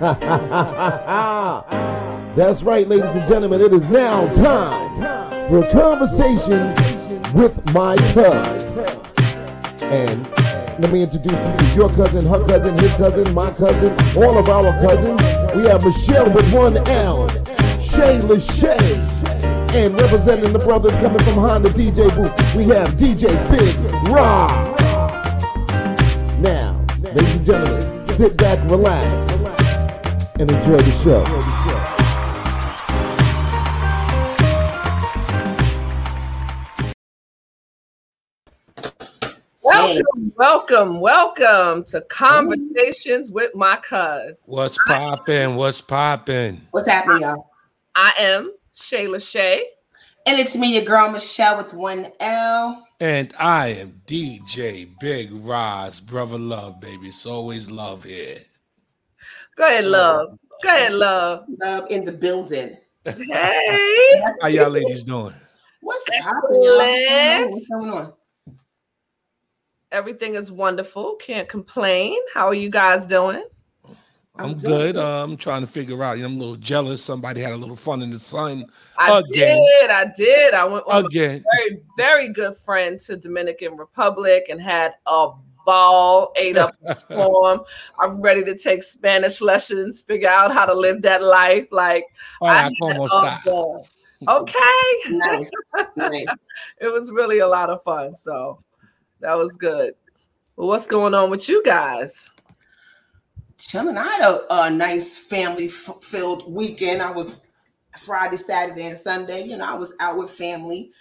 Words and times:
That's 0.00 0.16
right, 2.62 2.88
ladies 2.88 3.10
and 3.10 3.28
gentlemen. 3.28 3.60
It 3.60 3.74
is 3.74 3.86
now 3.90 4.32
time 4.32 5.50
for 5.50 5.70
conversations 5.72 6.74
with 7.34 7.62
my 7.74 7.96
cousin. 8.14 8.98
And 9.82 10.26
let 10.80 10.90
me 10.90 11.02
introduce 11.02 11.34
you 11.34 11.56
to 11.58 11.64
your 11.76 11.90
cousin, 11.90 12.24
her 12.24 12.42
cousin, 12.46 12.78
his 12.78 12.94
cousin, 12.94 13.34
my 13.34 13.50
cousin, 13.50 13.92
all 14.16 14.38
of 14.38 14.48
our 14.48 14.72
cousins. 14.80 15.20
We 15.54 15.64
have 15.68 15.84
Michelle 15.84 16.32
with 16.32 16.50
one 16.50 16.78
L, 16.88 17.28
Shay 17.82 18.20
Lachey, 18.20 18.96
and 19.74 20.00
representing 20.00 20.54
the 20.54 20.60
brothers 20.60 20.92
coming 20.92 21.22
from 21.24 21.34
Honda 21.34 21.68
DJ 21.68 22.08
booth, 22.16 22.32
we 22.56 22.64
have 22.68 22.92
DJ 22.92 23.36
Big 23.50 23.76
Rob. 24.08 24.50
Now, 26.40 26.74
ladies 27.02 27.36
and 27.36 27.44
gentlemen, 27.44 28.06
sit 28.06 28.38
back, 28.38 28.58
relax, 28.70 29.39
and 30.40 30.50
enjoy 30.50 30.80
the 30.80 30.90
show. 31.02 31.22
Welcome, 39.62 40.32
welcome, 40.38 41.00
welcome 41.02 41.84
to 41.84 42.00
Conversations 42.08 43.30
with 43.30 43.54
My 43.54 43.76
Cuz. 43.76 44.46
What's 44.46 44.78
poppin'? 44.86 45.56
What's 45.56 45.82
poppin'? 45.82 46.66
What's 46.70 46.88
happening, 46.88 47.20
y'all? 47.20 47.50
I 47.94 48.12
am 48.18 48.54
Shayla 48.74 49.20
Shay. 49.20 49.62
And 50.26 50.38
it's 50.38 50.56
me, 50.56 50.72
your 50.74 50.84
girl 50.86 51.10
Michelle 51.10 51.58
with 51.58 51.74
one 51.74 52.06
L. 52.20 52.86
And 52.98 53.34
I 53.38 53.74
am 53.74 54.00
DJ 54.06 54.88
Big 55.00 55.28
Roz, 55.32 56.00
brother 56.00 56.38
love, 56.38 56.80
baby. 56.80 57.08
It's 57.08 57.26
always 57.26 57.70
love 57.70 58.04
here. 58.04 58.38
Go 59.60 59.66
ahead, 59.66 59.84
love. 59.84 60.38
Go 60.62 60.68
ahead, 60.70 60.94
love. 60.94 61.44
Love 61.60 61.90
in 61.90 62.06
the 62.06 62.12
building. 62.12 62.78
Hey. 63.04 64.22
How 64.40 64.46
y'all 64.46 64.70
ladies 64.70 65.04
doing? 65.04 65.34
What's 65.82 66.10
happening, 66.14 66.62
y'all? 66.62 66.78
What's 66.78 67.06
going 67.06 67.42
on? 67.42 67.50
What's 67.50 67.68
going 67.68 67.90
on? 67.90 68.12
Everything 69.92 70.34
is 70.34 70.50
wonderful. 70.50 71.16
Can't 71.16 71.46
complain. 71.46 72.16
How 72.32 72.46
are 72.46 72.54
you 72.54 72.70
guys 72.70 73.06
doing? 73.06 73.44
I'm, 74.36 74.54
good. 74.54 74.96
Uh, 74.96 75.22
I'm 75.22 75.36
trying 75.36 75.60
to 75.60 75.66
figure 75.66 76.02
out. 76.02 76.16
You 76.16 76.22
know, 76.22 76.30
I'm 76.30 76.36
a 76.36 76.38
little 76.38 76.56
jealous. 76.56 77.04
Somebody 77.04 77.42
had 77.42 77.52
a 77.52 77.58
little 77.58 77.76
fun 77.76 78.00
in 78.00 78.08
the 78.08 78.18
sun. 78.18 78.64
I 78.96 79.18
again. 79.18 79.58
did. 79.58 79.90
I 79.90 80.10
did. 80.16 80.54
I 80.54 80.64
went 80.64 80.86
with 80.86 81.04
Again. 81.04 81.36
a 81.36 81.56
very, 81.56 81.82
very 81.98 82.32
good 82.32 82.56
friend 82.56 82.98
to 83.00 83.18
Dominican 83.18 83.76
Republic 83.76 84.46
and 84.48 84.58
had 84.58 84.94
a 85.06 85.32
ball, 85.64 86.32
ate 86.36 86.56
up 86.56 86.76
a 86.84 86.94
storm. 86.94 87.60
I'm 87.98 88.20
ready 88.20 88.44
to 88.44 88.56
take 88.56 88.82
Spanish 88.82 89.40
lessons, 89.40 90.00
figure 90.00 90.28
out 90.28 90.52
how 90.52 90.66
to 90.66 90.74
live 90.74 91.02
that 91.02 91.22
life. 91.22 91.66
Like 91.70 92.04
All 92.40 92.48
right, 92.48 92.64
had 92.64 92.72
como 92.80 93.04
a 93.04 93.40
ball. 93.44 93.88
Okay. 94.28 94.92
Nice. 95.08 95.50
nice. 95.96 96.26
it 96.80 96.92
was 96.92 97.10
really 97.10 97.38
a 97.38 97.48
lot 97.48 97.70
of 97.70 97.82
fun. 97.82 98.14
So 98.14 98.62
that 99.20 99.34
was 99.36 99.56
good. 99.56 99.94
Well, 100.56 100.68
what's 100.68 100.86
going 100.86 101.14
on 101.14 101.30
with 101.30 101.48
you 101.48 101.62
guys? 101.64 102.28
Chilling. 103.58 103.96
I 103.96 104.04
had 104.04 104.22
a, 104.22 104.46
a 104.50 104.70
nice 104.70 105.18
family 105.18 105.66
f- 105.66 106.02
filled 106.02 106.52
weekend. 106.52 107.02
I 107.02 107.10
was 107.10 107.40
Friday, 107.98 108.36
Saturday, 108.36 108.86
and 108.86 108.96
Sunday. 108.96 109.42
You 109.42 109.56
know, 109.56 109.66
I 109.66 109.74
was 109.74 109.96
out 110.00 110.18
with 110.18 110.30
family. 110.30 110.92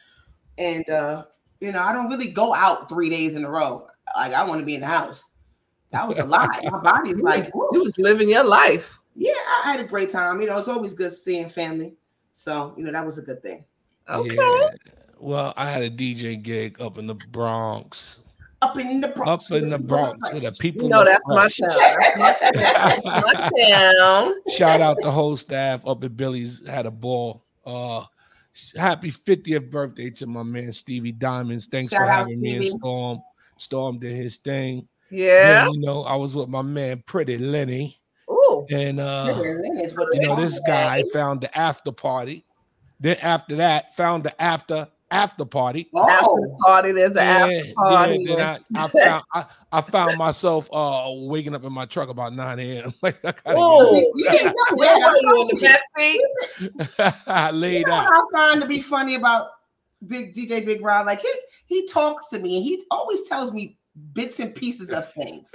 And, 0.57 0.89
uh, 0.89 1.23
you 1.61 1.71
know, 1.71 1.81
I 1.81 1.93
don't 1.93 2.09
really 2.09 2.31
go 2.31 2.53
out 2.53 2.89
three 2.89 3.09
days 3.09 3.35
in 3.35 3.45
a 3.45 3.49
row. 3.49 3.87
Like, 4.19 4.33
I 4.33 4.43
want 4.43 4.59
to 4.59 4.65
be 4.65 4.75
in 4.75 4.81
the 4.81 4.87
house. 4.87 5.25
That 5.91 6.07
was 6.07 6.19
a 6.19 6.25
lot. 6.25 6.49
My 6.63 6.79
body's 6.79 7.21
like, 7.23 7.51
you 7.71 7.81
was 7.81 7.97
living 7.97 8.29
your 8.29 8.43
life. 8.43 8.91
yeah, 9.15 9.31
I 9.63 9.71
had 9.71 9.79
a 9.79 9.83
great 9.83 10.09
time. 10.09 10.39
You 10.41 10.47
know, 10.47 10.57
it's 10.57 10.67
always 10.67 10.93
good 10.93 11.11
seeing 11.11 11.47
family. 11.49 11.95
So, 12.33 12.73
you 12.77 12.83
know, 12.83 12.91
that 12.91 13.05
was 13.05 13.17
a 13.17 13.21
good 13.23 13.41
thing. 13.41 13.65
Okay. 14.07 14.35
Yeah. 14.35 14.69
Well, 15.19 15.53
I 15.57 15.69
had 15.69 15.83
a 15.83 15.89
DJ 15.89 16.41
gig 16.41 16.79
up 16.81 16.97
in 16.97 17.07
the 17.07 17.15
Bronx. 17.31 18.19
Up 18.61 18.77
in 18.77 19.01
the 19.01 19.09
Bronx. 19.09 19.51
Up 19.51 19.57
in 19.57 19.69
the 19.69 19.79
Bronx 19.79 20.19
with 20.33 20.43
the 20.43 20.51
people. 20.51 20.83
You 20.83 20.89
know 20.89 21.01
of 21.01 21.07
that's 21.07 21.27
my 21.29 21.47
Fresh. 21.47 21.57
town. 21.57 23.01
My 23.05 23.49
town. 23.67 24.33
Shout 24.49 24.81
out 24.81 24.97
the 25.01 25.11
whole 25.11 25.37
staff 25.37 25.85
up 25.85 26.03
at 26.03 26.15
Billy's. 26.17 26.65
Had 26.67 26.85
a 26.85 26.91
ball. 26.91 27.45
Uh, 27.65 28.03
happy 28.75 29.11
50th 29.11 29.69
birthday 29.69 30.09
to 30.09 30.27
my 30.27 30.43
man 30.43 30.73
Stevie 30.73 31.11
Diamonds. 31.11 31.67
Thanks 31.67 31.91
Shout 31.91 31.99
for 31.99 32.05
out, 32.05 32.17
having 32.19 32.41
me 32.41 32.55
and 32.55 32.65
Storm. 32.65 33.21
Storm 33.61 33.99
did 33.99 34.15
his 34.15 34.37
thing. 34.37 34.87
Yeah. 35.11 35.63
Then, 35.65 35.73
you 35.73 35.79
know, 35.79 36.03
I 36.03 36.15
was 36.15 36.35
with 36.35 36.49
my 36.49 36.61
man 36.61 37.03
Pretty 37.05 37.37
Lenny, 37.37 37.99
Ooh. 38.29 38.65
and 38.69 38.99
uh, 38.99 39.33
It's 39.41 39.95
you 40.13 40.21
know, 40.21 40.35
this 40.35 40.59
call 40.59 40.63
it. 40.63 40.67
guy 40.67 41.03
found 41.13 41.41
the 41.41 41.57
after 41.57 41.91
party. 41.91 42.45
Then 42.99 43.17
after 43.21 43.55
that, 43.55 43.95
found 43.95 44.23
the 44.23 44.41
after 44.41 44.87
after 45.11 45.43
party. 45.45 45.89
After 45.95 46.25
Oh, 46.29 46.37
the 46.41 46.57
party, 46.63 46.91
there's 46.91 47.15
an 47.15 47.25
Yeah, 47.25 47.57
after 47.57 47.73
party. 47.73 48.23
yeah, 48.27 48.35
then 48.35 48.61
I, 48.75 48.83
I 48.83 48.87
found 48.89 49.23
I, 49.33 49.45
I 49.71 49.81
found 49.81 50.17
myself 50.17 50.69
uh 50.71 51.05
waking 51.13 51.55
up 51.55 51.63
in 51.63 51.73
my 51.73 51.85
truck 51.85 52.09
about 52.09 52.33
9 52.35 52.59
a.m. 52.59 52.93
like 53.01 53.17
I 53.25 53.31
gotta 53.31 53.55
Oh. 53.57 53.95
you 53.95 54.11
you 54.15 54.25
can't 54.25 54.55
tell 54.67 54.77
Where 54.77 54.99
that. 54.99 55.11
were 55.11 55.17
you 55.19 55.41
in 55.41 55.47
the 55.47 55.61
back 55.61 55.81
seat? 55.97 57.19
I 57.25 57.49
laid 57.51 57.79
You 57.79 57.85
know 57.87 57.93
out. 57.93 58.03
what 58.11 58.13
I 58.35 58.37
find 58.49 58.61
to 58.61 58.67
be 58.67 58.81
funny 58.81 59.15
about 59.15 59.47
Big 60.07 60.33
DJ 60.33 60.65
Big 60.65 60.81
Rod? 60.83 61.05
Like 61.05 61.21
he 61.21 61.31
he 61.65 61.85
talks 61.87 62.29
to 62.29 62.39
me 62.39 62.57
and 62.57 62.63
he 62.65 62.81
always 62.91 63.27
tells 63.27 63.53
me 63.53 63.77
bits 64.13 64.39
and 64.39 64.55
pieces 64.55 64.91
of 64.91 65.11
things. 65.13 65.53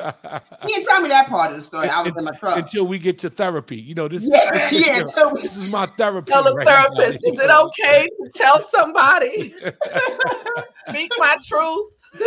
He 0.67 0.73
didn't 0.75 0.87
tell 0.87 1.01
me 1.01 1.09
that 1.09 1.29
part 1.29 1.51
of 1.51 1.57
the 1.57 1.63
story. 1.63 1.89
I 1.89 2.03
was 2.03 2.13
in 2.19 2.25
my 2.25 2.33
truck. 2.39 2.57
Until 2.57 2.87
we 2.87 2.99
get 2.99 3.19
to 3.21 3.31
therapy. 3.31 3.77
You 3.77 3.95
know, 3.95 4.07
this, 4.09 4.29
Yeah, 4.31 4.51
this, 4.53 4.73
is, 4.73 4.87
yeah, 4.87 4.97
your- 4.97 5.07
until 5.07 5.33
we- 5.33 5.43
this 5.43 5.57
is 5.57 5.71
my 5.71 5.87
therapy. 5.87 6.31
Tell 6.31 6.45
the 6.45 6.53
right 6.55 6.67
now, 6.67 6.89
therapist, 6.95 7.25
you 7.25 7.33
is 7.33 7.39
it 7.39 7.51
okay 7.51 8.07
to 8.07 8.31
tell 8.35 8.61
somebody? 8.61 9.55
Speak 10.91 11.11
my 11.17 11.37
truth. 11.43 11.87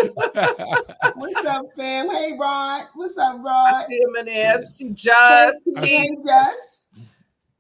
What's 1.14 1.46
up, 1.46 1.66
fam? 1.76 2.10
Hey, 2.10 2.36
Rod. 2.40 2.84
What's 2.96 3.18
up, 3.18 3.38
Rod? 3.44 3.86
See 3.88 3.96
him 3.96 4.16
in 4.20 4.26
there. 4.26 4.66
See 4.66 4.90
Just 4.90 5.64
I 5.78 5.86
Key. 5.86 5.96
Hey, 5.98 6.10
Just. 6.26 6.82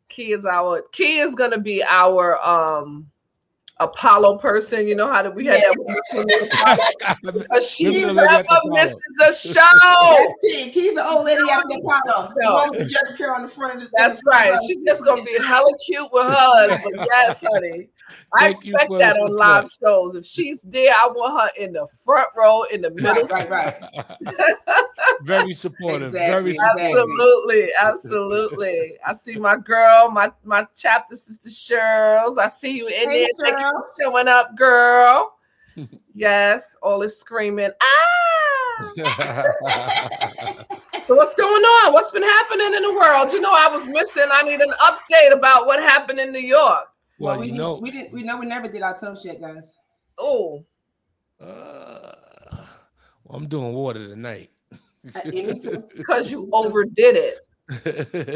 Key 0.10 0.32
is 0.34 0.46
our 0.46 0.84
Key 0.94 1.20
is 1.20 1.36
gonna 1.36 1.60
be 1.60 1.84
our 1.84 2.38
um 2.46 3.08
Apollo 3.80 4.38
person. 4.40 4.88
You 4.88 4.96
know 4.96 5.12
how 5.12 5.22
did 5.22 5.36
we 5.36 5.46
had 5.46 5.58
that? 5.58 7.48
A 7.52 7.62
she 7.62 7.86
Remember 7.88 8.14
the 8.14 8.14
lady 8.14 8.16
never 8.16 8.30
at 8.30 8.48
the 8.48 8.56
Apollo? 8.56 8.74
misses 8.74 9.46
a 9.46 9.54
show. 9.54 10.28
He's 10.72 10.96
the 10.96 11.06
old 11.06 11.26
lady 11.26 11.42
there, 11.46 11.60
Apollo. 11.60 12.34
The 12.36 12.52
one 12.52 12.72
with 12.72 12.90
the 12.90 13.16
curl 13.18 13.36
on 13.36 13.42
the 13.44 13.48
front 13.48 13.82
of 13.82 13.90
the 13.90 13.96
That's 13.98 14.22
right. 14.26 14.58
She's 14.68 14.78
just 14.86 15.06
gonna 15.06 15.22
be 15.24 15.38
hella 15.46 15.72
cute 15.86 16.08
with 16.12 16.26
her 16.28 16.34
husband. 16.34 17.08
Yes, 17.12 17.44
honey. 17.48 17.88
I 18.34 18.52
Thank 18.52 18.66
you 18.66 18.74
expect 18.76 18.92
that 19.00 19.16
the 19.16 19.22
on 19.22 19.36
live 19.36 19.70
shows. 19.82 20.16
If 20.16 20.26
she's 20.26 20.62
there, 20.62 20.94
I 20.94 21.08
want 21.08 21.40
her 21.40 21.50
in 21.64 21.74
the 21.74 21.88
front 22.04 22.30
row, 22.36 22.64
in 22.64 22.82
the 22.82 22.92
middle. 22.92 23.24
Right, 23.28 23.50
right, 23.50 23.76
right. 23.82 24.56
very 25.24 25.54
supportive. 25.54 26.08
Exactly. 26.08 26.54
Very 26.54 26.54
supportive. 26.54 26.86
Absolutely, 26.86 27.70
absolutely. 27.80 28.98
I 29.06 29.14
see 29.14 29.36
my 29.36 29.58
girl, 29.58 30.10
my 30.10 30.32
my 30.44 30.66
chapter 30.76 31.16
sister 31.16 31.50
Shirls. 31.50 32.38
I 32.38 32.48
see 32.48 32.78
you 32.78 32.88
in 32.88 33.10
Hey, 33.10 33.28
there. 33.38 33.52
Thank 33.52 33.60
you 33.60 33.72
for 33.72 33.86
showing 34.02 34.28
up, 34.28 34.56
girl. 34.56 35.34
yes, 36.14 36.76
all 36.82 37.02
is 37.02 37.18
screaming. 37.18 37.72
Ah! 37.82 37.94
So 41.08 41.16
what's 41.16 41.36
going 41.36 41.64
on? 41.64 41.94
What's 41.94 42.12
been 42.12 42.22
happening 42.22 42.74
in 42.74 42.82
the 42.82 42.94
world? 42.94 43.32
You 43.32 43.40
know, 43.40 43.54
I 43.54 43.70
was 43.70 43.88
missing. 43.88 44.26
I 44.30 44.44
need 44.44 44.60
an 44.60 44.74
update 44.82 45.32
about 45.32 45.66
what 45.66 45.80
happened 45.80 46.20
in 46.20 46.34
New 46.34 46.42
York. 46.42 46.90
Well, 47.20 47.40
we, 47.40 47.48
you 47.48 47.54
know, 47.54 47.80
we 47.82 47.92
didn't. 47.92 48.14
We 48.14 48.24
know 48.24 48.38
we 48.38 48.46
never 48.46 48.68
did 48.68 48.82
our 48.82 48.98
toast 48.98 49.26
yet, 49.26 49.42
guys. 49.42 49.78
Oh, 50.18 50.66
uh, 51.42 52.16
well, 53.24 53.38
I'm 53.38 53.48
doing 53.48 53.74
water 53.74 54.08
tonight. 54.08 54.52
Uh, 54.74 55.22
yeah, 55.26 55.54
me 55.54 55.60
because 55.98 56.32
you 56.32 56.50
overdid 56.52 57.16
it. 57.16 57.40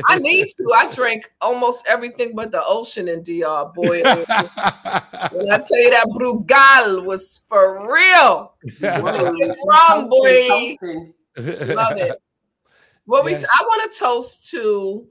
I 0.07 0.17
need 0.19 0.47
to. 0.57 0.73
I 0.73 0.93
drank 0.93 1.31
almost 1.39 1.85
everything 1.87 2.35
but 2.35 2.51
the 2.51 2.63
ocean 2.65 3.07
in 3.07 3.23
DR. 3.23 3.71
Boy, 3.73 4.03
when 5.31 5.51
I 5.51 5.57
tell 5.57 5.81
you 5.81 5.89
that 5.91 6.07
Brugal 6.07 7.05
was 7.05 7.41
for 7.47 7.91
real. 7.91 8.53
Wrong, 8.81 10.09
boy. 10.09 10.77
Love 11.37 11.97
it. 11.97 12.21
Well, 13.05 13.23
we 13.23 13.31
Yes. 13.31 13.45
I 13.45 13.63
want 13.63 13.91
to 13.91 13.99
toast 13.99 14.49
to 14.51 15.07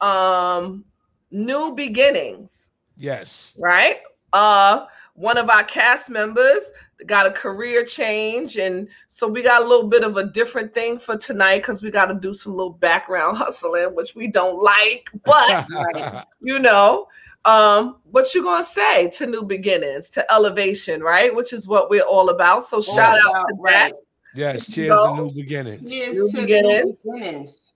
um 0.00 0.84
new 1.30 1.74
beginnings, 1.74 2.70
yes. 2.98 3.56
right? 3.58 3.98
Uh 4.32 4.86
one 5.14 5.36
of 5.36 5.50
our 5.50 5.64
cast 5.64 6.08
members 6.08 6.70
got 7.06 7.26
a 7.26 7.30
career 7.32 7.84
change 7.84 8.56
and 8.56 8.88
so 9.08 9.26
we 9.26 9.42
got 9.42 9.62
a 9.62 9.66
little 9.66 9.88
bit 9.88 10.04
of 10.04 10.16
a 10.16 10.28
different 10.30 10.72
thing 10.72 10.96
for 10.98 11.16
tonight 11.16 11.58
because 11.58 11.82
we 11.82 11.90
got 11.90 12.06
to 12.06 12.14
do 12.14 12.32
some 12.32 12.54
little 12.54 12.72
background 12.72 13.36
hustling 13.38 13.94
which 13.94 14.14
we 14.14 14.28
don't 14.28 14.62
like 14.62 15.10
but 15.24 15.66
you 16.40 16.58
know 16.58 17.06
um 17.46 17.96
what 18.10 18.32
you 18.34 18.42
gonna 18.44 18.62
say 18.62 19.08
to 19.08 19.26
new 19.26 19.42
beginnings 19.42 20.08
to 20.10 20.32
elevation 20.32 21.02
right 21.02 21.34
which 21.34 21.52
is 21.52 21.66
what 21.66 21.90
we're 21.90 22.02
all 22.02 22.28
about 22.30 22.62
so 22.62 22.80
shout 22.80 23.18
out 23.18 23.30
about, 23.30 23.46
to 23.48 23.56
that 23.64 23.82
right. 23.84 23.92
Yes, 24.34 24.70
cheers 24.70 24.90
go. 24.90 25.16
to 25.16 25.22
new 25.22 25.34
beginnings. 25.34 25.90
Cheers 25.90 26.16
New 26.16 26.28
to 26.28 26.36
new 26.36 26.42
beginnings. 26.42 27.02
beginnings. 27.02 27.74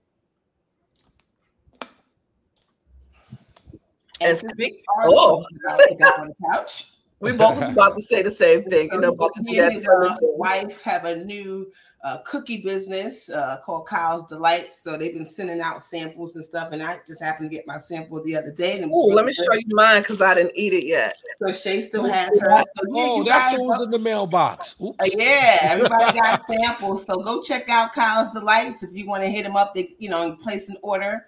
And 4.23 4.39
And 4.39 4.51
speak- 4.51 4.85
we 5.05 5.15
oh. 5.15 5.43
talking 5.43 5.59
about 5.65 5.79
the 5.99 6.21
on 6.21 6.29
the 6.29 6.35
couch. 6.51 6.89
We 7.21 7.31
both 7.31 7.57
was 7.57 7.69
about 7.69 7.97
to 7.97 8.03
say 8.03 8.21
the 8.23 8.33
same 8.33 8.65
thing. 8.71 8.89
You 8.93 8.99
know, 9.01 9.09
So 9.09 9.15
about 9.15 9.35
to 9.35 9.43
he 9.47 9.55
do 9.55 9.63
and 9.63 9.73
his 9.73 9.89
uh, 9.89 10.17
wife 10.21 10.83
have 10.83 11.05
a 11.05 11.17
new 11.25 11.71
uh, 12.03 12.19
cookie 12.27 12.63
business 12.63 13.31
uh, 13.31 13.59
called 13.63 13.87
Kyle's 13.87 14.25
Delights. 14.25 14.83
So 14.83 14.97
they've 14.97 15.15
been 15.15 15.25
sending 15.25 15.61
out 15.61 15.81
samples 15.81 16.35
and 16.35 16.45
stuff, 16.45 16.73
and 16.73 16.83
I 16.83 16.99
just 17.07 17.23
happened 17.23 17.49
to 17.49 17.57
get 17.57 17.65
my 17.65 17.77
sample 17.77 18.21
the 18.25 18.37
other 18.37 18.51
day. 18.53 18.73
And 18.73 18.91
it 18.91 18.95
Ooh, 18.95 19.07
let 19.15 19.19
really 19.25 19.27
me 19.27 19.35
show 19.35 19.53
you 19.53 19.63
mine 19.71 20.03
because 20.03 20.21
I 20.21 20.35
didn't 20.35 20.55
eat 20.57 20.73
it 20.73 20.85
yet. 20.85 21.15
So 21.41 21.53
Shay 21.53 21.81
still 21.81 22.05
has 22.07 22.29
hers. 22.41 22.65
So 22.77 22.87
yeah, 22.89 23.05
Oh, 23.07 23.23
that's 23.23 23.51
guys 23.51 23.59
what 23.61 23.69
was 23.69 23.83
in 23.83 23.91
the 23.93 24.01
mailbox. 24.01 24.75
Oops. 24.83 24.97
Uh, 24.99 25.09
yeah, 25.17 25.59
everybody 25.63 26.19
got 26.19 26.45
samples. 26.45 27.07
So 27.07 27.15
go 27.23 27.41
check 27.41 27.69
out 27.69 27.93
Kyle's 27.93 28.33
Delights 28.33 28.83
if 28.83 28.97
you 28.97 29.07
want 29.07 29.23
to 29.23 29.29
hit 29.29 29.45
them 29.45 29.55
up. 29.55 29.75
They, 29.75 29.95
you 30.01 30.11
know, 30.11 30.27
and 30.29 30.37
place 30.41 30.69
an 30.71 30.77
order. 30.83 31.27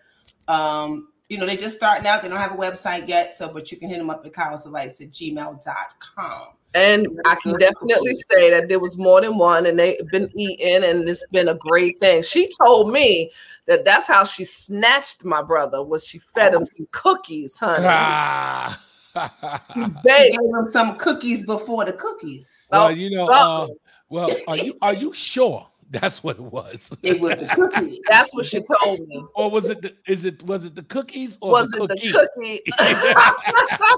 Um, 0.49 1.09
you 1.29 1.39
know, 1.39 1.47
they're 1.47 1.57
just 1.57 1.77
starting 1.77 2.07
out. 2.07 2.23
They 2.23 2.29
don't 2.29 2.39
have 2.39 2.53
a 2.53 2.57
website 2.57 3.09
yet, 3.09 3.35
so 3.35 3.53
but 3.53 3.71
you 3.73 3.79
can 3.79 3.89
hit 3.89 3.99
them 3.99 4.11
up 4.11 4.25
at 4.27 4.33
Kyle's 4.33 4.65
Delights 4.65 5.01
at 5.01 5.11
gmail.com. 5.11 6.43
And 6.75 7.07
I 7.25 7.37
can 7.37 7.57
definitely 7.57 8.15
say 8.15 8.51
that 8.51 8.69
there 8.69 8.81
was 8.81 8.99
more 8.99 9.21
than 9.21 9.39
one, 9.39 9.67
and 9.67 9.79
they've 9.79 10.07
been 10.11 10.29
eating, 10.37 10.83
and 10.85 11.09
it's 11.09 11.25
been 11.31 11.49
a 11.49 11.55
great 11.55 12.01
thing. 12.01 12.23
She 12.25 12.51
told 12.65 12.91
me 12.93 13.31
that 13.67 13.85
that's 13.85 14.09
how 14.09 14.25
she 14.25 14.45
snatched 14.45 15.25
my 15.25 15.41
brother 15.41 15.83
was 15.85 16.05
she 16.05 16.19
fed 16.19 16.53
him 16.53 16.67
some 16.67 16.89
cookies, 16.91 17.59
honey. 17.59 17.85
Ah. 17.87 18.85
They 19.15 19.21
Baked. 20.05 20.39
gave 20.41 20.51
them 20.53 20.67
some 20.67 20.97
cookies 20.99 21.47
before 21.47 21.85
the 21.85 21.93
cookies. 21.93 22.69
well, 22.73 22.87
Oh, 22.87 22.89
you 22.89 23.11
know, 23.11 23.29
uh, 23.29 23.69
well, 24.09 24.29
are 24.49 24.57
you 24.57 24.75
are 24.83 24.95
you 24.95 25.15
sure 25.15 25.69
that's 25.91 26.23
what 26.25 26.37
it 26.37 26.43
was? 26.43 26.97
It 27.03 27.21
was 27.21 27.31
the 27.31 27.47
cookies. 27.55 27.99
That's 28.09 28.35
what 28.35 28.47
she 28.47 28.61
told 28.61 29.07
me. 29.09 29.25
or 29.35 29.51
was 29.51 29.69
it 29.69 29.83
the 29.83 29.95
is 30.07 30.25
it 30.25 30.43
was 30.45 30.65
it 30.65 30.75
the 30.75 30.83
cookies 30.83 31.39
or 31.41 31.53
Was 31.53 31.71
the 31.71 31.85
it 31.85 31.89
cookie? 31.91 32.13
the 32.13 32.29
cookie? 32.35 32.61
I 32.79 33.97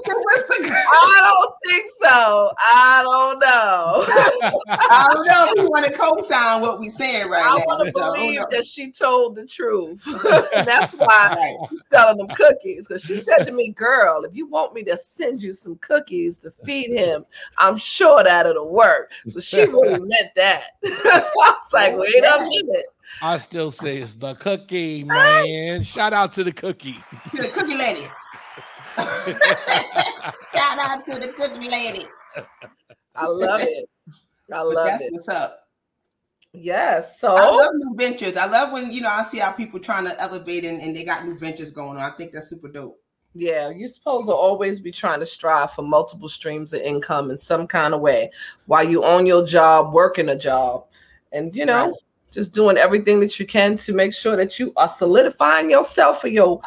don't 1.23 1.53
think 1.67 1.89
so. 2.01 2.51
I 2.59 3.01
don't 3.03 3.39
know. 3.39 4.05
I 4.69 5.07
don't 5.13 5.25
know 5.25 5.47
if 5.49 5.63
you 5.63 5.69
want 5.69 5.85
to 5.85 5.93
co-sign 5.93 6.61
what 6.61 6.79
we 6.79 6.89
saying 6.89 7.29
right 7.29 7.45
I 7.45 7.57
now. 7.57 7.63
want 7.65 7.85
to 7.85 7.91
so, 7.91 8.13
believe 8.13 8.39
hold 8.39 8.51
that 8.51 8.67
she 8.67 8.91
told 8.91 9.35
the 9.35 9.45
truth. 9.45 10.03
That's 10.65 10.93
why 10.93 11.29
on. 11.31 11.37
Right. 11.37 11.57
she's 11.69 11.79
selling 11.89 12.17
them 12.17 12.27
cookies. 12.29 12.87
Because 12.87 13.03
she 13.03 13.15
said 13.15 13.43
to 13.45 13.51
me, 13.51 13.69
"Girl, 13.69 14.23
if 14.23 14.35
you 14.35 14.47
want 14.47 14.73
me 14.73 14.83
to 14.83 14.97
send 14.97 15.41
you 15.41 15.53
some 15.53 15.75
cookies 15.77 16.37
to 16.39 16.51
feed 16.51 16.91
him, 16.91 17.25
I'm 17.57 17.77
sure 17.77 18.23
that 18.23 18.45
it'll 18.45 18.71
work." 18.71 19.11
So 19.27 19.39
she 19.39 19.61
really 19.61 19.99
meant 19.99 20.35
that. 20.35 20.63
I 20.85 21.29
was 21.35 21.73
like, 21.77 21.93
oh, 21.93 21.99
"Wait 21.99 22.23
a 22.23 22.37
minute." 22.43 22.85
I 23.21 23.37
still 23.37 23.71
say 23.71 23.97
it's 23.97 24.15
the 24.15 24.35
cookie, 24.35 25.03
man. 25.05 25.83
Shout 25.83 26.13
out 26.13 26.33
to 26.33 26.43
the 26.43 26.51
cookie. 26.51 26.97
To 27.31 27.37
the 27.37 27.49
cookie 27.49 27.77
lady. 27.77 28.07
Shout 28.97 30.79
out 30.79 31.05
to 31.05 31.19
the 31.19 31.33
cookie 31.35 31.69
lady. 31.69 32.03
I 33.15 33.27
love 33.27 33.61
it. 33.61 33.89
I 34.07 34.11
But 34.49 34.65
love 34.67 34.85
that's 34.87 35.03
it. 35.03 35.11
what's 35.13 35.27
up. 35.29 35.59
Yes. 36.53 37.19
So 37.19 37.29
I 37.35 37.41
So 37.41 37.55
love 37.55 37.71
new 37.75 37.95
ventures. 37.95 38.37
I 38.37 38.45
love 38.47 38.71
when 38.71 38.91
you 38.91 39.01
know 39.01 39.09
I 39.09 39.21
see 39.21 39.39
how 39.39 39.51
people 39.51 39.79
trying 39.79 40.05
to 40.05 40.19
elevate 40.21 40.65
and, 40.65 40.81
and 40.81 40.95
they 40.95 41.03
got 41.03 41.25
new 41.25 41.37
ventures 41.37 41.71
going 41.71 41.97
on. 41.97 42.03
I 42.03 42.09
think 42.15 42.31
that's 42.31 42.47
super 42.49 42.67
dope. 42.69 42.99
Yeah, 43.33 43.69
you're 43.69 43.89
supposed 43.89 44.25
to 44.27 44.33
always 44.33 44.79
be 44.79 44.91
trying 44.91 45.19
to 45.19 45.25
strive 45.25 45.71
for 45.73 45.83
multiple 45.83 46.27
streams 46.29 46.73
of 46.73 46.81
income 46.81 47.29
in 47.29 47.37
some 47.37 47.67
kind 47.67 47.93
of 47.93 48.01
way 48.01 48.31
while 48.65 48.87
you 48.87 49.03
own 49.03 49.27
your 49.27 49.45
job, 49.45 49.93
working 49.93 50.29
a 50.29 50.35
job, 50.35 50.86
and 51.31 51.55
you 51.55 51.65
know, 51.65 51.85
Right. 51.87 51.93
just 52.31 52.53
doing 52.53 52.77
everything 52.77 53.19
that 53.21 53.39
you 53.39 53.45
can 53.45 53.75
to 53.77 53.93
make 53.93 54.13
sure 54.13 54.35
that 54.35 54.59
you 54.59 54.73
are 54.75 54.89
solidifying 54.89 55.69
yourself 55.69 56.21
for 56.21 56.27
your 56.27 56.61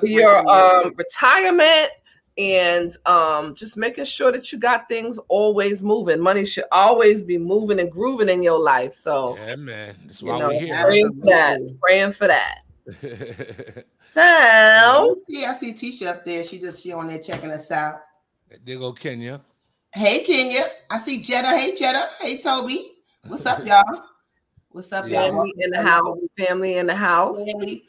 for 0.00 0.06
your 0.06 0.38
um 0.48 0.92
retirement 0.96 1.90
and 2.36 2.96
um 3.06 3.54
just 3.54 3.76
making 3.76 4.04
sure 4.04 4.32
that 4.32 4.50
you 4.50 4.58
got 4.58 4.88
things 4.88 5.18
always 5.28 5.82
moving. 5.82 6.18
Money 6.20 6.44
should 6.44 6.64
always 6.72 7.22
be 7.22 7.38
moving 7.38 7.78
and 7.80 7.90
grooving 7.92 8.28
in 8.28 8.42
your 8.42 8.58
life. 8.58 8.92
So 8.92 9.36
Yeah, 9.46 9.56
man. 9.56 9.96
That's 10.06 10.22
why 10.22 10.38
know, 10.38 10.48
we're 10.48 10.58
here. 10.60 10.82
praying 10.84 11.12
for 11.12 11.26
that. 11.26 11.58
Praying 11.80 12.12
for 12.12 12.26
that. 12.28 12.58
So 14.14 15.20
See, 15.28 15.44
I 15.44 15.52
see 15.52 15.72
Tisha 15.72 16.06
up 16.06 16.24
there. 16.24 16.44
She 16.44 16.58
just 16.60 16.80
she 16.82 16.92
on 16.92 17.08
there 17.08 17.18
checking 17.18 17.50
us 17.50 17.70
out. 17.72 17.96
there 18.64 18.78
go 18.78 18.92
Kenya. 18.92 19.40
Hey 19.92 20.22
Kenya. 20.22 20.66
I 20.88 20.98
see 20.98 21.20
Jetta. 21.20 21.48
Hey 21.48 21.74
Jetta. 21.74 22.06
Hey 22.20 22.38
Toby. 22.38 22.92
What's 23.26 23.46
up, 23.46 23.66
y'all? 23.66 23.82
What's 24.70 24.92
up, 24.92 25.08
Yeah. 25.08 25.22
y'all? 25.26 25.30
family 25.32 25.54
in 25.58 25.70
the 25.70 25.82
house. 25.82 26.18
Family 26.36 26.76
in 26.76 26.86
the 26.86 26.94
house. 26.94 27.42
Family. 27.46 27.84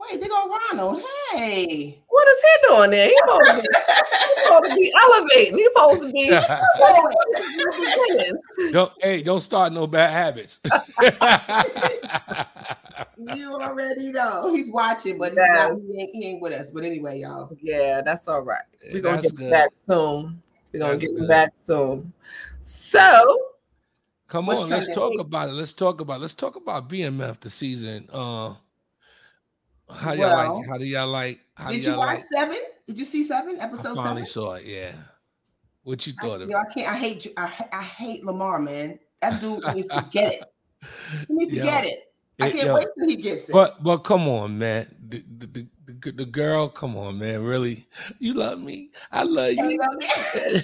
Wait, 0.00 0.20
they 0.20 0.28
go 0.28 0.48
Ronald. 0.48 1.02
Hey. 1.32 2.02
What 2.08 2.28
is 2.28 2.40
he 2.40 2.68
doing 2.68 2.90
there? 2.90 3.08
He 3.08 3.16
supposed 3.18 3.50
to 3.50 3.56
be, 3.56 3.68
he 3.68 4.34
supposed 4.44 4.70
to 4.70 4.76
be 4.76 4.92
elevating. 5.02 5.58
He 5.58 5.64
supposed 5.64 6.00
to 6.02 6.12
be 6.12 6.28
beginnings. 8.16 8.72
don't 8.72 8.92
hey, 9.00 9.22
don't 9.22 9.40
start 9.40 9.72
no 9.72 9.86
bad 9.86 10.10
habits. 10.10 10.60
You 13.20 13.52
already 13.56 14.12
know 14.12 14.54
he's 14.54 14.70
watching, 14.70 15.18
but 15.18 15.32
he's 15.32 15.38
Yes. 15.38 15.50
not. 15.52 15.78
He 15.80 16.00
ain't, 16.00 16.10
he 16.14 16.26
ain't 16.28 16.40
with 16.40 16.52
us. 16.52 16.70
But 16.70 16.84
anyway, 16.84 17.18
y'all. 17.18 17.50
Yeah, 17.60 18.00
that's 18.00 18.28
all 18.28 18.42
right. 18.42 18.62
We're 18.92 19.02
gonna 19.02 19.20
get 19.20 19.34
good. 19.34 19.50
back 19.50 19.70
soon. 19.84 20.40
We're 20.72 20.78
gonna 20.78 20.98
get 20.98 21.14
good. 21.16 21.26
back 21.28 21.52
soon. 21.56 22.12
So 22.62 23.38
Come 24.28 24.46
What's 24.46 24.62
on, 24.62 24.68
let's 24.68 24.92
talk 24.94 25.18
about 25.18 25.48
it. 25.48 25.52
Let's 25.52 25.72
talk 25.72 26.00
about 26.00 26.18
it. 26.18 26.20
let's 26.20 26.34
talk 26.34 26.56
about 26.56 26.88
BMF 26.88 27.40
the 27.40 27.50
season. 27.50 28.08
Uh 28.12 28.54
how 29.90 30.12
y'all 30.12 30.18
Well, 30.18 30.58
like 30.58 30.68
how 30.68 30.78
do 30.78 30.84
y'all 30.84 31.08
like 31.08 31.40
how 31.54 31.70
Did 31.70 31.82
do 31.82 31.90
you 31.90 31.96
watch 31.96 32.08
like 32.08 32.18
seven? 32.18 32.58
Did 32.86 32.98
you 32.98 33.04
see 33.04 33.22
seven? 33.22 33.58
I 33.60 33.64
Episode 33.64 33.96
finally 33.96 34.24
seven? 34.24 34.26
saw 34.26 34.54
it, 34.54 34.66
yeah. 34.66 34.92
What 35.82 36.06
you 36.06 36.12
I, 36.20 36.26
thought 36.26 36.42
of 36.42 36.50
yo, 36.50 36.58
I 36.58 36.64
can't. 36.66 36.92
I 36.92 36.96
hate. 36.96 37.26
I, 37.38 37.66
I 37.72 37.82
hate 37.82 38.22
Lamar, 38.22 38.60
man. 38.60 38.98
That 39.22 39.40
dude 39.40 39.64
needs 39.74 39.88
to 39.88 40.06
get 40.10 40.34
it. 40.34 40.50
He 41.26 41.34
needs 41.34 41.50
to 41.50 41.60
get 41.60 41.86
it. 41.86 42.12
I 42.40 42.50
can't 42.50 42.66
Yo, 42.66 42.74
wait 42.74 42.86
till 42.96 43.08
he 43.08 43.16
gets 43.16 43.48
it. 43.48 43.52
But 43.52 43.82
but 43.82 43.98
come 43.98 44.28
on, 44.28 44.58
man. 44.58 44.94
The, 45.08 45.24
the, 45.38 45.66
the, 45.86 46.12
the, 46.12 46.24
girl, 46.26 46.68
come 46.68 46.96
on, 46.96 47.18
man. 47.18 47.42
Really, 47.42 47.88
you 48.18 48.34
love 48.34 48.60
me. 48.60 48.90
I 49.10 49.22
love 49.22 49.52
you 49.54 49.70
you. 49.70 49.80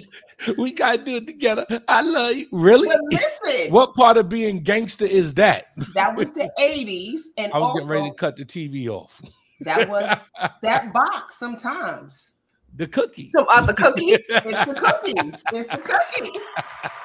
know, 0.47 0.55
we 0.59 0.73
gotta 0.73 0.99
do 1.03 1.17
it 1.17 1.27
together. 1.27 1.67
I 1.89 2.03
love 2.03 2.35
you. 2.37 2.47
Really? 2.53 2.89
but 2.89 3.01
listen, 3.11 3.73
What 3.73 3.95
part 3.95 4.17
of 4.17 4.29
being 4.29 4.61
gangster 4.61 5.05
is 5.07 5.35
that? 5.35 5.67
that 5.95 6.17
was 6.17 6.33
the 6.33 6.51
'80s, 6.59 7.21
and 7.39 7.53
I 7.53 7.59
was 7.59 7.65
also 7.67 7.79
getting 7.79 7.89
ready 7.89 8.11
to 8.11 8.17
cut 8.17 8.37
the 8.37 8.45
TV 8.45 8.89
off. 8.89 9.21
that 9.61 9.89
was 9.89 10.17
that 10.63 10.93
box. 10.93 11.37
Sometimes 11.39 12.35
the 12.77 12.87
cookie. 12.87 13.31
some 13.35 13.47
other 13.51 13.73
uh, 13.73 13.77
cookies. 13.77 14.19
it's 14.29 14.65
the 14.65 14.75
cookies. 14.75 15.45
It's 15.53 15.69
the 15.69 15.79
cookies. 15.79 16.43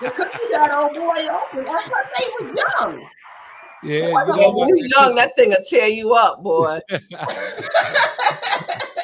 The 0.01 0.11
cookies 0.11 0.47
that 0.53 0.73
old 0.75 0.93
boy 0.95 1.27
opened. 1.31 1.67
That's 1.67 1.89
why 1.89 2.03
they 2.17 2.45
was 2.45 2.63
young. 2.81 3.07
Yeah, 3.81 3.93
It 3.93 4.09
you 4.09 4.41
know 4.41 4.67
you 4.67 4.89
young, 4.97 5.15
that 5.15 5.31
thing 5.37 5.49
will 5.51 5.57
tear 5.69 5.87
you 5.87 6.13
up, 6.13 6.43
boy. 6.43 6.79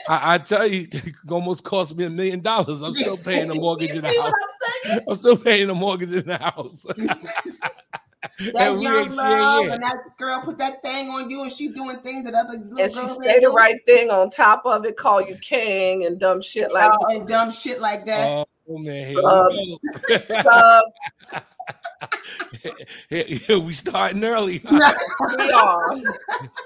I, 0.09 0.35
I 0.35 0.37
tell 0.37 0.67
you, 0.67 0.87
it 0.91 1.13
almost 1.29 1.63
cost 1.63 1.95
me 1.95 2.05
a 2.05 2.09
million 2.09 2.41
dollars. 2.41 2.81
I'm 2.81 2.93
still 2.93 3.17
paying 3.17 3.47
the 3.47 3.55
mortgage 3.59 3.91
in 3.91 4.01
the 4.01 4.07
house. 4.07 4.33
I'm? 4.91 4.99
I'm 5.09 5.15
still 5.15 5.37
paying 5.37 5.67
the 5.67 5.73
mortgage 5.75 6.13
in 6.13 6.25
the 6.27 6.37
house. 6.37 6.83
that 6.83 8.51
And 8.55 8.81
young 8.81 8.95
ain't- 8.97 9.13
she 9.13 9.19
ain't 9.19 9.41
love, 9.41 9.65
yet. 9.65 9.73
and 9.73 9.83
that 9.83 9.97
girl 10.17 10.41
put 10.41 10.57
that 10.59 10.81
thing 10.83 11.09
on 11.09 11.29
you, 11.29 11.41
and 11.43 11.51
she 11.51 11.69
doing 11.69 11.97
things 11.97 12.25
that 12.25 12.33
other 12.33 12.57
little 12.57 12.79
And 12.79 12.91
she 12.91 12.99
girls 12.99 13.17
say 13.23 13.35
the 13.35 13.41
doing. 13.41 13.55
right 13.55 13.75
thing 13.85 14.09
on 14.09 14.29
top 14.29 14.61
of 14.65 14.85
it, 14.85 14.95
call 14.97 15.21
you 15.21 15.35
king 15.37 16.05
and 16.05 16.19
dumb 16.19 16.41
shit 16.41 16.71
like 16.71 16.91
Oh, 16.93 17.15
and 17.15 17.27
dumb 17.27 17.49
shit 17.51 17.79
like 17.81 18.05
that. 18.05 18.47
Oh 18.67 18.77
man, 18.79 19.07
here 19.09 19.19
Uh, 19.23 19.47
we 19.51 19.77
go. 20.43 20.81
Here- 23.09 23.23
here 23.25 23.59
we 23.59 23.73
starting 23.73 24.23
early. 24.23 24.61
we 25.37 25.51
are. 25.51 25.85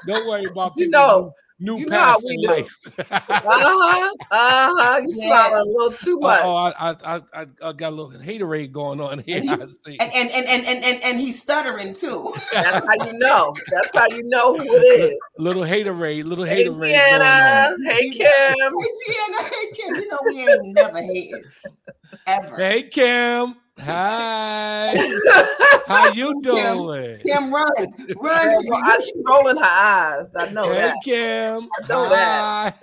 Don't 0.06 0.28
worry 0.28 0.46
about 0.46 0.74
You 0.78 0.86
people's 0.86 0.92
know, 0.92 1.34
new, 1.60 1.74
new 1.74 1.80
you 1.80 1.86
know 1.88 1.98
how 2.00 2.12
paths 2.14 2.24
we 2.26 2.36
in 2.36 2.42
do. 2.42 2.48
life. 2.48 2.78
Uh-huh. 3.10 4.10
Uh-huh. 4.32 4.98
You 5.02 5.08
Yeah. 5.12 5.28
smiling 5.28 5.62
a 5.62 5.66
little 5.66 5.92
too 5.92 6.20
much. 6.20 6.42
oh, 6.44 6.56
I, 6.56 6.74
I, 6.92 6.96
I, 7.04 7.22
I 7.34 7.46
I 7.64 7.74
got 7.74 7.90
a 7.94 7.96
little 7.96 8.12
haterade 8.12 8.72
going 8.72 9.00
on 9.02 9.20
here. 9.20 9.38
And 9.38 9.46
he- 9.46 9.52
I 9.52 9.68
see. 9.86 9.98
and, 10.00 10.12
and, 10.14 10.30
and, 10.32 10.46
and, 10.48 10.66
and, 10.66 10.84
and, 10.84 11.04
and 11.04 11.20
he's 11.20 11.42
stuttering 11.42 11.94
too. 11.94 12.34
That's 12.52 12.86
how 12.86 13.06
you 13.06 13.14
know. 13.20 13.56
That's 13.72 13.96
how 13.96 14.08
you 14.10 14.24
know 14.26 14.58
who 14.58 14.64
it 14.64 15.12
is. 15.12 15.18
little 15.38 15.64
haterade, 15.64 16.26
little 16.26 16.46
Hey, 16.46 16.66
haterade 16.66 16.96
Deanna. 16.96 17.76
Hey, 17.86 18.10
Kim. 18.10 18.28
Hey, 18.28 18.68
Tiana, 18.68 19.50
hey, 19.50 19.72
Kim, 19.74 19.96
you 19.96 20.08
know 20.08 20.20
we 20.26 20.42
ain't 20.42 20.76
never 20.76 21.02
hated. 21.02 21.46
Ever. 22.28 22.56
Hey 22.58 22.84
Kim, 22.84 23.56
hi. 23.80 24.96
How 25.88 26.12
you 26.14 26.40
doing? 26.42 27.20
Kim, 27.26 27.54
run. 27.54 27.66
Run. 28.18 28.58
I'm 28.74 29.02
rolling 29.26 29.58
her 29.58 29.64
eyes. 29.64 30.32
I 30.38 30.52
know 30.52 30.64
Hey 30.64 30.74
that. 30.76 30.96
Kim, 31.04 31.70
I 31.74 31.88
know 31.88 32.06
hi. 32.10 32.74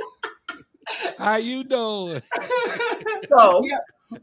How 1.18 1.36
you 1.36 1.64
doing? 1.64 2.22
So, 3.28 3.60
Yeah. 3.64 3.78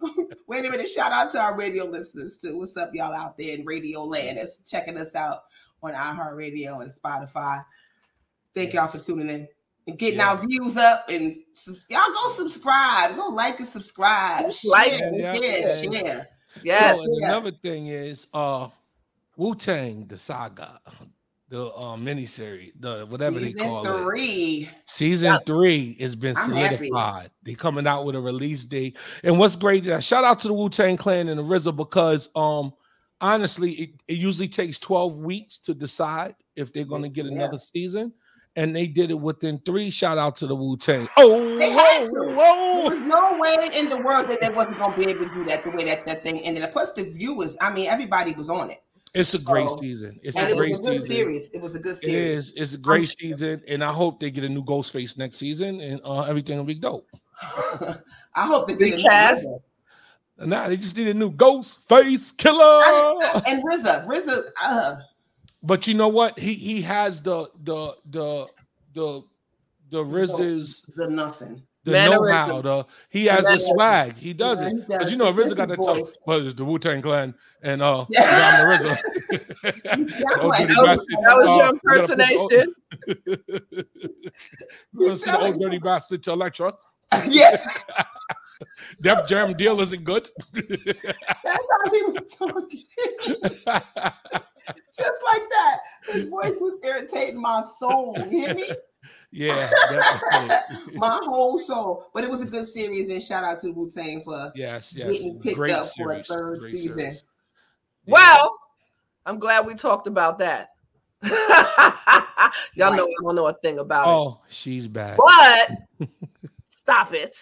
Wait 0.47 0.65
a 0.65 0.69
minute. 0.69 0.87
Shout 0.89 1.11
out 1.11 1.29
to 1.31 1.39
our 1.39 1.57
radio 1.57 1.83
listeners 1.85 2.37
too. 2.37 2.57
What's 2.57 2.77
up, 2.77 2.91
y'all 2.93 3.13
out 3.13 3.37
there 3.37 3.55
in 3.57 3.65
Radio 3.65 4.01
Land 4.03 4.37
that's 4.37 4.69
checking 4.69 4.97
us 4.97 5.13
out 5.15 5.39
on 5.81 5.91
iHeartRadio 5.93 6.81
and 6.81 6.89
Spotify. 6.89 7.61
Thank 8.55 8.73
y'all 8.73 8.87
for 8.87 8.97
tuning 8.99 9.27
in 9.29 9.47
and 9.87 9.97
getting 9.99 10.19
Yes. 10.19 10.27
our 10.27 10.45
views 10.47 10.77
up 10.77 11.05
and 11.09 11.35
subs- 11.53 11.85
y'all 11.89 11.99
go 12.13 12.29
subscribe. 12.29 13.15
Go 13.17 13.27
like 13.29 13.59
and 13.59 13.67
subscribe. 13.67 14.45
Like 14.65 14.93
share, 14.93 15.13
it, 15.13 15.19
yeah, 15.19 15.33
share, 15.33 15.83
yeah. 15.91 16.05
share. 16.05 16.27
Yes. 16.63 16.91
So 16.95 17.01
and 17.03 17.17
Yeah. 17.21 17.27
another 17.29 17.51
thing 17.51 17.87
is 17.87 18.27
uh 18.33 18.69
Wu 19.37 19.55
Tang, 19.55 20.05
the 20.07 20.17
saga, 20.17 20.79
the 21.49 21.67
uh 21.67 21.95
miniseries, 21.97 22.73
the 22.79 23.05
whatever 23.09 23.39
they 23.39 23.51
Season 23.51 23.65
call 23.67 23.85
it. 23.85 24.03
three. 24.03 24.69
Season 24.85 25.39
three 25.45 25.97
has 25.99 26.15
been 26.15 26.35
I'm 26.37 26.51
happy. 26.51 26.77
solidified. 26.77 27.31
They 27.43 27.55
coming 27.55 27.87
out 27.87 28.05
with 28.05 28.15
a 28.15 28.21
release 28.21 28.63
date. 28.65 28.97
And 29.23 29.39
what's 29.39 29.55
great, 29.55 29.87
uh, 29.87 29.99
shout 29.99 30.23
out 30.23 30.39
to 30.41 30.47
the 30.47 30.53
Wu 30.53 30.69
Tang 30.69 30.97
Clan 30.97 31.29
and 31.29 31.39
the 31.39 31.43
RZA 31.43 31.75
because 31.75 32.29
um 32.35 32.73
honestly, 33.21 33.71
it, 33.73 33.89
it 34.09 34.17
usually 34.17 34.49
takes 34.49 34.79
12 34.79 35.17
weeks 35.17 35.57
to 35.59 35.73
decide 35.73 36.35
if 36.55 36.73
they're 36.73 36.83
going 36.83 37.03
to 37.03 37.09
get 37.09 37.25
Yeah. 37.25 37.31
another 37.33 37.57
season. 37.57 38.11
And 38.55 38.75
they 38.75 38.85
did 38.85 39.09
it 39.09 39.19
within 39.19 39.59
three. 39.65 39.89
Shout 39.89 40.19
out 40.19 40.35
to 40.37 40.47
the 40.47 40.55
Wu 40.55 40.77
Tang. 40.77 41.07
Oh, 41.17 41.57
They 41.57 41.71
had 41.71 42.07
whoa. 42.13 42.33
There 42.35 42.83
was 42.83 42.97
no 42.97 43.37
way 43.39 43.55
in 43.73 43.89
the 43.89 43.97
world 43.97 44.29
that 44.29 44.41
they 44.41 44.55
wasn't 44.55 44.77
gonna 44.77 44.95
be 44.95 45.09
able 45.09 45.23
to 45.23 45.29
do 45.33 45.43
that 45.45 45.63
the 45.63 45.71
way 45.71 45.85
that 45.85 46.05
that 46.05 46.23
thing 46.23 46.39
ended. 46.41 46.63
up. 46.63 46.71
Plus, 46.71 46.91
the 46.93 47.03
viewers, 47.03 47.57
I 47.61 47.73
mean, 47.73 47.87
everybody 47.89 48.31
was 48.33 48.51
on 48.51 48.69
it. 48.69 48.77
It's 49.15 49.33
a 49.33 49.43
great 49.43 49.69
season. 49.79 50.19
It's 50.23 50.37
and 50.37 50.49
a 50.49 50.51
it 50.51 50.57
great 50.57 50.71
was 50.71 50.79
a 50.81 50.83
good 50.83 51.01
season. 51.03 51.15
series. 51.17 51.49
It 51.51 51.61
was 51.61 51.75
a 51.75 51.79
good 51.79 51.91
It 51.93 51.95
series. 51.97 52.49
is. 52.49 52.53
It's 52.55 52.73
a 52.73 52.77
great 52.79 53.09
season, 53.09 53.61
and 53.67 53.83
I 53.83 53.91
hope 53.91 54.19
they 54.19 54.29
get 54.31 54.43
a 54.43 54.49
new 54.49 54.63
Ghostface 54.63 55.17
next 55.17 55.37
season, 55.37 55.81
and 55.81 55.99
uh, 56.03 56.21
everything 56.21 56.57
will 56.57 56.63
be 56.65 56.75
dope. 56.75 57.07
I 58.35 58.45
hope 58.47 58.67
they 58.67 58.75
get 58.75 58.93
a 58.93 58.97
new 58.97 59.03
Recast. 59.03 59.47
RZA. 59.47 59.59
And 60.39 60.49
now 60.49 60.67
they 60.67 60.77
just 60.77 60.97
need 60.97 61.07
a 61.09 61.13
new 61.13 61.31
Ghostface 61.31 62.35
Killah. 62.35 62.59
I- 62.59 63.41
and 63.47 63.63
RZA, 63.63 64.05
RZA, 64.07 64.43
uh, 64.63 64.95
But 65.63 65.87
you 65.87 65.93
know 65.93 66.09
what? 66.09 66.37
He 66.37 66.53
he 66.55 66.81
has 66.81 67.21
the 67.21 67.47
the 67.63 67.95
the 68.09 68.47
the 68.93 69.23
the 69.89 70.03
RZA's 70.03 70.83
the 70.95 71.07
nothing. 71.09 71.63
the 71.85 71.91
Mannerism. 71.91 72.47
know-how. 72.49 72.61
The 72.61 72.85
he 73.09 73.25
has 73.25 73.45
a 73.47 73.57
swag. 73.59 74.15
He 74.17 74.33
does 74.33 74.59
Yeah, 74.61 74.67
it. 74.69 74.87
Because 74.87 75.11
you 75.11 75.17
know 75.17 75.31
He 75.31 75.39
RZA 75.41 75.55
got 75.55 75.67
that 75.69 75.77
the 75.79 75.85
tough. 75.85 76.15
But 76.25 76.41
it's 76.43 76.53
the 76.55 76.65
Wu 76.65 76.79
Tang 76.79 77.01
Clan 77.01 77.33
and 77.61 77.81
uh 77.81 78.05
Yeah. 78.09 78.61
The 78.61 78.67
RZA. 78.67 80.41
Old 80.41 80.49
like- 80.49 80.61
Dirty 80.67 80.73
that 80.73 80.81
was- 80.81 81.07
Bastard. 81.07 81.17
That 81.23 81.37
was 81.37 81.47
Uh, 81.47 81.55
your 81.55 81.71
we 81.71 81.79
gotta 81.79 82.07
put 82.07 82.17
the 82.17 82.33
old- 82.39 82.51
impersonation. 82.53 83.85
We're 84.93 85.05
gonna 85.07 85.15
see 85.15 85.31
the 85.31 85.39
old 85.39 85.59
dirty 85.61 85.77
bastard 85.79 86.23
to 86.23 86.31
Elektra. 86.33 86.73
yes, 87.29 87.85
Def 89.01 89.27
Jam 89.27 89.53
deal 89.53 89.79
isn't 89.81 90.03
good. 90.03 90.29
that's 90.53 90.65
how 91.45 91.91
he 91.91 92.01
was 92.03 92.35
talking. 92.35 92.83
Just 94.97 95.23
like 95.33 95.49
that. 95.49 95.77
His 96.09 96.27
voice 96.29 96.57
was 96.59 96.77
irritating 96.83 97.41
my 97.41 97.61
soul. 97.61 98.15
You 98.17 98.29
hear 98.29 98.53
me? 98.53 98.69
yeah. 99.31 99.69
My 100.93 101.19
whole 101.23 101.57
soul. 101.57 102.09
But 102.13 102.23
it 102.23 102.29
was 102.29 102.41
a 102.41 102.45
good 102.45 102.65
series, 102.65 103.09
and 103.09 103.21
shout 103.21 103.43
out 103.43 103.59
to 103.59 103.71
Wu 103.71 103.89
Tang 103.89 104.23
for 104.23 104.51
Yes, 104.55 104.93
yes. 104.95 105.11
Getting 105.11 105.39
picked 105.39 105.55
Great 105.57 105.71
up 105.71 105.87
for 105.97 106.11
a 106.11 106.23
third 106.23 106.59
Great 106.59 106.71
season. 106.71 106.99
series. 106.99 107.23
Well, 108.05 108.55
I'm 109.25 109.39
glad 109.39 109.65
we 109.65 109.75
talked 109.75 110.07
about 110.07 110.39
that. 110.39 110.69
Y'all 112.75 112.93
know 112.93 113.05
I 113.05 113.13
don't 113.21 113.35
know 113.35 113.47
a 113.47 113.53
thing 113.53 113.79
about 113.79 114.07
it. 114.07 114.11
Oh, 114.11 114.41
she's 114.49 114.87
back. 114.87 115.17
But 115.17 116.09
stop 116.65 117.13
it. 117.13 117.37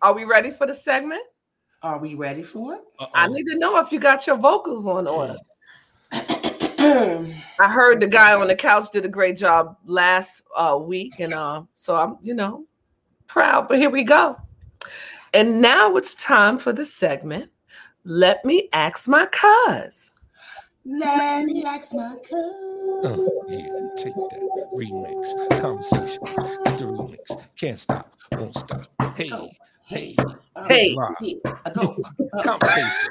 Are 0.00 0.14
we 0.14 0.24
ready 0.24 0.50
for 0.50 0.66
the 0.66 0.74
segment? 0.74 1.22
Are 1.82 1.98
we 1.98 2.14
ready 2.14 2.42
for 2.42 2.74
it? 2.74 2.80
I 3.14 3.24
Uh-oh. 3.24 3.32
need 3.32 3.44
to 3.44 3.56
know 3.58 3.78
if 3.78 3.92
you 3.92 4.00
got 4.00 4.26
your 4.26 4.36
vocals 4.36 4.86
on 4.86 5.06
order. 5.06 5.36
I 6.12 7.68
heard 7.70 8.00
the 8.00 8.06
guy 8.06 8.34
on 8.34 8.48
the 8.48 8.56
couch 8.56 8.90
did 8.90 9.04
a 9.04 9.08
great 9.08 9.36
job 9.36 9.76
last 9.84 10.42
uh, 10.56 10.78
week, 10.80 11.20
and 11.20 11.32
uh, 11.34 11.62
so 11.74 11.94
I'm, 11.94 12.16
you 12.20 12.34
know, 12.34 12.64
proud. 13.26 13.68
But 13.68 13.78
here 13.78 13.90
we 13.90 14.02
go. 14.04 14.36
And 15.34 15.60
now 15.60 15.94
it's 15.96 16.14
time 16.14 16.58
for 16.58 16.72
the 16.72 16.84
segment. 16.84 17.50
Let 18.04 18.44
me 18.44 18.68
ask 18.72 19.06
my 19.08 19.26
cuz. 19.26 20.12
Let 20.84 21.44
me 21.44 21.62
ask 21.64 21.92
my 21.92 22.14
Uh, 23.04 23.10
cousin. 23.10 23.28
yeah, 23.48 23.88
take 23.96 24.14
that 24.14 24.70
remix 24.74 25.60
conversation. 25.60 26.22
It's 26.64 26.72
the 26.80 26.84
remix. 26.86 27.42
Can't 27.56 27.78
stop, 27.78 28.10
won't 28.32 28.56
stop. 28.56 28.86
Hey, 29.16 29.30
hey, 29.88 30.16
Hey. 30.68 30.94
rock. 30.94 31.16
Yeah, 31.20 31.34
I 31.64 31.70
go. 31.70 31.96
Uh, 32.32 32.44
conversation. 32.44 33.10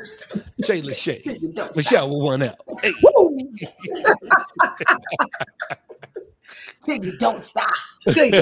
Jay 0.61 0.81
Lachey, 0.81 1.25
till 1.25 1.35
you 1.37 1.53
don't 1.53 1.75
stop. 1.75 1.75
Michelle 1.75 2.09
will 2.09 2.21
one 2.21 2.43
out. 2.43 2.57
Hey, 2.81 2.93
Till 6.81 7.03
you 7.03 7.17
don't 7.17 7.43
stop. 7.43 7.69
Till 8.13 8.25
you- 8.25 8.31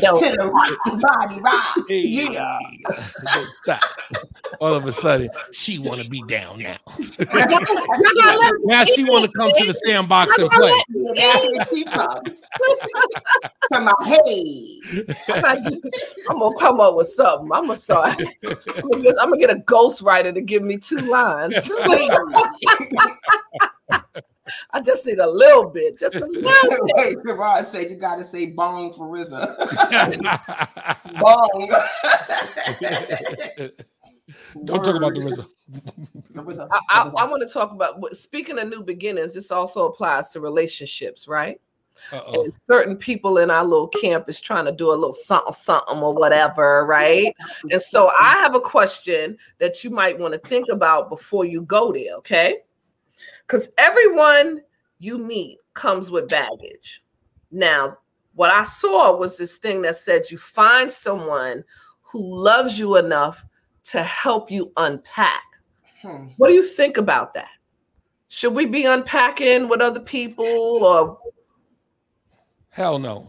don't. 0.00 0.18
Till 0.18 0.32
the 0.36 0.50
rock 0.52 0.78
the 0.84 0.96
body 1.00 1.40
rock. 1.40 1.66
hey, 1.88 2.00
Yeah. 2.00 2.58
don't 3.34 3.48
stop. 3.62 3.80
All 4.60 4.72
of 4.74 4.86
a 4.86 4.92
sudden, 4.92 5.28
she 5.52 5.78
want 5.78 6.00
to 6.00 6.08
be 6.08 6.22
down 6.22 6.58
now. 6.60 6.76
Y'all 6.98 7.28
gotta 7.28 8.38
let 8.40 8.52
me 8.54 8.60
Now 8.64 8.84
she 8.84 9.04
want 9.04 9.24
to 9.26 9.32
come 9.38 9.50
to 9.54 9.64
the 9.66 9.74
sandbox 9.74 10.38
and 10.38 10.50
play. 10.50 10.72
Yeah, 10.88 11.38
here 11.40 11.66
she 11.74 11.84
comes. 11.84 12.44
Talking 13.72 13.88
about, 13.88 14.04
hey. 14.04 14.80
I'm 16.30 16.38
gonna 16.38 16.56
come 16.58 16.80
up 16.80 16.96
with 16.96 17.08
something. 17.08 17.50
I'm 17.52 17.62
gonna 17.62 17.76
start. 17.76 18.18
I'm 18.18 18.80
gonna, 18.80 19.02
get, 19.02 19.14
I'm 19.20 19.28
gonna 19.30 19.38
get 19.40 19.50
a 19.50 19.56
ghostwriter 19.60 20.32
to 20.32 20.40
give 20.40 20.62
me 20.62 20.78
two 20.78 20.96
lines. 20.98 21.68
I 24.70 24.80
just 24.80 25.06
need 25.06 25.18
a 25.18 25.28
little 25.28 25.68
bit, 25.68 25.98
just 25.98 26.14
a 26.16 26.26
little 26.26 26.42
bit. 26.42 26.80
Wait, 26.96 27.16
Gerard 27.26 27.66
said 27.66 27.90
you 27.90 27.96
gotta 27.96 28.24
say 28.24 28.46
bong 28.46 28.92
for 28.92 29.08
RZA. 29.08 29.56
bong. 31.20 31.68
Don't 34.64 34.84
talk 34.84 34.96
about 34.96 35.14
the 35.14 35.20
RZA. 35.20 35.46
RZA. 36.32 36.68
I, 36.70 36.80
I, 36.90 37.02
I 37.08 37.24
want 37.28 37.46
to 37.46 37.52
talk 37.52 37.72
about 37.72 38.16
speaking 38.16 38.58
of 38.58 38.68
new 38.68 38.82
beginnings. 38.82 39.34
This 39.34 39.50
also 39.50 39.86
applies 39.86 40.30
to 40.30 40.40
relationships, 40.40 41.28
right? 41.28 41.60
Uh-oh. 42.12 42.44
And 42.44 42.56
certain 42.56 42.96
people 42.96 43.38
in 43.38 43.50
our 43.50 43.64
little 43.64 43.88
camp 43.88 44.28
is 44.28 44.38
trying 44.40 44.64
to 44.66 44.72
do 44.72 44.88
a 44.88 44.92
little 44.92 45.12
something, 45.12 45.52
something, 45.52 45.98
or 45.98 46.14
whatever, 46.14 46.86
right? 46.86 47.34
And 47.70 47.80
so 47.80 48.10
I 48.18 48.34
have 48.34 48.54
a 48.54 48.60
question 48.60 49.36
that 49.58 49.82
you 49.82 49.90
might 49.90 50.18
want 50.18 50.34
to 50.34 50.48
think 50.48 50.68
about 50.70 51.08
before 51.08 51.44
you 51.44 51.62
go 51.62 51.92
there, 51.92 52.14
okay? 52.18 52.58
Because 53.46 53.68
everyone 53.78 54.62
you 54.98 55.18
meet 55.18 55.58
comes 55.74 56.10
with 56.10 56.28
baggage. 56.28 57.02
Now, 57.50 57.98
what 58.34 58.50
I 58.50 58.64
saw 58.64 59.16
was 59.16 59.36
this 59.36 59.58
thing 59.58 59.82
that 59.82 59.98
said 59.98 60.30
you 60.30 60.38
find 60.38 60.90
someone 60.90 61.64
who 62.02 62.20
loves 62.22 62.78
you 62.78 62.96
enough 62.96 63.44
to 63.84 64.02
help 64.02 64.50
you 64.50 64.72
unpack. 64.76 65.42
Hmm. 66.02 66.28
What 66.36 66.48
do 66.48 66.54
you 66.54 66.62
think 66.62 66.96
about 66.96 67.34
that? 67.34 67.50
Should 68.28 68.54
we 68.54 68.66
be 68.66 68.84
unpacking 68.84 69.68
with 69.68 69.80
other 69.80 70.00
people 70.00 70.44
or 70.44 71.18
Hell 72.70 72.98
no. 72.98 73.28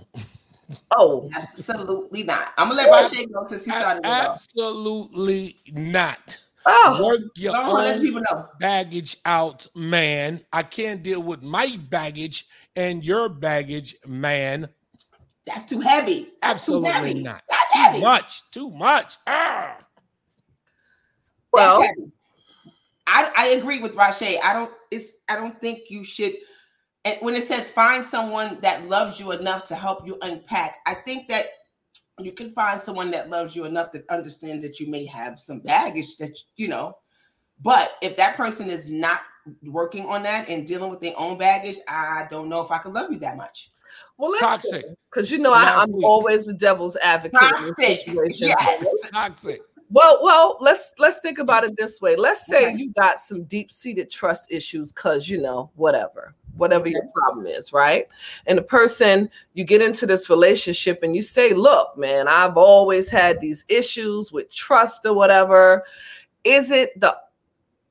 oh 0.91 1.29
Absolutely 1.36 2.24
not. 2.24 2.51
I'm 2.57 2.69
gonna 2.69 2.81
let 2.81 3.12
Rashay 3.12 3.31
go 3.31 3.45
since 3.45 3.65
he 3.65 3.71
started. 3.71 4.01
Absolutely 4.05 5.57
not. 5.71 6.38
Oh 6.67 7.05
Work 7.05 7.21
your 7.36 7.53
Go 7.53 7.59
on, 7.59 7.83
let 7.83 7.97
own 8.00 8.13
know. 8.13 8.47
baggage 8.59 9.17
out, 9.25 9.65
man. 9.75 10.41
I 10.53 10.63
can't 10.63 11.01
deal 11.03 11.21
with 11.21 11.41
my 11.41 11.77
baggage 11.89 12.45
and 12.75 13.03
your 13.03 13.29
baggage, 13.29 13.95
man. 14.05 14.69
That's 15.45 15.65
too 15.65 15.79
heavy. 15.79 16.29
That's 16.41 16.57
Absolutely 16.59 16.89
too 16.89 16.93
heavy. 16.93 17.24
not. 17.24 17.41
That's 17.50 17.71
Too 17.74 17.79
heavy. 17.79 18.01
much. 18.01 18.41
Too 18.51 18.69
much. 18.71 19.15
Ah. 19.27 19.77
well 21.53 21.86
I, 23.07 23.31
I 23.38 23.47
agree 23.50 23.79
with 23.79 23.95
Rashay. 23.95 24.36
I 24.43 24.53
don't 24.53 24.71
it's 24.91 25.17
I 25.29 25.36
don't 25.36 25.59
think 25.62 25.89
you 25.89 26.03
should 26.03 26.36
and 27.05 27.15
when 27.21 27.33
it 27.36 27.43
says 27.43 27.71
find 27.71 28.03
someone 28.03 28.59
that 28.62 28.88
loves 28.89 29.19
you 29.19 29.31
enough 29.31 29.63
to 29.69 29.75
help 29.75 30.05
you 30.05 30.17
unpack, 30.21 30.79
I 30.86 30.93
think 30.93 31.29
that 31.29 31.45
you 32.19 32.31
can 32.31 32.50
find 32.50 32.81
someone 32.81 33.12
that 33.12 33.29
loves 33.29 33.55
you 33.55 33.65
enough 33.65 33.91
to 33.91 34.03
understand 34.09 34.62
that 34.63 34.79
you 34.79 34.89
may 34.89 35.05
have 35.05 35.39
some 35.39 35.59
baggage 35.59 36.17
that 36.17 36.38
you 36.55 36.67
know. 36.67 36.97
But 37.62 37.95
if 38.01 38.17
that 38.17 38.36
person 38.36 38.69
is 38.69 38.89
not 38.89 39.21
working 39.63 40.05
on 40.05 40.24
that 40.24 40.50
and 40.50 40.65
dealing 40.65 40.89
with 40.89 41.00
their 41.01 41.13
own 41.17 41.38
baggage, 41.38 41.77
I 41.88 42.27
don't 42.29 42.50
know 42.50 42.63
if 42.63 42.71
I 42.71 42.77
can 42.79 42.93
love 42.93 43.12
you 43.12 43.19
that 43.19 43.38
much. 43.38 43.71
well 44.17 44.31
let's 44.31 44.43
Toxic. 44.43 44.86
because 45.09 45.31
you 45.31 45.39
know 45.39 45.53
I, 45.53 45.81
i'm 45.81 46.03
always 46.03 46.45
the 46.45 46.53
devil's 46.53 46.97
advocate 46.97 47.39
Toxic. 47.39 48.00
situation. 48.00 48.47
Yes. 48.50 49.09
Toxic. 49.12 49.62
Well, 49.89 50.19
well, 50.21 50.57
let's 50.59 50.91
let's 51.00 51.19
think 51.19 51.39
about 51.39 51.63
it 51.63 51.77
this 51.77 52.01
way. 52.01 52.17
Let's 52.17 52.45
say 52.45 52.67
okay. 52.67 52.77
you 52.77 52.91
got 52.91 53.21
some 53.21 53.43
deep-seated 53.45 54.12
trust 54.12 54.51
issues 54.51 54.91
because 54.91 55.29
you 55.29 55.39
know 55.41 55.71
whatever, 55.75 56.33
whatever 56.58 56.88
your 56.88 57.04
problem 57.16 57.46
is, 57.46 57.72
right? 57.72 58.08
And 58.46 58.58
the 58.58 58.64
person 58.64 59.30
you 59.54 59.64
get 59.64 59.82
into 59.82 60.06
this 60.06 60.30
relationship 60.30 61.00
and 61.04 61.16
you 61.16 61.22
say, 61.22 61.54
"Look, 61.54 61.98
man, 61.98 62.28
I've 62.28 62.58
always 62.58 63.10
had 63.10 63.40
these 63.40 63.66
issues 63.70 64.32
with 64.32 64.54
trust 64.54 65.06
or 65.06 65.14
whatever." 65.14 65.84
Is 66.44 66.72
it 66.72 67.00
the 67.00 67.18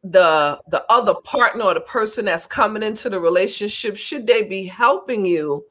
the 0.04 0.60
the 0.68 0.84
other 0.88 1.14
partner 1.24 1.64
or 1.64 1.74
the 1.74 1.80
person 1.80 2.26
that's 2.26 2.46
coming 2.46 2.82
into 2.82 3.10
the 3.10 3.18
relationship 3.18 3.96
should 3.96 4.26
they 4.26 4.42
be 4.42 4.64
helping 4.64 5.26
you 5.26 5.64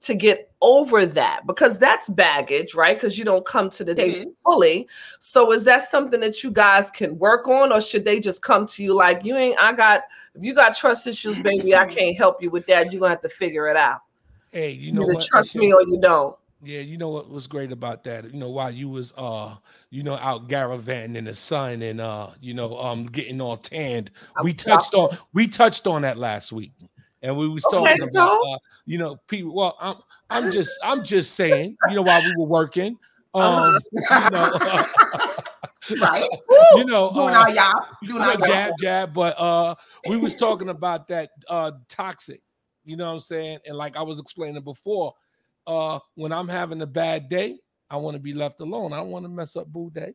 to 0.00 0.14
get 0.14 0.50
over 0.62 1.04
that 1.04 1.46
because 1.46 1.78
that's 1.78 2.08
baggage, 2.08 2.74
right? 2.74 2.96
Because 2.96 3.18
you 3.18 3.24
don't 3.24 3.44
come 3.44 3.68
to 3.70 3.84
the 3.84 3.94
date 3.94 4.26
fully. 4.42 4.88
So 5.18 5.52
is 5.52 5.64
that 5.64 5.82
something 5.82 6.20
that 6.20 6.42
you 6.42 6.50
guys 6.50 6.90
can 6.90 7.18
work 7.18 7.48
on, 7.48 7.72
or 7.72 7.80
should 7.80 8.04
they 8.04 8.18
just 8.18 8.42
come 8.42 8.66
to 8.68 8.82
you 8.82 8.94
like 8.94 9.24
you 9.24 9.36
ain't? 9.36 9.58
I 9.58 9.72
got 9.72 10.04
if 10.34 10.42
you 10.42 10.54
got 10.54 10.74
trust 10.74 11.06
issues, 11.06 11.42
baby, 11.42 11.74
I 11.74 11.86
can't 11.94 12.16
help 12.16 12.42
you 12.42 12.50
with 12.50 12.66
that. 12.66 12.92
You're 12.92 13.00
gonna 13.00 13.10
have 13.10 13.22
to 13.22 13.28
figure 13.28 13.66
it 13.68 13.76
out. 13.76 14.00
Hey, 14.52 14.70
you 14.70 14.92
know, 14.92 15.08
you 15.08 15.18
trust 15.18 15.54
me 15.54 15.72
or 15.72 15.82
you 15.82 15.98
don't. 16.00 16.36
Yeah, 16.62 16.80
you 16.80 16.98
know 16.98 17.08
what 17.08 17.30
was 17.30 17.46
great 17.46 17.72
about 17.72 18.04
that? 18.04 18.30
You 18.32 18.38
know, 18.38 18.50
while 18.50 18.70
you 18.70 18.88
was 18.88 19.14
uh, 19.16 19.54
you 19.90 20.02
know, 20.02 20.16
out 20.16 20.48
garavanting 20.48 21.16
in 21.16 21.24
the 21.24 21.34
sun 21.34 21.82
and 21.82 22.00
uh, 22.00 22.30
you 22.40 22.54
know, 22.54 22.78
um 22.78 23.06
getting 23.06 23.40
all 23.40 23.56
tanned. 23.56 24.10
We 24.42 24.54
touched 24.54 24.94
on 24.94 25.16
we 25.34 25.46
touched 25.46 25.86
on 25.86 26.02
that 26.02 26.18
last 26.18 26.52
week 26.52 26.72
and 27.22 27.36
we 27.36 27.48
was 27.48 27.62
talking 27.64 28.02
okay, 28.02 28.10
about 28.12 28.32
uh, 28.32 28.58
you 28.86 28.98
know 28.98 29.16
people. 29.28 29.54
Well, 29.54 29.76
I'm 29.80 29.96
I'm 30.30 30.52
just 30.52 30.78
I'm 30.82 31.04
just 31.04 31.34
saying, 31.34 31.76
you 31.88 31.96
know, 31.96 32.02
while 32.02 32.22
we 32.22 32.34
were 32.36 32.46
working, 32.46 32.98
um, 33.34 33.78
uh-huh. 34.08 34.30
you 35.90 35.96
know, 35.96 36.00
right? 36.06 36.28
you 36.76 36.84
know, 36.84 37.12
doing 37.12 37.34
uh, 37.34 37.38
our 37.38 37.50
y'all, 37.50 37.86
doing 38.04 38.22
our 38.22 38.36
jab, 38.36 38.72
jab. 38.78 39.12
But 39.12 39.38
uh, 39.38 39.74
we 40.08 40.16
was 40.16 40.34
talking 40.36 40.68
about 40.68 41.08
that 41.08 41.30
uh, 41.48 41.72
toxic. 41.88 42.42
You 42.84 42.96
know 42.96 43.06
what 43.06 43.12
I'm 43.12 43.20
saying? 43.20 43.58
And 43.66 43.76
like 43.76 43.96
I 43.96 44.02
was 44.02 44.18
explaining 44.18 44.62
before, 44.62 45.14
uh, 45.66 45.98
when 46.14 46.32
I'm 46.32 46.48
having 46.48 46.80
a 46.82 46.86
bad 46.86 47.28
day, 47.28 47.58
I 47.90 47.96
want 47.96 48.14
to 48.14 48.20
be 48.20 48.32
left 48.34 48.60
alone. 48.60 48.92
I 48.92 48.96
don't 48.96 49.10
want 49.10 49.24
to 49.24 49.28
mess 49.28 49.56
up 49.56 49.66
boo 49.66 49.90
day. 49.90 50.14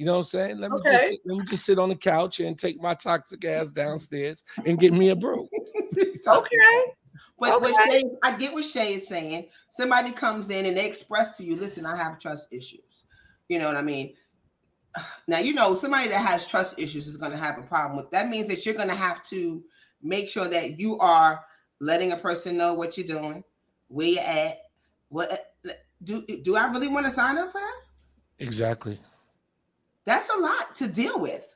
You 0.00 0.06
know 0.06 0.12
what 0.12 0.18
I'm 0.20 0.24
saying? 0.24 0.58
Let 0.60 0.70
me 0.70 0.78
okay. 0.78 0.90
just 0.92 1.20
let 1.26 1.36
me 1.36 1.44
just 1.44 1.66
sit 1.66 1.78
on 1.78 1.90
the 1.90 1.94
couch 1.94 2.40
and 2.40 2.58
take 2.58 2.80
my 2.80 2.94
toxic 2.94 3.44
ass 3.44 3.70
downstairs 3.70 4.44
and 4.64 4.78
get 4.78 4.94
me 4.94 5.10
a 5.10 5.14
brew. 5.14 5.46
okay. 6.26 6.56
But 7.38 7.52
okay. 7.52 7.60
what 7.60 7.86
Shay, 7.86 8.04
I 8.22 8.34
get 8.34 8.54
what 8.54 8.64
Shay 8.64 8.94
is 8.94 9.06
saying. 9.06 9.48
Somebody 9.68 10.10
comes 10.12 10.48
in 10.48 10.64
and 10.64 10.74
they 10.74 10.86
express 10.86 11.36
to 11.36 11.44
you, 11.44 11.54
listen, 11.54 11.84
I 11.84 11.98
have 11.98 12.18
trust 12.18 12.50
issues. 12.50 13.04
You 13.50 13.58
know 13.58 13.66
what 13.66 13.76
I 13.76 13.82
mean? 13.82 14.14
Now 15.28 15.40
you 15.40 15.52
know 15.52 15.74
somebody 15.74 16.08
that 16.08 16.26
has 16.26 16.46
trust 16.46 16.78
issues 16.78 17.06
is 17.06 17.18
going 17.18 17.32
to 17.32 17.36
have 17.36 17.58
a 17.58 17.62
problem 17.62 17.98
with 17.98 18.10
that 18.12 18.30
means 18.30 18.48
that 18.48 18.64
you're 18.64 18.74
going 18.74 18.88
to 18.88 18.94
have 18.94 19.22
to 19.24 19.62
make 20.02 20.30
sure 20.30 20.48
that 20.48 20.80
you 20.80 20.98
are 21.00 21.44
letting 21.78 22.12
a 22.12 22.16
person 22.16 22.56
know 22.56 22.72
what 22.72 22.96
you're 22.96 23.06
doing, 23.06 23.44
where 23.88 24.06
you're 24.06 24.22
at. 24.22 24.60
What 25.10 25.30
do 26.02 26.24
do 26.42 26.56
I 26.56 26.70
really 26.70 26.88
want 26.88 27.04
to 27.04 27.12
sign 27.12 27.36
up 27.36 27.52
for 27.52 27.60
that? 27.60 27.82
Exactly. 28.38 28.98
That's 30.10 30.28
a 30.28 30.40
lot 30.40 30.74
to 30.74 30.88
deal 30.88 31.20
with. 31.20 31.54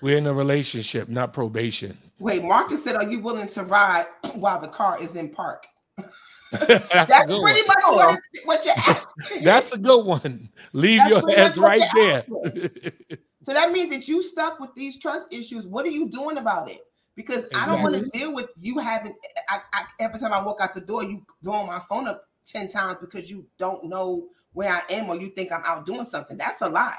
We're 0.00 0.16
in 0.16 0.26
a 0.26 0.32
relationship, 0.32 1.10
not 1.10 1.34
probation. 1.34 1.98
Wait, 2.18 2.42
Marcus 2.42 2.82
said, 2.82 2.96
Are 2.96 3.06
you 3.06 3.20
willing 3.20 3.46
to 3.46 3.64
ride 3.64 4.06
while 4.36 4.58
the 4.58 4.68
car 4.68 4.98
is 4.98 5.16
in 5.16 5.28
park? 5.28 5.66
That's, 6.50 6.88
That's 6.90 7.26
pretty 7.26 7.36
one. 7.36 7.66
much 7.66 7.82
what, 7.84 8.18
what, 8.46 8.64
you're 8.64 8.74
asking. 8.78 9.42
That's 9.44 9.70
a 9.72 9.76
good 9.76 10.02
one. 10.02 10.48
Leave 10.72 11.00
That's 11.00 11.10
your 11.10 11.38
ass 11.38 11.58
right 11.58 11.82
there. 11.94 12.22
so 13.42 13.52
that 13.52 13.70
means 13.70 13.92
that 13.92 14.08
you 14.08 14.22
stuck 14.22 14.58
with 14.58 14.74
these 14.74 14.98
trust 14.98 15.30
issues. 15.30 15.66
What 15.66 15.84
are 15.84 15.90
you 15.90 16.08
doing 16.08 16.38
about 16.38 16.70
it? 16.70 16.80
Because 17.16 17.44
exactly. 17.44 17.60
I 17.60 17.66
don't 17.66 17.82
want 17.82 17.96
to 17.96 18.18
deal 18.18 18.34
with 18.34 18.48
you 18.56 18.78
having. 18.78 19.12
I, 19.50 19.58
I, 19.74 19.84
every 20.00 20.18
time 20.18 20.32
I 20.32 20.42
walk 20.42 20.62
out 20.62 20.72
the 20.72 20.80
door, 20.80 21.04
you 21.04 21.22
blowing 21.42 21.66
my 21.66 21.80
phone 21.80 22.08
up 22.08 22.24
ten 22.46 22.68
times 22.68 22.96
because 22.98 23.30
you 23.30 23.46
don't 23.58 23.84
know 23.84 24.28
where 24.54 24.70
I 24.70 24.80
am 24.88 25.10
or 25.10 25.16
you 25.16 25.28
think 25.28 25.52
I'm 25.52 25.62
out 25.66 25.84
doing 25.84 26.04
something. 26.04 26.38
That's 26.38 26.62
a 26.62 26.68
lie. 26.70 26.96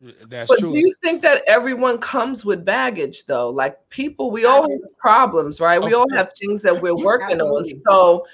That's 0.00 0.48
but 0.48 0.60
true. 0.60 0.72
do 0.72 0.78
you 0.78 0.92
think 1.02 1.22
that 1.22 1.42
everyone 1.48 1.98
comes 1.98 2.44
with 2.44 2.64
baggage 2.64 3.26
though? 3.26 3.50
Like 3.50 3.76
people, 3.88 4.30
we 4.30 4.44
all 4.44 4.62
have 4.62 4.96
problems, 4.98 5.60
right? 5.60 5.82
We 5.82 5.92
all 5.92 6.08
have 6.10 6.32
things 6.38 6.62
that 6.62 6.80
we're 6.80 6.96
working 6.96 7.40
on. 7.40 7.64
So 7.64 8.24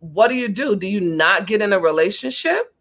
what 0.00 0.28
do 0.28 0.34
you 0.34 0.48
do? 0.48 0.74
Do 0.74 0.86
you 0.86 1.00
not 1.00 1.46
get 1.46 1.62
in 1.62 1.72
a 1.72 1.78
relationship? 1.78 2.74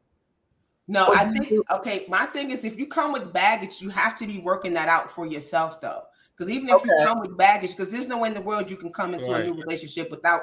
No, 0.87 1.13
I 1.13 1.29
think 1.29 1.63
okay. 1.71 2.05
My 2.09 2.25
thing 2.25 2.51
is 2.51 2.65
if 2.65 2.77
you 2.77 2.87
come 2.87 3.13
with 3.13 3.31
baggage, 3.31 3.79
you 3.79 3.89
have 3.89 4.17
to 4.17 4.27
be 4.27 4.39
working 4.39 4.73
that 4.73 4.89
out 4.89 5.09
for 5.09 5.25
yourself 5.25 5.79
though. 5.79 6.01
Because 6.35 6.51
even 6.51 6.69
if 6.69 6.75
okay. 6.77 6.89
you 6.89 7.05
come 7.05 7.19
with 7.21 7.37
baggage, 7.37 7.71
because 7.71 7.91
there's 7.91 8.07
no 8.07 8.17
way 8.17 8.27
in 8.27 8.33
the 8.33 8.41
world 8.41 8.69
you 8.71 8.75
can 8.75 8.91
come 8.91 9.13
into 9.13 9.31
right. 9.31 9.41
a 9.41 9.43
new 9.45 9.53
relationship 9.53 10.09
without 10.09 10.41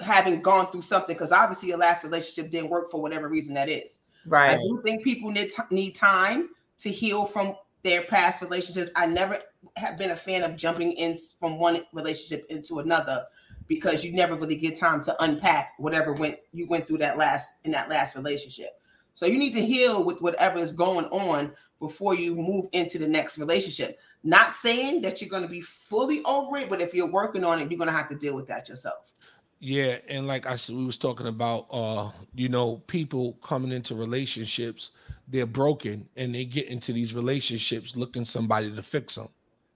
having 0.00 0.40
gone 0.40 0.72
through 0.72 0.82
something. 0.82 1.14
Because 1.14 1.30
obviously 1.30 1.68
your 1.68 1.78
last 1.78 2.02
relationship 2.02 2.50
didn't 2.50 2.70
work 2.70 2.86
for 2.90 3.00
whatever 3.02 3.28
reason 3.28 3.54
that 3.54 3.68
is. 3.68 4.00
Right. 4.26 4.50
I 4.50 4.56
do 4.56 4.80
think 4.84 5.04
people 5.04 5.30
need 5.30 5.50
t- 5.50 5.62
need 5.70 5.94
time 5.94 6.48
to 6.80 6.90
heal 6.90 7.24
from 7.24 7.54
their 7.82 8.02
past 8.02 8.42
relationships. 8.42 8.90
I 8.96 9.06
never 9.06 9.38
have 9.76 9.96
been 9.96 10.10
a 10.10 10.16
fan 10.16 10.42
of 10.42 10.56
jumping 10.56 10.92
in 10.92 11.16
from 11.38 11.58
one 11.58 11.82
relationship 11.92 12.46
into 12.50 12.78
another 12.80 13.24
because 13.66 14.04
you 14.04 14.12
never 14.12 14.34
really 14.34 14.56
get 14.56 14.76
time 14.76 15.00
to 15.02 15.16
unpack 15.22 15.72
whatever 15.78 16.12
went 16.12 16.36
you 16.52 16.66
went 16.68 16.86
through 16.86 16.98
that 16.98 17.16
last 17.16 17.54
in 17.64 17.70
that 17.70 17.88
last 17.88 18.16
relationship. 18.16 18.70
So 19.14 19.26
you 19.26 19.38
need 19.38 19.52
to 19.52 19.64
heal 19.64 20.04
with 20.04 20.20
whatever 20.20 20.58
is 20.58 20.72
going 20.72 21.06
on 21.06 21.52
before 21.78 22.14
you 22.14 22.34
move 22.34 22.66
into 22.72 22.98
the 22.98 23.08
next 23.08 23.38
relationship. 23.38 23.98
Not 24.22 24.54
saying 24.54 25.02
that 25.02 25.20
you're 25.20 25.30
going 25.30 25.42
to 25.42 25.48
be 25.48 25.60
fully 25.60 26.22
over 26.24 26.56
it, 26.58 26.68
but 26.68 26.80
if 26.80 26.94
you're 26.94 27.10
working 27.10 27.44
on 27.44 27.58
it, 27.58 27.70
you're 27.70 27.78
going 27.78 27.90
to 27.90 27.96
have 27.96 28.08
to 28.10 28.14
deal 28.16 28.34
with 28.34 28.46
that 28.48 28.68
yourself. 28.68 29.14
Yeah, 29.60 29.98
and 30.08 30.26
like 30.26 30.46
I 30.46 30.56
said, 30.56 30.74
we 30.74 30.84
was 30.84 30.96
talking 30.96 31.26
about, 31.26 31.66
uh, 31.70 32.10
you 32.34 32.48
know, 32.48 32.76
people 32.86 33.34
coming 33.42 33.72
into 33.72 33.94
relationships 33.94 34.92
they're 35.30 35.46
broken 35.46 36.06
and 36.16 36.34
they 36.34 36.44
get 36.44 36.68
into 36.68 36.92
these 36.92 37.14
relationships 37.14 37.96
looking 37.96 38.24
somebody 38.24 38.74
to 38.74 38.82
fix 38.82 39.14
them. 39.14 39.28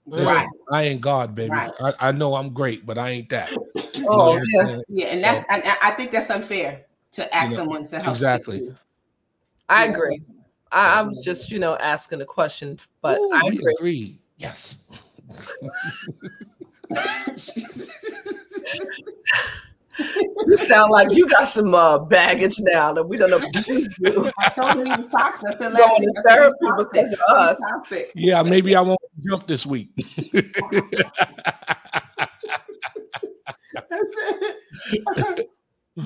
Listen, 0.06 0.26
right. 0.26 0.48
I 0.70 0.82
ain't 0.82 1.00
God, 1.00 1.34
baby. 1.34 1.50
Right. 1.50 1.70
I, 1.80 1.92
I, 2.00 2.12
know 2.12 2.34
I'm 2.34 2.50
great, 2.50 2.84
but 2.84 2.98
I 2.98 3.10
ain't 3.10 3.30
that. 3.30 3.50
Oh, 4.06 4.38
yeah. 4.52 4.80
yeah. 4.88 5.06
And 5.06 5.20
so, 5.20 5.22
that's, 5.22 5.46
I, 5.48 5.88
I, 5.88 5.90
think 5.92 6.10
that's 6.10 6.28
unfair 6.28 6.84
to 7.12 7.34
ask 7.34 7.44
you 7.44 7.56
know, 7.56 7.62
someone 7.62 7.84
to 7.84 7.96
help. 8.00 8.08
Exactly. 8.08 8.76
I 9.70 9.86
agree. 9.86 10.20
I, 10.72 10.98
I, 10.98 11.02
was 11.02 11.22
just, 11.24 11.50
you 11.50 11.58
know, 11.58 11.76
asking 11.76 12.20
a 12.20 12.26
question, 12.26 12.78
but 13.00 13.18
Ooh, 13.18 13.30
I 13.32 13.40
agree. 13.46 13.74
agree. 13.78 14.18
Yes. 14.36 14.78
you 19.98 20.56
sound 20.56 20.90
like 20.90 21.12
you 21.12 21.28
got 21.28 21.44
some 21.44 21.74
uh, 21.74 21.98
baggage 21.98 22.56
now 22.60 22.92
that 22.92 23.04
we 23.04 23.16
don't 23.16 23.30
know. 24.04 24.30
I 24.38 24.48
told 24.50 24.72
him 24.72 24.86
he 24.86 25.02
was 25.02 25.10
toxic. 25.10 25.48
I 25.48 25.58
said 25.58 25.72
last 25.72 26.00
week, 26.00 26.08
therapy 26.26 26.66
because 26.78 27.12
of 27.12 27.20
us. 27.28 27.60
Toxic. 27.60 28.12
Yeah, 28.14 28.42
maybe 28.42 28.74
I 28.74 28.80
won't 28.80 29.00
jump 29.26 29.46
this 29.46 29.66
week. 29.66 29.90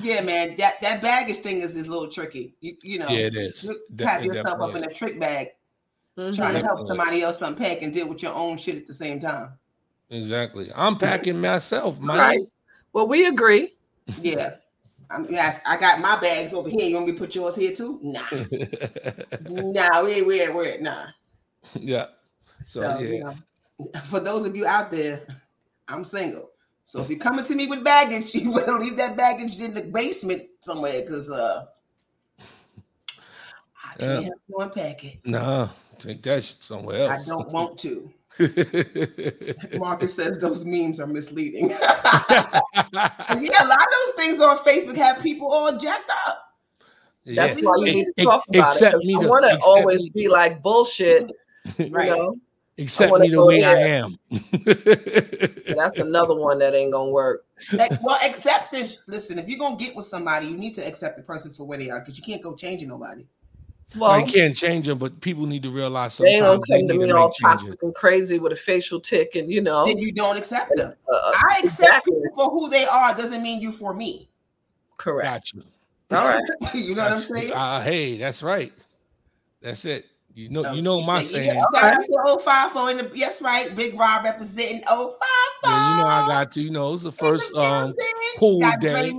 yeah, 0.01 0.21
man, 0.21 0.55
that 0.57 0.81
that 0.81 1.01
baggage 1.01 1.37
thing 1.37 1.61
is, 1.61 1.75
is 1.75 1.87
a 1.87 1.91
little 1.91 2.09
tricky. 2.09 2.55
You, 2.61 2.75
you 2.83 2.99
know, 2.99 3.09
yeah, 3.09 3.27
it 3.27 3.35
is. 3.35 3.63
You 3.63 3.79
have 3.99 4.23
yourself 4.23 4.61
up 4.61 4.75
in 4.75 4.83
a 4.83 4.93
trick 4.93 5.19
bag, 5.19 5.47
mm-hmm. 6.17 6.35
trying 6.35 6.53
to 6.53 6.61
help 6.61 6.85
somebody 6.85 7.21
else 7.21 7.41
unpack 7.41 7.81
and 7.81 7.93
deal 7.93 8.07
with 8.07 8.23
your 8.23 8.33
own 8.33 8.57
shit 8.57 8.77
at 8.77 8.85
the 8.85 8.93
same 8.93 9.19
time. 9.19 9.53
Exactly. 10.09 10.69
I'm 10.75 10.97
packing 10.97 11.39
myself, 11.39 11.99
man. 11.99 12.17
Right. 12.17 12.47
Well, 12.93 13.07
we 13.07 13.27
agree. 13.27 13.75
Yeah. 14.21 14.55
I 15.11 15.17
mean, 15.19 15.37
I, 15.37 15.77
got 15.77 16.01
my 16.01 16.19
bags 16.19 16.53
over 16.53 16.69
here. 16.69 16.83
You 16.83 16.95
want 16.95 17.07
me 17.07 17.13
to 17.13 17.17
put 17.17 17.33
yours 17.33 17.55
here 17.55 17.71
too? 17.71 17.99
Nah. 18.03 18.21
nah, 19.49 20.03
we 20.03 20.13
ain't 20.13 20.27
weird, 20.27 20.55
weird. 20.55 20.81
Nah. 20.81 21.05
Yeah. 21.73 22.07
So, 22.59 22.81
so 22.81 22.99
yeah. 22.99 23.09
You 23.09 23.23
know, 23.23 23.35
for 24.03 24.19
those 24.19 24.45
of 24.45 24.55
you 24.55 24.67
out 24.67 24.91
there, 24.91 25.21
I'm 25.87 26.03
single. 26.03 26.51
So 26.83 27.01
if 27.01 27.09
you're 27.09 27.19
coming 27.19 27.45
to 27.45 27.55
me 27.55 27.67
with 27.67 27.83
baggage, 27.83 28.33
you 28.35 28.53
better 28.53 28.73
leave 28.73 28.97
that 28.97 29.17
baggage 29.17 29.59
in 29.59 29.73
the 29.73 29.81
basement 29.81 30.43
somewhere 30.59 31.01
because 31.01 31.29
uh 31.31 31.65
I 33.85 33.95
can't 33.97 34.23
help 34.25 34.41
you 34.47 34.57
unpack 34.57 35.03
it. 35.03 35.17
No, 35.25 35.69
take 35.97 36.21
that 36.23 36.43
somewhere 36.59 37.09
else. 37.09 37.27
I 37.27 37.29
don't 37.29 37.49
want 37.51 37.77
to. 37.79 38.11
Marcus 39.77 40.13
says 40.13 40.37
those 40.37 40.65
memes 40.65 40.99
are 40.99 41.07
misleading. 41.07 41.69
yeah, 41.71 41.77
a 42.93 43.35
lot 43.35 43.81
of 43.81 43.87
those 43.91 44.13
things 44.17 44.41
on 44.41 44.57
Facebook 44.59 44.97
have 44.97 45.21
people 45.21 45.47
all 45.51 45.77
jacked 45.77 46.09
up. 46.27 46.37
That's 47.25 47.57
yeah. 47.57 47.65
why 47.65 47.75
you 47.77 47.85
need 47.85 48.05
to 48.17 48.23
talk 48.23 48.43
about 48.47 48.71
except 48.71 48.95
it. 48.95 49.05
Me 49.05 49.15
I 49.15 49.19
want 49.19 49.49
to 49.49 49.59
always 49.65 50.03
me. 50.03 50.11
be 50.11 50.27
like 50.27 50.61
bullshit, 50.61 51.31
right? 51.89 52.09
Know? 52.09 52.37
Accept 52.77 53.11
me 53.19 53.29
the 53.29 53.45
way 53.45 53.63
I 53.63 53.73
am. 53.73 54.17
that's 55.75 55.99
another 55.99 56.35
one 56.35 56.59
that 56.59 56.73
ain't 56.73 56.93
gonna 56.93 57.11
work. 57.11 57.45
Like, 57.73 58.01
well, 58.01 58.17
accept 58.25 58.71
this. 58.71 59.03
Listen, 59.07 59.37
if 59.37 59.49
you're 59.49 59.59
gonna 59.59 59.75
get 59.75 59.95
with 59.95 60.05
somebody, 60.05 60.47
you 60.47 60.55
need 60.55 60.73
to 60.75 60.87
accept 60.87 61.17
the 61.17 61.23
person 61.23 61.51
for 61.51 61.65
where 61.65 61.77
they 61.77 61.89
are 61.89 61.99
because 61.99 62.17
you 62.17 62.23
can't 62.23 62.41
go 62.41 62.55
changing 62.55 62.87
nobody. 62.87 63.25
Well, 63.95 64.11
I 64.11 64.21
can't 64.21 64.55
change 64.55 64.85
them, 64.85 64.99
but 64.99 65.19
people 65.19 65.47
need 65.47 65.63
to 65.63 65.71
realize 65.71 66.13
sometimes 66.13 66.37
they 66.37 66.41
don't 66.41 66.67
come 66.67 66.87
to 66.87 67.05
me 67.05 67.11
all 67.11 67.31
toxic 67.31 67.81
and 67.81 67.93
crazy 67.95 68.37
with 68.37 68.51
a 68.51 68.55
facial 68.55 68.99
tick, 68.99 69.35
and 69.35 69.51
you 69.51 69.61
know, 69.61 69.85
then 69.85 69.97
you 69.97 70.11
don't 70.13 70.37
accept 70.37 70.75
them. 70.75 70.93
Uh, 71.11 71.15
uh 71.15 71.31
I 71.35 71.61
accept 71.63 71.63
exactly. 71.63 72.13
people 72.13 72.31
for 72.35 72.51
who 72.51 72.69
they 72.69 72.85
are. 72.85 73.15
Doesn't 73.15 73.41
mean 73.41 73.61
you 73.61 73.71
for 73.71 73.93
me. 73.93 74.29
Correct. 74.97 75.25
Got 75.25 75.53
you. 75.53 75.63
All 76.11 76.27
right. 76.27 76.43
you 76.75 76.93
know 76.93 77.09
that's 77.09 77.29
what 77.29 77.37
I'm 77.37 77.43
saying? 77.43 77.53
Uh, 77.53 77.81
hey, 77.81 78.17
that's 78.17 78.43
right. 78.43 78.73
That's 79.61 79.85
it. 79.85 80.05
You 80.35 80.49
know, 80.49 80.71
you 80.71 80.81
know 80.81 81.01
my 81.01 81.21
saying. 81.21 81.49
Yeah, 81.49 81.63
okay. 81.75 81.95
That's 81.95 82.07
054 82.43 82.91
in 82.91 82.97
the 82.97 83.11
yes, 83.13 83.41
right. 83.41 83.75
Big 83.75 83.99
Rob 83.99 84.23
representing 84.23 84.81
054. 84.83 85.19
Yeah, 85.65 85.97
you 85.97 86.03
know 86.03 86.09
I 86.09 86.27
got 86.27 86.51
to. 86.53 86.61
You 86.61 86.69
know, 86.69 86.93
it's 86.93 87.03
the 87.03 87.11
first 87.11 87.53
um 87.55 87.93
pool 88.37 88.61
day. 88.79 89.11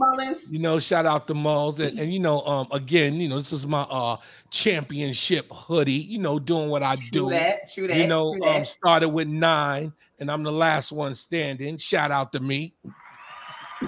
You 0.50 0.58
know, 0.58 0.78
shout 0.78 1.06
out 1.06 1.26
to 1.26 1.34
Malls 1.34 1.80
and, 1.80 1.98
and 1.98 2.12
you 2.12 2.20
know, 2.20 2.40
um, 2.42 2.68
again, 2.70 3.14
you 3.14 3.28
know, 3.28 3.36
this 3.36 3.52
is 3.52 3.66
my 3.66 3.82
uh 3.82 4.16
championship 4.50 5.46
hoodie. 5.52 5.92
You 5.92 6.18
know, 6.18 6.38
doing 6.38 6.70
what 6.70 6.82
I 6.82 6.96
do. 7.10 7.30
That, 7.30 7.68
shoot 7.68 7.88
that, 7.88 7.98
you 7.98 8.06
know, 8.06 8.34
um, 8.46 8.64
started 8.64 9.08
with 9.10 9.28
nine, 9.28 9.92
and 10.20 10.30
I'm 10.30 10.42
the 10.42 10.52
last 10.52 10.92
one 10.92 11.14
standing. 11.14 11.76
Shout 11.76 12.10
out 12.10 12.32
to 12.32 12.40
me. 12.40 12.74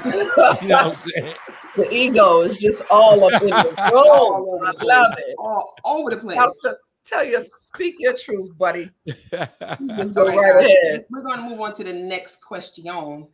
you 0.04 0.12
know 0.12 0.30
what 0.36 0.66
I'm 0.68 0.96
saying? 0.96 1.34
The 1.74 1.90
ego 1.90 2.42
is 2.42 2.58
just 2.58 2.82
all 2.90 3.24
up 3.24 3.40
in 3.40 3.48
the 3.48 3.54
room. 3.94 4.60
I 4.62 4.84
love 4.84 5.14
it. 5.16 5.34
All 5.38 5.74
over 5.86 6.10
the 6.10 6.18
place. 6.18 6.36
Tell 7.04 7.24
your 7.24 7.40
speak 7.40 7.96
your 7.98 8.14
truth, 8.14 8.56
buddy. 8.56 8.90
Just 9.96 10.14
go 10.14 10.26
right, 10.26 10.36
right 10.36 10.66
ahead. 10.66 11.06
We're 11.10 11.22
going 11.22 11.38
to 11.38 11.48
move 11.48 11.60
on 11.60 11.74
to 11.74 11.84
the 11.84 11.92
next 11.92 12.42
question. 12.42 12.84
Go 12.84 13.28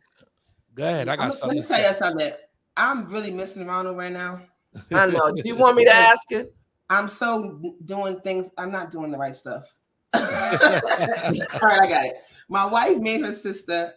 ahead. 0.79 1.07
I 1.07 1.15
got 1.15 1.25
I'm, 1.25 1.31
something. 1.31 1.59
Let 1.59 1.69
me 1.69 1.75
tell 1.75 1.87
you 1.87 1.93
something. 1.93 2.31
I'm 2.77 3.05
really 3.05 3.31
missing 3.31 3.67
Ronald 3.67 3.97
right 3.97 4.11
now. 4.11 4.41
I 4.91 5.05
know. 5.05 5.31
Do 5.31 5.41
you 5.45 5.55
want 5.55 5.77
me 5.77 5.85
to 5.85 5.93
ask 5.93 6.31
it? 6.31 6.55
I'm 6.89 7.07
so 7.07 7.61
doing 7.85 8.19
things. 8.21 8.49
I'm 8.57 8.71
not 8.71 8.89
doing 8.89 9.11
the 9.11 9.17
right 9.17 9.35
stuff. 9.35 9.71
All 10.13 10.21
right, 10.21 11.81
I 11.81 11.87
got 11.87 12.05
it. 12.05 12.15
My 12.47 12.65
wife 12.65 12.97
made 12.97 13.21
her 13.21 13.31
sister 13.31 13.93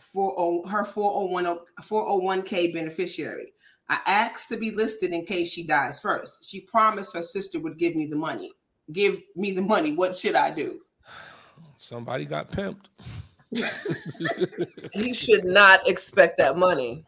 for 0.00 0.34
oh, 0.36 0.66
her 0.68 0.84
401 0.84 1.58
401k 1.80 2.74
beneficiary. 2.74 3.52
I 3.88 4.00
asked 4.06 4.48
to 4.48 4.56
be 4.56 4.72
listed 4.72 5.12
in 5.12 5.24
case 5.24 5.52
she 5.52 5.64
dies 5.64 6.00
first. 6.00 6.48
She 6.48 6.62
promised 6.62 7.14
her 7.14 7.22
sister 7.22 7.60
would 7.60 7.78
give 7.78 7.94
me 7.94 8.06
the 8.06 8.16
money 8.16 8.50
give 8.92 9.20
me 9.36 9.52
the 9.52 9.62
money. 9.62 9.92
What 9.92 10.16
should 10.16 10.34
I 10.34 10.50
do? 10.50 10.80
Somebody 11.76 12.24
got 12.24 12.50
pimped. 12.50 12.86
he 14.92 15.12
should 15.12 15.44
not 15.44 15.88
expect 15.88 16.38
that 16.38 16.56
money. 16.56 17.04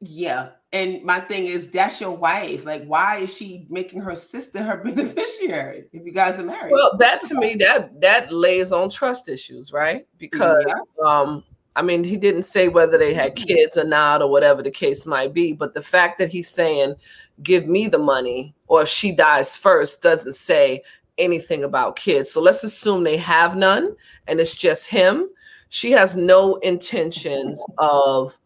Yeah. 0.00 0.50
And 0.72 1.02
my 1.04 1.20
thing 1.20 1.46
is, 1.46 1.70
that's 1.70 2.00
your 2.00 2.10
wife. 2.10 2.66
Like, 2.66 2.84
why 2.84 3.18
is 3.18 3.34
she 3.34 3.66
making 3.70 4.02
her 4.02 4.14
sister 4.14 4.62
her 4.62 4.76
beneficiary 4.84 5.84
if 5.92 6.04
you 6.04 6.12
guys 6.12 6.38
are 6.38 6.44
married? 6.44 6.72
Well, 6.72 6.96
that 6.98 7.22
to 7.22 7.34
me, 7.34 7.54
that 7.56 8.00
that 8.00 8.32
lays 8.32 8.72
on 8.72 8.90
trust 8.90 9.28
issues, 9.28 9.72
right? 9.72 10.06
Because 10.18 10.64
yeah. 10.66 10.74
um, 11.08 11.44
I 11.76 11.82
mean, 11.82 12.04
he 12.04 12.16
didn't 12.16 12.44
say 12.44 12.68
whether 12.68 12.98
they 12.98 13.14
had 13.14 13.36
kids 13.36 13.76
or 13.76 13.84
not, 13.84 14.22
or 14.22 14.30
whatever 14.30 14.62
the 14.62 14.70
case 14.70 15.06
might 15.06 15.32
be. 15.32 15.52
But 15.52 15.74
the 15.74 15.82
fact 15.82 16.18
that 16.18 16.28
he's 16.28 16.48
saying, 16.48 16.94
give 17.42 17.66
me 17.66 17.88
the 17.88 17.98
money, 17.98 18.54
or 18.66 18.82
if 18.82 18.88
she 18.88 19.12
dies 19.12 19.56
first, 19.56 20.02
doesn't 20.02 20.34
say 20.34 20.82
anything 21.18 21.64
about 21.64 21.96
kids. 21.96 22.30
So 22.30 22.40
let's 22.40 22.64
assume 22.64 23.04
they 23.04 23.16
have 23.16 23.56
none 23.56 23.94
and 24.26 24.40
it's 24.40 24.54
just 24.54 24.88
him. 24.88 25.28
She 25.68 25.90
has 25.92 26.16
no 26.16 26.56
intentions 26.56 27.62
of 27.78 28.36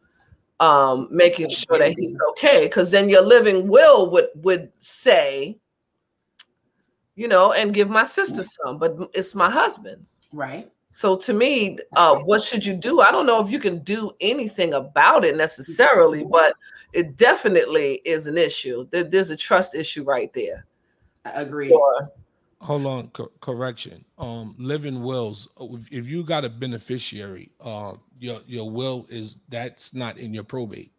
um, 0.60 1.08
making 1.10 1.48
sure 1.48 1.78
that 1.78 1.94
he's 1.98 2.14
okay 2.30 2.66
because 2.66 2.90
then 2.90 3.08
your 3.08 3.22
living 3.22 3.66
will 3.66 4.10
would 4.10 4.28
would 4.36 4.70
say 4.78 5.58
you 7.16 7.26
know 7.26 7.52
and 7.52 7.74
give 7.74 7.88
my 7.88 8.04
sister 8.04 8.42
some 8.42 8.78
but 8.78 8.94
it's 9.14 9.34
my 9.34 9.50
husband's 9.50 10.18
right 10.32 10.70
so 10.90 11.16
to 11.16 11.32
me 11.32 11.78
uh, 11.96 12.16
what 12.18 12.42
should 12.42 12.64
you 12.64 12.74
do 12.74 13.00
i 13.00 13.10
don't 13.10 13.26
know 13.26 13.42
if 13.42 13.50
you 13.50 13.58
can 13.58 13.78
do 13.80 14.12
anything 14.20 14.74
about 14.74 15.24
it 15.24 15.34
necessarily 15.34 16.24
but 16.24 16.52
it 16.92 17.16
definitely 17.16 18.00
is 18.04 18.26
an 18.26 18.36
issue 18.36 18.86
there, 18.90 19.04
there's 19.04 19.30
a 19.30 19.36
trust 19.36 19.74
issue 19.74 20.02
right 20.02 20.32
there 20.32 20.66
I 21.24 21.42
Agree. 21.42 21.70
Or, 21.70 22.12
Hold 22.60 22.84
on, 22.84 23.08
co- 23.08 23.32
correction. 23.40 24.04
Um, 24.18 24.54
living 24.58 25.02
wills. 25.02 25.48
Uh, 25.58 25.66
if, 25.72 25.90
if 25.90 26.06
you 26.06 26.22
got 26.22 26.44
a 26.44 26.50
beneficiary, 26.50 27.52
uh, 27.60 27.94
your 28.18 28.40
your 28.46 28.70
will 28.70 29.06
is 29.08 29.40
that's 29.48 29.94
not 29.94 30.18
in 30.18 30.34
your 30.34 30.44
probate. 30.44 30.92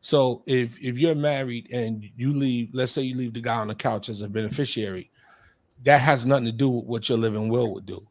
So 0.00 0.44
if 0.46 0.80
if 0.80 0.98
you're 0.98 1.16
married 1.16 1.72
and 1.72 2.08
you 2.16 2.32
leave, 2.32 2.70
let's 2.72 2.92
say 2.92 3.02
you 3.02 3.16
leave 3.16 3.34
the 3.34 3.40
guy 3.40 3.56
on 3.56 3.66
the 3.66 3.74
couch 3.74 4.08
as 4.08 4.22
a 4.22 4.28
beneficiary, 4.28 5.10
that 5.82 6.00
has 6.00 6.24
nothing 6.24 6.46
to 6.46 6.52
do 6.52 6.68
with 6.68 6.84
what 6.84 7.08
your 7.08 7.18
living 7.18 7.48
will 7.48 7.74
would 7.74 7.86
do. 7.86 8.06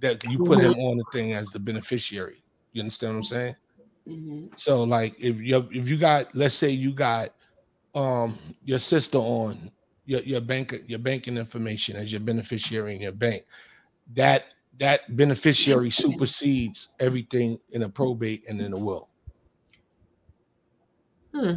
That 0.00 0.22
you 0.24 0.38
put 0.44 0.60
him 0.60 0.74
mm-hmm. 0.74 0.80
on 0.80 0.98
the 0.98 1.04
thing 1.12 1.32
as 1.32 1.50
the 1.50 1.58
beneficiary. 1.58 2.44
You 2.72 2.82
understand 2.82 3.14
what 3.14 3.18
I'm 3.18 3.24
saying? 3.24 3.56
Mm-hmm. 4.08 4.46
So 4.56 4.84
like 4.84 5.18
if 5.18 5.36
you 5.40 5.68
if 5.72 5.88
you 5.88 5.96
got 5.96 6.34
let's 6.34 6.54
say 6.54 6.70
you 6.70 6.92
got 6.92 7.30
um 7.94 8.38
your 8.64 8.78
sister 8.78 9.18
on 9.18 9.70
your, 10.04 10.20
your 10.20 10.40
bank 10.40 10.74
your 10.86 11.00
banking 11.00 11.36
information 11.36 11.96
as 11.96 12.12
your 12.12 12.20
beneficiary 12.20 12.94
in 12.94 13.00
your 13.00 13.12
bank 13.12 13.44
that 14.14 14.44
that 14.78 15.16
beneficiary 15.16 15.90
supersedes 15.90 16.88
everything 17.00 17.58
in 17.70 17.82
a 17.82 17.88
probate 17.88 18.44
and 18.48 18.60
in 18.60 18.72
a 18.74 18.78
will. 18.78 19.08
Hmm. 21.34 21.54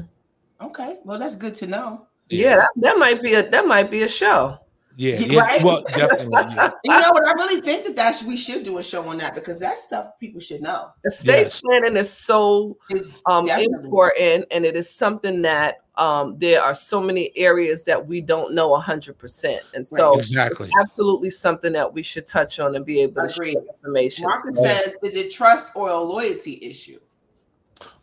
Okay. 0.61 0.97
Well 1.03 1.19
that's 1.19 1.35
good 1.35 1.53
to 1.55 1.67
know. 1.67 2.07
Yeah, 2.29 2.49
yeah 2.49 2.55
that, 2.55 2.69
that 2.77 2.97
might 2.97 3.21
be 3.21 3.33
a 3.33 3.49
that 3.49 3.67
might 3.67 3.91
be 3.91 4.03
a 4.03 4.07
show 4.07 4.59
yeah, 4.95 5.17
yeah 5.19 5.39
right? 5.39 5.63
well, 5.63 5.83
definitely. 5.83 6.29
Yeah. 6.31 6.71
you 6.83 6.91
know 6.91 7.09
what? 7.11 7.27
I 7.27 7.33
really 7.33 7.61
think 7.61 7.85
that 7.85 7.95
that 7.95 8.15
should, 8.15 8.27
we 8.27 8.35
should 8.35 8.63
do 8.63 8.77
a 8.79 8.83
show 8.83 9.07
on 9.07 9.17
that 9.19 9.33
because 9.33 9.59
that 9.59 9.77
stuff 9.77 10.19
people 10.19 10.41
should 10.41 10.61
know. 10.61 10.89
Estate 11.05 11.45
yes. 11.45 11.61
planning 11.61 11.95
is 11.95 12.11
so 12.11 12.77
um, 13.25 13.47
important, 13.49 14.45
and 14.51 14.65
it 14.65 14.75
is 14.75 14.89
something 14.89 15.41
that 15.43 15.83
um, 15.95 16.37
there 16.37 16.61
are 16.61 16.73
so 16.73 17.01
many 17.01 17.31
areas 17.35 17.83
that 17.83 18.07
we 18.07 18.21
don't 18.21 18.53
know 18.53 18.69
100%. 18.69 19.59
And 19.73 19.85
so, 19.85 20.11
right. 20.11 20.19
exactly, 20.19 20.69
absolutely 20.79 21.29
something 21.29 21.73
that 21.73 21.93
we 21.93 22.03
should 22.03 22.25
touch 22.25 22.59
on 22.59 22.75
and 22.75 22.85
be 22.85 23.01
able 23.01 23.21
to 23.21 23.29
share 23.29 23.47
information. 23.47 24.25
Marcus 24.25 24.57
so, 24.57 24.63
says, 24.63 24.97
is 25.03 25.15
it 25.15 25.31
trust 25.31 25.75
or 25.75 25.89
a 25.89 25.99
loyalty 25.99 26.59
issue? 26.61 26.99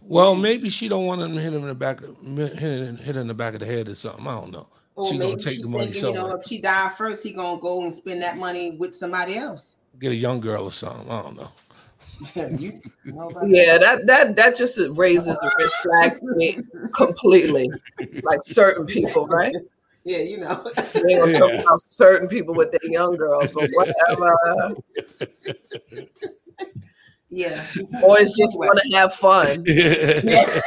Well, 0.00 0.34
maybe 0.34 0.70
she 0.70 0.88
don't 0.88 1.04
want 1.04 1.20
him 1.20 1.34
to 1.34 1.40
hit 1.40 1.52
him 1.52 1.62
in 1.62 1.68
the 1.68 1.74
back, 1.74 2.00
hit, 2.00 3.00
hit 3.00 3.16
in 3.16 3.26
the 3.26 3.34
back 3.34 3.54
of 3.54 3.60
the 3.60 3.66
head 3.66 3.88
or 3.88 3.94
something. 3.94 4.26
I 4.26 4.32
don't 4.32 4.52
know. 4.52 4.68
Or 4.96 5.12
she 5.12 5.18
gonna 5.18 5.36
take 5.36 5.60
the 5.60 5.68
money. 5.68 5.92
Thinking, 5.92 6.06
you 6.06 6.14
know, 6.14 6.30
if 6.30 6.42
she 6.44 6.58
die 6.58 6.88
first, 6.88 7.22
he 7.22 7.32
gonna 7.32 7.60
go 7.60 7.82
and 7.82 7.92
spend 7.92 8.22
that 8.22 8.38
money 8.38 8.72
with 8.72 8.94
somebody 8.94 9.36
else. 9.36 9.78
Get 10.00 10.12
a 10.12 10.14
young 10.14 10.40
girl 10.40 10.64
or 10.64 10.72
something. 10.72 11.10
I 11.10 11.22
don't 11.22 11.36
know. 11.36 11.50
you, 12.58 12.80
yeah, 13.44 13.76
that 13.76 14.06
that 14.06 14.36
that 14.36 14.56
just 14.56 14.80
raises 14.92 15.38
a 15.38 15.50
red 15.58 15.70
flag 15.82 16.18
for 16.18 16.34
me 16.34 16.56
completely. 16.96 17.70
Like 18.22 18.42
certain 18.42 18.86
people, 18.86 19.26
right? 19.26 19.54
Yeah, 20.04 20.18
you 20.18 20.38
know. 20.38 20.66
We 20.94 21.14
ain't 21.14 21.20
gonna 21.20 21.32
yeah. 21.32 21.38
talk 21.38 21.64
about 21.64 21.80
certain 21.80 22.28
people 22.28 22.54
with 22.54 22.70
their 22.70 22.90
young 22.90 23.16
girls 23.16 23.54
or 23.54 23.68
whatever. 23.72 24.74
yeah. 27.28 27.66
Boys 28.00 28.34
just 28.34 28.58
want 28.58 28.80
to 28.82 28.96
have 28.96 29.12
fun. 29.12 29.62
Yeah. 29.66 30.60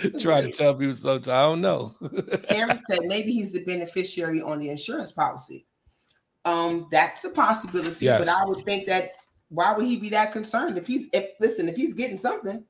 Try 0.20 0.40
to 0.40 0.50
tell 0.50 0.74
people 0.74 0.94
sometimes. 0.94 1.28
I 1.28 1.42
don't 1.42 1.60
know. 1.60 1.94
Aaron 2.48 2.80
said 2.88 3.00
maybe 3.04 3.32
he's 3.32 3.52
the 3.52 3.64
beneficiary 3.64 4.40
on 4.40 4.58
the 4.58 4.70
insurance 4.70 5.12
policy. 5.12 5.66
Um, 6.44 6.86
that's 6.90 7.24
a 7.24 7.30
possibility, 7.30 8.06
yes. 8.06 8.20
but 8.20 8.28
I 8.28 8.44
would 8.44 8.64
think 8.64 8.86
that 8.86 9.10
why 9.48 9.72
would 9.72 9.84
he 9.84 9.96
be 9.96 10.08
that 10.10 10.32
concerned 10.32 10.78
if 10.78 10.86
he's 10.86 11.08
if 11.12 11.30
listen 11.40 11.68
if 11.68 11.76
he's 11.76 11.94
getting 11.94 12.18
something? 12.18 12.64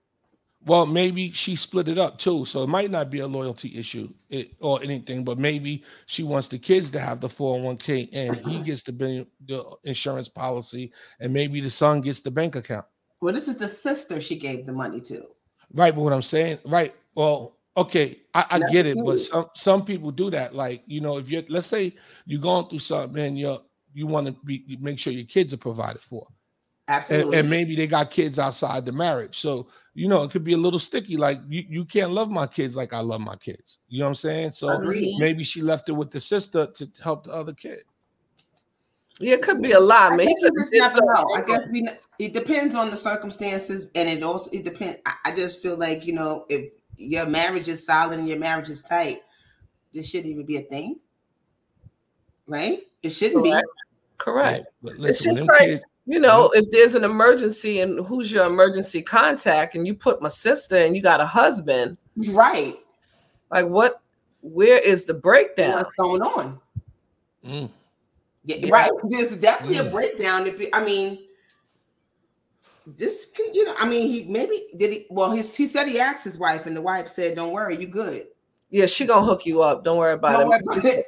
Well, 0.64 0.84
maybe 0.84 1.30
she 1.30 1.54
split 1.54 1.88
it 1.88 1.96
up 1.96 2.18
too, 2.18 2.44
so 2.44 2.64
it 2.64 2.68
might 2.68 2.90
not 2.90 3.08
be 3.08 3.20
a 3.20 3.26
loyalty 3.26 3.78
issue 3.78 4.12
it, 4.30 4.52
or 4.58 4.82
anything, 4.82 5.22
but 5.22 5.38
maybe 5.38 5.84
she 6.06 6.24
wants 6.24 6.48
the 6.48 6.58
kids 6.58 6.90
to 6.90 6.98
have 6.98 7.20
the 7.20 7.28
401k 7.28 8.08
and 8.12 8.36
he 8.48 8.58
gets 8.58 8.82
the, 8.82 9.26
the 9.46 9.76
insurance 9.84 10.28
policy, 10.28 10.92
and 11.20 11.32
maybe 11.32 11.60
the 11.60 11.70
son 11.70 12.00
gets 12.00 12.20
the 12.20 12.32
bank 12.32 12.56
account. 12.56 12.84
Well, 13.20 13.32
this 13.32 13.46
is 13.46 13.56
the 13.56 13.68
sister 13.68 14.20
she 14.20 14.36
gave 14.36 14.66
the 14.66 14.72
money 14.72 15.00
to. 15.02 15.22
Right, 15.72 15.94
but 15.94 16.00
what 16.00 16.12
I'm 16.12 16.22
saying, 16.22 16.58
right? 16.64 16.94
Well, 17.16 17.56
okay, 17.76 18.20
I, 18.34 18.44
I 18.50 18.58
get 18.70 18.86
it, 18.86 18.98
but 19.04 19.18
some 19.18 19.46
some 19.54 19.84
people 19.84 20.12
do 20.12 20.30
that. 20.30 20.54
Like, 20.54 20.82
you 20.86 21.00
know, 21.00 21.16
if 21.16 21.30
you're 21.30 21.42
let's 21.48 21.66
say 21.66 21.96
you're 22.26 22.40
going 22.40 22.68
through 22.68 22.80
something 22.80 23.20
and 23.20 23.38
you're 23.38 23.60
you 23.94 24.06
want 24.06 24.26
to 24.26 24.32
be 24.44 24.78
make 24.80 24.98
sure 24.98 25.12
your 25.12 25.24
kids 25.24 25.52
are 25.54 25.58
provided 25.58 26.02
for. 26.02 26.28
Absolutely. 26.88 27.38
And, 27.38 27.40
and, 27.40 27.50
maybe 27.50 27.74
they 27.74 27.88
got 27.88 28.12
kids 28.12 28.38
outside 28.38 28.84
the 28.84 28.92
marriage. 28.92 29.40
So, 29.40 29.66
you 29.94 30.06
know, 30.06 30.22
it 30.22 30.30
could 30.30 30.44
be 30.44 30.52
a 30.52 30.58
little 30.58 30.78
sticky. 30.78 31.16
Like 31.16 31.40
you, 31.48 31.64
you 31.68 31.84
can't 31.84 32.12
love 32.12 32.30
my 32.30 32.46
kids 32.46 32.76
like 32.76 32.92
I 32.92 33.00
love 33.00 33.20
my 33.20 33.34
kids. 33.34 33.80
You 33.88 34.00
know 34.00 34.04
what 34.04 34.10
I'm 34.10 34.14
saying? 34.14 34.50
So 34.52 34.68
Agreed. 34.68 35.18
maybe 35.18 35.42
she 35.42 35.62
left 35.62 35.88
it 35.88 35.92
with 35.92 36.12
the 36.12 36.20
sister 36.20 36.66
to 36.66 36.88
help 37.02 37.24
the 37.24 37.32
other 37.32 37.54
kid. 37.54 37.80
Yeah, 39.18 39.34
it 39.34 39.42
could 39.42 39.62
be 39.62 39.72
a 39.72 39.80
lot, 39.80 40.14
man. 40.16 40.28
I 40.28 40.50
just 40.58 40.74
never 40.74 41.00
know. 41.00 41.24
I 41.34 41.40
guess 41.40 41.60
we, 41.70 41.88
it 42.18 42.34
depends 42.34 42.74
on 42.74 42.90
the 42.90 42.96
circumstances, 42.96 43.90
and 43.94 44.10
it 44.10 44.22
also 44.22 44.50
it 44.52 44.62
depends. 44.62 44.98
I, 45.06 45.14
I 45.24 45.34
just 45.34 45.62
feel 45.62 45.78
like 45.78 46.04
you 46.04 46.12
know 46.12 46.44
if 46.50 46.70
your 46.96 47.26
marriage 47.26 47.68
is 47.68 47.84
solid 47.84 48.18
and 48.18 48.28
your 48.28 48.38
marriage 48.38 48.68
is 48.70 48.82
tight, 48.82 49.22
this 49.92 50.08
shouldn't 50.08 50.26
even 50.30 50.44
be 50.46 50.56
a 50.58 50.62
thing. 50.62 50.98
right? 52.48 52.86
It 53.02 53.10
shouldn't 53.10 53.44
Correct. 53.44 53.66
be. 53.66 54.16
Correct. 54.18 54.74
But 54.82 54.90
It's 54.92 55.00
listen, 55.00 55.36
just 55.36 55.48
like 55.48 55.60
kids- 55.60 55.84
you 56.06 56.20
know, 56.20 56.50
if 56.54 56.70
there's 56.70 56.94
an 56.94 57.02
emergency 57.02 57.80
and 57.80 58.06
who's 58.06 58.30
your 58.30 58.46
emergency 58.46 59.02
contact, 59.02 59.74
and 59.74 59.84
you 59.86 59.94
put 59.94 60.22
my 60.22 60.28
sister 60.28 60.76
and 60.76 60.94
you 60.94 61.02
got 61.02 61.20
a 61.20 61.26
husband, 61.26 61.96
Right. 62.28 62.76
like 63.50 63.66
what? 63.66 64.00
Where 64.42 64.78
is 64.78 65.04
the 65.06 65.14
breakdown? 65.14 65.74
What's 65.74 65.90
going 65.98 66.22
on? 66.22 66.60
Mm. 67.44 67.68
Yeah, 68.44 68.56
Yeah. 68.58 68.72
right. 68.72 68.90
There's 69.10 69.34
definitely 69.36 69.78
Mm. 69.78 69.88
a 69.88 69.90
breakdown. 69.90 70.46
If 70.46 70.60
it, 70.60 70.70
I 70.72 70.84
mean, 70.84 71.25
this 72.86 73.32
can 73.32 73.52
you 73.52 73.64
know, 73.64 73.74
I 73.78 73.88
mean, 73.88 74.06
he 74.06 74.24
maybe 74.24 74.68
did 74.76 74.92
he 74.92 75.06
well, 75.10 75.30
he, 75.32 75.38
he 75.38 75.66
said 75.66 75.88
he 75.88 75.98
asked 76.00 76.24
his 76.24 76.38
wife, 76.38 76.66
and 76.66 76.76
the 76.76 76.82
wife 76.82 77.08
said, 77.08 77.36
Don't 77.36 77.52
worry, 77.52 77.76
you 77.76 77.86
good. 77.86 78.28
Yeah, 78.70 78.86
she 78.86 79.06
gonna 79.06 79.24
hook 79.24 79.46
you 79.46 79.62
up. 79.62 79.84
Don't 79.84 79.96
worry 79.96 80.14
about 80.14 80.38
Don't 80.38 80.48
worry 80.48 80.58
it. 80.60 80.78
about 80.78 80.84
it. 80.84 81.04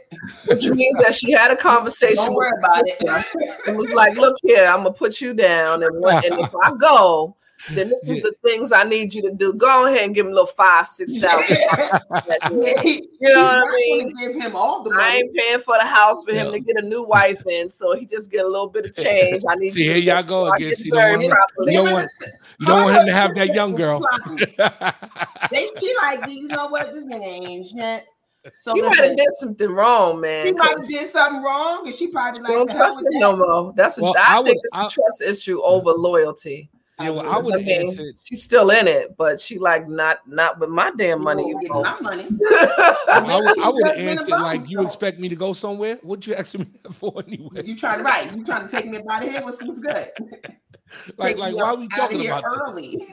Which 0.47 0.69
means 0.69 0.99
that 0.99 1.15
she 1.15 1.33
had 1.33 1.51
a 1.51 1.57
conversation. 1.57 2.17
Don't 2.17 2.35
worry 2.35 2.53
with 2.53 2.65
about 2.65 2.83
it. 2.85 3.69
and 3.69 3.77
was 3.77 3.93
like, 3.95 4.17
"Look 4.17 4.37
here, 4.43 4.65
I'm 4.65 4.79
gonna 4.85 4.93
put 4.93 5.21
you 5.21 5.35
down, 5.35 5.83
and? 5.83 5.95
And 6.05 6.41
if 6.41 6.55
I 6.63 6.73
go, 6.81 7.37
then 7.75 7.89
this 7.89 8.09
is 8.09 8.19
Yeah. 8.19 8.23
the 8.25 8.35
things 8.45 8.73
I 8.73 8.85
need 8.85 9.13
you 9.13 9.23
to 9.23 9.31
do. 9.33 9.53
Go 9.53 9.87
ahead 9.87 10.05
and 10.05 10.15
give 10.15 10.27
him 10.27 10.33
a 10.33 10.35
little 10.35 10.47
five, 10.47 10.87
six 10.87 11.19
thousand. 11.19 11.57
You 13.21 13.35
know 13.35 13.43
what 13.43 13.53
I 13.53 13.57
not 13.59 13.75
mean? 13.75 14.13
give 14.17 14.35
him 14.43 14.55
all 14.55 14.83
the 14.83 14.91
money. 14.91 15.03
I 15.03 15.17
ain't 15.17 15.35
paying 15.37 15.59
for 15.59 15.75
the 15.77 15.85
house 15.87 16.25
for 16.25 16.31
him 16.33 16.47
Yeah. 16.47 16.53
to 16.53 16.61
get 16.61 16.77
a 16.77 16.87
new 16.87 17.03
wife 17.03 17.43
in, 17.47 17.69
so 17.69 17.95
he 17.97 18.07
just 18.07 18.31
get 18.31 18.45
a 18.45 18.49
little 18.49 18.69
bit 18.69 18.87
of 18.87 18.95
change. 18.95 19.43
I 19.49 19.55
need 19.57 19.71
See, 19.73 19.85
you 19.85 19.91
here 19.95 20.01
to 20.01 20.07
y'all 20.07 20.23
go 20.23 20.45
sure 20.47 20.53
I 20.53 20.57
again. 20.57 20.75
See, 20.77 20.91
the 20.91 20.97
married 20.97 21.13
woman- 21.15 21.29
properly. 21.31 21.73
you 21.75 21.79
don't 21.85 21.93
want- 21.93 22.11
You 22.61 22.67
don't 22.67 22.85
want 22.85 22.97
him 23.01 23.07
to 23.07 23.13
have 23.13 23.35
that 23.35 23.55
young 23.55 23.75
girl. 23.75 24.05
They, 25.51 25.67
she 25.81 25.95
like, 26.03 26.25
do 26.27 26.33
you 26.33 26.47
know 26.47 26.67
what? 26.69 26.93
This 26.93 27.05
nigga 27.05 27.25
ain't 27.25 27.67
shit. 27.69 28.05
So 28.55 28.75
You 28.75 28.83
might 28.83 28.97
have 28.99 29.17
did 29.17 29.29
something 29.35 29.71
wrong, 29.71 30.21
man. 30.21 30.47
she 30.47 30.53
might 30.53 30.69
have 30.71 30.87
did 30.87 31.07
something 31.09 31.43
wrong, 31.43 31.87
and 31.87 31.95
she 31.95 32.09
probably 32.09 32.41
You 32.41 32.47
don't 32.47 32.59
like 32.59 32.69
the 32.69 32.75
trust 32.75 32.99
him 33.01 33.21
no 33.21 33.37
more. 33.37 33.73
That's 33.77 33.99
Well, 33.99 34.13
what 34.13 34.21
I, 34.21 34.37
I 34.37 34.39
would- 34.41 34.47
think 34.47 34.61
it's 34.63 34.75
I- 34.75 34.87
a 34.87 34.89
trust 34.91 35.23
issue 35.23 35.61
over 35.63 35.91
loyalty. 35.91 36.71
Yeah, 37.01 37.11
well, 37.11 37.21
I 37.21 37.23
Because, 37.29 37.45
would 37.47 37.55
I 37.55 37.59
have 37.59 37.67
mean, 37.67 37.81
answered. 37.83 38.15
she's 38.25 38.43
still 38.43 38.71
in 38.71 38.89
it, 38.89 39.17
but 39.17 39.41
she 39.41 39.59
like 39.59 39.89
not 39.89 40.27
not 40.27 40.59
with 40.59 40.69
my 40.71 40.91
damn 40.97 41.23
money. 41.23 41.47
You 41.47 41.59
You 41.63 41.69
get 41.69 41.71
my 41.71 42.01
money. 42.01 42.25
I 43.09 43.41
would, 43.41 43.59
I 43.61 43.69
would 43.69 43.87
have 43.87 43.97
Judgment 44.19 44.29
like, 44.43 44.69
"You 44.69 44.81
expect 44.83 45.21
me 45.21 45.29
to 45.29 45.37
go 45.37 45.53
somewhere? 45.53 45.99
What 46.03 46.27
you 46.27 46.35
asking 46.37 46.63
me 46.63 46.91
for 46.93 47.23
anyway? 47.27 47.63
You 47.65 47.77
trying 47.77 47.99
to 47.99 48.05
right? 48.05 48.35
You 48.37 48.45
trying 48.45 48.67
to 48.67 48.77
take 48.77 48.87
me 48.87 48.99
by 49.07 49.21
the 49.21 49.31
head? 49.31 49.45
What's 49.45 49.63
what's 49.63 49.81
good? 49.81 50.07
Like, 51.17 51.37
like, 51.37 51.55
why 51.55 51.71
are 51.71 51.77
we 51.77 51.89
talking 51.89 52.27
about 52.27 52.45
early? 52.47 52.99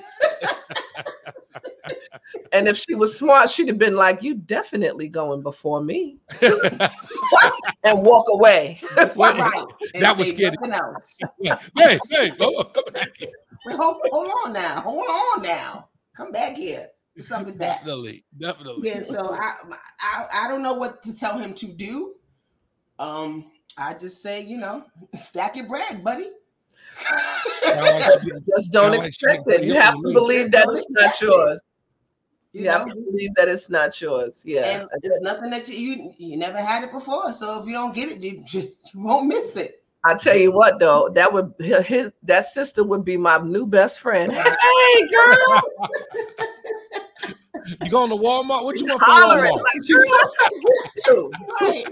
And 2.51 2.67
if 2.67 2.77
she 2.77 2.95
was 2.95 3.17
smart, 3.17 3.49
she'd 3.49 3.67
have 3.67 3.77
been 3.77 3.95
like, 3.95 4.23
"You 4.23 4.35
definitely 4.35 5.09
going 5.09 5.41
before 5.41 5.81
me," 5.81 6.19
and 6.41 8.01
walk 8.01 8.27
away. 8.29 8.79
Wait, 8.95 9.15
right. 9.17 9.65
and 9.93 10.03
that 10.03 10.17
was 10.17 10.29
say 10.29 10.35
scary. 10.35 10.55
Else. 10.73 11.17
yeah. 11.39 11.59
Hey, 11.77 11.99
hey, 12.09 12.31
oh, 12.39 12.63
come 12.63 12.93
back 12.93 13.17
here. 13.17 13.29
Wait, 13.65 13.75
hold, 13.75 13.97
hold 14.11 14.31
on 14.45 14.53
now. 14.53 14.81
Hold 14.81 15.05
on 15.05 15.43
now. 15.43 15.89
Come 16.15 16.31
back 16.31 16.55
here. 16.55 16.87
What's 17.15 17.31
up 17.31 17.45
that? 17.45 17.57
Definitely, 17.59 18.23
definitely. 18.37 18.89
Yeah. 18.89 19.01
So 19.01 19.33
I, 19.33 19.55
I 19.99 20.25
I 20.33 20.47
don't 20.47 20.61
know 20.61 20.73
what 20.73 21.03
to 21.03 21.17
tell 21.17 21.37
him 21.37 21.53
to 21.55 21.67
do. 21.67 22.15
Um, 22.99 23.51
I 23.77 23.95
just 23.95 24.21
say 24.21 24.41
you 24.41 24.57
know 24.57 24.85
stack 25.13 25.55
your 25.55 25.67
bread, 25.67 26.03
buddy. 26.03 26.29
Just 28.47 28.71
don't 28.71 28.91
Yeah, 28.93 28.99
like 28.99 29.03
she 29.03 29.07
expect 29.07 29.43
it. 29.47 29.63
You 29.63 29.73
have 29.75 29.95
to 29.95 30.01
believe 30.13 30.51
that 30.51 30.67
it's 30.71 30.85
not 30.89 31.21
yours. 31.21 31.61
You 32.53 32.61
You 32.63 32.69
have 32.69 32.87
to 32.87 32.95
believe 32.95 33.35
that 33.35 33.47
it's 33.49 33.69
not 33.69 33.99
yours. 33.99 34.43
Yeah. 34.45 34.81
and 34.81 34.89
it's 35.03 35.19
nothing 35.21 35.49
that 35.49 35.67
you, 35.67 35.75
you 35.75 36.13
you 36.17 36.37
never 36.37 36.57
had 36.57 36.83
it 36.83 36.91
before. 36.91 37.31
So 37.31 37.59
if 37.61 37.67
you 37.67 37.73
don't 37.73 37.93
get 37.93 38.09
it, 38.09 38.23
you, 38.23 38.43
you 38.53 38.71
won't 38.95 39.27
miss 39.27 39.55
it. 39.57 39.81
I 40.07 40.13
tell 40.13 40.35
you 40.37 40.51
what, 40.51 40.79
though, 40.79 41.09
that 41.15 41.33
would 41.33 41.53
his 41.59 42.11
that 42.23 42.45
sister 42.45 42.83
would 42.83 43.03
be 43.03 43.17
my 43.17 43.39
new 43.39 43.65
best 43.65 43.99
friend. 43.99 44.31
Hey, 44.31 45.07
girl, 45.11 45.61
You 47.81 47.89
going 47.89 48.11
to 48.11 48.15
Walmart? 48.15 48.63
What 48.63 48.79
you 48.79 48.85
want 48.85 49.01
from 49.01 49.09
hollering 49.11 49.51
Walmart? 49.51 49.63
like, 49.63 49.87
girl, 49.87 50.03
I 50.13 50.27
got 50.43 51.07
you. 51.07 51.31
Right. 51.59 51.87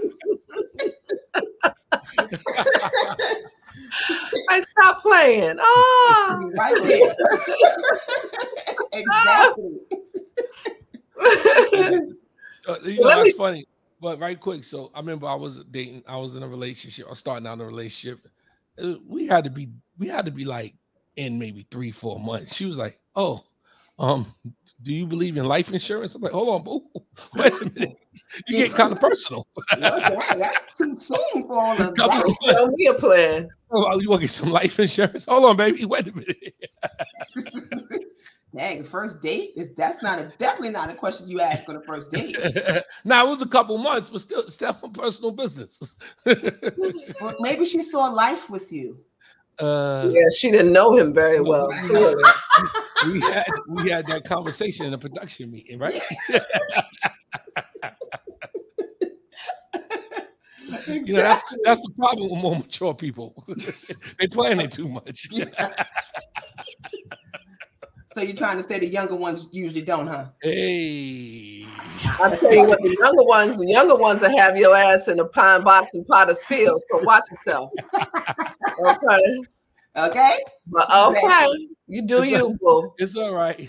Like, 5.14 5.24
playing. 5.26 5.56
Oh. 5.60 6.50
right 6.56 6.82
there. 6.82 7.14
exactly. 8.92 9.78
Uh, 12.66 12.76
you 12.84 13.00
know, 13.00 13.06
Let 13.08 13.18
me- 13.18 13.24
that's 13.24 13.36
funny. 13.36 13.66
But 14.00 14.18
right 14.20 14.38
quick, 14.38 14.64
so 14.64 14.90
I 14.94 15.00
remember 15.00 15.26
I 15.26 15.34
was 15.34 15.64
dating, 15.64 16.02
I 16.06 16.16
was 16.16 16.34
in 16.34 16.42
a 16.42 16.48
relationship, 16.48 17.06
or 17.08 17.16
starting 17.16 17.46
out 17.46 17.54
in 17.54 17.60
a 17.62 17.66
relationship. 17.66 18.26
Uh, 18.82 18.94
We 19.06 19.26
had 19.26 19.44
to 19.44 19.50
be, 19.50 19.68
we 19.98 20.08
had 20.08 20.26
to 20.26 20.30
be 20.30 20.44
like 20.44 20.74
in 21.16 21.38
maybe 21.38 21.66
three, 21.70 21.90
four 21.90 22.18
months. 22.20 22.54
She 22.54 22.66
was 22.66 22.76
like, 22.76 22.98
"Oh, 23.16 23.44
um, 23.98 24.34
do 24.84 24.92
you 24.92 25.06
believe 25.06 25.36
in 25.36 25.44
life 25.44 25.72
insurance?" 25.72 26.14
I'm 26.14 26.22
like, 26.22 26.32
"Hold 26.32 26.48
on, 26.48 26.62
boo, 26.62 26.82
wait 27.36 27.52
a 27.52 27.72
minute, 27.72 27.96
you 28.46 28.58
get 28.58 28.72
kind 28.72 28.92
of 28.92 29.00
personal." 29.00 29.46
That's 29.78 30.78
too 30.78 30.96
soon 30.96 31.46
for 31.46 31.54
all 31.54 31.72
of 31.72 31.94
that. 31.94 32.00
of 32.00 32.24
months. 32.24 32.38
Tell 32.44 32.68
me 32.68 32.86
a 32.86 32.94
plan. 32.94 33.48
Oh, 33.70 33.92
oh 33.92 34.00
you 34.00 34.08
want 34.08 34.20
to 34.20 34.26
get 34.26 34.32
some 34.32 34.50
life 34.50 34.78
insurance? 34.78 35.26
Hold 35.26 35.44
on, 35.44 35.56
baby, 35.56 35.84
wait 35.84 36.06
a 36.06 36.12
minute. 36.12 36.36
Dang, 38.56 38.84
first 38.84 39.20
date 39.20 39.50
is 39.56 39.74
that's 39.74 40.00
not 40.00 40.20
a 40.20 40.32
definitely 40.38 40.70
not 40.70 40.88
a 40.88 40.94
question 40.94 41.28
you 41.28 41.40
ask 41.40 41.68
on 41.68 41.74
a 41.74 41.80
first 41.80 42.12
date. 42.12 42.36
now 43.04 43.26
it 43.26 43.30
was 43.30 43.42
a 43.42 43.48
couple 43.48 43.76
months, 43.78 44.10
but 44.10 44.20
still, 44.20 44.48
still 44.48 44.74
personal 44.74 45.32
business. 45.32 45.92
Well, 46.24 47.34
maybe 47.40 47.64
she 47.64 47.80
saw 47.80 48.06
life 48.06 48.48
with 48.48 48.72
you. 48.72 48.98
Uh, 49.58 50.10
Yeah, 50.10 50.28
she 50.36 50.50
didn't 50.50 50.72
know 50.72 50.96
him 50.96 51.12
very 51.12 51.40
well. 51.40 51.68
we 53.06 53.20
had 53.20 53.46
we 53.68 53.90
had 53.90 54.06
that 54.06 54.24
conversation 54.24 54.86
in 54.86 54.94
a 54.94 54.98
production 54.98 55.50
meeting, 55.50 55.78
right? 55.78 56.00
You 60.86 61.14
know, 61.14 61.22
that's 61.22 61.42
that's 61.64 61.80
the 61.82 61.90
problem 61.96 62.30
with 62.30 62.40
more 62.40 62.56
mature 62.56 62.94
people. 62.94 63.34
they 64.18 64.26
planning 64.26 64.68
too 64.68 64.88
much. 64.88 65.28
So 68.14 68.20
you're 68.20 68.36
trying 68.36 68.58
to 68.58 68.62
say 68.62 68.78
the 68.78 68.86
younger 68.86 69.16
ones 69.16 69.48
usually 69.50 69.80
don't, 69.80 70.06
huh? 70.06 70.26
hey, 70.40 71.66
I 72.20 72.30
tell 72.30 72.54
you 72.54 72.60
what, 72.60 72.78
the 72.80 72.96
younger 73.00 73.24
ones, 73.24 73.58
the 73.58 73.66
younger 73.66 73.96
ones 73.96 74.22
will 74.22 74.38
have 74.38 74.56
your 74.56 74.76
ass 74.76 75.08
in 75.08 75.18
a 75.18 75.24
pine 75.24 75.64
box 75.64 75.94
in 75.94 76.04
Potter's 76.04 76.44
Field. 76.44 76.80
So 76.92 77.02
watch 77.02 77.24
yourself. 77.32 77.72
Okay. 78.86 79.20
Okay. 79.96 80.38
But 80.68 80.86
okay. 80.94 81.46
You 81.88 82.06
do 82.06 82.22
you, 82.22 82.56
boo. 82.60 82.92
it's 82.98 83.16
all 83.16 83.34
right. 83.34 83.68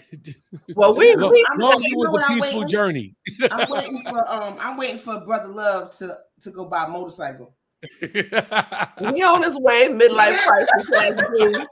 Well, 0.75 0.95
we, 0.95 1.15
Long, 1.15 1.31
we 1.31 1.45
I'm 1.49 1.57
long 1.57 1.77
waiting 1.77 1.93
it 1.93 1.97
was 1.97 2.09
for 2.11 2.19
a 2.19 2.21
what 2.21 2.29
I'm 2.29 2.37
peaceful 2.39 2.65
journey. 2.65 3.15
I'm 3.51 3.69
waiting 3.71 4.03
for 4.07 4.29
um 4.29 4.57
I'm 4.59 4.77
waiting 4.77 4.99
for 4.99 5.21
brother 5.21 5.49
love 5.49 5.91
to 5.97 6.13
to 6.41 6.51
go 6.51 6.65
buy 6.65 6.85
a 6.85 6.89
motorcycle. 6.89 7.55
he 7.99 9.23
on 9.23 9.41
his 9.41 9.59
way, 9.59 9.87
midlife 9.87 10.37
crisis 10.47 10.99
has 10.99 11.21
been. 11.35 11.65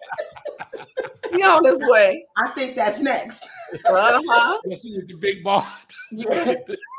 He 1.32 1.42
on 1.42 1.66
his 1.66 1.82
way. 1.88 2.24
I 2.38 2.52
think 2.52 2.76
that's 2.76 3.00
next. 3.00 3.50
Uh-huh. 3.90 4.60
Let's 4.66 4.84
see 4.84 4.94
with 4.96 5.08
the 5.08 5.16
big 5.16 5.44
bar, 5.44 5.66
Yeah. 6.12 6.30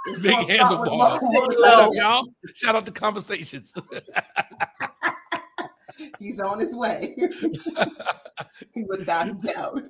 It's 0.06 0.20
big 0.20 0.32
gonna 0.32 0.44
start 0.46 0.80
with 0.80 0.90
handlebars. 0.90 0.90
mo- 0.90 0.98
Low. 0.98 1.10
What's 1.12 1.24
motorcycle. 1.58 1.86
up, 1.86 1.90
y'all? 1.94 2.26
Shout 2.54 2.74
out 2.74 2.84
to 2.86 2.90
conversations. 2.92 3.74
He's 6.18 6.40
on 6.40 6.58
his 6.58 6.74
way. 6.76 7.14
Without 8.88 9.28
a 9.28 9.32
doubt. 9.34 9.88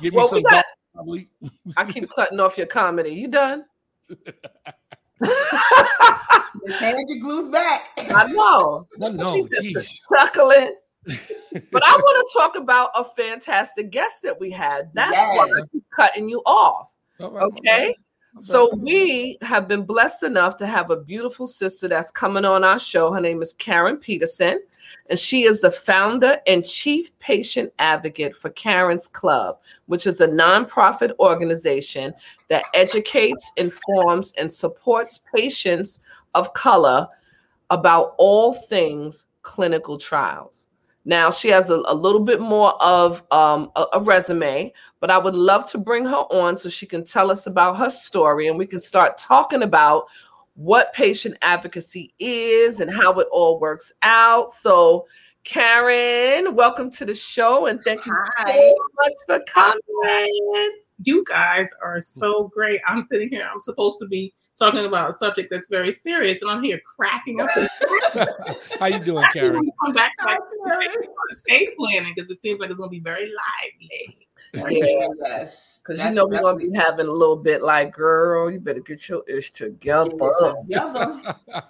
Give 0.00 0.12
me 0.12 0.16
Well, 0.16 0.28
some 0.28 0.42
got. 0.42 0.50
dark, 0.52 0.66
probably. 0.94 1.28
I 1.76 1.84
keep 1.90 2.08
cutting 2.10 2.38
off 2.40 2.56
your 2.56 2.66
comedy. 2.68 3.10
You 3.10 3.28
done? 3.28 3.64
The 5.20 6.76
energy 6.82 7.18
glues 7.20 7.48
back. 7.48 7.88
I 8.10 8.26
know. 8.32 8.86
No, 8.98 9.08
no, 9.10 9.46
She 9.60 9.74
chuckling. 10.12 10.74
But 11.72 11.82
I 11.84 11.92
want 11.96 12.28
to 12.28 12.38
talk 12.38 12.56
about 12.56 12.90
a 12.94 13.04
fantastic 13.04 13.90
guest 13.90 14.22
that 14.22 14.38
we 14.38 14.50
had. 14.50 14.90
That's 14.94 15.12
why 15.16 15.46
Yes. 15.56 15.68
keep 15.70 15.84
cutting 15.94 16.28
you 16.28 16.42
off. 16.46 16.90
Right, 17.18 17.42
Okay. 17.42 17.86
right. 17.86 17.96
So 18.38 18.72
we 18.76 19.38
have 19.42 19.66
been 19.66 19.84
blessed 19.84 20.22
enough 20.22 20.56
to 20.58 20.66
have 20.66 20.90
a 20.90 20.96
beautiful 20.96 21.46
sister 21.46 21.88
that's 21.88 22.10
coming 22.12 22.44
on 22.44 22.62
our 22.62 22.78
show. 22.78 23.10
Her 23.10 23.20
name 23.20 23.42
is 23.42 23.54
Karen 23.54 23.96
Peterson, 23.96 24.60
and 25.10 25.18
she 25.18 25.42
is 25.44 25.62
the 25.62 25.72
founder 25.72 26.38
and 26.46 26.64
chief 26.64 27.18
patient 27.18 27.72
advocate 27.80 28.36
for 28.36 28.50
Karen's 28.50 29.08
Club, 29.08 29.58
which 29.86 30.06
is 30.06 30.20
a 30.20 30.28
nonprofit 30.28 31.12
organization 31.18 32.12
that 32.48 32.64
educates, 32.74 33.50
informs, 33.56 34.32
and 34.38 34.52
supports 34.52 35.20
patients 35.34 35.98
of 36.34 36.52
color 36.52 37.08
about 37.70 38.14
all 38.18 38.52
things 38.52 39.26
clinical 39.42 39.98
trials. 39.98 40.68
Now, 41.04 41.30
she 41.30 41.48
has 41.48 41.70
a, 41.70 41.80
a 41.86 41.94
little 41.94 42.22
bit 42.22 42.40
more 42.40 42.74
of 42.82 43.22
um, 43.30 43.70
a, 43.76 43.86
a 43.94 44.02
resume, 44.02 44.72
but 45.00 45.10
I 45.10 45.18
would 45.18 45.34
love 45.34 45.64
to 45.70 45.78
bring 45.78 46.04
her 46.04 46.24
on 46.30 46.56
so 46.56 46.68
she 46.68 46.86
can 46.86 47.04
tell 47.04 47.30
us 47.30 47.46
about 47.46 47.78
her 47.78 47.90
story 47.90 48.48
and 48.48 48.58
we 48.58 48.66
can 48.66 48.80
start 48.80 49.16
talking 49.16 49.62
about 49.62 50.08
what 50.54 50.92
patient 50.92 51.36
advocacy 51.40 52.12
is 52.18 52.80
and 52.80 52.90
how 52.90 53.12
it 53.20 53.28
all 53.30 53.60
works 53.60 53.92
out. 54.02 54.50
So, 54.50 55.06
Karen, 55.44 56.54
welcome 56.54 56.90
to 56.90 57.06
the 57.06 57.14
show 57.14 57.66
and 57.66 57.82
thank 57.84 58.04
you 58.04 58.12
Hi. 58.36 58.52
so 58.52 58.74
much 58.96 59.12
for 59.26 59.44
coming. 59.46 60.72
You 61.04 61.24
guys 61.24 61.72
are 61.82 62.00
so 62.00 62.48
great. 62.48 62.80
I'm 62.86 63.04
sitting 63.04 63.28
here, 63.30 63.48
I'm 63.50 63.60
supposed 63.60 63.96
to 64.00 64.06
be 64.08 64.34
talking 64.58 64.84
about 64.84 65.10
a 65.10 65.12
subject 65.12 65.48
that's 65.50 65.68
very 65.68 65.92
serious, 65.92 66.42
and 66.42 66.50
I'm 66.50 66.62
here 66.62 66.80
cracking 66.84 67.40
up. 67.40 67.48
How 68.80 68.86
you 68.86 68.98
doing, 68.98 69.24
Karen? 69.32 69.70
Come 69.84 69.92
back 69.92 70.12
like 70.24 70.38
estate 71.30 71.70
planning 71.76 72.12
because 72.14 72.30
it 72.30 72.36
seems 72.36 72.60
like 72.60 72.70
it's 72.70 72.78
going 72.78 72.90
to 72.90 72.96
be 72.96 73.00
very 73.00 73.30
lively. 73.32 74.28
Yeah, 74.54 75.06
yes, 75.24 75.80
because 75.86 76.02
you 76.02 76.14
know 76.14 76.26
we're 76.26 76.40
gonna 76.40 76.56
be 76.56 76.70
having 76.74 77.06
a 77.06 77.12
little 77.12 77.36
bit 77.36 77.62
like, 77.62 77.92
girl, 77.92 78.50
you 78.50 78.58
better 78.58 78.80
get 78.80 79.06
your 79.08 79.22
ish 79.28 79.50
together. 79.50 80.10
together. 80.62 81.36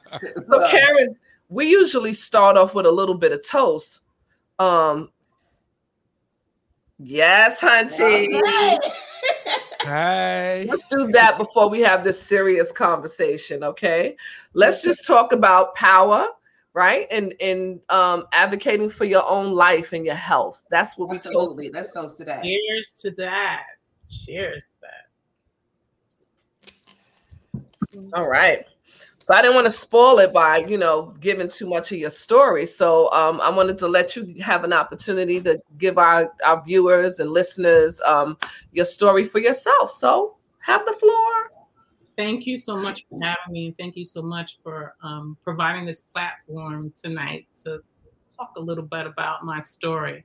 so, 0.47 0.71
Karen, 0.71 1.17
we 1.49 1.69
usually 1.69 2.13
start 2.13 2.57
off 2.57 2.75
with 2.75 2.87
a 2.87 2.91
little 2.91 3.17
bit 3.17 3.33
of 3.33 3.47
toast. 3.47 4.03
Um, 4.61 5.11
yes, 6.99 7.61
hunty. 7.61 8.41
Hey. 9.83 10.67
Let's 10.69 10.85
do 10.87 11.07
that 11.13 11.39
before 11.39 11.69
we 11.71 11.81
have 11.81 12.05
this 12.05 12.21
serious 12.21 12.73
conversation, 12.73 13.63
okay? 13.63 14.17
Let's 14.55 14.83
just 14.83 15.07
talk 15.07 15.33
about 15.33 15.75
power, 15.75 16.29
right? 16.75 17.07
And 17.11 17.35
and 17.41 17.81
um 17.89 18.25
advocating 18.33 18.91
for 18.91 19.05
your 19.05 19.25
own 19.29 19.53
life 19.53 19.93
and 19.93 20.05
your 20.05 20.17
health. 20.17 20.65
That's 20.71 20.99
what 20.99 21.13
Absolutely. 21.13 21.67
we 21.67 21.71
Let's 21.71 21.93
toast 21.93 22.17
to 22.19 22.25
that. 22.25 22.43
Cheers 22.43 22.93
to 23.03 23.11
that. 23.13 23.67
Cheers 24.09 24.63
to 24.63 24.89
that. 28.03 28.13
All 28.15 28.29
right. 28.29 28.67
So 29.29 29.35
I 29.35 29.43
didn't 29.43 29.57
want 29.57 29.67
to 29.67 29.73
spoil 29.73 30.21
it 30.21 30.33
by, 30.33 30.57
you 30.57 30.79
know, 30.79 31.15
giving 31.21 31.51
too 31.51 31.69
much 31.69 31.93
of 31.93 31.99
your 31.99 32.09
story. 32.09 32.65
So 32.65 33.13
um, 33.13 33.43
I 33.43 33.51
wanted 33.51 33.77
to 33.77 33.87
let 33.87 34.17
you 34.17 34.35
have 34.43 34.65
an 34.65 34.73
opportunity 34.73 35.39
to 35.43 35.61
give 35.77 35.99
our, 35.99 36.33
our 36.43 36.65
viewers 36.65 37.21
and 37.21 37.31
listeners 37.31 38.01
um, 38.07 38.39
your 38.73 38.87
story 38.87 39.25
for 39.25 39.39
yourself. 39.39 39.91
So 39.91 40.37
have 40.63 40.87
the 40.87 40.95
floor. 40.95 41.51
Thank 42.17 42.47
you 42.47 42.57
so 42.57 42.79
much 42.79 43.05
for 43.11 43.23
having 43.23 43.53
me. 43.53 43.67
And 43.67 43.77
thank 43.77 43.97
you 43.97 44.07
so 44.07 44.23
much 44.23 44.61
for 44.63 44.95
um, 45.03 45.37
providing 45.45 45.85
this 45.85 46.01
platform 46.01 46.91
tonight 46.99 47.49
to 47.65 47.81
talk 48.35 48.53
a 48.57 48.61
little 48.61 48.85
bit 48.85 49.07
about 49.07 49.45
my 49.45 49.61
story. 49.61 50.25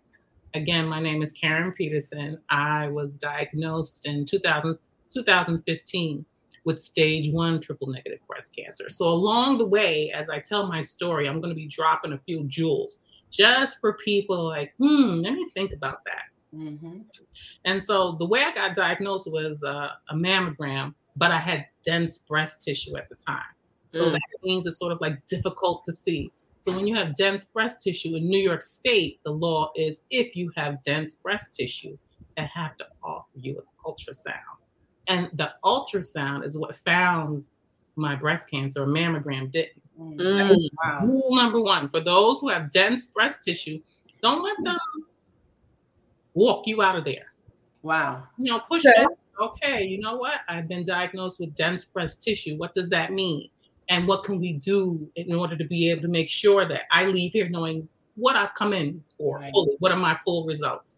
Again, 0.53 0.87
my 0.87 1.01
name 1.01 1.21
is 1.21 1.33
Karen 1.33 1.73
Peterson. 1.73 2.39
I 2.49 2.87
was 2.87 3.17
diagnosed 3.17 4.05
in 4.05 4.25
2000, 4.25 4.73
2015 5.09 6.25
with 6.65 6.81
stage 6.81 7.31
one 7.31 7.59
triple 7.59 7.87
negative 7.87 8.19
breast 8.27 8.55
cancer. 8.55 8.89
So, 8.89 9.07
along 9.07 9.57
the 9.57 9.65
way, 9.65 10.11
as 10.11 10.29
I 10.29 10.39
tell 10.39 10.67
my 10.67 10.81
story, 10.81 11.27
I'm 11.27 11.39
going 11.39 11.51
to 11.51 11.55
be 11.55 11.67
dropping 11.67 12.13
a 12.13 12.17
few 12.19 12.45
jewels 12.45 12.99
just 13.29 13.81
for 13.81 13.93
people 13.93 14.47
like, 14.47 14.73
hmm, 14.77 15.21
let 15.21 15.33
me 15.33 15.47
think 15.53 15.73
about 15.73 16.05
that. 16.05 16.25
Mm-hmm. 16.55 16.99
And 17.65 17.81
so, 17.81 18.13
the 18.13 18.25
way 18.25 18.41
I 18.41 18.53
got 18.53 18.75
diagnosed 18.75 19.29
was 19.29 19.61
uh, 19.63 19.89
a 20.09 20.15
mammogram, 20.15 20.93
but 21.15 21.31
I 21.31 21.39
had 21.39 21.65
dense 21.83 22.19
breast 22.19 22.61
tissue 22.61 22.95
at 22.97 23.09
the 23.09 23.15
time. 23.15 23.43
So, 23.87 24.05
mm. 24.05 24.11
that 24.13 24.21
means 24.43 24.65
it's 24.65 24.77
sort 24.77 24.91
of 24.91 25.01
like 25.01 25.25
difficult 25.27 25.83
to 25.85 25.91
see. 25.91 26.31
So, 26.59 26.71
when 26.71 26.87
you 26.87 26.95
have 26.95 27.15
dense 27.15 27.43
breast 27.43 27.83
tissue 27.83 28.15
in 28.15 28.29
New 28.29 28.39
York 28.39 28.61
State, 28.61 29.19
the 29.25 29.31
law 29.31 29.71
is 29.75 30.03
if 30.11 30.35
you 30.35 30.51
have 30.55 30.83
dense 30.83 31.15
breast 31.15 31.55
tissue, 31.55 31.97
they 32.37 32.47
have 32.53 32.77
to 32.77 32.85
offer 33.03 33.27
you 33.35 33.57
an 33.57 33.65
ultrasound. 33.85 34.62
And 35.07 35.29
the 35.33 35.53
ultrasound 35.63 36.45
is 36.45 36.57
what 36.57 36.75
found 36.85 37.43
my 37.95 38.15
breast 38.15 38.49
cancer. 38.49 38.83
A 38.83 38.87
mammogram 38.87 39.51
didn't. 39.51 39.81
Mm, 39.99 40.57
wow. 40.83 41.05
Rule 41.05 41.35
number 41.35 41.61
one 41.61 41.89
for 41.89 41.99
those 41.99 42.39
who 42.39 42.49
have 42.49 42.71
dense 42.71 43.05
breast 43.05 43.43
tissue, 43.43 43.79
don't 44.21 44.43
let 44.43 44.55
them 44.63 44.77
walk 46.33 46.65
you 46.65 46.81
out 46.81 46.97
of 46.97 47.05
there. 47.05 47.33
Wow. 47.83 48.23
You 48.37 48.53
know, 48.53 48.61
push 48.69 48.85
okay. 48.85 49.05
Okay, 49.41 49.83
you 49.83 49.99
know 49.99 50.15
what? 50.15 50.41
I've 50.47 50.67
been 50.67 50.83
diagnosed 50.83 51.39
with 51.39 51.55
dense 51.55 51.85
breast 51.85 52.23
tissue. 52.23 52.55
What 52.55 52.73
does 52.73 52.87
that 52.89 53.11
mean? 53.11 53.49
And 53.89 54.07
what 54.07 54.23
can 54.23 54.39
we 54.39 54.53
do 54.53 55.09
in 55.15 55.33
order 55.33 55.57
to 55.57 55.65
be 55.65 55.89
able 55.89 56.03
to 56.03 56.07
make 56.07 56.29
sure 56.29 56.65
that 56.65 56.83
I 56.91 57.05
leave 57.05 57.33
here 57.33 57.49
knowing 57.49 57.87
what 58.15 58.35
I've 58.35 58.53
come 58.53 58.73
in 58.73 59.03
for 59.17 59.39
right. 59.39 59.51
fully? 59.51 59.75
What 59.79 59.91
are 59.91 59.97
my 59.97 60.17
full 60.23 60.45
results? 60.45 60.92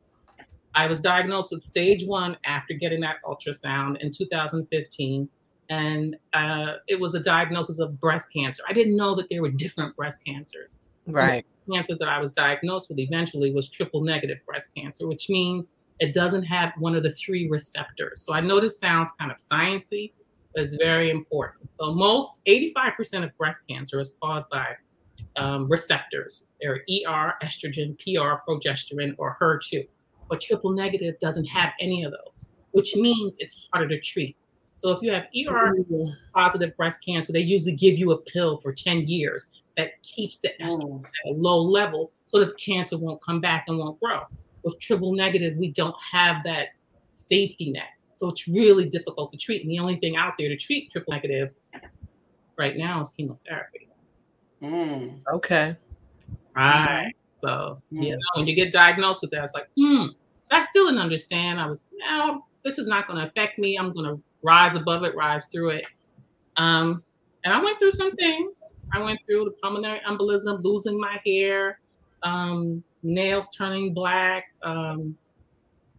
I 0.76 0.88
was 0.88 1.00
diagnosed 1.00 1.52
with 1.52 1.64
stage 1.64 2.06
one 2.06 2.38
after 2.46 2.74
getting 2.74 3.00
that 3.02 3.18
ultrasound 3.24 4.02
in 4.02 4.12
2015. 4.12 5.30
And 5.70 6.16
uh, 6.34 6.74
it 6.88 7.00
was 7.00 7.16
a 7.16 7.20
diagnosis 7.20 7.80
of 7.80 8.00
breast 8.00 8.32
cancer. 8.32 8.62
I 8.68 8.74
didn't 8.74 8.96
know 8.96 9.16
that 9.16 9.30
there 9.30 9.42
were 9.42 9.50
different 9.50 9.96
breast 9.96 10.22
cancers. 10.26 10.80
Right. 11.08 11.46
The 11.66 11.74
cancers 11.74 11.98
that 12.00 12.10
I 12.10 12.20
was 12.20 12.34
diagnosed 12.34 12.90
with 12.90 13.00
eventually 13.00 13.52
was 13.52 13.70
triple 13.70 14.04
negative 14.04 14.38
breast 14.46 14.72
cancer, 14.76 15.08
which 15.08 15.30
means 15.30 15.72
it 16.00 16.14
doesn't 16.14 16.44
have 16.44 16.74
one 16.78 16.96
of 16.96 17.04
the 17.04 17.12
three 17.12 17.48
receptors. 17.48 18.22
So 18.22 18.34
I 18.34 18.42
know 18.42 18.60
this 18.60 18.78
sounds 18.78 19.12
kind 19.18 19.32
of 19.32 19.38
sciencey, 19.38 20.12
but 20.54 20.64
it's 20.64 20.76
very 20.76 21.10
important. 21.10 21.70
So 21.80 21.94
most 21.94 22.46
85% 22.46 23.24
of 23.24 23.38
breast 23.38 23.64
cancer 23.68 24.00
is 24.00 24.14
caused 24.22 24.50
by 24.50 24.76
um, 25.38 25.70
receptors. 25.70 26.44
They're 26.62 26.82
ER, 27.08 27.34
estrogen, 27.42 27.98
PR, 27.98 28.44
progesterone, 28.48 29.16
or 29.18 29.38
HER2 29.42 29.88
but 30.30 30.42
triple 30.42 30.72
negative 30.72 31.18
doesn't 31.20 31.46
have 31.46 31.74
any 31.80 32.04
of 32.04 32.12
those, 32.12 32.50
which 32.72 32.96
means 32.96 33.38
it's 33.40 33.68
harder 33.72 33.90
to 33.90 34.00
treat. 34.02 34.36
So 34.76 34.92
if 34.92 35.02
you 35.02 35.12
have 35.12 35.26
ER 35.48 35.74
positive 36.34 36.76
breast 36.76 37.04
cancer, 37.06 37.32
they 37.32 37.40
usually 37.40 37.72
give 37.72 37.98
you 37.98 38.12
a 38.12 38.18
pill 38.18 38.58
for 38.58 38.74
10 38.74 39.02
years 39.02 39.48
that 39.78 40.02
keeps 40.04 40.40
the 40.40 40.50
estrogen 40.62 41.02
mm. 41.02 41.06
at 41.06 41.32
a 41.32 41.34
low 41.34 41.62
level 41.62 42.12
so 42.26 42.40
that 42.40 42.48
the 42.48 42.56
cancer 42.56 42.98
won't 42.98 43.22
come 43.24 43.40
back 43.40 43.66
and 43.68 43.78
won't 43.78 44.00
grow. 44.00 44.22
With 44.64 44.80
triple 44.80 45.14
negative, 45.14 45.56
we 45.58 45.72
don't 45.72 45.96
have 46.12 46.44
that 46.44 46.70
safety 47.10 47.72
net. 47.72 47.84
So 48.12 48.30
it's 48.30 48.48
really 48.48 48.88
difficult 48.90 49.32
to 49.32 49.38
treat. 49.38 49.62
And 49.62 49.72
the 49.72 49.80
only 49.80 49.98
thing 49.98 50.18
out 50.18 50.34
there 50.38 50.50
to 50.50 50.58
treat 50.58 50.92
triple 50.92 51.14
negative 51.14 51.52
right 52.58 52.76
now 52.76 53.02
is 53.02 53.10
chemotherapy. 53.12 53.90
Mm. 54.62 55.22
Okay. 55.34 55.76
Right. 56.56 57.14
So, 57.46 57.82
mm. 57.94 58.04
you 58.04 58.12
know, 58.12 58.18
when 58.36 58.48
you 58.48 58.56
get 58.56 58.72
diagnosed 58.72 59.22
with 59.22 59.32
that, 59.32 59.44
it's 59.44 59.54
like, 59.54 59.70
hmm, 59.78 60.08
I 60.50 60.64
still 60.64 60.86
didn't 60.86 61.02
understand. 61.02 61.60
I 61.60 61.68
was, 61.68 61.84
no, 61.94 62.44
this 62.64 62.80
is 62.80 62.88
not 62.88 63.08
going 63.08 63.20
to 63.20 63.28
affect 63.28 63.60
me. 63.60 63.78
I'm 63.78 63.94
going 63.94 64.06
to 64.06 64.22
rise 64.42 64.76
above 64.76 65.04
it, 65.04 65.16
rise 65.16 65.46
through 65.48 65.70
it. 65.70 65.86
Um, 66.58 67.04
and 67.44 67.54
I 67.54 67.64
went 67.64 67.78
through 67.78 67.92
some 67.92 68.16
things. 68.16 68.64
I 68.94 69.00
went 69.00 69.20
through 69.28 69.46
the 69.46 69.52
pulmonary 69.52 70.00
embolism, 70.08 70.64
losing 70.64 71.00
my 71.00 71.20
hair, 71.26 71.80
um, 72.24 72.84
nails 73.04 73.50
turning 73.56 73.94
black, 73.94 74.46
um, 74.64 75.16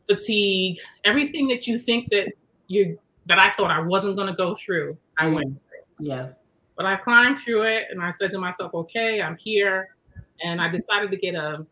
fatigue, 0.09 0.79
everything 1.05 1.47
that 1.49 1.69
you 1.69 1.79
think 1.79 2.09
that 2.11 2.33
you 2.67 2.99
that 3.27 3.39
I 3.39 3.51
thought 3.51 3.71
I 3.71 3.81
wasn't 3.81 4.17
going 4.17 4.29
to 4.29 4.35
go 4.35 4.55
through. 4.55 4.97
I 5.19 5.29
went 5.29 5.47
through. 5.47 6.07
Yeah. 6.07 6.31
But 6.77 6.87
I 6.87 6.97
climbed 6.97 7.41
through 7.41 7.63
it, 7.63 7.85
and 7.91 8.03
I 8.03 8.11
said 8.11 8.31
to 8.33 8.39
myself, 8.39 8.75
"Okay, 8.75 9.21
I'm 9.21 9.37
here 9.37 9.96
and 10.43 10.61
I 10.61 10.69
decided 10.69 11.11
to 11.11 11.17
get 11.17 11.35
a 11.35 11.67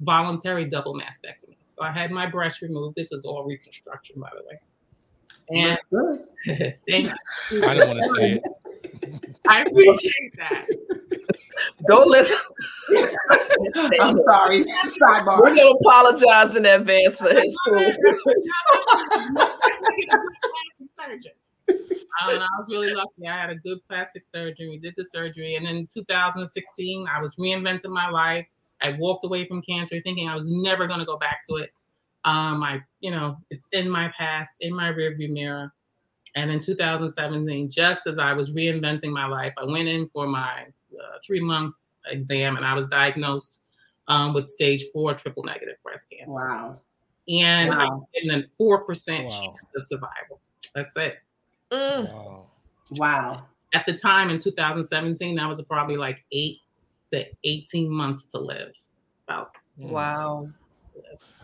voluntary 0.00 0.64
double 0.64 0.94
mastectomy. 0.94 1.56
So 1.76 1.82
I 1.82 1.90
had 1.90 2.10
my 2.10 2.26
breast 2.26 2.62
removed. 2.62 2.96
This 2.96 3.12
is 3.12 3.24
all 3.24 3.44
reconstruction, 3.44 4.20
by 4.20 4.30
the 4.36 4.42
way. 4.46 4.60
And 5.50 5.78
thank 6.88 7.06
you. 7.06 7.64
I 7.64 7.74
don't 7.74 7.88
want 7.88 8.02
to 8.02 8.08
say 8.16 8.32
it. 8.32 8.42
I 9.48 9.62
appreciate 9.62 10.36
that. 10.36 10.66
Don't 11.88 12.08
listen. 12.08 12.36
I'm 14.00 14.18
sorry. 14.30 14.64
Sidebar. 14.64 15.40
We're 15.40 15.54
gonna 15.56 15.70
apologize 15.70 16.56
in 16.56 16.64
advance 16.64 17.18
for 17.18 17.28
his 17.28 17.56
surgeon. 20.90 21.32
Um, 21.68 22.38
I 22.38 22.46
was 22.58 22.68
really 22.68 22.92
lucky. 22.92 23.26
I 23.26 23.40
had 23.40 23.50
a 23.50 23.54
good 23.54 23.78
plastic 23.88 24.24
surgery. 24.24 24.68
We 24.68 24.78
did 24.78 24.94
the 24.96 25.04
surgery, 25.04 25.56
and 25.56 25.66
in 25.66 25.86
2016, 25.86 27.06
I 27.08 27.20
was 27.20 27.36
reinventing 27.36 27.90
my 27.90 28.08
life. 28.10 28.46
I 28.80 28.92
walked 28.92 29.24
away 29.24 29.46
from 29.46 29.62
cancer, 29.62 30.00
thinking 30.02 30.28
I 30.28 30.36
was 30.36 30.46
never 30.48 30.86
going 30.86 31.00
to 31.00 31.06
go 31.06 31.16
back 31.16 31.42
to 31.48 31.56
it. 31.56 31.72
Um, 32.24 32.62
I, 32.62 32.80
you 33.00 33.10
know, 33.10 33.38
it's 33.50 33.68
in 33.72 33.88
my 33.88 34.12
past, 34.16 34.54
in 34.60 34.74
my 34.74 34.92
rearview 34.92 35.30
mirror. 35.30 35.72
And 36.34 36.50
in 36.50 36.60
2017, 36.60 37.68
just 37.68 38.06
as 38.06 38.18
I 38.18 38.32
was 38.32 38.52
reinventing 38.52 39.10
my 39.10 39.26
life, 39.26 39.52
I 39.58 39.64
went 39.64 39.88
in 39.88 40.08
for 40.08 40.26
my 40.26 40.66
uh, 40.92 41.18
three 41.24 41.40
month 41.40 41.74
exam, 42.06 42.56
and 42.56 42.64
I 42.64 42.74
was 42.74 42.86
diagnosed 42.86 43.60
um, 44.08 44.34
with 44.34 44.48
stage 44.48 44.84
four 44.92 45.14
triple 45.14 45.44
negative 45.44 45.76
breast 45.82 46.08
cancer. 46.10 46.30
Wow. 46.30 46.80
And 47.28 47.70
wow. 47.70 47.78
I'm 47.78 48.02
getting 48.14 48.30
a 48.30 48.46
four 48.58 48.84
percent 48.84 49.24
wow. 49.24 49.30
chance 49.30 49.56
of 49.76 49.86
survival. 49.86 50.40
That's 50.74 50.96
it. 50.96 51.18
Mm. 51.72 52.12
Wow. 52.12 52.46
Wow. 52.90 53.46
At 53.74 53.86
the 53.86 53.94
time 53.94 54.28
in 54.28 54.38
2017, 54.38 55.36
that 55.36 55.48
was 55.48 55.60
probably 55.62 55.96
like 55.96 56.24
eight 56.30 56.58
to 57.10 57.24
18 57.44 57.92
months 57.92 58.26
to 58.26 58.38
live. 58.38 58.72
About. 59.26 59.52
Mm. 59.80 59.90
Wow. 59.90 60.48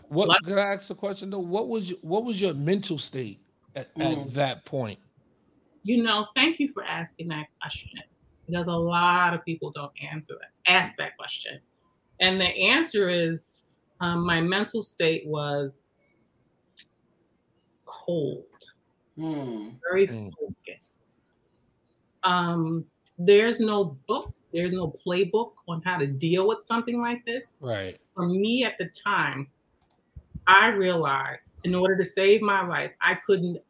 What 0.09 0.43
could 0.43 0.57
I 0.57 0.73
ask 0.73 0.89
a 0.89 0.95
question 0.95 1.29
though? 1.29 1.39
What 1.39 1.67
was 1.67 1.89
your, 1.89 1.99
what 2.01 2.25
was 2.25 2.41
your 2.41 2.53
mental 2.53 2.97
state 2.97 3.39
at, 3.75 3.93
mm. 3.95 4.11
at 4.11 4.33
that 4.33 4.65
point? 4.65 4.99
You 5.83 6.03
know, 6.03 6.27
thank 6.35 6.59
you 6.59 6.71
for 6.73 6.83
asking 6.83 7.29
that 7.29 7.47
question 7.61 7.99
because 8.45 8.67
a 8.67 8.73
lot 8.73 9.33
of 9.33 9.45
people 9.45 9.71
don't 9.71 9.91
answer 10.11 10.35
that, 10.39 10.71
ask 10.71 10.97
that 10.97 11.17
question. 11.17 11.59
And 12.19 12.39
the 12.39 12.47
answer 12.47 13.09
is 13.09 13.77
um, 14.01 14.25
my 14.25 14.41
mental 14.41 14.81
state 14.81 15.25
was 15.25 15.93
cold, 17.85 18.45
Mm. 19.19 19.75
very 19.91 20.07
Mm. 20.07 20.31
focused. 20.39 21.05
Um, 22.23 22.85
there's 23.17 23.59
no 23.59 23.97
book, 24.07 24.33
there's 24.53 24.73
no 24.73 24.95
playbook 25.05 25.53
on 25.67 25.81
how 25.83 25.97
to 25.97 26.07
deal 26.07 26.47
with 26.47 26.63
something 26.63 27.01
like 27.01 27.23
this. 27.25 27.55
Right. 27.59 27.99
For 28.15 28.27
me 28.27 28.63
at 28.63 28.77
the 28.77 28.89
time, 28.89 29.47
I 30.47 30.69
realized 30.69 31.51
in 31.63 31.75
order 31.75 31.95
to 31.97 32.05
save 32.05 32.41
my 32.41 32.65
life, 32.65 32.91
I 33.01 33.15
couldn't 33.15 33.61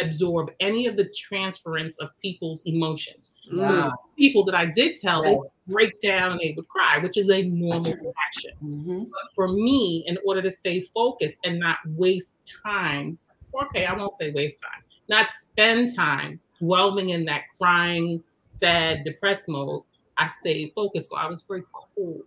absorb 0.00 0.50
any 0.60 0.86
of 0.86 0.96
the 0.96 1.04
transference 1.16 1.98
of 1.98 2.10
people's 2.20 2.62
emotions. 2.66 3.30
Wow. 3.52 3.92
People 4.18 4.44
that 4.46 4.54
I 4.54 4.66
did 4.66 4.96
tell, 4.96 5.22
they 5.22 5.32
would 5.34 5.48
break 5.66 5.98
down 6.00 6.32
and 6.32 6.40
they 6.40 6.52
would 6.56 6.68
cry, 6.68 6.98
which 6.98 7.16
is 7.16 7.30
a 7.30 7.42
normal 7.42 7.92
reaction. 7.92 8.52
Mhm. 8.62 9.10
But 9.10 9.34
for 9.34 9.48
me, 9.48 10.04
in 10.06 10.18
order 10.26 10.42
to 10.42 10.50
stay 10.50 10.82
focused 10.94 11.36
and 11.44 11.58
not 11.58 11.78
waste 11.86 12.38
time, 12.64 13.18
okay, 13.62 13.86
I 13.86 13.94
won't 13.94 14.12
say 14.14 14.30
waste 14.32 14.62
time, 14.62 14.82
not 15.08 15.30
spend 15.32 15.94
time 15.94 16.40
dwelling 16.58 17.10
in 17.10 17.24
that 17.26 17.42
crying, 17.58 18.22
sad, 18.44 19.04
depressed 19.04 19.48
mode, 19.48 19.82
I 20.16 20.28
stayed 20.28 20.72
focused. 20.74 21.10
So 21.10 21.16
I 21.16 21.26
was 21.26 21.42
very 21.42 21.64
cold. 21.72 22.22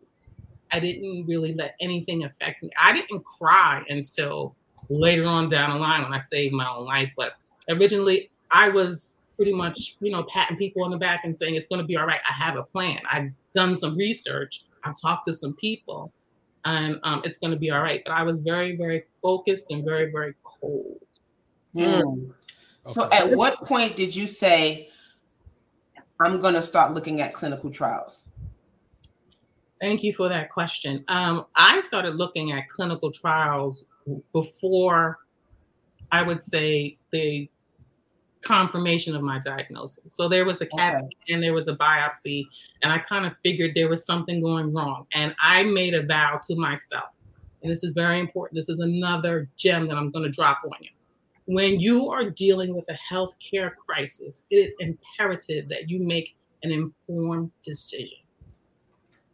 I 0.72 0.80
didn't 0.80 1.26
really 1.26 1.54
let 1.54 1.76
anything 1.80 2.26
affect 2.26 2.62
me. 2.62 2.70
I 2.82 2.94
didn't 2.94 3.24
cry 3.24 3.84
until 3.90 4.56
later 4.90 5.26
on 5.26 5.50
down 5.50 5.72
the 5.72 5.80
line 5.80 6.04
when 6.04 6.14
I 6.14 6.20
saved 6.20 6.54
my 6.54 6.70
own 6.70 6.86
life. 6.86 7.10
But 7.16 7.34
originally, 7.70 8.30
I 8.52 8.70
was 8.70 9.16
pretty 9.36 9.54
much, 9.54 9.96
you 10.02 10.12
know, 10.12 10.24
patting 10.24 10.58
people 10.58 10.84
on 10.84 10.92
the 10.92 10.98
back 10.98 11.22
and 11.24 11.36
saying 11.36 11.56
it's 11.56 11.68
going 11.68 11.82
to 11.82 11.88
be 11.88 11.96
all 11.96 12.06
right. 12.06 12.20
I 12.28 12.34
have 12.34 12.58
a 12.58 12.64
plan. 12.64 13.00
I've 13.10 13.32
done 13.54 13.76
some 13.76 13.96
research. 13.96 14.66
I've 14.84 15.00
talked 15.00 15.26
to 15.28 15.34
some 15.34 15.54
people, 15.56 16.12
and 16.66 17.00
um, 17.04 17.22
it's 17.24 17.40
going 17.40 17.52
to 17.52 17.58
be 17.58 17.72
all 17.72 17.82
right. 17.82 18.02
But 18.06 18.14
I 18.14 18.24
was 18.24 18.40
very, 18.40 18.76
very 18.76 19.04
focused 19.22 19.68
and 19.70 19.86
very, 19.86 20.12
very 20.12 20.34
cold. 20.44 21.00
Mm. 21.78 22.34
So, 22.86 23.10
at 23.12 23.32
what 23.32 23.66
point 23.66 23.96
did 23.96 24.16
you 24.16 24.28
say, 24.28 24.90
"I'm 26.20 26.40
going 26.40 26.54
to 26.54 26.62
start 26.62 26.94
looking 26.94 27.22
at 27.22 27.34
clinical 27.34 27.70
trials"? 27.70 28.32
Thank 29.80 30.04
you 30.04 30.14
for 30.14 30.28
that 30.30 30.50
question. 30.50 31.04
Um, 31.08 31.46
I 31.56 31.82
started 31.82 32.16
looking 32.16 32.52
at 32.52 32.68
clinical 32.70 33.12
trials 33.12 33.84
before 34.34 35.20
I 36.12 36.24
would 36.24 36.42
say 36.42 36.98
the 37.12 37.50
confirmation 38.42 39.16
of 39.16 39.22
my 39.22 39.40
diagnosis. 39.40 40.16
So 40.16 40.30
there 40.30 40.46
was 40.46 40.62
a 40.62 40.66
CAT 40.66 40.96
Okay. 40.96 41.08
scan, 41.26 41.42
there 41.42 41.54
was 41.54 41.68
a 41.68 41.76
biopsy, 41.76 42.46
and 42.82 42.92
I 42.92 43.00
kind 43.00 43.26
of 43.26 43.34
figured 43.44 43.72
there 43.76 43.90
was 43.90 44.06
something 44.06 44.42
going 44.42 44.74
wrong. 44.74 45.06
And 45.14 45.36
I 45.40 45.64
made 45.64 45.94
a 45.94 46.04
vow 46.04 46.40
to 46.48 46.56
myself, 46.56 47.10
and 47.62 47.72
this 47.72 47.84
is 47.84 47.92
very 47.92 48.20
important. 48.20 48.56
This 48.56 48.70
is 48.70 48.80
another 48.80 49.50
gem 49.58 49.88
that 49.88 49.98
I'm 49.98 50.12
going 50.12 50.24
to 50.24 50.32
drop 50.32 50.62
on 50.64 50.78
you. 50.80 50.90
When 51.48 51.80
you 51.80 52.10
are 52.12 52.30
dealing 52.30 52.76
with 52.76 52.86
a 52.90 52.98
healthcare 53.14 53.74
crisis, 53.76 54.44
it 54.52 54.58
is 54.58 54.76
imperative 54.80 55.70
that 55.70 55.90
you 55.90 56.00
make 56.00 56.36
an 56.64 56.72
informed 56.72 57.52
decision. 57.64 58.18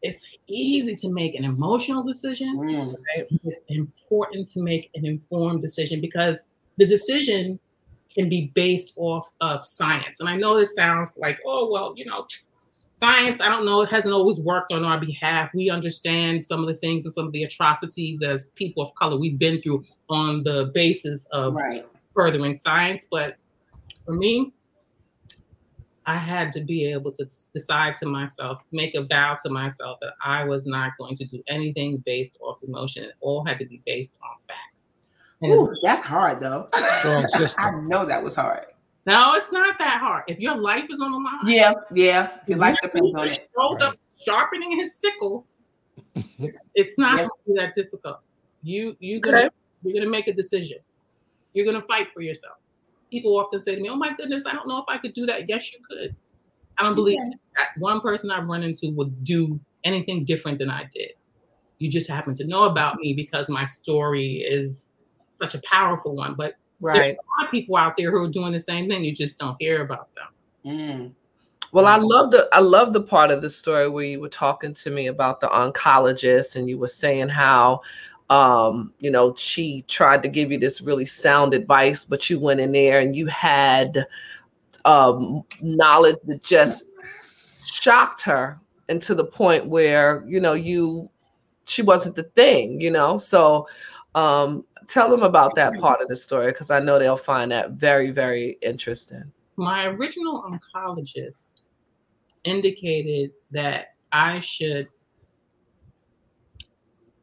It's 0.03 0.27
easy 0.47 0.95
to 0.97 1.11
make 1.11 1.33
an 1.33 1.43
emotional 1.43 2.03
decision, 2.03 2.59
Mm. 2.59 2.95
it's 3.43 3.63
important 3.69 4.47
to 4.49 4.61
make 4.61 4.91
an 4.95 5.05
informed 5.05 5.61
decision 5.61 6.01
because 6.01 6.45
the 6.77 6.85
decision 6.85 7.59
can 8.13 8.29
be 8.29 8.51
based 8.53 8.93
off 8.97 9.27
of 9.41 9.65
science. 9.65 10.19
And 10.19 10.29
I 10.29 10.35
know 10.35 10.59
this 10.59 10.75
sounds 10.75 11.17
like, 11.17 11.39
oh, 11.47 11.71
well, 11.71 11.93
you 11.95 12.05
know, 12.05 12.27
science, 12.95 13.41
I 13.41 13.49
don't 13.49 13.65
know, 13.65 13.81
it 13.81 13.89
hasn't 13.89 14.13
always 14.13 14.39
worked 14.39 14.71
on 14.71 14.83
our 14.83 14.99
behalf. 14.99 15.49
We 15.55 15.71
understand 15.71 16.45
some 16.45 16.59
of 16.59 16.67
the 16.67 16.75
things 16.75 17.05
and 17.05 17.13
some 17.13 17.25
of 17.25 17.31
the 17.31 17.43
atrocities 17.43 18.21
as 18.21 18.49
people 18.55 18.83
of 18.83 18.93
color 18.95 19.17
we've 19.17 19.39
been 19.39 19.61
through 19.61 19.83
on 20.09 20.43
the 20.43 20.65
basis 20.75 21.25
of 21.31 21.55
Right. 21.55 21.83
Furthering 22.13 22.55
science. 22.55 23.07
But 23.09 23.37
for 24.05 24.13
me, 24.13 24.53
I 26.05 26.17
had 26.17 26.51
to 26.53 26.61
be 26.61 26.85
able 26.91 27.11
to 27.13 27.25
decide 27.53 27.95
to 27.99 28.05
myself, 28.05 28.65
make 28.71 28.93
a 28.95 29.03
vow 29.03 29.37
to 29.43 29.49
myself 29.49 29.99
that 30.01 30.13
I 30.23 30.43
was 30.43 30.65
not 30.67 30.91
going 30.97 31.15
to 31.15 31.25
do 31.25 31.41
anything 31.47 31.97
based 32.05 32.37
off 32.41 32.61
emotion. 32.63 33.05
It 33.05 33.15
all 33.21 33.45
had 33.45 33.57
to 33.59 33.65
be 33.65 33.81
based 33.85 34.17
on 34.21 34.35
facts. 34.47 34.89
Ooh, 35.45 35.73
that's 35.81 36.03
hard, 36.03 36.39
though. 36.39 36.69
I 36.73 37.71
know 37.83 38.05
that 38.05 38.21
was 38.21 38.35
hard. 38.35 38.65
no, 39.05 39.33
it's 39.35 39.51
not 39.51 39.77
that 39.79 39.99
hard. 39.99 40.23
If 40.27 40.39
your 40.39 40.55
life 40.57 40.85
is 40.89 40.99
on 41.01 41.11
the 41.11 41.17
line, 41.17 41.37
Yeah, 41.45 41.73
yeah. 41.93 42.37
Your 42.47 42.57
life 42.59 42.77
depends 42.81 43.13
on 43.19 43.27
Peter 43.27 43.41
it. 43.41 43.49
showed 43.55 43.81
up 43.81 43.95
sharpening 44.25 44.71
his 44.71 44.95
sickle, 44.97 45.45
it's 46.75 46.97
not 46.97 47.19
Yeah. 47.19 47.27
going 47.27 47.29
to 47.29 47.53
be 47.53 47.59
that 47.59 47.75
difficult. 47.75 48.19
You 48.61 48.95
you 49.01 49.19
gonna 49.19 49.37
Okay. 49.37 49.49
you're 49.83 49.93
gonna 49.99 50.09
make 50.09 50.27
a 50.29 50.33
decision. 50.33 50.77
You're 51.53 51.65
gonna 51.65 51.85
fight 51.87 52.07
for 52.13 52.21
yourself. 52.21 52.55
People 53.11 53.37
often 53.37 53.59
say 53.59 53.75
to 53.75 53.81
me, 53.81 53.89
"Oh 53.89 53.95
my 53.95 54.13
goodness, 54.15 54.45
I 54.45 54.53
don't 54.53 54.67
know 54.67 54.79
if 54.79 54.85
I 54.87 54.97
could 54.97 55.13
do 55.13 55.25
that." 55.27 55.47
Yes, 55.47 55.71
you 55.73 55.79
could. 55.87 56.15
I 56.77 56.83
don't 56.83 56.95
believe 56.95 57.19
can. 57.19 57.39
that 57.57 57.69
one 57.77 58.01
person 58.01 58.31
I've 58.31 58.47
run 58.47 58.63
into 58.63 58.89
would 58.91 59.23
do 59.23 59.59
anything 59.83 60.25
different 60.25 60.57
than 60.59 60.69
I 60.69 60.89
did. 60.93 61.11
You 61.77 61.89
just 61.89 62.09
happen 62.09 62.33
to 62.35 62.45
know 62.47 62.63
about 62.63 62.97
me 62.97 63.13
because 63.13 63.49
my 63.49 63.65
story 63.65 64.37
is 64.37 64.89
such 65.29 65.53
a 65.55 65.61
powerful 65.69 66.15
one. 66.15 66.35
But 66.35 66.55
there's 66.81 66.97
Right. 66.97 67.15
a 67.15 67.41
lot 67.41 67.45
of 67.45 67.51
people 67.51 67.77
out 67.77 67.95
there 67.97 68.11
who 68.11 68.23
are 68.23 68.29
doing 68.29 68.53
the 68.53 68.59
same 68.59 68.89
thing. 68.89 69.03
You 69.03 69.13
just 69.13 69.37
don't 69.37 69.55
hear 69.59 69.83
about 69.83 70.09
them. 70.15 70.27
Mm. 70.65 71.13
Well, 71.71 71.87
I 71.87 71.97
love 71.97 72.29
the 72.29 72.47
I 72.53 72.59
love 72.59 72.93
the 72.93 73.01
part 73.01 73.31
of 73.31 73.41
the 73.41 73.49
story 73.49 73.89
where 73.89 74.05
you 74.05 74.19
were 74.21 74.29
talking 74.29 74.75
to 74.75 74.91
me 74.91 75.07
about 75.07 75.41
the 75.41 75.47
oncologist 75.47 76.55
and 76.55 76.69
you 76.69 76.77
were 76.77 76.87
saying 76.87 77.29
how 77.29 77.81
um, 78.33 78.91
you 78.99 79.11
know, 79.11 79.35
she 79.35 79.83
tried 79.87 80.23
to 80.23 80.29
give 80.29 80.51
you 80.51 80.57
this 80.57 80.81
really 80.81 81.05
sound 81.05 81.53
advice, 81.53 82.03
but 82.03 82.29
you 82.29 82.39
went 82.39 82.59
in 82.59 82.71
there 82.71 82.99
and 82.99 83.15
you 83.15 83.27
had 83.27 84.07
um 84.85 85.43
knowledge 85.61 86.17
that 86.25 86.43
just 86.43 86.85
shocked 87.71 88.21
her 88.21 88.59
and 88.89 89.01
to 89.01 89.13
the 89.15 89.23
point 89.23 89.67
where, 89.67 90.23
you 90.27 90.39
know, 90.39 90.53
you 90.53 91.09
she 91.65 91.83
wasn't 91.83 92.15
the 92.15 92.23
thing, 92.23 92.81
you 92.81 92.89
know. 92.89 93.17
So 93.17 93.67
um 94.15 94.65
tell 94.87 95.09
them 95.09 95.21
about 95.23 95.53
that 95.55 95.79
part 95.79 96.01
of 96.01 96.07
the 96.07 96.15
story 96.15 96.47
because 96.51 96.71
I 96.71 96.79
know 96.79 96.97
they'll 96.97 97.17
find 97.17 97.51
that 97.51 97.71
very, 97.71 98.09
very 98.11 98.57
interesting. 98.61 99.23
my 99.57 99.85
original 99.85 100.43
oncologist 100.43 101.69
indicated 102.43 103.31
that 103.51 103.93
I 104.11 104.39
should 104.39 104.87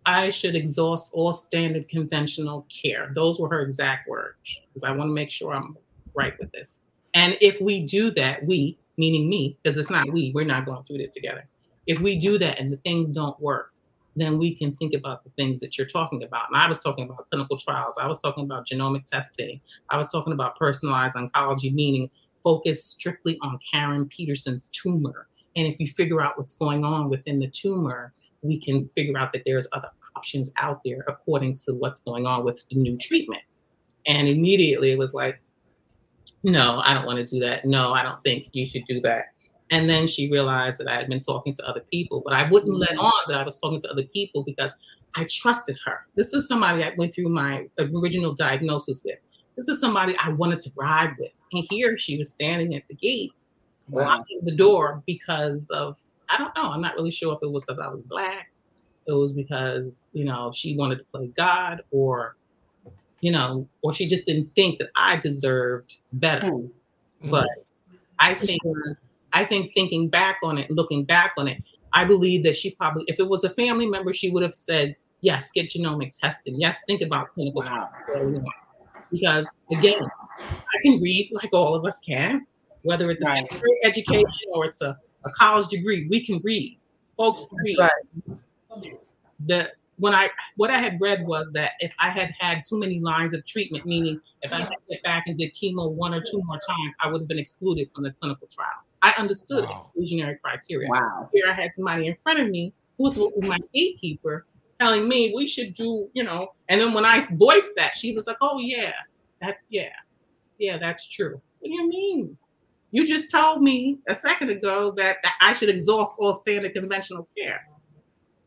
I 0.06 0.30
should 0.30 0.54
exhaust 0.54 1.10
all 1.12 1.32
standard 1.32 1.88
conventional 1.88 2.66
care. 2.70 3.12
Those 3.14 3.38
were 3.38 3.48
her 3.48 3.60
exact 3.62 4.08
words 4.08 4.58
because 4.68 4.88
I 4.88 4.92
want 4.92 5.08
to 5.08 5.14
make 5.14 5.30
sure 5.30 5.54
I'm 5.54 5.76
right 6.14 6.38
with 6.38 6.50
this. 6.52 6.80
And 7.14 7.36
if 7.40 7.60
we 7.60 7.84
do 7.84 8.10
that, 8.12 8.44
we, 8.46 8.78
meaning 8.96 9.28
me, 9.28 9.58
because 9.62 9.76
it's 9.76 9.90
not 9.90 10.10
we, 10.12 10.32
we're 10.34 10.44
not 10.44 10.64
going 10.64 10.84
through 10.84 10.98
this 10.98 11.10
together. 11.10 11.46
If 11.86 12.00
we 12.00 12.16
do 12.16 12.38
that 12.38 12.58
and 12.58 12.72
the 12.72 12.76
things 12.78 13.12
don't 13.12 13.38
work, 13.40 13.72
then 14.16 14.38
we 14.38 14.54
can 14.54 14.74
think 14.76 14.94
about 14.94 15.24
the 15.24 15.30
things 15.30 15.60
that 15.60 15.78
you're 15.78 15.86
talking 15.86 16.22
about. 16.22 16.48
And 16.50 16.60
I 16.60 16.68
was 16.68 16.80
talking 16.80 17.04
about 17.04 17.28
clinical 17.30 17.56
trials. 17.56 17.96
I 18.00 18.06
was 18.06 18.20
talking 18.20 18.44
about 18.44 18.66
genomic 18.66 19.04
testing. 19.04 19.60
I 19.88 19.96
was 19.96 20.10
talking 20.10 20.32
about 20.32 20.56
personalized 20.56 21.16
oncology, 21.16 21.72
meaning 21.72 22.10
focus 22.42 22.84
strictly 22.84 23.38
on 23.42 23.58
Karen 23.70 24.06
Peterson's 24.06 24.68
tumor. 24.70 25.28
And 25.56 25.66
if 25.66 25.78
you 25.78 25.88
figure 25.96 26.20
out 26.20 26.38
what's 26.38 26.54
going 26.54 26.84
on 26.84 27.08
within 27.08 27.38
the 27.38 27.48
tumor, 27.48 28.12
we 28.42 28.60
can 28.60 28.88
figure 28.94 29.18
out 29.18 29.32
that 29.32 29.42
there's 29.44 29.66
other 29.72 29.88
options 30.16 30.50
out 30.56 30.80
there 30.84 31.04
according 31.08 31.54
to 31.54 31.74
what's 31.74 32.00
going 32.00 32.26
on 32.26 32.44
with 32.44 32.64
the 32.68 32.76
new 32.76 32.96
treatment. 32.96 33.42
And 34.06 34.28
immediately 34.28 34.92
it 34.92 34.98
was 34.98 35.12
like, 35.12 35.40
no, 36.42 36.80
I 36.84 36.94
don't 36.94 37.04
want 37.04 37.18
to 37.18 37.24
do 37.24 37.40
that. 37.40 37.64
No, 37.64 37.92
I 37.92 38.02
don't 38.02 38.22
think 38.24 38.46
you 38.52 38.68
should 38.68 38.86
do 38.86 39.00
that. 39.02 39.26
And 39.70 39.88
then 39.88 40.06
she 40.06 40.30
realized 40.30 40.78
that 40.80 40.88
I 40.88 40.96
had 40.96 41.08
been 41.08 41.20
talking 41.20 41.54
to 41.54 41.68
other 41.68 41.82
people, 41.92 42.22
but 42.24 42.32
I 42.32 42.48
wouldn't 42.50 42.74
let 42.74 42.90
mm-hmm. 42.90 43.00
on 43.00 43.22
that 43.28 43.38
I 43.38 43.44
was 43.44 43.60
talking 43.60 43.80
to 43.82 43.90
other 43.90 44.02
people 44.02 44.42
because 44.42 44.74
I 45.14 45.26
trusted 45.28 45.78
her. 45.84 46.06
This 46.16 46.32
is 46.34 46.48
somebody 46.48 46.82
I 46.82 46.92
went 46.96 47.14
through 47.14 47.28
my 47.28 47.68
original 47.78 48.34
diagnosis 48.34 49.02
with. 49.04 49.18
This 49.56 49.68
is 49.68 49.80
somebody 49.80 50.16
I 50.18 50.30
wanted 50.30 50.60
to 50.60 50.70
ride 50.76 51.14
with. 51.18 51.32
And 51.52 51.64
here 51.70 51.98
she 51.98 52.16
was 52.16 52.30
standing 52.30 52.74
at 52.74 52.82
the 52.88 52.94
gates, 52.94 53.52
Wow. 53.88 54.04
blocking 54.04 54.40
the 54.44 54.54
door 54.54 55.02
because 55.06 55.68
of, 55.70 55.96
I 56.30 56.38
don't 56.38 56.54
know, 56.56 56.70
I'm 56.70 56.80
not 56.80 56.94
really 56.94 57.10
sure 57.10 57.32
if 57.34 57.40
it 57.42 57.50
was 57.50 57.64
because 57.64 57.80
I 57.80 57.88
was 57.88 58.02
black, 58.02 58.48
it 59.06 59.12
was 59.12 59.32
because, 59.32 60.08
you 60.12 60.24
know, 60.24 60.52
she 60.54 60.76
wanted 60.76 60.98
to 60.98 61.04
play 61.12 61.28
God 61.28 61.82
or, 61.90 62.36
you 63.20 63.32
know, 63.32 63.68
or 63.82 63.92
she 63.92 64.06
just 64.06 64.26
didn't 64.26 64.54
think 64.54 64.78
that 64.78 64.90
I 64.96 65.16
deserved 65.16 65.96
better. 66.12 66.46
Mm. 66.46 66.70
But 67.22 67.48
I 68.18 68.34
think 68.34 68.62
I 69.32 69.44
think 69.44 69.72
thinking 69.74 70.08
back 70.08 70.38
on 70.42 70.58
it, 70.58 70.70
looking 70.70 71.04
back 71.04 71.32
on 71.38 71.48
it, 71.48 71.62
I 71.92 72.04
believe 72.04 72.44
that 72.44 72.56
she 72.56 72.74
probably, 72.74 73.04
if 73.08 73.18
it 73.18 73.28
was 73.28 73.44
a 73.44 73.50
family 73.50 73.86
member, 73.86 74.12
she 74.12 74.30
would 74.30 74.42
have 74.42 74.54
said, 74.54 74.96
yes, 75.20 75.50
get 75.52 75.68
genomic 75.70 76.16
testing. 76.18 76.60
Yes, 76.60 76.80
think 76.86 77.02
about 77.02 77.32
clinical 77.34 77.62
Wow. 77.62 77.88
trials. 78.06 78.38
Because 79.10 79.60
again, 79.72 80.00
I 80.02 80.76
can 80.82 81.00
read 81.00 81.30
like 81.32 81.50
all 81.52 81.74
of 81.74 81.84
us 81.84 82.00
can. 82.00 82.46
whether 82.82 83.10
it's 83.10 83.22
Right. 83.22 83.44
a 83.44 83.86
education 83.86 84.48
or 84.54 84.64
it's 84.64 84.80
a, 84.80 84.96
a 85.24 85.30
college 85.30 85.68
degree. 85.68 86.06
We 86.08 86.24
can 86.24 86.40
read. 86.42 86.78
Folks 87.16 87.44
can 87.48 87.58
read. 87.64 87.78
Right. 87.78 88.94
The 89.46 89.70
when 89.96 90.14
I 90.14 90.30
what 90.56 90.70
I 90.70 90.78
had 90.78 90.98
read 91.00 91.26
was 91.26 91.50
that 91.52 91.72
if 91.80 91.92
I 91.98 92.08
had 92.08 92.32
had 92.38 92.62
too 92.66 92.78
many 92.78 93.00
lines 93.00 93.34
of 93.34 93.44
treatment, 93.44 93.84
meaning 93.84 94.20
if 94.42 94.52
I 94.52 94.60
had 94.60 94.70
went 94.88 95.02
back 95.02 95.24
and 95.26 95.36
did 95.36 95.54
chemo 95.54 95.90
one 95.90 96.14
or 96.14 96.20
two 96.22 96.40
more 96.44 96.56
times, 96.66 96.94
I 97.00 97.10
would 97.10 97.20
have 97.22 97.28
been 97.28 97.38
excluded 97.38 97.90
from 97.94 98.04
the 98.04 98.12
clinical 98.12 98.48
trial. 98.48 98.68
I 99.02 99.12
understood 99.18 99.64
Wow. 99.64 99.90
exclusionary 99.96 100.40
criteria. 100.40 100.88
Wow. 100.88 101.28
Here 101.32 101.44
I 101.48 101.52
had 101.52 101.70
somebody 101.74 102.06
in 102.06 102.16
front 102.22 102.40
of 102.40 102.48
me 102.48 102.72
who 102.96 103.04
was 103.04 103.14
supposed 103.14 103.34
to 103.36 103.40
be 103.42 103.48
my 103.48 103.58
gatekeeper 103.74 104.46
telling 104.78 105.06
me 105.08 105.32
we 105.36 105.46
should 105.46 105.74
do, 105.74 106.08
you 106.14 106.22
know, 106.24 106.54
and 106.70 106.80
then 106.80 106.94
when 106.94 107.04
I 107.04 107.20
voiced 107.32 107.74
that, 107.76 107.94
she 107.94 108.14
was 108.14 108.26
like, 108.26 108.38
Oh 108.40 108.58
yeah, 108.58 108.92
that 109.42 109.58
yeah, 109.68 109.90
yeah, 110.58 110.78
that's 110.78 111.06
true. 111.08 111.40
What 111.60 111.68
do 111.68 111.74
you 111.74 111.88
mean? 111.88 112.38
You 112.92 113.06
just 113.06 113.30
told 113.30 113.62
me 113.62 113.98
a 114.08 114.14
second 114.14 114.50
ago 114.50 114.92
that, 114.96 115.18
that 115.22 115.32
I 115.40 115.52
should 115.52 115.68
exhaust 115.68 116.14
all 116.18 116.34
standard 116.34 116.72
conventional 116.74 117.28
care. 117.36 117.60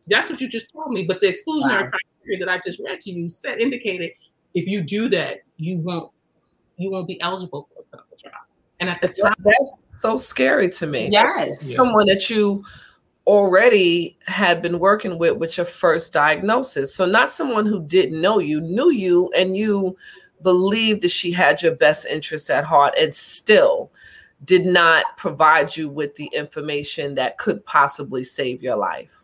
That's 0.08 0.30
what 0.30 0.42
you 0.42 0.50
just 0.50 0.72
told 0.72 0.92
me. 0.92 1.04
But 1.04 1.22
the 1.22 1.28
exclusionary 1.28 1.84
Wow. 1.84 1.92
criteria 2.24 2.46
that 2.46 2.50
I 2.50 2.60
just 2.64 2.82
read 2.86 3.00
to 3.02 3.12
you 3.12 3.30
said 3.30 3.60
indicated 3.60 4.12
if 4.54 4.68
you 4.68 4.82
do 4.82 5.10
that, 5.10 5.38
you 5.58 5.78
won't 5.78 6.12
you 6.78 6.92
won't 6.92 7.08
be 7.08 7.22
eligible 7.22 7.70
for 7.74 7.82
a 7.82 7.84
clinical 7.86 8.18
trial. 8.18 8.34
And 8.80 8.90
at 8.90 9.00
the 9.00 9.08
time, 9.08 9.34
That's 9.40 9.72
so 9.92 10.18
scary 10.18 10.70
to 10.72 10.88
me. 10.88 11.10
Yes. 11.12 11.70
Yeah. 11.70 11.78
Someone 11.78 12.08
that 12.08 12.30
you 12.30 12.66
already 13.26 14.18
had 14.26 14.62
been 14.62 14.80
working 14.80 15.18
with 15.18 15.38
with 15.38 15.56
your 15.56 15.66
first 15.66 16.12
diagnosis. 16.12 16.94
So 16.94 17.06
not 17.06 17.30
someone 17.30 17.66
who 17.66 17.82
didn't 17.86 18.20
know 18.20 18.40
you, 18.40 18.60
knew 18.60 18.92
you, 18.92 19.32
and 19.38 19.56
you 19.56 19.96
believed 20.42 21.04
that 21.04 21.12
she 21.12 21.32
had 21.32 21.62
your 21.62 21.76
best 21.76 22.06
interests 22.08 22.50
at 22.50 22.66
heart 22.66 22.94
and 23.00 23.16
still 23.16 23.92
did 24.46 24.66
not 24.66 25.06
provide 25.18 25.76
you 25.76 25.90
with 25.90 26.16
the 26.16 26.30
information 26.34 27.16
that 27.16 27.38
could 27.38 27.64
possibly 27.66 28.24
save 28.24 28.62
your 28.62 28.76
life. 28.76 29.22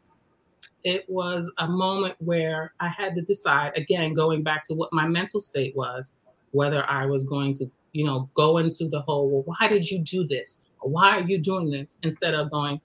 it 0.83 1.05
was 1.09 1.51
a 1.57 1.67
moment 1.67 2.15
where 2.19 2.73
I 2.79 2.87
had 2.87 3.15
to 3.15 3.21
decide 3.21 3.77
again, 3.77 4.13
going 4.13 4.43
back 4.43 4.63
to 4.65 4.73
what 4.73 4.93
my 4.93 5.05
mental 5.07 5.39
state 5.39 5.75
was, 5.75 6.13
whether 6.51 6.89
I 6.89 7.05
was 7.05 7.23
going 7.23 7.53
to, 7.55 7.69
you 7.91 8.05
know, 8.05 8.29
go 8.33 8.57
into 8.57 8.87
the 8.87 9.01
whole, 9.01 9.29
well, 9.29 9.43
why 9.45 9.67
did 9.67 9.89
you 9.89 9.99
do 9.99 10.25
this? 10.25 10.59
Why 10.81 11.17
are 11.17 11.21
you 11.21 11.37
doing 11.37 11.69
this? 11.69 11.99
Instead 12.03 12.33
of 12.33 12.49
going, 12.49 12.79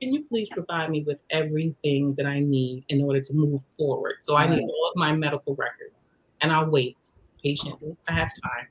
can 0.00 0.12
you 0.14 0.24
please 0.24 0.48
provide 0.48 0.90
me 0.90 1.02
with 1.06 1.22
everything 1.30 2.14
that 2.14 2.24
I 2.24 2.40
need 2.40 2.84
in 2.88 3.02
order 3.02 3.20
to 3.20 3.34
move 3.34 3.60
forward? 3.76 4.14
So 4.22 4.36
I 4.36 4.46
need 4.46 4.62
all 4.62 4.90
of 4.90 4.96
my 4.96 5.12
medical 5.12 5.54
records 5.56 6.14
and 6.40 6.52
I'll 6.52 6.70
wait 6.70 6.96
patiently. 7.42 7.96
I 8.08 8.12
have 8.12 8.30
time 8.42 8.68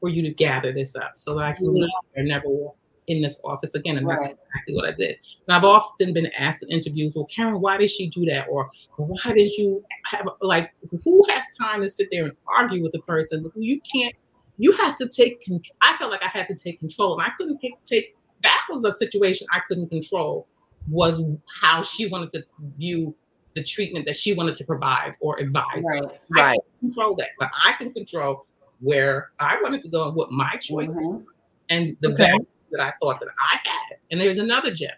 for 0.00 0.08
you 0.08 0.22
to 0.22 0.30
gather 0.30 0.72
this 0.72 0.96
up 0.96 1.12
so 1.16 1.34
that 1.36 1.44
I 1.44 1.52
can 1.52 1.72
leave 1.72 1.88
and 2.16 2.28
never 2.28 2.48
walk 2.48 2.76
in 3.06 3.20
this 3.22 3.40
office 3.44 3.74
again. 3.74 3.96
And 3.96 4.08
that's 4.08 4.20
Right. 4.20 4.30
exactly 4.32 4.74
what 4.74 4.84
I 4.86 4.92
did. 4.92 5.16
And 5.46 5.56
I've 5.56 5.64
often 5.64 6.12
been 6.12 6.26
asked 6.38 6.62
in 6.62 6.70
interviews, 6.70 7.16
well, 7.16 7.26
Karen, 7.26 7.60
why 7.60 7.76
did 7.76 7.90
she 7.90 8.08
do 8.08 8.24
that? 8.26 8.46
Or 8.48 8.70
why 8.96 9.32
did 9.32 9.50
you 9.52 9.82
have, 10.06 10.28
like, 10.40 10.72
who 11.04 11.24
has 11.28 11.44
time 11.58 11.80
to 11.82 11.88
sit 11.88 12.08
there 12.10 12.24
and 12.24 12.32
argue 12.46 12.82
with 12.82 12.94
a 12.94 13.00
person 13.00 13.50
who 13.52 13.60
you 13.60 13.80
can't, 13.80 14.14
you 14.58 14.72
have 14.72 14.96
to 14.96 15.08
take, 15.08 15.44
con- 15.46 15.62
I 15.82 15.96
felt 15.96 16.12
like 16.12 16.22
I 16.22 16.28
had 16.28 16.46
to 16.48 16.54
take 16.54 16.78
control 16.78 17.18
and 17.18 17.22
I 17.22 17.30
couldn't 17.36 17.58
take, 17.60 17.82
take, 17.84 18.12
that 18.42 18.60
was 18.70 18.84
a 18.84 18.92
situation 18.92 19.46
I 19.52 19.60
couldn't 19.68 19.88
control 19.88 20.46
was 20.88 21.22
how 21.60 21.82
she 21.82 22.06
wanted 22.06 22.30
to 22.32 22.44
view 22.78 23.14
the 23.54 23.64
treatment 23.64 24.06
that 24.06 24.16
she 24.16 24.32
wanted 24.34 24.54
to 24.54 24.64
provide 24.64 25.14
or 25.20 25.36
advise. 25.40 25.64
Right. 25.82 26.02
I 26.36 26.42
Right. 26.42 26.58
control 26.78 27.16
that, 27.16 27.30
but 27.38 27.50
I 27.52 27.72
can 27.72 27.92
control 27.92 28.46
where 28.80 29.30
I 29.38 29.60
wanted 29.62 29.82
to 29.82 29.88
go 29.88 30.08
and 30.08 30.16
what 30.16 30.30
my 30.32 30.56
choice 30.56 30.94
Mhm. 30.94 31.24
and 31.68 31.96
the 32.00 32.08
Okay. 32.12 32.24
value 32.24 32.46
that 32.72 32.80
I 32.80 32.92
thought 33.00 33.20
that 33.20 33.28
I 33.38 33.56
had. 33.56 33.98
And 34.10 34.20
there's 34.20 34.38
another 34.38 34.72
gem. 34.72 34.90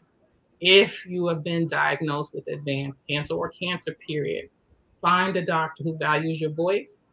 If 0.61 1.05
you 1.05 1.27
have 1.27 1.43
been 1.43 1.67
diagnosed 1.67 2.33
with 2.35 2.47
advanced 2.47 3.05
cancer 3.09 3.35
or 3.35 3.51
cancer, 3.51 3.95
period, 4.07 4.49
find 5.01 5.37
a 5.37 5.45
doctor 5.45 5.83
who 5.83 5.97
values 5.97 6.41
your 6.41 6.51
voice. 6.51 7.09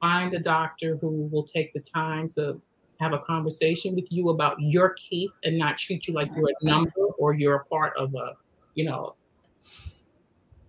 Find 0.00 0.32
a 0.34 0.38
doctor 0.40 0.96
who 0.96 1.28
will 1.32 1.44
take 1.44 1.72
the 1.72 1.80
time 1.80 2.28
to 2.30 2.60
have 3.00 3.12
a 3.12 3.18
conversation 3.20 3.94
with 3.96 4.10
you 4.12 4.28
about 4.30 4.56
your 4.60 4.90
case 4.94 5.40
and 5.44 5.58
not 5.58 5.78
treat 5.78 6.06
you 6.06 6.14
like 6.14 6.30
you're 6.36 6.48
a 6.48 6.64
number 6.64 7.06
or 7.18 7.34
you're 7.34 7.56
a 7.56 7.64
part 7.66 7.96
of 7.96 8.14
a, 8.14 8.36
you 8.74 8.84
know, 8.84 9.16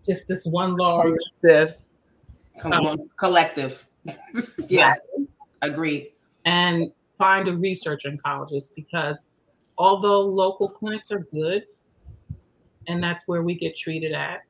just 0.06 0.28
this 0.28 0.46
one 0.46 0.76
large 0.76 1.20
Viv. 1.44 1.76
Com- 2.60 3.10
collective. 3.18 3.86
yeah. 4.68 4.96
Agreed. 5.62 6.12
and 6.46 6.92
find 7.18 7.48
a 7.48 7.56
research 7.56 8.04
oncologist 8.06 8.76
because 8.76 9.28
although 9.78 10.22
local 10.22 10.68
clinics 10.68 11.12
are 11.12 11.20
good 11.34 11.64
and 12.88 13.02
that's 13.02 13.28
where 13.28 13.44
we 13.44 13.56
get 13.56 13.76
treated 13.76 14.12
at 14.12 14.42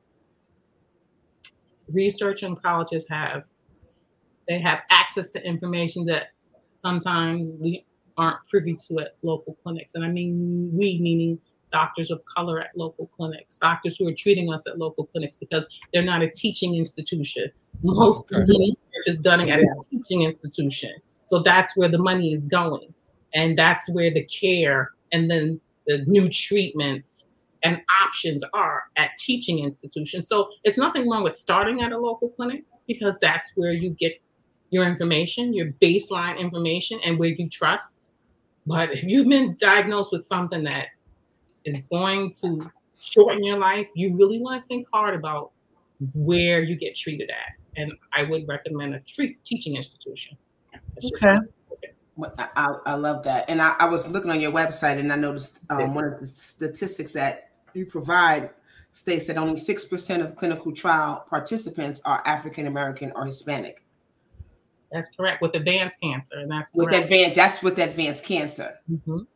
research 1.88 2.42
oncologists 2.42 3.08
have 3.08 3.44
they 4.48 4.60
have 4.60 4.80
access 4.90 5.28
to 5.28 5.46
information 5.46 6.04
that 6.04 6.32
sometimes 6.72 7.48
we 7.60 7.84
aren't 8.16 8.38
privy 8.50 8.74
to 8.74 8.98
at 9.00 9.16
local 9.22 9.54
clinics 9.62 9.94
and 9.94 10.04
i 10.04 10.08
mean 10.08 10.70
we 10.72 10.98
meaning 11.00 11.38
doctors 11.78 12.08
of 12.14 12.18
color 12.36 12.56
at 12.64 12.70
local 12.84 13.06
clinics 13.16 13.52
doctors 13.68 13.96
who 13.98 14.04
are 14.10 14.16
treating 14.24 14.46
us 14.54 14.62
at 14.68 14.74
local 14.84 15.04
clinics 15.10 15.36
because 15.44 15.64
they're 15.92 16.10
not 16.12 16.22
a 16.28 16.30
teaching 16.42 16.72
institution 16.82 17.46
most 17.82 18.32
of 18.32 18.42
Okay. 18.42 18.46
the 18.52 18.58
research 18.58 19.06
is 19.12 19.18
done 19.30 19.40
at 19.54 19.60
a 19.60 19.66
teaching 19.90 20.22
institution 20.30 20.94
so 21.26 21.40
that's 21.40 21.76
where 21.76 21.88
the 21.88 21.98
money 21.98 22.32
is 22.32 22.46
going. 22.46 22.92
And 23.34 23.58
that's 23.58 23.88
where 23.90 24.10
the 24.10 24.24
care 24.24 24.90
and 25.12 25.30
then 25.30 25.60
the 25.86 26.04
new 26.06 26.28
treatments 26.28 27.24
and 27.62 27.80
options 28.04 28.44
are 28.52 28.82
at 28.96 29.10
teaching 29.18 29.58
institutions. 29.58 30.28
So 30.28 30.50
it's 30.64 30.78
nothing 30.78 31.08
wrong 31.08 31.24
with 31.24 31.36
starting 31.36 31.82
at 31.82 31.92
a 31.92 31.98
local 31.98 32.28
clinic 32.28 32.62
because 32.86 33.18
that's 33.20 33.52
where 33.56 33.72
you 33.72 33.90
get 33.90 34.12
your 34.70 34.84
information, 34.84 35.54
your 35.54 35.72
baseline 35.82 36.38
information, 36.38 37.00
and 37.04 37.18
where 37.18 37.30
you 37.30 37.48
trust. 37.48 37.88
But 38.66 38.92
if 38.92 39.02
you've 39.02 39.28
been 39.28 39.56
diagnosed 39.58 40.12
with 40.12 40.24
something 40.26 40.62
that 40.64 40.86
is 41.64 41.78
going 41.90 42.32
to 42.42 42.70
shorten 43.00 43.44
your 43.44 43.58
life, 43.58 43.86
you 43.94 44.16
really 44.16 44.40
want 44.40 44.62
to 44.62 44.68
think 44.68 44.86
hard 44.92 45.14
about 45.14 45.52
where 46.14 46.62
you 46.62 46.76
get 46.76 46.94
treated 46.94 47.30
at. 47.30 47.54
And 47.76 47.92
I 48.12 48.24
would 48.24 48.46
recommend 48.46 48.94
a 48.94 49.00
treat, 49.00 49.42
teaching 49.44 49.76
institution. 49.76 50.36
That's 50.72 51.10
Okay. 51.22 51.38
Well, 52.16 52.32
I, 52.38 52.48
I 52.56 52.66
I 52.86 52.94
love 52.94 53.24
that. 53.24 53.50
And 53.50 53.60
I, 53.60 53.74
I 53.80 53.86
was 53.86 54.08
looking 54.08 54.30
on 54.30 54.40
your 54.40 54.52
website 54.52 54.98
and 54.98 55.12
I 55.12 55.16
noticed 55.16 55.64
um, 55.70 55.94
one 55.94 56.04
of 56.04 56.18
the 56.18 56.26
statistics 56.26 57.12
that 57.12 57.50
you 57.74 57.86
provide 57.86 58.50
states 58.92 59.26
that 59.26 59.36
only 59.36 59.54
6% 59.54 60.24
of 60.24 60.36
clinical 60.36 60.72
trial 60.72 61.26
participants 61.28 62.00
are 62.04 62.22
African 62.24 62.68
American 62.68 63.10
or 63.16 63.26
Hispanic. 63.26 63.84
That's 64.92 65.10
correct. 65.16 65.42
With 65.42 65.56
advanced 65.56 66.00
cancer, 66.00 66.38
and 66.38 66.48
that's 66.48 66.72
With 66.72 66.94
advanced, 66.94 67.34
that's 67.34 67.62
with 67.64 67.78
advanced 67.78 68.24
cancer. 68.24 68.78
Mhm. 68.88 69.26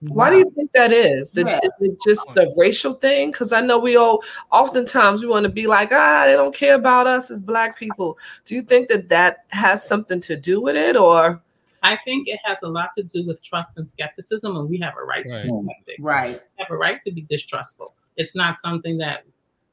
Why 0.00 0.30
do 0.30 0.36
you 0.36 0.50
think 0.54 0.70
that 0.72 0.92
is? 0.92 1.36
Is 1.36 1.44
Yeah. 1.44 1.58
is 1.62 1.70
it 1.80 1.98
just 2.06 2.36
a 2.36 2.52
racial 2.56 2.92
thing? 2.92 3.30
Because 3.32 3.52
I 3.52 3.60
know 3.60 3.78
we 3.78 3.96
all 3.96 4.22
oftentimes 4.52 5.22
we 5.22 5.28
want 5.28 5.44
to 5.44 5.50
be 5.50 5.66
like, 5.66 5.90
ah, 5.92 6.24
they 6.26 6.34
don't 6.34 6.54
care 6.54 6.74
about 6.74 7.06
us 7.06 7.30
as 7.30 7.40
black 7.40 7.78
people. 7.78 8.18
Do 8.44 8.54
you 8.54 8.62
think 8.62 8.88
that 8.90 9.08
that 9.08 9.44
has 9.48 9.86
something 9.86 10.20
to 10.20 10.36
do 10.36 10.60
with 10.60 10.76
it, 10.76 10.96
or 10.96 11.42
I 11.82 11.98
think 12.04 12.28
it 12.28 12.38
has 12.44 12.62
a 12.62 12.68
lot 12.68 12.90
to 12.96 13.02
do 13.04 13.26
with 13.26 13.42
trust 13.42 13.70
and 13.76 13.88
skepticism, 13.88 14.56
and 14.56 14.68
we 14.68 14.78
have 14.80 14.94
a 15.00 15.04
right 15.04 15.26
to 15.26 15.42
be 15.42 15.48
Right. 15.50 15.64
skeptic. 15.64 15.96
Right. 15.98 16.40
We 16.58 16.62
have 16.64 16.70
a 16.70 16.76
right 16.76 17.00
to 17.06 17.12
be 17.12 17.22
distrustful. 17.30 17.94
It's 18.16 18.34
not 18.36 18.58
something 18.58 18.98
that 18.98 19.24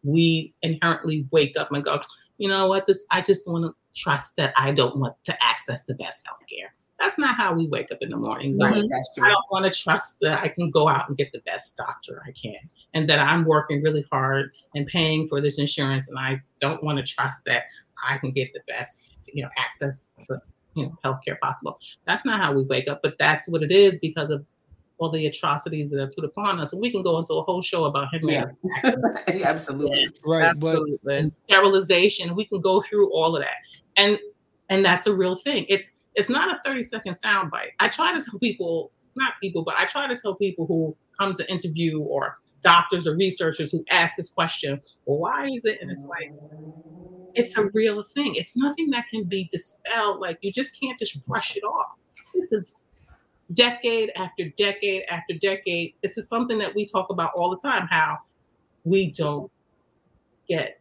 we 0.03 0.53
inherently 0.61 1.26
wake 1.32 1.57
up 1.57 1.71
and 1.71 1.84
go, 1.84 1.99
you 2.38 2.47
know 2.49 2.67
what, 2.67 2.88
this 2.88 3.05
I 3.11 3.21
just 3.21 3.47
want 3.47 3.65
to 3.65 3.76
trust 3.95 4.36
that 4.38 4.53
I 4.57 4.71
don't 4.71 4.97
want 4.97 5.15
to 5.26 5.43
access 5.43 5.86
the 5.86 5.95
best 5.95 6.24
healthcare. 6.26 6.69
That's 7.00 7.18
not 7.18 7.36
how 7.36 7.54
we 7.54 7.68
wake 7.68 7.91
up 7.91 8.00
in 8.02 8.10
the 8.10 8.18
morning. 8.18 8.58
Right. 8.58 8.74
going, 8.74 8.89
That's 8.89 9.10
I 9.22 9.30
don't 9.30 9.46
want 9.52 9.72
to 9.72 9.78
trust 9.78 10.18
that 10.22 10.41
I 10.41 10.48
can 10.48 10.70
go 10.70 10.88
out 10.88 11.10
and 11.10 11.18
get 11.18 11.32
the 11.32 11.39
best 11.39 11.76
doctor 11.76 12.22
I 12.26 12.32
can, 12.32 12.56
and 12.94 13.10
that 13.10 13.20
I'm 13.20 13.46
working 13.46 13.82
really 13.82 14.06
hard 14.12 14.52
and 14.76 14.88
paying 14.88 15.28
for 15.28 15.41
this 15.41 15.58
insurance, 15.60 16.08
and 16.08 16.18
I 16.18 16.41
don't 16.62 16.84
want 16.84 17.00
to 17.00 17.04
trust 17.04 17.46
that 17.46 17.64
I 18.08 18.18
can 18.18 18.32
get 18.32 18.54
the 18.54 18.62
best, 18.68 19.00
you 19.26 19.44
know, 19.44 19.50
access 19.58 20.12
to 20.28 20.39
you 20.76 20.86
know 20.86 20.98
healthcare 21.04 21.39
possible. 21.39 21.80
That's 22.06 22.26
not 22.26 22.39
how 22.39 22.54
we 22.54 22.64
wake 22.64 22.88
up, 22.88 23.02
but 23.04 23.18
that's 23.18 23.50
what 23.50 23.64
it 23.64 23.72
is 23.72 24.00
because 24.00 24.30
of 24.30 24.46
all 24.98 25.10
the 25.10 25.26
atrocities 25.26 25.89
that 25.91 26.00
are 26.00 26.08
put 26.08 26.24
upon 26.24 26.60
us. 26.60 26.72
And 26.72 26.82
we 26.82 26.91
can 26.91 27.02
go 27.02 27.20
into 27.20 27.34
a 27.34 27.44
whole 27.44 27.62
show 27.62 27.86
about 27.86 28.14
him 28.14 28.30
Yeah. 28.30 28.46
Absolutely. 29.46 30.10
Right, 30.26 30.58
but 30.58 30.76
absolutely? 30.76 31.18
and 31.18 31.36
sterilization. 31.36 32.36
We 32.36 32.46
can 32.46 32.62
go 32.62 32.82
through 32.82 33.12
all 33.12 33.36
of 33.36 33.41
that, 33.41 33.58
and 33.98 34.18
and 34.70 34.86
that's 34.86 35.08
a 35.08 35.14
real 35.14 35.36
thing. 35.36 35.66
It's 35.70 35.91
it's 36.16 36.30
not 36.30 36.53
a 36.53 36.59
thirty 36.66 36.84
second 36.84 37.16
soundbite. 37.24 37.72
I 37.80 37.88
try 37.89 38.14
to 38.18 38.24
tell 38.24 38.39
people, 38.39 38.91
not 39.16 39.34
people, 39.41 39.64
but 39.64 39.76
I 39.78 39.86
try 39.86 40.07
to 40.07 40.16
tell 40.16 40.36
people 40.36 40.66
who 40.68 40.95
come 41.20 41.34
to 41.36 41.49
interview 41.51 41.99
or 42.01 42.38
doctors 42.64 43.07
or 43.07 43.16
researchers 43.16 43.72
who 43.72 43.84
ask 43.91 44.16
this 44.18 44.30
question, 44.30 44.82
well, 45.05 45.20
why 45.20 45.47
is 45.47 45.66
it? 45.66 45.80
And 45.82 45.91
it's 45.91 46.05
like 46.09 46.30
it's 47.36 47.57
a 47.57 47.66
real 47.74 48.01
thing. 48.03 48.36
It's 48.36 48.55
nothing 48.55 48.89
that 48.91 49.05
can 49.11 49.24
be 49.26 49.47
dispelled. 49.51 50.20
Like 50.20 50.38
you 50.41 50.51
just 50.51 50.80
can't 50.80 50.97
just 50.97 51.26
brush 51.26 51.55
it 51.55 51.64
off. 51.64 51.88
This 52.34 52.51
is 52.51 52.76
decade 53.53 54.11
after 54.18 54.49
decade 54.57 55.03
after 55.09 55.36
decade, 55.41 55.93
it's 56.03 56.16
just 56.16 56.30
something 56.30 56.59
that 56.59 56.76
we 56.76 56.86
talk 56.86 57.07
about 57.09 57.32
all 57.36 57.49
the 57.51 57.59
time 57.68 57.88
how 57.89 58.18
we 58.86 59.11
don't 59.11 59.51
get, 60.49 60.80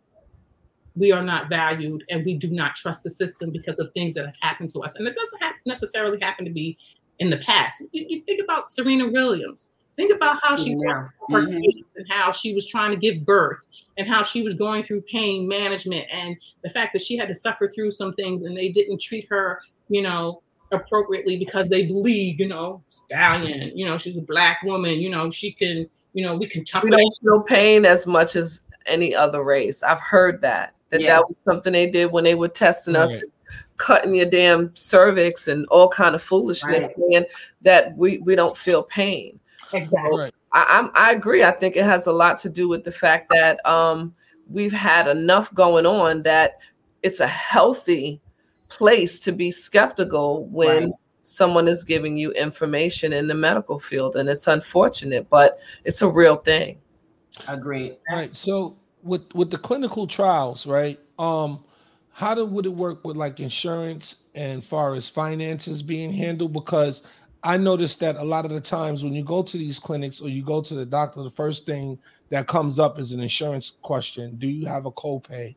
we 0.96 1.12
are 1.12 1.22
not 1.22 1.48
valued, 1.48 2.04
and 2.10 2.24
we 2.24 2.34
do 2.34 2.50
not 2.50 2.76
trust 2.76 3.02
the 3.02 3.10
system 3.10 3.50
because 3.50 3.78
of 3.78 3.92
things 3.92 4.14
that 4.14 4.26
have 4.26 4.36
happened 4.40 4.70
to 4.72 4.80
us. 4.80 4.96
And 4.96 5.06
it 5.06 5.14
doesn't 5.14 5.42
have 5.42 5.54
necessarily 5.64 6.18
happen 6.20 6.44
to 6.44 6.50
be 6.50 6.76
in 7.18 7.30
the 7.30 7.38
past. 7.38 7.82
You, 7.92 8.06
you 8.08 8.22
think 8.22 8.42
about 8.42 8.70
Serena 8.70 9.08
Williams. 9.08 9.68
Think 9.96 10.14
about 10.14 10.38
how 10.42 10.56
she 10.56 10.70
yeah. 10.70 11.06
her 11.30 11.42
mm-hmm. 11.42 11.60
case 11.60 11.90
and 11.96 12.06
how 12.10 12.32
she 12.32 12.54
was 12.54 12.66
trying 12.66 12.90
to 12.90 12.96
give 12.96 13.24
birth 13.24 13.60
and 13.98 14.08
how 14.08 14.22
she 14.22 14.42
was 14.42 14.54
going 14.54 14.82
through 14.82 15.02
pain 15.02 15.46
management 15.46 16.06
and 16.10 16.36
the 16.64 16.70
fact 16.70 16.94
that 16.94 17.02
she 17.02 17.16
had 17.16 17.28
to 17.28 17.34
suffer 17.34 17.68
through 17.68 17.90
some 17.90 18.14
things 18.14 18.42
and 18.42 18.56
they 18.56 18.70
didn't 18.70 19.00
treat 19.00 19.28
her, 19.28 19.60
you 19.88 20.00
know, 20.00 20.42
appropriately 20.72 21.36
because 21.36 21.68
they 21.68 21.84
believe, 21.84 22.40
you 22.40 22.48
know, 22.48 22.82
stallion, 22.88 23.76
you 23.76 23.84
know, 23.84 23.98
she's 23.98 24.16
a 24.16 24.22
black 24.22 24.62
woman, 24.62 24.98
you 24.98 25.10
know, 25.10 25.28
she 25.28 25.52
can, 25.52 25.86
you 26.14 26.24
know, 26.24 26.34
we 26.34 26.46
can 26.46 26.64
tough. 26.64 26.82
We 26.82 26.90
don't 26.90 27.14
feel 27.22 27.42
pain 27.42 27.84
as 27.84 28.06
much 28.06 28.34
as 28.34 28.60
any 28.86 29.14
other 29.14 29.44
race. 29.44 29.82
I've 29.82 30.00
heard 30.00 30.40
that 30.40 30.74
that 30.92 31.00
yes. 31.00 31.08
that 31.08 31.24
was 31.26 31.38
something 31.38 31.72
they 31.72 31.90
did 31.90 32.12
when 32.12 32.22
they 32.22 32.34
were 32.34 32.48
testing 32.48 32.94
right. 32.94 33.04
us, 33.04 33.18
cutting 33.78 34.14
your 34.14 34.26
damn 34.26 34.74
cervix 34.76 35.48
and 35.48 35.66
all 35.66 35.88
kind 35.88 36.14
of 36.14 36.22
foolishness, 36.22 36.84
right. 36.84 37.10
saying 37.10 37.24
that 37.62 37.96
we 37.96 38.18
we 38.18 38.36
don't 38.36 38.56
feel 38.56 38.84
pain. 38.84 39.40
Exactly. 39.72 40.20
Right. 40.20 40.34
I, 40.52 40.90
I, 40.94 41.08
I 41.08 41.12
agree. 41.12 41.42
I 41.42 41.50
think 41.50 41.76
it 41.76 41.84
has 41.84 42.06
a 42.06 42.12
lot 42.12 42.38
to 42.40 42.50
do 42.50 42.68
with 42.68 42.84
the 42.84 42.92
fact 42.92 43.30
that 43.30 43.64
um, 43.66 44.14
we've 44.50 44.72
had 44.72 45.08
enough 45.08 45.52
going 45.54 45.86
on 45.86 46.22
that 46.24 46.58
it's 47.02 47.20
a 47.20 47.26
healthy 47.26 48.20
place 48.68 49.18
to 49.20 49.32
be 49.32 49.50
skeptical 49.50 50.44
when 50.48 50.84
right. 50.84 50.92
someone 51.22 51.68
is 51.68 51.84
giving 51.84 52.18
you 52.18 52.32
information 52.32 53.14
in 53.14 53.26
the 53.28 53.34
medical 53.34 53.78
field, 53.78 54.16
and 54.16 54.28
it's 54.28 54.46
unfortunate, 54.46 55.28
but 55.30 55.58
it's 55.84 56.02
a 56.02 56.08
real 56.08 56.36
thing. 56.36 56.76
Agreed. 57.48 57.96
Right. 58.10 58.36
So 58.36 58.76
with 59.02 59.32
with 59.34 59.50
the 59.50 59.58
clinical 59.58 60.06
trials, 60.06 60.66
right? 60.66 60.98
Um, 61.18 61.64
how 62.12 62.34
do, 62.34 62.44
would 62.44 62.66
it 62.66 62.70
work 62.70 63.04
with 63.04 63.16
like 63.16 63.40
insurance 63.40 64.24
and 64.34 64.62
far 64.62 64.94
as 64.94 65.08
finances 65.08 65.82
being 65.82 66.12
handled? 66.12 66.52
Because 66.52 67.06
I 67.42 67.56
noticed 67.56 68.00
that 68.00 68.16
a 68.16 68.22
lot 68.22 68.44
of 68.44 68.50
the 68.50 68.60
times 68.60 69.02
when 69.02 69.14
you 69.14 69.24
go 69.24 69.42
to 69.42 69.56
these 69.56 69.78
clinics 69.78 70.20
or 70.20 70.28
you 70.28 70.44
go 70.44 70.62
to 70.62 70.74
the 70.74 70.86
doctor, 70.86 71.22
the 71.22 71.30
first 71.30 71.66
thing 71.66 71.98
that 72.28 72.46
comes 72.46 72.78
up 72.78 72.98
is 72.98 73.12
an 73.12 73.20
insurance 73.20 73.70
question. 73.70 74.36
Do 74.36 74.48
you 74.48 74.66
have 74.66 74.86
a 74.86 74.92
copay? 74.92 75.56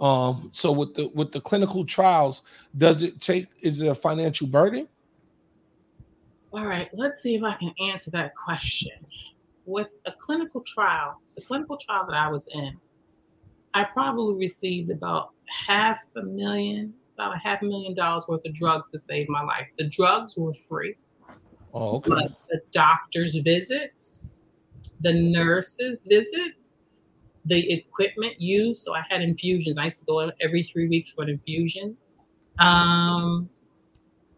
Um, 0.00 0.50
so 0.52 0.72
with 0.72 0.94
the 0.94 1.08
with 1.08 1.32
the 1.32 1.40
clinical 1.40 1.84
trials, 1.84 2.42
does 2.76 3.02
it 3.02 3.20
take 3.20 3.48
is 3.60 3.80
it 3.80 3.88
a 3.88 3.94
financial 3.94 4.46
burden? 4.46 4.88
All 6.52 6.64
right, 6.64 6.88
let's 6.94 7.20
see 7.20 7.34
if 7.34 7.42
I 7.42 7.54
can 7.54 7.72
answer 7.80 8.10
that 8.12 8.34
question. 8.34 8.92
With 9.66 9.92
a 10.06 10.12
clinical 10.12 10.60
trial, 10.62 11.20
the 11.34 11.42
clinical 11.42 11.76
trial 11.76 12.06
that 12.06 12.16
I 12.16 12.28
was 12.28 12.48
in, 12.54 12.78
I 13.76 13.84
probably 13.84 14.36
received 14.36 14.90
about 14.90 15.32
half 15.66 15.98
a 16.16 16.22
million, 16.22 16.94
about 17.12 17.34
a 17.34 17.38
half 17.38 17.60
a 17.60 17.66
million 17.66 17.94
dollars 17.94 18.24
worth 18.26 18.40
of 18.46 18.54
drugs 18.54 18.88
to 18.88 18.98
save 18.98 19.28
my 19.28 19.42
life. 19.42 19.66
The 19.76 19.84
drugs 19.84 20.34
were 20.34 20.54
free. 20.54 20.94
Oh, 21.74 21.96
okay. 21.96 22.08
But 22.08 22.32
the 22.48 22.62
doctor's 22.72 23.36
visits, 23.36 24.46
the 25.02 25.12
nurses' 25.12 26.06
visits, 26.08 27.02
the 27.44 27.70
equipment 27.70 28.40
used. 28.40 28.80
So 28.82 28.94
I 28.94 29.02
had 29.10 29.20
infusions. 29.20 29.76
I 29.76 29.84
used 29.84 29.98
to 29.98 30.06
go 30.06 30.32
every 30.40 30.62
three 30.62 30.88
weeks 30.88 31.10
for 31.10 31.24
an 31.24 31.28
infusion. 31.28 31.98
Um, 32.58 33.50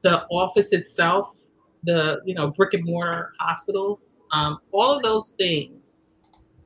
the 0.03 0.27
office 0.33 0.73
itself, 0.73 1.31
the 1.85 2.21
you 2.25 2.35
know 2.35 2.51
brick 2.51 2.75
and 2.75 2.85
mortar 2.85 3.31
hospital, 3.39 4.01
um, 4.33 4.59
all 4.73 4.97
of 4.97 5.05
those 5.05 5.31
things, 5.39 6.01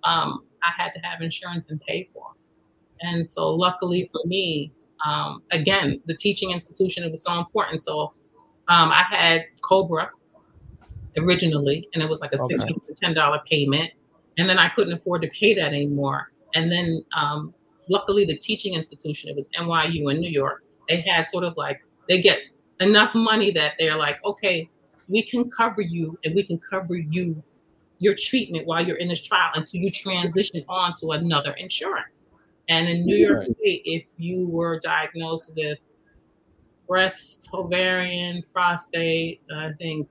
um, 0.05 0.47
I 0.63 0.73
had 0.75 0.91
to 0.95 1.01
have 1.01 1.21
insurance 1.21 1.69
and 1.69 1.79
pay 1.83 2.09
for. 2.15 2.33
And 3.03 3.29
so, 3.29 3.51
luckily 3.51 4.09
for 4.13 4.21
me, 4.25 4.73
um, 5.05 5.43
again, 5.51 6.01
the 6.07 6.15
teaching 6.15 6.53
institution 6.53 7.05
it 7.05 7.11
was 7.11 7.23
so 7.23 7.37
important. 7.39 7.83
So 7.83 8.13
um, 8.69 8.93
I 8.93 9.05
had 9.11 9.45
COBRA, 9.63 10.11
originally, 11.19 11.89
and 11.93 12.03
it 12.03 12.09
was 12.09 12.21
like 12.21 12.33
a 12.33 12.41
okay. 12.41 12.59
six 12.59 13.01
ten 13.01 13.15
dollar 13.15 13.41
payment, 13.51 13.91
and 14.39 14.49
then 14.49 14.59
I 14.59 14.69
couldn't 14.71 14.93
afford 14.93 15.23
to 15.23 15.29
pay 15.29 15.55
that 15.55 15.69
anymore. 15.69 16.33
And 16.55 16.71
then, 16.71 17.05
um, 17.17 17.55
luckily, 17.89 18.25
the 18.25 18.37
teaching 18.37 18.75
institution, 18.75 19.31
it 19.31 19.37
was 19.37 19.47
NYU 19.59 20.13
in 20.13 20.21
New 20.21 20.31
York, 20.31 20.63
they 20.89 21.01
had 21.01 21.27
sort 21.27 21.45
of 21.45 21.57
like 21.57 21.81
they 22.09 22.21
get 22.21 22.39
enough 22.81 23.15
money 23.15 23.51
that 23.53 23.73
they're 23.79 23.97
like, 23.97 24.25
okay, 24.25 24.69
we 25.09 25.23
can 25.23 25.51
cover 25.51 25.83
you, 25.83 26.19
and 26.25 26.35
we 26.35 26.43
can 26.43 26.59
cover 26.59 26.97
you 26.97 27.43
your 27.99 28.15
treatment 28.19 28.67
while 28.67 28.85
you're 28.85 28.97
in 28.97 29.09
this 29.09 29.23
trial 29.23 29.51
until 29.55 29.81
you 29.81 29.91
transition 29.91 30.65
on 30.69 30.93
to 31.01 31.13
another 31.13 31.53
insurance. 31.53 32.22
And 32.69 32.89
in 32.89 33.05
New 33.05 33.17
York 33.17 33.43
State, 33.43 33.83
if 33.85 34.05
you 34.17 34.49
were 34.49 34.79
diagnosed 34.81 35.53
with 35.57 35.79
breast, 36.87 37.49
ovarian, 37.53 38.43
prostate, 38.53 39.41
I 39.55 39.73
think 39.79 40.09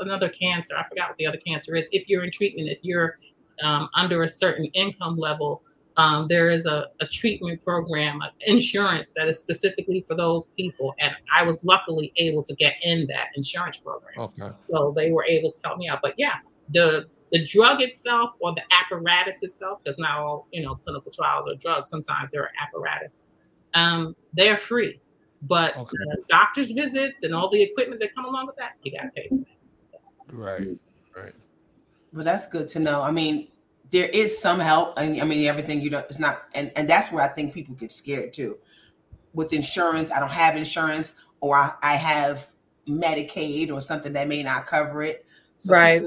another 0.00 0.28
cancer. 0.28 0.76
I 0.76 0.86
forgot 0.88 1.10
what 1.10 1.18
the 1.18 1.26
other 1.26 1.38
cancer 1.38 1.74
is. 1.74 1.88
If 1.92 2.08
you're 2.08 2.24
in 2.24 2.30
treatment, 2.30 2.68
if 2.68 2.78
you're 2.82 3.18
um, 3.62 3.88
under 3.94 4.22
a 4.22 4.28
certain 4.28 4.66
income 4.74 5.16
level, 5.16 5.62
um, 5.96 6.26
there 6.28 6.50
is 6.50 6.66
a, 6.66 6.88
a 7.00 7.06
treatment 7.06 7.64
program, 7.64 8.20
insurance 8.40 9.12
that 9.16 9.28
is 9.28 9.38
specifically 9.38 10.04
for 10.08 10.16
those 10.16 10.48
people. 10.56 10.94
And 10.98 11.12
I 11.32 11.44
was 11.44 11.62
luckily 11.62 12.12
able 12.16 12.42
to 12.44 12.54
get 12.54 12.74
in 12.82 13.06
that 13.06 13.28
insurance 13.36 13.76
program. 13.76 14.14
Okay. 14.18 14.50
So 14.70 14.92
they 14.96 15.12
were 15.12 15.24
able 15.24 15.52
to 15.52 15.58
help 15.64 15.78
me 15.78 15.88
out. 15.88 16.00
But 16.02 16.14
yeah, 16.16 16.34
the 16.70 17.06
the 17.34 17.44
drug 17.44 17.82
itself 17.82 18.30
or 18.38 18.54
the 18.54 18.62
apparatus 18.70 19.42
itself, 19.42 19.82
because 19.82 19.98
not 19.98 20.20
all 20.20 20.46
you 20.52 20.62
know 20.62 20.76
clinical 20.76 21.10
trials 21.10 21.48
are 21.48 21.56
drugs. 21.56 21.90
Sometimes 21.90 22.30
they're 22.30 22.52
apparatus. 22.62 23.22
Um, 23.74 24.14
they're 24.34 24.56
free, 24.56 25.00
but 25.42 25.76
okay. 25.76 25.96
doctor's 26.30 26.70
visits 26.70 27.24
and 27.24 27.34
all 27.34 27.50
the 27.50 27.60
equipment 27.60 28.00
that 28.02 28.14
come 28.14 28.24
along 28.24 28.46
with 28.46 28.54
that, 28.56 28.74
you 28.84 28.92
got 28.92 29.02
to 29.02 29.10
pay 29.10 29.28
for 29.28 29.44
that. 29.92 30.32
Right. 30.32 30.78
Right. 31.16 31.32
Well, 32.12 32.22
that's 32.22 32.46
good 32.46 32.68
to 32.68 32.78
know. 32.78 33.02
I 33.02 33.10
mean, 33.10 33.48
there 33.90 34.08
is 34.10 34.40
some 34.40 34.60
help. 34.60 34.96
And 34.96 35.20
I 35.20 35.24
mean, 35.24 35.48
everything 35.48 35.80
you 35.80 35.90
know, 35.90 35.98
it's 35.98 36.20
not, 36.20 36.44
and 36.54 36.70
and 36.76 36.88
that's 36.88 37.10
where 37.10 37.24
I 37.24 37.28
think 37.28 37.52
people 37.52 37.74
get 37.74 37.90
scared 37.90 38.32
too. 38.32 38.58
With 39.32 39.52
insurance, 39.52 40.12
I 40.12 40.20
don't 40.20 40.30
have 40.30 40.54
insurance, 40.56 41.16
or 41.40 41.56
I, 41.56 41.72
I 41.82 41.96
have 41.96 42.48
Medicaid 42.86 43.72
or 43.72 43.80
something 43.80 44.12
that 44.12 44.28
may 44.28 44.44
not 44.44 44.66
cover 44.66 45.02
it. 45.02 45.23
So 45.56 45.72
right. 45.72 46.02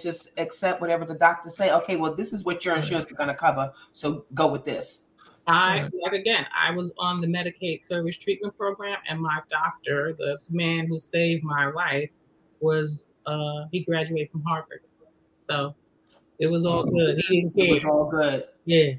Just 0.00 0.38
accept 0.38 0.80
whatever 0.80 1.04
the 1.04 1.14
doctor 1.14 1.50
say. 1.50 1.72
Okay, 1.72 1.96
well, 1.96 2.14
this 2.14 2.32
is 2.32 2.44
what 2.44 2.64
your 2.64 2.76
insurance 2.76 3.06
is 3.06 3.12
going 3.12 3.28
to 3.28 3.34
cover, 3.34 3.70
so 3.92 4.24
go 4.34 4.50
with 4.50 4.64
this. 4.64 5.04
I 5.46 5.88
like 6.02 6.12
again, 6.12 6.44
I 6.58 6.72
was 6.72 6.90
on 6.98 7.20
the 7.20 7.26
Medicaid 7.28 7.84
service 7.84 8.16
treatment 8.16 8.56
program, 8.56 8.98
and 9.08 9.20
my 9.20 9.40
doctor, 9.48 10.12
the 10.12 10.38
man 10.50 10.86
who 10.86 10.98
saved 10.98 11.44
my 11.44 11.70
life, 11.70 12.10
was 12.60 13.08
uh, 13.26 13.66
he 13.70 13.84
graduated 13.84 14.32
from 14.32 14.42
Harvard, 14.42 14.80
so 15.40 15.74
it 16.40 16.48
was 16.48 16.66
all 16.66 16.84
good. 16.84 17.22
He 17.28 17.42
didn't 17.42 17.54
care. 17.54 17.66
It 17.66 17.74
was 17.74 17.84
all 17.84 18.10
good. 18.10 18.44
Yeah. 18.64 18.94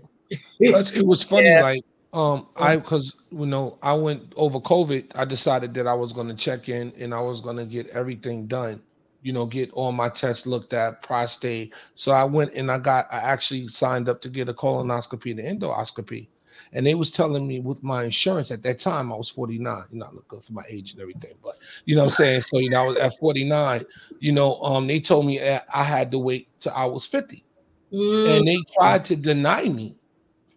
it 0.60 1.06
was 1.06 1.24
funny, 1.24 1.48
yeah. 1.48 1.62
like 1.62 1.84
um, 2.14 2.48
I 2.56 2.78
because 2.78 3.22
you 3.32 3.46
know 3.46 3.78
I 3.84 3.94
went 3.94 4.34
over 4.38 4.60
COVID. 4.60 5.12
I 5.16 5.26
decided 5.26 5.74
that 5.74 5.88
I 5.88 5.94
was 5.94 6.14
going 6.14 6.30
to 6.30 6.36
check 6.36 6.70
in 6.70 6.94
and 6.98 7.14
I 7.14 7.20
was 7.20 7.42
going 7.42 7.58
to 7.58 7.66
get 7.66 7.88
everything 7.90 8.48
done. 8.48 8.82
You 9.28 9.34
know, 9.34 9.46
get 9.46 9.72
all 9.72 9.92
my 9.92 10.08
tests 10.08 10.48
looked 10.48 10.72
at, 10.72 11.02
prostate. 11.02 11.74
So 11.96 12.14
I 12.14 12.24
went 12.24 12.54
and 12.54 12.72
I 12.72 12.78
got. 12.78 13.08
I 13.12 13.18
actually 13.18 13.68
signed 13.68 14.08
up 14.08 14.22
to 14.22 14.30
get 14.30 14.48
a 14.48 14.54
colonoscopy 14.54 15.32
and 15.32 15.62
endoscopy. 15.62 16.30
And 16.72 16.86
they 16.86 16.96
was 16.96 17.12
telling 17.12 17.46
me 17.46 17.60
with 17.60 17.84
my 17.84 18.06
insurance 18.06 18.52
at 18.52 18.64
that 18.64 18.80
time, 18.80 19.12
I 19.12 19.18
was 19.18 19.30
49. 19.30 19.84
You 19.92 20.00
know, 20.00 20.06
I 20.06 20.12
look 20.14 20.30
good 20.30 20.44
for 20.46 20.54
my 20.54 20.64
age 20.70 20.94
and 20.94 21.02
everything, 21.02 21.34
but 21.44 21.56
you 21.84 21.96
know 21.96 22.04
what 22.04 22.14
I'm 22.20 22.26
saying? 22.26 22.42
So, 22.44 22.60
you 22.60 22.70
know, 22.70 22.84
I 22.84 22.88
was 22.88 22.98
at 22.98 23.18
49, 23.18 23.86
you 24.22 24.32
know, 24.32 24.62
um, 24.62 24.88
they 24.88 25.02
told 25.02 25.26
me 25.26 25.42
I 25.42 25.84
had 25.84 26.10
to 26.12 26.20
wait 26.20 26.48
till 26.62 26.72
I 26.74 26.86
was 26.86 27.06
50. 27.06 27.44
Mm. 27.92 28.38
And 28.38 28.48
they 28.48 28.58
tried 28.80 29.04
to 29.06 29.18
deny 29.18 29.64
me 29.68 29.98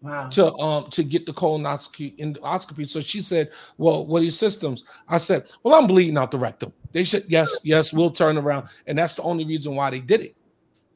Wow. 0.02 0.30
to 0.30 0.54
um 0.54 0.90
to 0.92 1.02
get 1.02 1.26
the 1.26 1.32
colonoscopy 1.32 2.16
endoscopy. 2.18 2.88
So 2.88 3.02
she 3.02 3.20
said, 3.20 3.50
"Well, 3.76 4.06
what 4.06 4.20
are 4.20 4.24
your 4.24 4.32
systems?" 4.32 4.84
I 5.08 5.18
said, 5.18 5.44
"Well, 5.62 5.74
I'm 5.74 5.86
bleeding 5.86 6.16
out 6.16 6.30
the 6.30 6.38
rectum." 6.38 6.72
They 6.92 7.04
said, 7.04 7.24
"Yes, 7.28 7.58
yes, 7.62 7.92
we'll 7.92 8.10
turn 8.10 8.36
around," 8.36 8.68
and 8.86 8.98
that's 8.98 9.16
the 9.16 9.22
only 9.22 9.44
reason 9.44 9.74
why 9.74 9.90
they 9.90 10.00
did 10.00 10.20
it. 10.20 10.36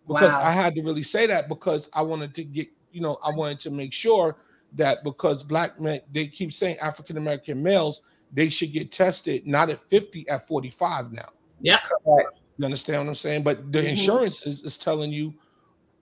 Because 0.06 0.32
wow. 0.32 0.42
I 0.44 0.50
had 0.50 0.74
to 0.74 0.82
really 0.82 1.02
say 1.02 1.26
that 1.26 1.48
because 1.48 1.90
I 1.94 2.02
wanted 2.02 2.34
to 2.34 2.44
get, 2.44 2.68
you 2.92 3.00
know, 3.00 3.18
I 3.24 3.30
wanted 3.30 3.60
to 3.60 3.70
make 3.70 3.92
sure 3.92 4.36
that 4.74 5.02
because 5.04 5.42
black 5.42 5.80
men, 5.80 6.00
they 6.12 6.26
keep 6.26 6.52
saying 6.52 6.78
African 6.78 7.16
American 7.16 7.62
males, 7.62 8.02
they 8.32 8.50
should 8.50 8.72
get 8.72 8.92
tested 8.92 9.46
not 9.46 9.70
at 9.70 9.78
50, 9.78 10.28
at 10.28 10.46
45 10.46 11.12
now. 11.12 11.28
Yeah. 11.60 11.78
Correct. 11.78 12.40
You 12.58 12.64
understand 12.64 13.02
what 13.02 13.08
I'm 13.08 13.14
saying? 13.14 13.42
But 13.42 13.72
the 13.72 13.78
mm-hmm. 13.78 13.88
insurance 13.88 14.46
is, 14.46 14.62
is 14.62 14.78
telling 14.78 15.10
you 15.10 15.34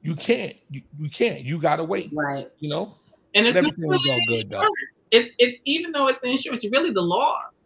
you 0.03 0.17
can't, 0.17 0.57
you, 0.69 0.83
you 0.99 1.09
can't, 1.09 1.45
you 1.45 1.59
gotta 1.59 1.85
wait. 1.85 2.11
Right. 2.13 2.49
You 2.59 2.69
know? 2.69 2.97
And 3.35 3.47
it's 3.47 3.61
not 3.61 3.73
really 3.79 4.11
all 4.11 4.21
good 4.27 4.51
though. 4.51 4.69
It's 5.11 5.35
it's 5.39 5.63
even 5.65 5.93
though 5.93 6.09
it's 6.09 6.21
the 6.21 6.29
insurance, 6.29 6.65
really 6.71 6.91
the 6.91 7.03
laws. 7.03 7.62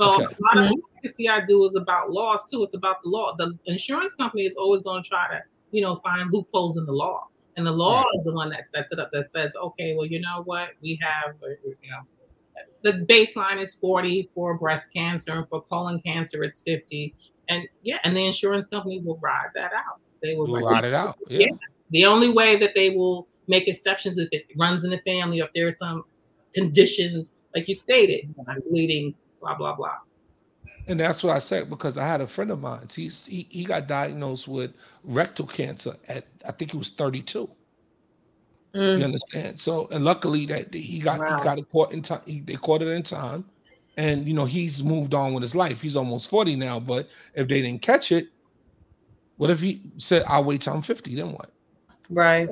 So 0.00 0.14
Okay. 0.14 0.24
a 0.24 0.56
lot 0.56 0.64
of 0.64 0.72
advocacy 0.72 1.28
I 1.28 1.44
do 1.44 1.64
is 1.64 1.74
about 1.74 2.12
laws 2.12 2.44
too. 2.50 2.62
It's 2.62 2.74
about 2.74 3.02
the 3.02 3.10
law. 3.10 3.34
The 3.36 3.58
insurance 3.66 4.14
company 4.14 4.46
is 4.46 4.54
always 4.54 4.82
going 4.82 5.02
to 5.02 5.08
try 5.08 5.26
to, 5.28 5.42
you 5.72 5.82
know, 5.82 5.96
find 6.04 6.32
loopholes 6.32 6.76
in 6.76 6.84
the 6.84 6.92
law, 6.92 7.26
and 7.56 7.66
the 7.66 7.72
law 7.72 8.04
is 8.14 8.24
the 8.24 8.32
one 8.32 8.48
that 8.50 8.70
sets 8.70 8.92
it 8.92 9.00
up. 9.00 9.10
That 9.12 9.26
says, 9.26 9.52
okay, 9.60 9.94
well, 9.96 10.06
you 10.06 10.20
know 10.20 10.42
what, 10.44 10.68
we 10.80 10.98
have, 11.02 11.34
uh, 11.42 11.48
you 11.82 11.90
know, 11.90 12.02
the 12.82 13.04
baseline 13.06 13.60
is 13.60 13.74
forty 13.74 14.30
for 14.34 14.56
breast 14.56 14.90
cancer, 14.94 15.32
and 15.32 15.48
for 15.48 15.62
colon 15.62 16.00
cancer, 16.00 16.44
it's 16.44 16.60
fifty, 16.60 17.12
and 17.48 17.66
yeah, 17.82 17.98
and 18.04 18.16
the 18.16 18.24
insurance 18.24 18.68
company 18.68 19.00
will 19.00 19.18
ride 19.20 19.50
that 19.56 19.72
out. 19.72 20.00
They 20.22 20.34
will 20.36 20.46
We'll 20.46 20.62
ride 20.62 20.84
it 20.84 20.94
out. 20.94 21.16
Yeah. 21.28 21.40
Yeah. 21.40 21.56
The 21.90 22.04
only 22.04 22.28
way 22.28 22.56
that 22.56 22.74
they 22.74 22.90
will 22.90 23.26
make 23.48 23.66
exceptions 23.66 24.18
if 24.18 24.28
it 24.30 24.46
runs 24.56 24.84
in 24.84 24.90
the 24.90 25.00
family, 25.06 25.40
or 25.40 25.46
if 25.46 25.52
there's 25.54 25.78
some 25.78 26.04
conditions, 26.54 27.34
like 27.54 27.66
you 27.68 27.74
stated, 27.74 28.32
like 28.46 28.58
bleeding, 28.70 29.14
blah 29.40 29.54
blah 29.54 29.74
blah. 29.74 29.96
And 30.86 30.98
that's 30.98 31.22
what 31.22 31.36
I 31.36 31.38
said 31.38 31.68
because 31.68 31.98
I 31.98 32.06
had 32.06 32.20
a 32.22 32.26
friend 32.26 32.50
of 32.50 32.60
mine. 32.60 32.86
He's, 32.94 33.26
he 33.26 33.46
he 33.50 33.64
got 33.64 33.86
diagnosed 33.86 34.48
with 34.48 34.72
rectal 35.04 35.46
cancer 35.46 35.94
at 36.08 36.24
I 36.46 36.52
think 36.52 36.70
he 36.72 36.76
was 36.78 36.90
32. 36.90 37.50
You 38.74 38.80
Mm. 38.80 39.04
understand? 39.04 39.60
So 39.60 39.88
and 39.90 40.04
luckily 40.04 40.46
that 40.46 40.72
he 40.72 40.98
got 40.98 41.18
Wow. 41.18 41.38
he 41.38 41.44
got 41.44 41.58
it 41.58 41.70
caught 41.70 41.92
in 41.92 42.02
time. 42.02 42.22
He, 42.26 42.40
they 42.40 42.54
caught 42.54 42.82
it 42.82 42.88
in 42.88 43.02
time, 43.02 43.44
and 43.96 44.26
you 44.26 44.34
know 44.34 44.44
he's 44.44 44.82
moved 44.82 45.14
on 45.14 45.34
with 45.34 45.42
his 45.42 45.54
life. 45.54 45.80
He's 45.80 45.96
almost 45.96 46.30
40 46.30 46.56
now. 46.56 46.80
But 46.80 47.08
if 47.34 47.48
they 47.48 47.60
didn't 47.60 47.82
catch 47.82 48.12
it, 48.12 48.28
what 49.36 49.50
if 49.50 49.60
he 49.60 49.82
said, 49.98 50.22
"I'll 50.26 50.44
wait 50.44 50.62
till 50.62 50.74
I'm 50.74 50.82
50"? 50.82 51.14
Then 51.14 51.32
what? 51.32 51.50
Right. 52.10 52.48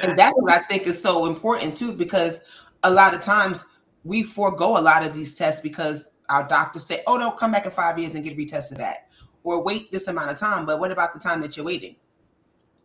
And 0.00 0.18
that's 0.18 0.34
what 0.36 0.52
I 0.52 0.58
think 0.58 0.86
is 0.86 1.00
so 1.00 1.26
important 1.26 1.76
too, 1.76 1.92
because 1.92 2.66
a 2.82 2.90
lot 2.90 3.14
of 3.14 3.20
times 3.20 3.64
we 4.04 4.22
forego 4.22 4.78
a 4.78 4.80
lot 4.80 5.04
of 5.04 5.12
these 5.14 5.34
tests 5.34 5.60
because 5.60 6.10
our 6.28 6.46
doctors 6.46 6.84
say, 6.86 7.02
"Oh, 7.06 7.18
they'll 7.18 7.32
come 7.32 7.52
back 7.52 7.64
in 7.64 7.70
five 7.70 7.98
years 7.98 8.14
and 8.14 8.22
get 8.24 8.36
retested 8.36 8.76
that," 8.78 9.08
or 9.42 9.62
wait 9.62 9.90
this 9.90 10.08
amount 10.08 10.30
of 10.30 10.38
time. 10.38 10.64
But 10.66 10.78
what 10.78 10.90
about 10.90 11.12
the 11.12 11.20
time 11.20 11.40
that 11.42 11.56
you're 11.56 11.66
waiting? 11.66 11.96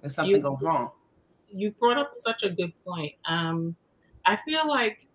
If 0.02 0.12
something 0.14 0.36
You- 0.36 0.42
goes 0.42 0.62
wrong, 0.62 0.92
you 1.52 1.72
brought 1.72 1.98
up 1.98 2.14
such 2.18 2.44
a 2.44 2.50
good 2.50 2.74
point. 2.86 3.14
Um, 3.26 3.76
I 4.26 4.38
feel 4.46 4.68
like 4.68 5.08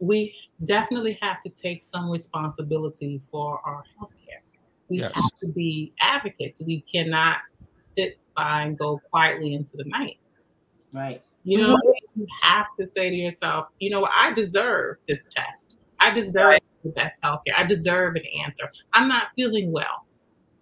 we 0.00 0.34
definitely 0.64 1.18
have 1.22 1.40
to 1.42 1.48
take 1.48 1.82
some 1.82 2.10
responsibility 2.10 3.20
for 3.30 3.60
our 3.64 3.82
healthcare. 3.98 4.40
We 4.88 4.98
Yes. 4.98 5.14
have 5.14 5.30
to 5.40 5.48
be 5.52 5.92
advocates. 6.02 6.60
We 6.60 6.82
cannot 6.82 7.38
sit 7.80 8.18
by 8.36 8.62
and 8.62 8.76
go 8.78 8.98
quietly 9.10 9.54
into 9.54 9.76
the 9.76 9.84
night. 9.84 10.18
right? 10.92 11.24
You 11.44 11.58
know, 11.58 11.74
mm-hmm. 11.74 12.20
you 12.20 12.26
have 12.42 12.66
to 12.78 12.86
say 12.86 13.10
to 13.10 13.16
yourself, 13.16 13.66
you 13.78 13.90
know, 13.90 14.08
I 14.14 14.32
deserve 14.32 14.96
this 15.06 15.28
test. 15.28 15.76
I 16.00 16.10
deserve 16.10 16.60
the 16.82 16.90
best 16.90 17.22
healthcare. 17.22 17.54
I 17.56 17.64
deserve 17.64 18.16
an 18.16 18.24
answer. 18.44 18.70
I'm 18.92 19.08
not 19.08 19.28
feeling 19.36 19.72
well. 19.72 20.06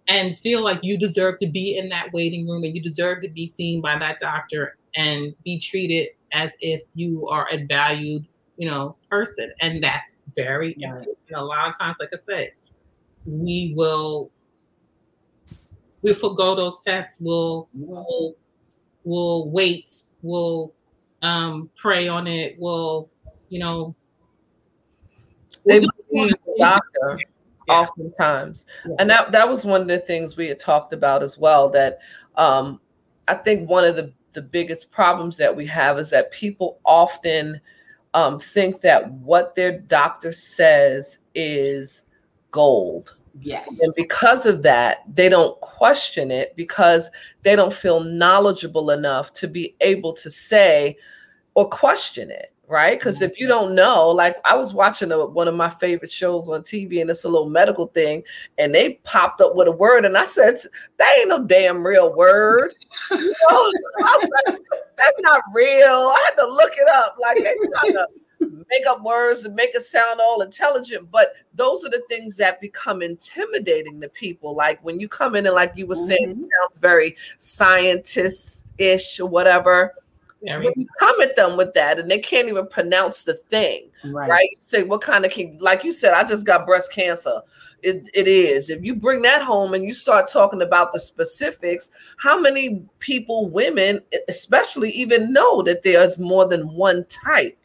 And 0.09 0.37
feel 0.43 0.61
like 0.63 0.79
you 0.83 0.97
deserve 0.97 1.37
to 1.39 1.47
be 1.47 1.77
in 1.77 1.89
that 1.89 2.11
waiting 2.11 2.47
room 2.47 2.63
and 2.63 2.75
you 2.75 2.81
deserve 2.81 3.21
to 3.21 3.29
be 3.29 3.47
seen 3.47 3.81
by 3.81 3.97
that 3.99 4.19
doctor 4.19 4.77
and 4.95 5.33
be 5.45 5.57
treated 5.57 6.09
as 6.33 6.55
if 6.59 6.81
you 6.93 7.27
are 7.29 7.47
a 7.49 7.65
valued, 7.65 8.27
you 8.57 8.69
know, 8.69 8.97
person. 9.09 9.51
And 9.61 9.81
that's 9.81 10.19
very 10.35 10.69
Right. 10.69 10.83
important. 10.83 11.17
And 11.29 11.37
a 11.37 11.43
lot 11.43 11.69
of 11.69 11.79
times, 11.79 11.97
like 12.01 12.09
I 12.13 12.17
said, 12.17 12.51
we 13.25 13.73
will 13.77 14.29
we 16.01 16.13
forego 16.13 16.55
those 16.55 16.81
tests. 16.81 17.17
We'll 17.21 17.69
we'll 17.73 18.35
we'll 19.03 19.49
wait, 19.49 19.89
we'll 20.21 20.73
um 21.21 21.69
pray 21.75 22.07
on 22.07 22.27
it, 22.27 22.55
we'll, 22.59 23.09
you 23.49 23.59
know, 23.59 23.95
They 25.65 25.79
believe 25.79 26.33
the 26.45 26.55
doctor 26.59 27.19
Yeah. 27.67 27.73
oftentimes. 27.75 28.65
Yeah. 28.85 28.95
And 28.99 29.09
that 29.09 29.31
that 29.31 29.47
was 29.47 29.65
one 29.65 29.81
of 29.81 29.87
the 29.87 29.99
things 29.99 30.35
we 30.35 30.47
had 30.47 30.59
talked 30.59 30.93
about 30.93 31.23
as 31.23 31.37
well. 31.37 31.69
That 31.69 31.99
um, 32.35 32.81
I 33.27 33.35
think 33.35 33.69
one 33.69 33.85
of 33.85 33.95
the 33.95 34.13
the 34.33 34.41
biggest 34.41 34.91
problems 34.91 35.37
that 35.37 35.55
we 35.55 35.65
have 35.67 35.99
is 35.99 36.09
that 36.09 36.31
people 36.31 36.79
often 36.85 37.61
um, 38.13 38.39
think 38.39 38.81
that 38.81 39.11
what 39.11 39.55
their 39.55 39.79
doctor 39.79 40.33
says 40.33 41.19
is 41.35 42.01
gold. 42.51 43.15
Yes. 43.39 43.79
And 43.81 43.93
because 43.95 44.45
of 44.45 44.61
that, 44.63 45.03
they 45.13 45.27
don't 45.27 45.59
question 45.61 46.29
it 46.29 46.55
because 46.55 47.09
they 47.41 47.55
don't 47.55 47.73
feel 47.73 48.01
knowledgeable 48.01 48.91
enough 48.91 49.33
to 49.33 49.47
be 49.47 49.75
able 49.81 50.13
to 50.13 50.29
say 50.29 50.95
or 51.55 51.67
question 51.67 52.29
it, 52.29 52.53
right? 52.67 52.97
Because 52.97 53.23
if 53.23 53.39
you 53.39 53.47
mm-hmm. 53.47 53.65
don't 53.65 53.75
know, 53.75 54.09
like 54.09 54.37
I 54.45 54.55
was 54.55 54.73
watching 54.73 55.11
a, 55.11 55.25
one 55.25 55.47
of 55.47 55.55
my 55.55 55.69
favorite 55.69 56.11
shows 56.11 56.47
on 56.47 56.61
TV 56.61 57.01
and 57.01 57.09
it's 57.09 57.23
a 57.23 57.29
little 57.29 57.49
medical 57.49 57.87
thing, 57.87 58.23
and 58.59 58.73
they 58.73 58.95
popped 59.03 59.41
up 59.41 59.55
with 59.55 59.67
a 59.67 59.71
word, 59.71 60.05
and 60.05 60.17
I 60.17 60.25
said, 60.25 60.57
That 60.97 61.15
ain't 61.19 61.29
no 61.29 61.43
damn 61.43 61.85
real 61.85 62.15
word. 62.15 62.73
You 63.11 63.33
know? 63.49 63.71
Like, 63.99 64.59
That's 64.95 65.19
not 65.19 65.41
real. 65.53 66.13
I 66.15 66.23
had 66.29 66.41
to 66.41 66.47
look 66.47 66.73
it 66.77 66.87
up. 66.87 67.15
Like 67.19 67.37
they 67.37 67.43
trying 67.43 67.93
to 67.93 68.07
make 68.49 68.85
up 68.87 69.03
words 69.03 69.45
and 69.45 69.55
make 69.55 69.75
it 69.75 69.83
sound 69.83 70.19
all 70.21 70.41
intelligent. 70.41 71.09
But 71.11 71.33
those 71.53 71.85
are 71.85 71.89
the 71.89 72.03
things 72.09 72.37
that 72.37 72.61
become 72.61 73.01
intimidating 73.01 73.99
to 74.01 74.09
people. 74.09 74.55
Like 74.55 74.83
when 74.83 74.99
you 74.99 75.07
come 75.07 75.35
in 75.35 75.45
and 75.45 75.55
like 75.55 75.73
you 75.75 75.87
were 75.87 75.95
saying, 75.95 76.29
it 76.29 76.37
mm-hmm. 76.37 76.41
sounds 76.41 76.77
very 76.79 77.15
scientist-ish 77.37 79.19
or 79.19 79.27
whatever. 79.27 79.93
very 80.41 80.65
When 80.65 80.73
you 80.75 80.85
come 80.99 81.21
at 81.21 81.35
them 81.35 81.57
with 81.57 81.73
that 81.73 81.99
and 81.99 82.09
they 82.09 82.19
can't 82.19 82.47
even 82.47 82.67
pronounce 82.67 83.23
the 83.23 83.35
thing, 83.35 83.89
Right. 84.05 84.29
right? 84.29 84.49
You 84.51 84.57
say, 84.59 84.83
what 84.83 85.01
kind 85.01 85.25
of 85.25 85.31
can 85.31 85.57
like 85.59 85.83
you 85.83 85.93
said, 85.93 86.13
I 86.13 86.23
just 86.23 86.45
got 86.45 86.65
breast 86.65 86.91
cancer. 86.91 87.41
It, 87.81 88.09
it 88.13 88.29
is. 88.29 88.69
If 88.69 88.81
you 88.81 88.95
bring 88.95 89.21
that 89.23 89.41
home 89.41 89.73
and 89.73 89.83
you 89.83 89.91
start 89.91 90.29
talking 90.29 90.61
about 90.61 90.93
the 90.93 90.99
specifics, 91.01 91.91
how 92.17 92.39
many 92.39 92.81
people, 92.99 93.49
women 93.49 93.99
especially, 94.29 94.89
even 94.91 95.33
know 95.33 95.61
that 95.63 95.83
there's 95.83 96.17
more 96.17 96.47
than 96.47 96.73
one 96.73 97.05
type, 97.09 97.57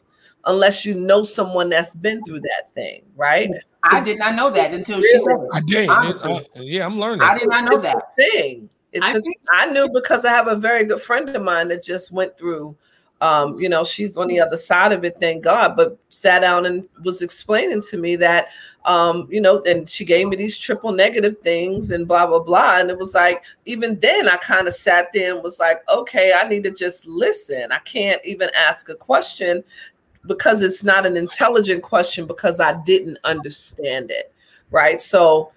unless 0.45 0.85
you 0.85 0.95
know 0.95 1.23
someone 1.23 1.69
that's 1.69 1.93
been 1.95 2.23
through 2.23 2.41
that 2.41 2.73
thing, 2.73 3.03
right? 3.15 3.49
I 3.83 4.01
did 4.01 4.19
not 4.19 4.35
know 4.35 4.49
that 4.49 4.73
until 4.73 5.01
she 5.01 5.19
said 5.19 5.27
it. 5.31 5.49
I 5.53 5.59
did. 5.65 5.89
Honestly. 5.89 6.47
Uh, 6.55 6.61
yeah, 6.61 6.85
I'm 6.85 6.99
learning. 6.99 7.21
I 7.21 7.37
did 7.37 7.49
not 7.49 7.69
know 7.69 7.77
it's 7.77 7.85
that. 7.85 7.97
a 7.97 8.15
thing. 8.15 8.69
It's 8.91 9.05
I 9.05 9.11
a 9.11 9.21
think- 9.21 9.37
I 9.51 9.67
knew 9.67 9.89
because 9.93 10.25
I 10.25 10.31
have 10.31 10.47
a 10.47 10.55
very 10.55 10.85
good 10.85 11.01
friend 11.01 11.29
of 11.29 11.41
mine 11.43 11.67
that 11.69 11.83
just 11.83 12.11
went 12.11 12.37
through. 12.37 12.75
Um, 13.21 13.59
you 13.59 13.67
know, 13.67 13.83
she's 13.83 14.15
on 14.15 14.29
the 14.29 14.39
other 14.39 14.55
side 14.55 14.93
of 14.93 15.03
it, 15.03 15.17
thank 15.19 15.43
God. 15.43 15.73
But 15.75 15.97
sat 16.07 16.39
down 16.39 16.65
and 16.65 16.87
was 17.03 17.21
explaining 17.21 17.81
to 17.89 17.97
me 17.97 18.15
that, 18.15 18.47
um, 18.85 19.27
you 19.29 19.41
know, 19.41 19.61
and 19.63 19.89
she 19.89 20.05
gave 20.05 20.29
me 20.29 20.37
these 20.37 20.57
triple 20.57 20.93
negative 20.93 21.35
things 21.43 21.91
and 21.91 22.07
blah 22.07 22.25
blah 22.25 22.41
blah. 22.41 22.77
And 22.79 22.89
it 22.89 22.97
was 22.97 23.13
like, 23.13 23.43
even 23.65 23.99
then, 23.99 24.29
I 24.29 24.37
kind 24.37 24.67
of 24.69 24.73
sat 24.73 25.09
there 25.13 25.33
and 25.33 25.43
was 25.43 25.59
like, 25.59 25.81
okay, 25.89 26.31
I 26.31 26.47
need 26.47 26.63
to 26.63 26.71
just 26.71 27.05
listen. 27.05 27.73
I 27.73 27.79
can't 27.79 28.23
even 28.25 28.49
ask 28.57 28.87
a 28.87 28.95
question 28.95 29.65
because 30.29 30.61
it's 30.61 30.83
not 30.85 31.05
an 31.05 31.17
intelligent 31.17 31.83
question 31.83 32.25
because 32.25 32.61
I 32.61 32.81
didn't 32.83 33.17
understand 33.25 34.11
it, 34.11 34.31
right? 34.71 35.01
So 35.01 35.49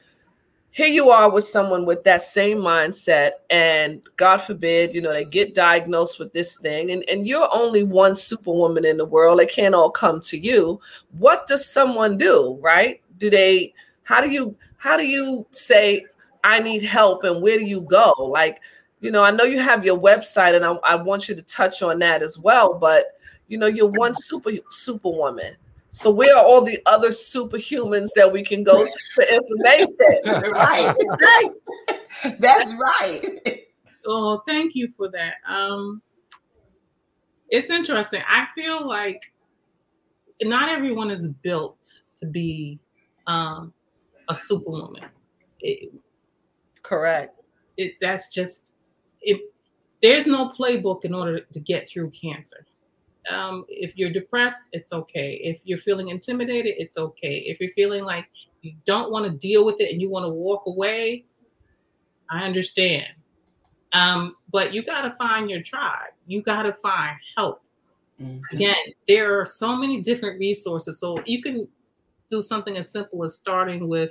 here 0.73 0.89
you 0.89 1.11
are 1.11 1.31
with 1.31 1.45
someone 1.45 1.85
with 1.85 2.03
that 2.05 2.23
same 2.23 2.57
mindset 2.57 3.33
and 3.51 4.01
god 4.17 4.39
forbid 4.39 4.95
you 4.95 5.03
know 5.03 5.13
they 5.13 5.27
get 5.27 5.55
diagnosed 5.55 6.19
with 6.19 6.33
this 6.33 6.57
thing 6.57 6.93
and, 6.93 7.07
and 7.11 7.27
you're 7.27 7.47
only 7.53 7.83
one 7.83 8.17
superwoman 8.17 8.87
in 8.87 8.97
the 8.97 9.07
world. 9.07 9.39
They 9.39 9.45
can't 9.45 9.75
all 9.75 9.91
come 9.91 10.23
to 10.23 10.39
you. 10.39 10.81
What 11.19 11.47
does 11.47 11.71
someone 11.71 12.17
do 12.17 12.59
right? 12.63 13.03
Do 13.19 13.29
they 13.31 13.75
how 14.05 14.21
do 14.21 14.31
you 14.31 14.57
how 14.79 14.97
do 14.97 15.07
you 15.07 15.47
say 15.51 16.05
i 16.43 16.59
need 16.59 16.83
help 16.83 17.23
and 17.23 17.43
where 17.43 17.59
do 17.59 17.65
you 17.65 17.83
go? 17.83 18.15
Like 18.19 18.61
you 19.03 19.11
know 19.11 19.23
i 19.23 19.31
know 19.31 19.45
you 19.45 19.61
have 19.61 19.85
your 19.85 19.99
website 19.99 20.55
and 20.55 20.65
i, 20.65 20.73
I 20.85 20.95
want 20.95 21.29
you 21.29 21.35
to 21.35 21.43
touch 21.43 21.83
on 21.83 21.99
that 21.99 22.23
as 22.23 22.39
well 22.39 22.79
but 22.79 23.19
you 23.49 23.59
know 23.59 23.67
you're 23.67 23.91
one 23.91 24.15
super 24.15 24.51
superwoman 24.71 25.55
so 25.91 26.11
where 26.11 26.35
are 26.37 26.45
all 26.45 26.63
the 26.63 26.79
other 26.87 27.09
superhumans 27.09 28.09
that 28.17 28.31
we 28.31 28.43
can 28.43 28.63
go 28.65 28.85
to 28.85 28.99
for 29.15 29.25
information 29.25 29.97
Right. 30.53 30.95
right 31.21 32.39
That's 32.39 32.75
right. 32.75 33.67
Oh, 34.07 34.43
thank 34.47 34.75
you 34.75 34.93
for 34.97 35.09
that. 35.11 35.35
Um, 35.47 36.01
it's 37.51 37.71
interesting. 37.71 38.23
I 38.27 38.47
feel 38.55 38.87
like 38.87 39.33
not 40.43 40.69
everyone 40.69 41.11
is 41.11 41.29
built 41.29 41.77
to 42.15 42.27
be 42.27 42.79
um, 43.27 43.73
a 44.29 44.37
superwoman. 44.37 45.05
It, 45.61 45.93
correct 46.83 47.43
it 47.77 47.95
that's 48.01 48.33
just 48.33 48.75
it. 49.21 49.41
There's 50.03 50.27
no 50.27 50.51
playbook 50.51 51.05
in 51.05 51.15
order 51.15 51.41
to 51.41 51.61
get 51.61 51.89
through 51.89 52.11
cancer. 52.11 52.67
Um, 53.31 53.65
if 53.69 53.97
you're 53.97 54.11
depressed, 54.11 54.63
it's 54.73 54.93
okay. 54.93 55.35
If 55.43 55.61
you're 55.65 55.79
feeling 55.79 56.09
intimidated, 56.09 56.75
it's 56.79 56.99
okay. 56.99 57.39
If 57.47 57.61
you're 57.61 57.73
feeling 57.75 58.05
like 58.05 58.27
you 58.63 58.75
don't 58.85 59.11
want 59.11 59.31
to 59.31 59.37
deal 59.37 59.65
with 59.65 59.81
it 59.81 59.93
and 59.93 60.01
you 60.01 60.11
want 60.11 60.25
to 60.25 60.31
walk 60.31 60.63
away, 60.67 61.25
I 62.31 62.45
understand. 62.45 63.07
Um, 63.93 64.37
but 64.51 64.73
you 64.73 64.83
got 64.83 65.03
to 65.03 65.11
find 65.13 65.51
your 65.51 65.63
tribe. 65.63 66.13
You 66.27 66.43
got 66.43 66.63
to 66.63 66.73
find 66.75 67.17
help. 67.37 67.63
Mhm. 68.21 68.41
Again, 68.53 68.77
there 69.07 69.39
are 69.39 69.45
so 69.45 69.77
many 69.77 70.01
different 70.01 70.39
resources. 70.39 70.99
So 70.99 71.19
you 71.27 71.43
can 71.43 71.69
do 72.29 72.41
something 72.41 72.77
as 72.77 72.91
simple 72.91 73.25
as 73.25 73.35
starting 73.35 73.89
with 73.89 74.11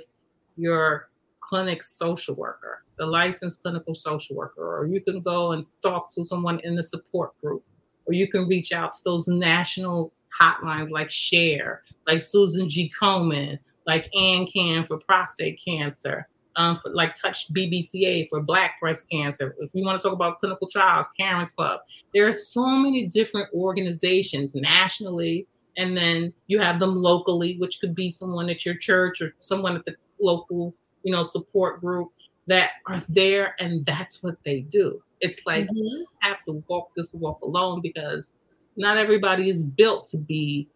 your 0.56 1.10
clinic 1.40 1.82
social 1.82 2.34
worker, 2.34 2.84
the 2.96 3.06
licensed 3.06 3.62
clinical 3.62 3.94
social 3.94 4.36
worker, 4.36 4.78
or 4.78 4.86
you 4.86 5.00
can 5.00 5.20
go 5.20 5.52
and 5.52 5.66
talk 5.82 6.10
to 6.10 6.24
someone 6.24 6.60
in 6.60 6.76
the 6.76 6.82
support 6.82 7.38
group, 7.40 7.62
or 8.06 8.14
you 8.14 8.28
can 8.28 8.46
reach 8.46 8.72
out 8.72 8.92
to 8.94 9.00
those 9.04 9.28
national 9.28 10.12
hotlines 10.40 10.90
like 10.90 11.10
Share, 11.10 11.82
like 12.06 12.22
Susan 12.22 12.68
G. 12.68 12.92
Komen, 13.00 13.58
like 13.86 14.10
AnCan 14.16 14.86
for 14.86 14.98
prostate 14.98 15.60
cancer, 15.62 16.28
um, 16.56 16.78
for, 16.82 16.90
like 16.90 17.14
Touch 17.14 17.52
BBCA 17.52 18.28
for 18.28 18.40
Black 18.40 18.80
breast 18.80 19.08
cancer. 19.10 19.54
If 19.60 19.70
you 19.72 19.84
want 19.84 20.00
to 20.00 20.08
talk 20.08 20.14
about 20.14 20.38
clinical 20.38 20.68
trials, 20.68 21.08
Karen's 21.18 21.52
Club. 21.52 21.80
There 22.14 22.26
are 22.26 22.32
so 22.32 22.66
many 22.66 23.06
different 23.06 23.48
organizations 23.54 24.54
nationally, 24.54 25.46
and 25.76 25.96
then 25.96 26.32
you 26.46 26.60
have 26.60 26.78
them 26.78 26.96
locally, 26.96 27.56
which 27.58 27.80
could 27.80 27.94
be 27.94 28.10
someone 28.10 28.50
at 28.50 28.66
your 28.66 28.76
church 28.76 29.20
or 29.20 29.34
someone 29.40 29.76
at 29.76 29.84
the 29.84 29.94
local, 30.20 30.74
you 31.02 31.12
know, 31.12 31.22
support 31.22 31.80
group 31.80 32.10
that 32.46 32.70
are 32.86 33.02
there, 33.08 33.54
and 33.60 33.86
that's 33.86 34.22
what 34.22 34.36
they 34.44 34.60
do. 34.60 34.94
It's 35.22 35.46
like 35.46 35.64
mm-hmm. 35.64 35.76
you 35.76 36.06
have 36.18 36.44
to 36.46 36.62
walk 36.68 36.90
this 36.94 37.14
walk 37.14 37.40
alone 37.42 37.80
because 37.80 38.28
not 38.76 38.98
everybody 38.98 39.48
is 39.48 39.64
built 39.64 40.06
to 40.08 40.18
be 40.18 40.68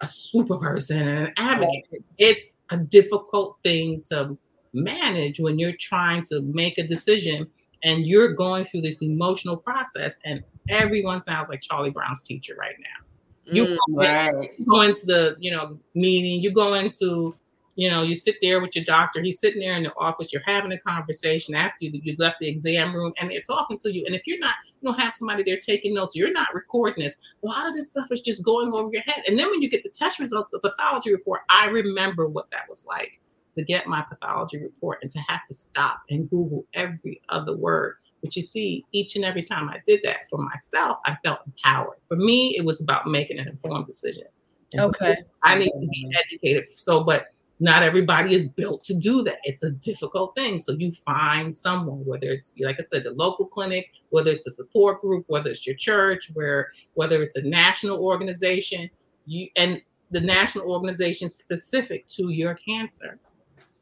a 0.00 0.06
super 0.06 0.58
person 0.58 0.98
and 0.98 1.18
an 1.28 1.32
advocate. 1.36 2.04
It's 2.18 2.54
a 2.70 2.76
difficult 2.76 3.56
thing 3.62 4.02
to 4.08 4.36
manage 4.72 5.38
when 5.38 5.58
you're 5.58 5.76
trying 5.78 6.22
to 6.22 6.40
make 6.42 6.78
a 6.78 6.86
decision 6.86 7.46
and 7.84 8.06
you're 8.06 8.32
going 8.32 8.64
through 8.64 8.82
this 8.82 9.02
emotional 9.02 9.56
process 9.56 10.18
and 10.24 10.42
everyone 10.68 11.20
sounds 11.20 11.48
like 11.48 11.60
Charlie 11.60 11.90
Brown's 11.90 12.22
teacher 12.22 12.54
right 12.58 12.74
now. 12.78 13.06
You, 13.44 13.64
mm, 13.64 13.76
go, 13.76 13.96
right. 13.96 14.50
you 14.58 14.64
go 14.64 14.82
into 14.82 15.06
the, 15.06 15.36
you 15.38 15.50
know, 15.50 15.78
meeting, 15.94 16.40
you 16.40 16.52
go 16.52 16.74
into 16.74 17.34
you 17.74 17.88
know, 17.88 18.02
you 18.02 18.14
sit 18.14 18.36
there 18.42 18.60
with 18.60 18.76
your 18.76 18.84
doctor. 18.84 19.22
He's 19.22 19.40
sitting 19.40 19.60
there 19.60 19.76
in 19.76 19.82
the 19.82 19.94
office. 19.96 20.32
You're 20.32 20.42
having 20.44 20.72
a 20.72 20.78
conversation 20.78 21.54
after 21.54 21.76
you, 21.80 22.00
you 22.02 22.14
left 22.18 22.36
the 22.40 22.48
exam 22.48 22.94
room, 22.94 23.12
and 23.18 23.30
they're 23.30 23.42
talking 23.42 23.78
to 23.78 23.92
you. 23.92 24.04
And 24.06 24.14
if 24.14 24.22
you're 24.26 24.38
not, 24.38 24.54
you 24.66 24.90
don't 24.90 24.98
have 24.98 25.14
somebody 25.14 25.42
there 25.42 25.58
taking 25.58 25.94
notes. 25.94 26.14
You're 26.14 26.32
not 26.32 26.54
recording 26.54 27.04
this. 27.04 27.16
A 27.42 27.46
lot 27.46 27.66
of 27.66 27.74
this 27.74 27.88
stuff 27.88 28.08
is 28.10 28.20
just 28.20 28.44
going 28.44 28.72
over 28.72 28.90
your 28.92 29.02
head. 29.02 29.22
And 29.26 29.38
then 29.38 29.50
when 29.50 29.62
you 29.62 29.70
get 29.70 29.82
the 29.82 29.90
test 29.90 30.18
results, 30.18 30.50
the 30.52 30.58
pathology 30.58 31.12
report, 31.12 31.42
I 31.48 31.66
remember 31.66 32.28
what 32.28 32.50
that 32.50 32.68
was 32.68 32.84
like 32.86 33.20
to 33.54 33.62
get 33.62 33.86
my 33.86 34.02
pathology 34.02 34.58
report 34.58 34.98
and 35.02 35.10
to 35.10 35.20
have 35.28 35.44
to 35.46 35.54
stop 35.54 35.98
and 36.10 36.28
Google 36.30 36.66
every 36.74 37.20
other 37.28 37.56
word. 37.56 37.96
But 38.22 38.36
you 38.36 38.42
see, 38.42 38.84
each 38.92 39.16
and 39.16 39.24
every 39.24 39.42
time 39.42 39.68
I 39.68 39.78
did 39.86 40.00
that 40.04 40.28
for 40.30 40.38
myself, 40.38 40.98
I 41.06 41.16
felt 41.24 41.40
empowered. 41.46 41.98
For 42.08 42.16
me, 42.16 42.56
it 42.56 42.64
was 42.64 42.80
about 42.80 43.06
making 43.06 43.38
an 43.38 43.48
informed 43.48 43.86
decision. 43.86 44.28
And 44.72 44.82
okay. 44.82 45.16
I 45.42 45.58
need 45.58 45.70
to 45.70 45.88
be 45.90 46.10
educated. 46.18 46.64
So, 46.76 47.02
but 47.02 47.26
not 47.62 47.84
everybody 47.84 48.34
is 48.34 48.48
built 48.48 48.84
to 48.84 48.92
do 48.92 49.22
that. 49.22 49.38
It's 49.44 49.62
a 49.62 49.70
difficult 49.70 50.34
thing. 50.34 50.58
So 50.58 50.72
you 50.72 50.90
find 51.06 51.54
someone, 51.54 52.04
whether 52.04 52.26
it's 52.26 52.52
like 52.58 52.80
I 52.80 52.82
said, 52.82 53.04
the 53.04 53.12
local 53.12 53.46
clinic, 53.46 53.92
whether 54.10 54.32
it's 54.32 54.48
a 54.48 54.50
support 54.50 55.00
group, 55.00 55.24
whether 55.28 55.48
it's 55.48 55.64
your 55.64 55.76
church, 55.76 56.32
where 56.34 56.72
whether 56.94 57.22
it's 57.22 57.36
a 57.36 57.42
national 57.42 58.04
organization, 58.04 58.90
you 59.26 59.48
and 59.54 59.80
the 60.10 60.20
national 60.20 60.72
organization 60.72 61.28
specific 61.28 62.08
to 62.08 62.30
your 62.30 62.56
cancer. 62.56 63.20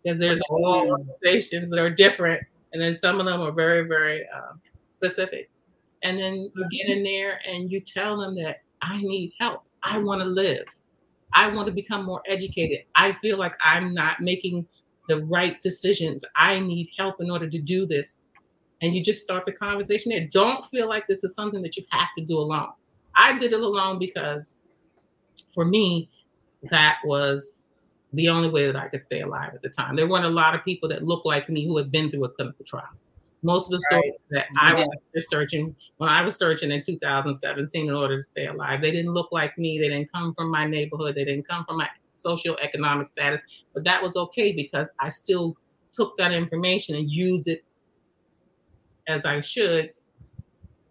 Because 0.02 0.18
there's 0.18 0.40
all 0.50 0.90
organizations 0.90 1.70
that 1.70 1.78
are 1.78 1.88
different, 1.88 2.42
and 2.74 2.82
then 2.82 2.94
some 2.94 3.18
of 3.18 3.24
them 3.24 3.40
are 3.40 3.52
very, 3.52 3.88
very 3.88 4.26
uh, 4.34 4.52
specific. 4.86 5.48
And 6.02 6.18
then 6.18 6.50
you 6.54 6.68
get 6.70 6.88
in 6.88 7.02
there 7.02 7.40
and 7.46 7.72
you 7.72 7.80
tell 7.80 8.18
them 8.20 8.34
that 8.36 8.56
I 8.82 8.98
need 8.98 9.32
help. 9.40 9.62
I 9.82 9.96
want 9.96 10.20
to 10.20 10.26
live. 10.26 10.66
I 11.32 11.48
want 11.48 11.66
to 11.66 11.72
become 11.72 12.04
more 12.04 12.22
educated. 12.28 12.80
I 12.94 13.12
feel 13.14 13.38
like 13.38 13.54
I'm 13.62 13.94
not 13.94 14.20
making 14.20 14.66
the 15.08 15.24
right 15.24 15.60
decisions. 15.60 16.24
I 16.36 16.58
need 16.58 16.88
help 16.98 17.20
in 17.20 17.30
order 17.30 17.48
to 17.48 17.58
do 17.60 17.86
this. 17.86 18.18
And 18.82 18.94
you 18.94 19.02
just 19.02 19.22
start 19.22 19.44
the 19.44 19.52
conversation 19.52 20.10
there. 20.10 20.26
Don't 20.30 20.64
feel 20.66 20.88
like 20.88 21.06
this 21.06 21.22
is 21.24 21.34
something 21.34 21.62
that 21.62 21.76
you 21.76 21.84
have 21.90 22.08
to 22.16 22.24
do 22.24 22.38
alone. 22.38 22.70
I 23.14 23.36
did 23.38 23.52
it 23.52 23.60
alone 23.60 23.98
because 23.98 24.56
for 25.54 25.64
me, 25.64 26.08
that 26.70 26.98
was 27.04 27.64
the 28.12 28.28
only 28.28 28.48
way 28.48 28.66
that 28.66 28.76
I 28.76 28.88
could 28.88 29.04
stay 29.04 29.20
alive 29.20 29.52
at 29.54 29.62
the 29.62 29.68
time. 29.68 29.96
There 29.96 30.08
weren't 30.08 30.24
a 30.24 30.30
lot 30.30 30.54
of 30.54 30.64
people 30.64 30.88
that 30.88 31.04
looked 31.04 31.26
like 31.26 31.48
me 31.48 31.66
who 31.66 31.76
had 31.76 31.90
been 31.92 32.10
through 32.10 32.24
a 32.24 32.28
clinical 32.30 32.64
trial. 32.64 32.88
Most 33.42 33.66
of 33.66 33.70
the 33.70 33.86
stories 33.90 34.12
right. 34.30 34.44
that 34.52 34.60
I 34.60 34.74
was 34.74 34.88
researching 35.14 35.74
when 35.96 36.10
I 36.10 36.22
was 36.22 36.36
searching 36.36 36.70
in 36.70 36.80
2017 36.80 37.88
in 37.88 37.94
order 37.94 38.16
to 38.16 38.22
stay 38.22 38.46
alive, 38.46 38.80
they 38.80 38.90
didn't 38.90 39.12
look 39.12 39.28
like 39.32 39.56
me. 39.58 39.78
They 39.78 39.88
didn't 39.88 40.12
come 40.12 40.34
from 40.34 40.50
my 40.50 40.66
neighborhood. 40.66 41.14
They 41.14 41.24
didn't 41.24 41.48
come 41.48 41.64
from 41.64 41.78
my 41.78 41.88
socioeconomic 42.14 43.08
status. 43.08 43.40
But 43.74 43.84
that 43.84 44.02
was 44.02 44.16
okay 44.16 44.52
because 44.52 44.88
I 44.98 45.08
still 45.08 45.56
took 45.92 46.16
that 46.18 46.32
information 46.32 46.96
and 46.96 47.10
used 47.10 47.48
it 47.48 47.64
as 49.08 49.24
I 49.24 49.40
should 49.40 49.90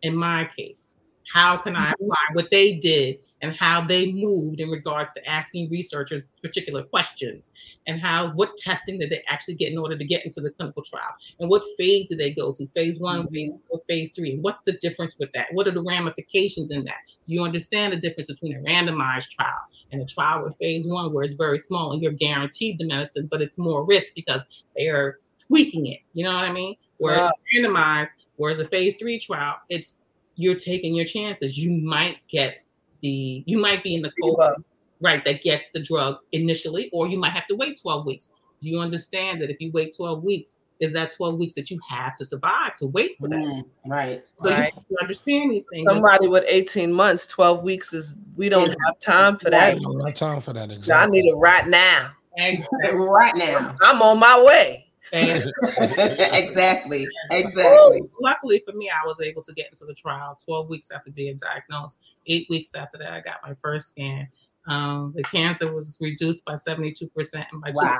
in 0.02 0.16
my 0.16 0.50
case. 0.58 0.96
How 1.34 1.58
can 1.58 1.76
I 1.76 1.92
mm-hmm. 1.92 2.04
apply 2.06 2.26
what 2.34 2.52
they 2.52 2.74
did 2.74 3.20
and 3.42 3.56
how 3.60 3.82
they 3.82 4.12
moved 4.12 4.60
in 4.60 4.70
regards 4.70 5.14
to 5.14 5.30
asking 5.30 5.70
researchers 5.70 6.22
particular 6.42 6.84
questions 6.84 7.52
and 7.88 8.00
how 8.00 8.32
what 8.34 8.58
testing 8.58 9.00
did 9.00 9.10
they 9.10 9.24
actually 9.28 9.54
get 9.54 9.72
in 9.72 9.78
order 9.78 9.98
to 9.98 10.06
get 10.06 10.26
into 10.26 10.42
the 10.42 10.50
clinical 10.52 10.84
trial 10.84 11.14
and 11.40 11.50
what 11.50 11.64
phase 11.78 12.10
did 12.10 12.20
they 12.20 12.32
go 12.32 12.54
to 12.54 12.68
phase 12.76 13.00
one 13.00 13.24
mm-hmm. 13.24 13.34
phase 13.34 13.54
four 13.70 13.82
phase 13.88 14.12
three 14.12 14.34
and 14.34 14.44
what's 14.44 14.62
the 14.66 14.74
difference 14.74 15.16
with 15.20 15.32
that 15.34 15.48
what 15.52 15.68
are 15.68 15.72
the 15.72 15.84
ramifications 15.84 16.72
in 16.72 16.84
that 16.84 16.98
do 17.26 17.34
you 17.34 17.44
understand 17.44 17.94
the 17.94 17.98
difference 17.98 18.28
between 18.28 18.56
a 18.56 18.60
randomized 18.60 19.30
trial 19.30 19.62
and 19.92 20.02
a 20.02 20.06
trial 20.06 20.44
with 20.44 20.56
phase 20.58 20.86
one 20.86 21.14
where 21.14 21.24
it's 21.24 21.36
very 21.36 21.58
small 21.58 21.92
and 21.92 22.02
you're 22.02 22.12
guaranteed 22.12 22.78
the 22.80 22.86
medicine 22.86 23.28
but 23.30 23.42
it's 23.42 23.58
more 23.58 23.86
risk 23.86 24.14
because 24.16 24.46
they 24.76 24.88
are 24.88 25.20
tweaking 25.48 25.88
it 25.88 26.00
you 26.14 26.24
know 26.24 26.34
what 26.34 26.46
i 26.46 26.52
mean 26.52 26.76
where 26.98 27.16
yeah. 27.16 27.32
randomized 27.56 28.12
whereas 28.36 28.60
a 28.60 28.66
phase 28.66 28.96
three 28.98 29.20
trial 29.20 29.56
it's 29.70 29.96
you're 30.36 30.56
taking 30.56 30.96
your 30.96 31.06
chances 31.06 31.58
you 31.58 31.82
might 31.82 32.18
get 32.30 32.64
the 33.02 33.44
you 33.46 33.58
might 33.58 33.84
be 33.84 33.96
in 33.96 34.02
the 34.02 34.12
cohort, 34.22 34.56
right, 35.02 35.24
that 35.26 35.44
gets 35.44 35.70
the 35.72 35.80
drug 35.80 36.18
initially, 36.32 36.90
or 36.92 37.08
you 37.08 37.18
might 37.18 37.34
have 37.34 37.48
to 37.48 37.56
wait 37.56 37.80
12 37.82 38.06
weeks. 38.06 38.30
Do 38.62 38.70
you 38.70 38.80
understand 38.80 39.42
that 39.42 39.50
if 39.50 39.58
you 39.60 39.72
wait 39.72 39.96
12 39.96 40.24
weeks, 40.24 40.58
is 40.80 40.94
that 40.94 41.12
12 41.12 41.38
weeks 41.38 41.56
that 41.56 41.70
you 41.70 41.80
have 41.90 42.16
to 42.16 42.26
survive 42.26 42.76
to 42.76 42.88
wait 42.88 43.18
for 43.20 43.28
that? 43.28 43.38
Mm, 43.38 43.64
right. 43.88 44.24
So 44.42 44.50
right. 44.50 44.74
you 44.90 44.98
understand 45.02 45.52
these 45.52 45.68
things. 45.72 45.88
Somebody 45.88 46.28
with 46.28 46.46
18 46.48 46.92
months, 46.92 47.28
12 47.28 47.64
weeks 47.64 47.94
is 47.94 48.18
we 48.38 48.50
don't 48.50 48.70
have 48.86 49.00
time 49.00 49.38
for 49.38 49.50
that. 49.50 49.76
We 49.76 49.84
don't 49.84 50.06
have 50.06 50.16
time 50.16 50.42
for 50.42 50.54
that. 50.54 50.72
Exactly. 50.72 50.94
I 50.94 51.22
need 51.22 51.30
it 51.30 51.36
right 51.36 51.68
now. 51.68 52.12
Exactly. 52.38 52.96
right 52.96 53.36
now. 53.36 53.76
I'm 53.82 54.02
on 54.02 54.20
my 54.20 54.42
way. 54.42 54.89
exactly. 56.34 57.08
Exactly. 57.32 58.02
Luckily 58.22 58.64
for 58.66 58.76
me, 58.76 58.90
I 58.90 59.06
was 59.06 59.18
able 59.22 59.44
to 59.44 59.54
get 59.54 59.68
into 59.70 59.86
the 59.86 59.94
trial 59.94 60.38
12 60.44 60.70
weeks 60.70 60.92
after 60.92 61.12
being 61.12 61.38
diagnosed. 61.38 62.00
Eight 62.28 62.48
weeks 62.50 62.76
after 62.76 62.98
that, 62.98 63.12
I 63.12 63.22
got 63.22 63.36
my 63.44 63.56
first 63.62 63.90
scan. 63.90 64.28
Um, 64.68 65.14
the 65.16 65.24
cancer 65.24 65.72
was 65.72 65.98
reduced 66.02 66.46
by 66.46 66.54
72% 66.54 67.10
and 67.34 67.62
by 67.62 67.72
wow. 67.74 68.00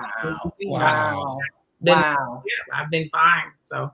Wow. 0.62 1.38
Then, 1.82 1.96
wow. 1.96 2.44
Yeah, 2.46 2.80
I've 2.80 2.90
been 2.90 3.10
fine. 3.10 3.52
So 3.68 3.92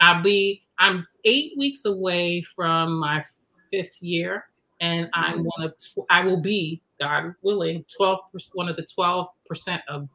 I'll 0.00 0.22
be 0.22 0.64
I'm 0.78 1.04
eight 1.24 1.52
weeks 1.56 1.84
away 1.84 2.44
from 2.54 2.98
my 2.98 3.24
fifth 3.70 4.02
year, 4.02 4.46
and 4.80 5.08
I'm 5.12 5.38
mm-hmm. 5.38 5.48
one 5.56 5.68
of 5.68 5.78
tw- 5.78 6.06
I 6.10 6.22
will 6.24 6.40
be, 6.40 6.82
God 7.00 7.34
willing, 7.42 7.84
12 7.96 8.18
one 8.54 8.68
of 8.68 8.76
the 8.76 8.86
12 8.94 9.28
percent 9.46 9.82
of 9.88 10.08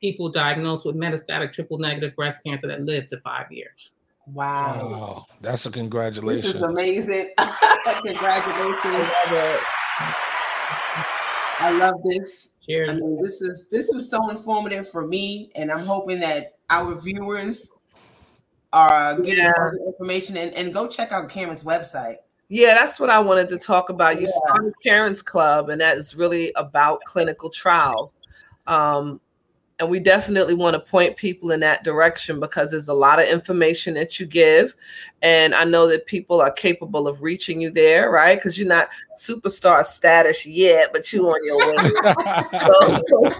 people 0.00 0.28
diagnosed 0.28 0.86
with 0.86 0.96
metastatic 0.96 1.52
triple 1.52 1.78
negative 1.78 2.14
breast 2.16 2.42
cancer 2.44 2.66
that 2.66 2.82
live 2.82 3.06
to 3.08 3.18
five 3.20 3.50
years. 3.50 3.94
Wow. 4.26 4.74
Oh, 4.76 5.24
that's 5.40 5.66
a 5.66 5.70
congratulations. 5.70 6.52
This 6.52 6.54
is 6.56 6.62
amazing. 6.62 7.30
congratulations. 7.38 9.10
I 11.62 11.70
love 11.72 12.00
this. 12.04 12.54
Cheers. 12.66 12.90
I 12.90 12.94
mean, 12.94 13.20
this 13.22 13.42
is 13.42 13.68
this 13.70 13.90
was 13.92 14.08
so 14.08 14.30
informative 14.30 14.88
for 14.88 15.06
me, 15.06 15.50
and 15.56 15.70
I'm 15.70 15.84
hoping 15.84 16.20
that 16.20 16.54
our 16.70 16.94
viewers 16.94 17.72
are 18.72 19.20
getting 19.20 19.44
yeah. 19.44 19.70
information 19.86 20.36
and, 20.36 20.54
and 20.54 20.72
go 20.72 20.86
check 20.86 21.12
out 21.12 21.28
Karen's 21.28 21.64
website. 21.64 22.16
Yeah, 22.48 22.74
that's 22.74 22.98
what 23.00 23.10
I 23.10 23.18
wanted 23.18 23.48
to 23.50 23.58
talk 23.58 23.90
about. 23.90 24.16
You 24.16 24.22
yeah. 24.22 24.46
started 24.46 24.72
Karen's 24.82 25.22
Club, 25.22 25.68
and 25.68 25.80
that 25.80 25.96
is 25.98 26.14
really 26.14 26.52
about 26.56 27.00
clinical 27.04 27.50
trials. 27.50 28.14
Um, 28.66 29.20
and 29.80 29.88
we 29.88 29.98
definitely 29.98 30.52
want 30.52 30.74
to 30.74 30.90
point 30.90 31.16
people 31.16 31.50
in 31.52 31.60
that 31.60 31.82
direction 31.82 32.38
because 32.38 32.70
there's 32.70 32.88
a 32.88 32.94
lot 32.94 33.18
of 33.18 33.26
information 33.26 33.94
that 33.94 34.20
you 34.20 34.26
give. 34.26 34.76
And 35.22 35.54
i 35.54 35.64
know 35.64 35.86
that 35.86 36.06
people 36.06 36.40
are 36.40 36.50
capable 36.50 37.06
of 37.06 37.20
reaching 37.20 37.60
you 37.60 37.70
there 37.70 38.10
right? 38.10 38.38
Because 38.38 38.56
you're 38.58 38.68
not 38.68 38.86
superstar 39.18 39.84
status 39.84 40.46
yet 40.46 40.90
but 40.92 41.12
you 41.12 41.26
on 41.26 41.44
your 41.44 41.58
way. 41.58 41.76
So, 43.10 43.30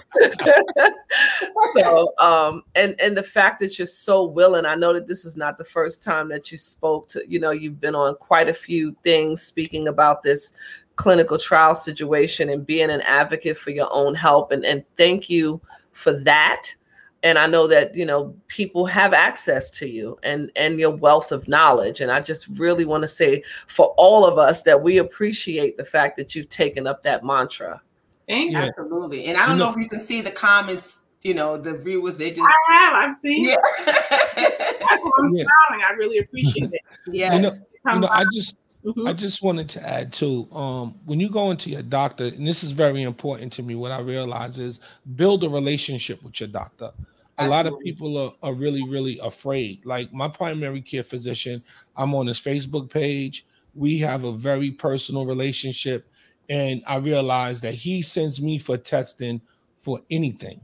so 1.74 2.12
um 2.18 2.64
and 2.74 3.01
and 3.01 3.16
the 3.16 3.22
fact 3.22 3.61
that 3.61 3.78
you're 3.78 3.86
so 3.86 4.24
willing 4.24 4.66
i 4.66 4.74
know 4.74 4.93
that 4.93 5.07
this 5.07 5.24
is 5.24 5.36
not 5.36 5.59
the 5.59 5.64
first 5.64 6.03
time 6.03 6.28
that 6.28 6.51
you 6.53 6.59
spoke 6.59 7.09
to 7.09 7.22
you 7.26 7.38
know 7.38 7.51
you've 7.51 7.80
been 7.80 7.95
on 7.95 8.14
quite 8.16 8.49
a 8.49 8.55
few 8.55 8.97
things 9.03 9.43
speaking 9.43 9.88
about 9.88 10.22
this 10.22 10.53
clinical 11.01 11.38
trial 11.38 11.74
situation 11.74 12.51
and 12.51 12.66
being 12.66 12.91
an 12.91 13.01
advocate 13.03 13.57
for 13.57 13.70
your 13.70 13.88
own 13.91 14.14
help. 14.14 14.53
And, 14.53 14.66
and 14.66 14.84
thank 14.99 15.30
you 15.30 15.59
for 16.01 16.18
that. 16.20 16.74
And 17.22 17.38
I 17.38 17.46
know 17.46 17.66
that, 17.66 17.94
you 17.94 18.07
know, 18.07 18.34
people 18.48 18.86
have 18.86 19.12
access 19.12 19.70
to 19.72 19.88
you 19.88 20.18
and, 20.22 20.51
and 20.57 20.80
your 20.80 20.90
wealth 20.90 21.32
of 21.32 21.46
knowledge. 21.46 22.01
And 22.01 22.11
I 22.11 22.20
just 22.20 22.48
really 22.48 22.86
want 22.86 23.03
to 23.03 23.09
say 23.09 23.42
for 23.66 23.94
all 23.98 24.24
of 24.24 24.38
us 24.38 24.62
that 24.62 24.82
we 24.82 24.96
appreciate 24.96 25.76
the 25.76 25.84
fact 25.84 26.16
that 26.16 26.34
you've 26.34 26.48
taken 26.48 26.86
up 26.86 27.03
that 27.03 27.22
mantra. 27.22 27.82
Thank 28.26 28.53
yeah. 28.53 28.70
Absolutely. 28.78 29.26
And 29.26 29.36
I 29.36 29.46
don't 29.46 29.57
you 29.57 29.59
know, 29.59 29.66
know 29.66 29.72
if 29.72 29.76
you 29.76 29.88
can 29.88 29.98
see 29.98 30.22
the 30.22 30.30
comments 30.30 31.03
you 31.22 31.34
know, 31.34 31.57
the 31.57 31.76
viewers, 31.76 32.16
they 32.18 32.30
just. 32.30 32.40
I 32.40 32.72
have, 32.72 32.94
I've 32.94 33.14
seen. 33.14 33.44
Yeah. 33.44 33.57
That's 33.86 35.03
why 35.03 35.11
I'm 35.18 35.30
yeah. 35.34 35.44
smiling. 35.44 35.84
I 35.86 35.92
really 35.96 36.18
appreciate 36.18 36.72
it. 36.72 36.80
Yeah. 37.07 37.34
You 37.34 37.42
know, 37.42 37.51
you 37.86 38.01
know 38.01 38.09
I 38.09 38.24
just, 38.32 38.57
Mm-hmm. 38.85 39.07
I 39.07 39.12
just 39.12 39.43
wanted 39.43 39.68
to 39.70 39.87
add 39.87 40.12
too, 40.12 40.49
um, 40.53 40.95
when 41.05 41.20
you 41.20 41.28
go 41.28 41.51
into 41.51 41.68
your 41.68 41.83
doctor, 41.83 42.24
and 42.24 42.47
this 42.47 42.64
is 42.64 42.70
very 42.70 43.03
important 43.03 43.53
to 43.55 43.62
me, 43.62 43.74
what 43.74 43.93
I 43.93 44.01
realize 44.01 44.59
is 44.59 44.81
build 45.16 45.45
a 45.45 45.49
relationship 45.49 46.22
with 46.22 46.41
your 46.41 46.49
doctor. 46.49 46.91
A 47.39 47.49
lot 47.49 47.66
of 47.66 47.78
people 47.81 48.18
are, 48.18 48.33
are 48.43 48.53
really, 48.53 48.87
really 48.87 49.18
afraid. 49.22 49.85
Like 49.87 50.12
my 50.12 50.28
primary 50.28 50.83
care 50.83 51.03
physician, 51.03 51.62
I'm 51.97 52.14
on 52.14 52.26
his 52.26 52.39
Facebook 52.39 52.91
page. 52.91 53.47
We 53.74 53.99
have 53.99 54.24
a 54.24 54.33
very 54.33 54.70
personal 54.70 55.24
relationship. 55.24 56.07
And 56.51 56.83
I 56.87 56.97
realize 56.97 57.62
that 57.62 57.72
he 57.72 58.03
sends 58.03 58.43
me 58.43 58.59
for 58.59 58.76
testing 58.76 59.41
for 59.81 60.01
anything. 60.11 60.61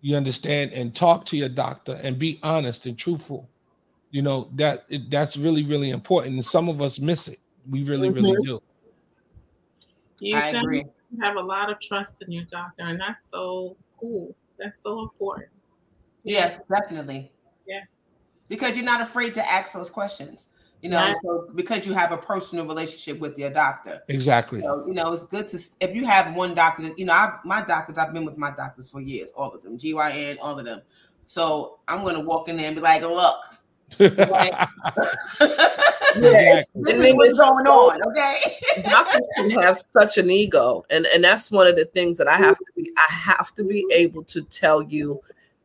You 0.00 0.16
understand? 0.16 0.72
And 0.72 0.94
talk 0.94 1.26
to 1.26 1.36
your 1.36 1.48
doctor 1.48 1.98
and 2.02 2.18
be 2.18 2.40
honest 2.42 2.86
and 2.86 2.98
truthful 2.98 3.48
you 4.10 4.22
know 4.22 4.48
that 4.54 4.84
that's 5.10 5.36
really 5.36 5.64
really 5.64 5.90
important 5.90 6.34
and 6.34 6.44
some 6.44 6.68
of 6.68 6.80
us 6.80 6.98
miss 6.98 7.28
it. 7.28 7.38
We 7.70 7.84
really 7.84 8.08
mm-hmm. 8.08 8.24
really 8.24 8.36
do. 8.44 8.62
You 10.20 10.36
I 10.36 10.48
agree. 10.48 10.84
have 11.20 11.36
a 11.36 11.40
lot 11.40 11.70
of 11.70 11.78
trust 11.80 12.22
in 12.22 12.32
your 12.32 12.44
doctor 12.44 12.84
and 12.84 13.00
that's 13.00 13.28
so 13.30 13.76
cool. 14.00 14.34
That's 14.58 14.82
so 14.82 15.00
important. 15.00 15.48
Yeah 16.24 16.58
definitely. 16.68 17.30
Yeah. 17.66 17.82
Because 18.48 18.76
you're 18.76 18.84
not 18.84 19.00
afraid 19.00 19.34
to 19.34 19.50
ask 19.50 19.74
those 19.74 19.90
questions 19.90 20.50
you 20.82 20.88
know 20.88 21.12
so 21.22 21.48
because 21.54 21.86
you 21.86 21.92
have 21.92 22.12
a 22.12 22.16
personal 22.16 22.66
relationship 22.66 23.18
with 23.18 23.38
your 23.38 23.50
doctor. 23.50 24.00
Exactly. 24.08 24.60
So, 24.60 24.84
you 24.86 24.94
know 24.94 25.12
it's 25.12 25.24
good 25.24 25.48
to 25.48 25.58
if 25.80 25.94
you 25.94 26.06
have 26.06 26.34
one 26.34 26.54
doctor 26.54 26.90
you 26.96 27.04
know 27.04 27.12
I, 27.12 27.38
my 27.44 27.62
doctors 27.62 27.98
i've 27.98 28.12
been 28.12 28.24
with 28.24 28.38
my 28.38 28.50
doctors 28.52 28.90
for 28.90 29.00
years 29.00 29.32
all 29.36 29.50
of 29.50 29.62
them 29.62 29.78
gyn 29.78 30.38
all 30.40 30.58
of 30.58 30.64
them. 30.64 30.80
So 31.26 31.80
i'm 31.88 32.02
going 32.04 32.16
to 32.16 32.22
walk 32.22 32.48
in 32.48 32.56
there 32.56 32.66
and 32.66 32.76
be 32.76 32.82
like 32.82 33.02
look 33.02 33.36
yes, 36.16 36.66
this 36.74 37.04
is 37.04 37.14
what's 37.14 37.40
going 37.40 37.66
on. 37.66 38.02
Okay, 38.08 38.38
doctors 38.90 39.28
can 39.36 39.50
have 39.50 39.76
such 39.76 40.18
an 40.18 40.30
ego, 40.30 40.84
and 40.90 41.06
and 41.06 41.24
that's 41.24 41.50
one 41.50 41.66
of 41.66 41.76
the 41.76 41.84
things 41.86 42.18
that 42.18 42.28
I 42.28 42.36
have 42.36 42.58
to 42.58 42.64
be. 42.76 42.90
I 42.96 43.12
have 43.12 43.54
to 43.56 43.64
be 43.64 43.86
able 43.90 44.24
to 44.24 44.42
tell 44.42 44.82
you 44.82 45.20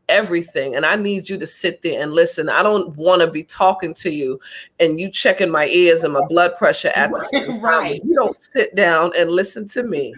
everything, 0.09 0.76
and 0.76 0.86
I 0.86 0.95
need 0.95 1.30
you 1.30 1.38
to 1.38 1.47
sit 1.47 1.82
there 1.82 2.01
and 2.01 2.13
listen. 2.13 2.49
I 2.49 2.63
don't 2.63 2.95
want 2.95 3.21
to 3.21 3.32
be 3.32 3.43
talking 3.43 3.93
to 3.95 4.09
you 4.09 4.39
and 4.80 4.99
you 4.99 5.09
checking 5.09 5.49
my 5.49 5.67
ears 5.67 6.03
and 6.03 6.13
my 6.13 6.26
blood 6.28 6.53
pressure 6.57 6.91
at 6.95 7.11
the 7.11 7.21
same 7.21 7.47
time. 7.47 7.61
Right, 7.61 8.01
you 8.03 8.15
don't 8.15 8.36
sit 8.36 8.76
down 8.76 9.11
and 9.17 9.30
listen 9.30 9.67
to 9.69 9.84
me. 9.84 10.13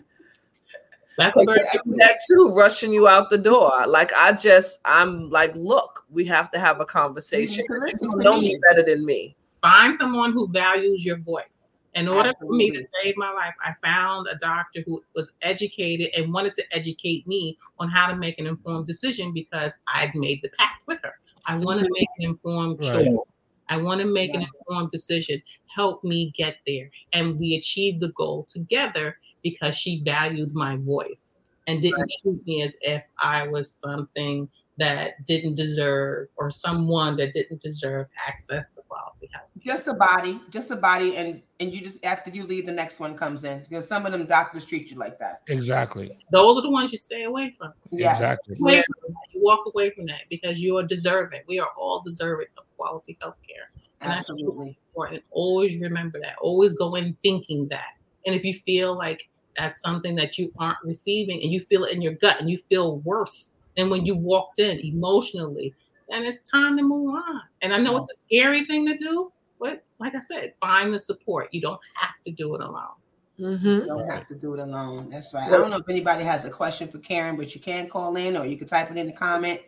That's 1.18 1.36
that 1.38 2.20
too, 2.30 2.52
rushing 2.54 2.92
you 2.94 3.08
out 3.08 3.30
the 3.30 3.38
door. 3.38 3.72
Like 3.88 4.12
I 4.16 4.34
just, 4.34 4.80
I'm 4.86 5.30
like, 5.30 5.56
look, 5.56 6.06
we 6.10 6.26
have 6.26 6.52
to 6.52 6.60
have 6.60 6.82
a 6.82 6.86
conversation. 6.86 7.64
You 7.70 8.10
know 8.16 8.40
me 8.40 8.60
better 8.70 8.84
than 8.84 9.06
me. 9.06 9.36
Find 9.62 9.96
someone 9.96 10.34
who 10.34 10.48
values 10.50 11.06
your 11.06 11.18
voice. 11.18 11.66
In 11.94 12.10
order 12.10 12.30
Absolutely. 12.30 12.48
for 12.48 12.58
me 12.58 12.78
to 12.78 12.84
save 13.02 13.16
my 13.16 13.32
life, 13.32 13.54
I 13.62 13.74
found 13.82 14.28
a 14.28 14.36
doctor 14.36 14.82
who 14.86 15.02
was 15.16 15.32
educated 15.42 16.10
and 16.18 16.34
wanted 16.34 16.54
to 16.56 16.64
educate 16.76 17.26
me 17.26 17.58
on 17.80 17.88
how 17.88 18.08
to 18.08 18.16
make 18.18 18.38
an 18.38 18.48
informed 18.48 18.86
decision 18.86 19.34
because 19.34 19.74
I'd 19.88 20.14
made 20.14 20.42
the 20.42 20.50
pact 20.58 20.86
with 20.88 21.00
her. 21.04 21.14
I 21.46 21.56
want 21.56 21.80
to 21.80 21.90
make 21.94 22.10
an 22.20 22.32
informed 22.32 22.84
right. 22.84 23.06
choice. 23.06 23.32
I 23.70 23.78
want 23.78 24.02
to 24.02 24.08
make 24.08 24.34
yes. 24.34 24.42
an 24.42 24.48
informed 24.54 24.92
decision. 24.92 25.42
Help 25.74 26.04
me 26.04 26.34
get 26.36 26.58
there. 26.68 26.90
And 27.14 27.40
we 27.40 27.56
achieved 27.56 28.02
the 28.02 28.10
goal 28.10 28.44
together 28.44 29.18
because 29.46 29.78
she 29.78 30.02
valued 30.04 30.56
my 30.56 30.76
voice 30.78 31.38
and 31.68 31.80
didn't 31.80 32.00
right. 32.00 32.10
treat 32.24 32.48
me 32.48 32.64
as 32.64 32.76
if 32.82 33.04
I 33.22 33.48
was 33.48 33.72
something 33.72 34.50
that 34.78 35.24
didn't 35.26 35.54
deserve 35.54 36.28
or 36.36 36.50
someone 36.50 37.16
that 37.16 37.32
didn't 37.34 37.62
deserve 37.62 38.08
access 38.28 38.72
to 38.72 38.82
quality 38.90 39.30
health. 39.32 39.50
Just 39.60 39.88
a 39.88 39.94
body, 39.94 40.42
just 40.50 40.72
a 40.72 40.76
body, 40.76 41.16
and 41.16 41.44
and 41.60 41.72
you 41.72 41.80
just 41.80 42.04
after 42.04 42.32
you 42.32 42.44
leave, 42.44 42.66
the 42.66 42.72
next 42.72 43.00
one 43.00 43.16
comes 43.16 43.44
in 43.44 43.62
because 43.70 43.88
some 43.88 44.08
of 44.08 44.12
them 44.12 44.26
doctors 44.26 44.66
treat 44.66 44.90
you 44.90 44.98
like 44.98 45.20
that. 45.20 45.44
Exactly. 45.48 46.18
Those 46.32 46.58
are 46.58 46.64
the 46.64 46.72
ones 46.72 46.92
you 46.92 46.98
stay 46.98 47.24
away 47.24 47.56
from. 47.58 47.72
Yeah, 47.92 48.14
exactly. 48.14 48.58
You, 48.60 48.84
you 49.32 49.42
walk 49.44 49.66
away 49.68 49.92
from 49.92 50.08
that 50.08 50.22
because 50.28 50.60
you 50.60 50.76
are 50.78 50.84
deserving. 50.84 51.42
We 51.48 51.60
are 51.60 51.70
all 51.78 52.02
deserving 52.02 52.48
of 52.58 52.64
quality 52.78 53.16
health 53.22 53.38
care. 53.48 53.70
And 54.02 54.12
Absolutely. 54.12 54.66
That's 54.66 54.78
important. 54.90 55.24
Always 55.30 55.80
remember 55.80 56.20
that. 56.22 56.36
Always 56.42 56.74
go 56.74 56.96
in 56.96 57.16
thinking 57.22 57.68
that. 57.70 57.94
And 58.26 58.36
if 58.36 58.44
you 58.44 58.60
feel 58.66 58.98
like 58.98 59.30
that's 59.58 59.82
something 59.82 60.16
that 60.16 60.38
you 60.38 60.52
aren't 60.58 60.78
receiving 60.84 61.42
and 61.42 61.52
you 61.52 61.66
feel 61.70 61.84
it 61.86 61.94
in 61.94 62.02
your 62.02 62.14
gut 62.14 62.40
and 62.40 62.50
you 62.50 62.58
feel 62.70 62.98
worse 63.00 63.52
than 63.78 63.90
when 63.90 64.06
you 64.06 64.16
walked 64.16 64.60
in 64.60 64.80
emotionally, 64.80 65.74
then 66.10 66.24
it's 66.24 66.42
time 66.42 66.78
to 66.78 66.84
move 66.84 67.16
on. 67.16 67.42
And 67.62 67.74
I 67.74 67.78
know 67.78 67.96
it's 67.98 68.10
a 68.10 68.20
scary 68.20 68.66
thing 68.66 68.86
to 68.88 68.96
do, 68.98 69.32
but 69.60 69.84
like 70.00 70.16
I 70.16 70.20
said, 70.20 70.54
find 70.60 70.94
the 70.94 71.00
support. 71.00 71.50
You 71.52 71.62
don't 71.62 71.80
have 71.96 72.16
to 72.26 72.32
do 72.32 72.56
it 72.56 72.62
alone. 72.62 72.96
Mm-hmm. 73.40 73.82
Don't 73.82 74.10
have 74.10 74.26
to 74.28 74.36
do 74.36 74.54
it 74.54 74.60
alone. 74.62 75.10
That's 75.10 75.34
right. 75.34 75.48
I 75.48 75.52
don't 75.52 75.70
know 75.70 75.78
if 75.78 75.90
anybody 75.90 76.24
has 76.24 76.48
a 76.48 76.52
question 76.52 76.88
for 76.88 77.00
Karen, 77.00 77.36
but 77.36 77.54
you 77.54 77.60
can 77.60 77.90
call 77.90 78.16
in 78.16 78.38
or 78.38 78.46
you 78.46 78.56
can 78.56 78.68
type 78.68 78.90
it 78.92 78.98
in 78.98 79.08
the 79.08 79.14
comment 79.14 79.62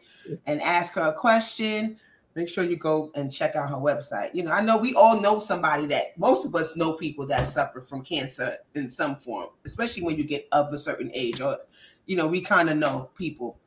and 0.46 0.62
ask 0.62 0.94
her 0.94 1.02
a 1.02 1.14
question 1.14 1.98
make 2.38 2.48
sure 2.48 2.64
you 2.64 2.76
go 2.76 3.12
and 3.16 3.34
check 3.34 3.56
out 3.56 3.68
her 3.68 3.76
website. 3.76 4.34
You 4.34 4.44
know, 4.44 4.52
I 4.52 4.62
know 4.62 4.78
we 4.78 4.94
all 4.94 5.20
know 5.20 5.40
somebody 5.40 5.88
that 5.88 6.18
most 6.20 6.46
of 6.46 6.54
us 6.54 6.78
know 6.78 6.94
people 6.94 7.26
that 7.26 7.48
suffer 7.48 7.82
from 7.82 8.04
cancer 8.04 8.58
in 8.76 8.92
some 8.92 9.16
form, 9.16 9.48
especially 9.66 10.04
when 10.04 10.18
you 10.18 10.24
get 10.24 10.48
of 10.52 10.72
a 10.72 10.78
certain 10.78 11.10
age, 11.16 11.42
or 11.42 11.58
you 12.06 12.16
know, 12.16 12.28
we 12.28 12.40
kind 12.40 12.70
of 12.70 12.78
know 12.78 13.10
people. 13.16 13.58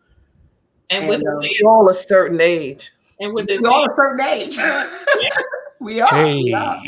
And, 0.88 1.02
and 1.02 1.10
with 1.10 1.20
uh, 1.20 1.38
we 1.40 1.60
all 1.66 1.88
a 1.88 1.94
certain 1.94 2.40
age. 2.40 2.92
And 3.18 3.34
with 3.34 3.48
the 3.48 3.58
we 3.58 3.68
all 3.68 3.84
a 3.84 3.94
certain 3.96 4.24
age. 4.24 4.56
we, 5.80 6.00
are, 6.00 6.08
hey. 6.08 6.44
we 6.44 6.54
are. 6.54 6.80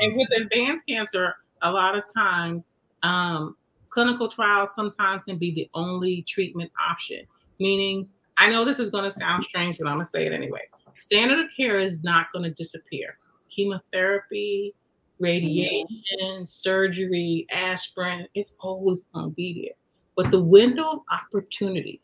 And 0.00 0.16
with 0.16 0.28
advanced 0.34 0.86
cancer, 0.88 1.34
a 1.60 1.70
lot 1.70 1.94
of 1.94 2.04
times, 2.16 2.64
um, 3.02 3.54
clinical 3.90 4.28
trials 4.28 4.74
sometimes 4.74 5.24
can 5.24 5.36
be 5.36 5.52
the 5.52 5.68
only 5.74 6.22
treatment 6.22 6.72
option. 6.90 7.26
Meaning, 7.60 8.08
I 8.38 8.50
know 8.50 8.64
this 8.64 8.78
is 8.78 8.88
going 8.88 9.04
to 9.04 9.10
sound 9.10 9.44
strange, 9.44 9.76
but 9.76 9.88
I'm 9.88 9.96
going 9.96 10.04
to 10.04 10.10
say 10.10 10.24
it 10.24 10.32
anyway 10.32 10.62
standard 10.98 11.38
of 11.38 11.46
care 11.56 11.78
is 11.78 12.02
not 12.02 12.26
going 12.32 12.44
to 12.44 12.50
disappear. 12.50 13.18
Chemotherapy, 13.50 14.74
radiation, 15.18 15.86
mm-hmm. 16.10 16.44
surgery, 16.44 17.46
aspirin, 17.50 18.26
it's 18.34 18.56
always 18.60 19.02
going 19.14 19.30
to 19.30 19.34
be 19.34 19.62
there. 19.62 19.76
But 20.16 20.30
the 20.30 20.40
window 20.40 20.84
of 20.84 21.00
opportunity 21.10 22.00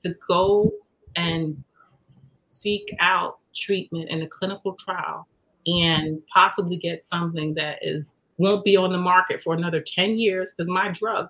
to 0.00 0.14
go 0.26 0.72
and 1.16 1.62
seek 2.46 2.94
out 3.00 3.38
treatment 3.54 4.08
in 4.08 4.22
a 4.22 4.26
clinical 4.26 4.74
trial 4.74 5.26
and 5.66 6.22
possibly 6.32 6.76
get 6.76 7.04
something 7.04 7.54
that 7.54 7.78
is 7.82 8.14
won't 8.38 8.64
be 8.64 8.76
on 8.76 8.90
the 8.90 8.98
market 8.98 9.42
for 9.42 9.52
another 9.54 9.82
10 9.82 10.18
years 10.18 10.54
because 10.54 10.70
my 10.70 10.88
drug 10.88 11.28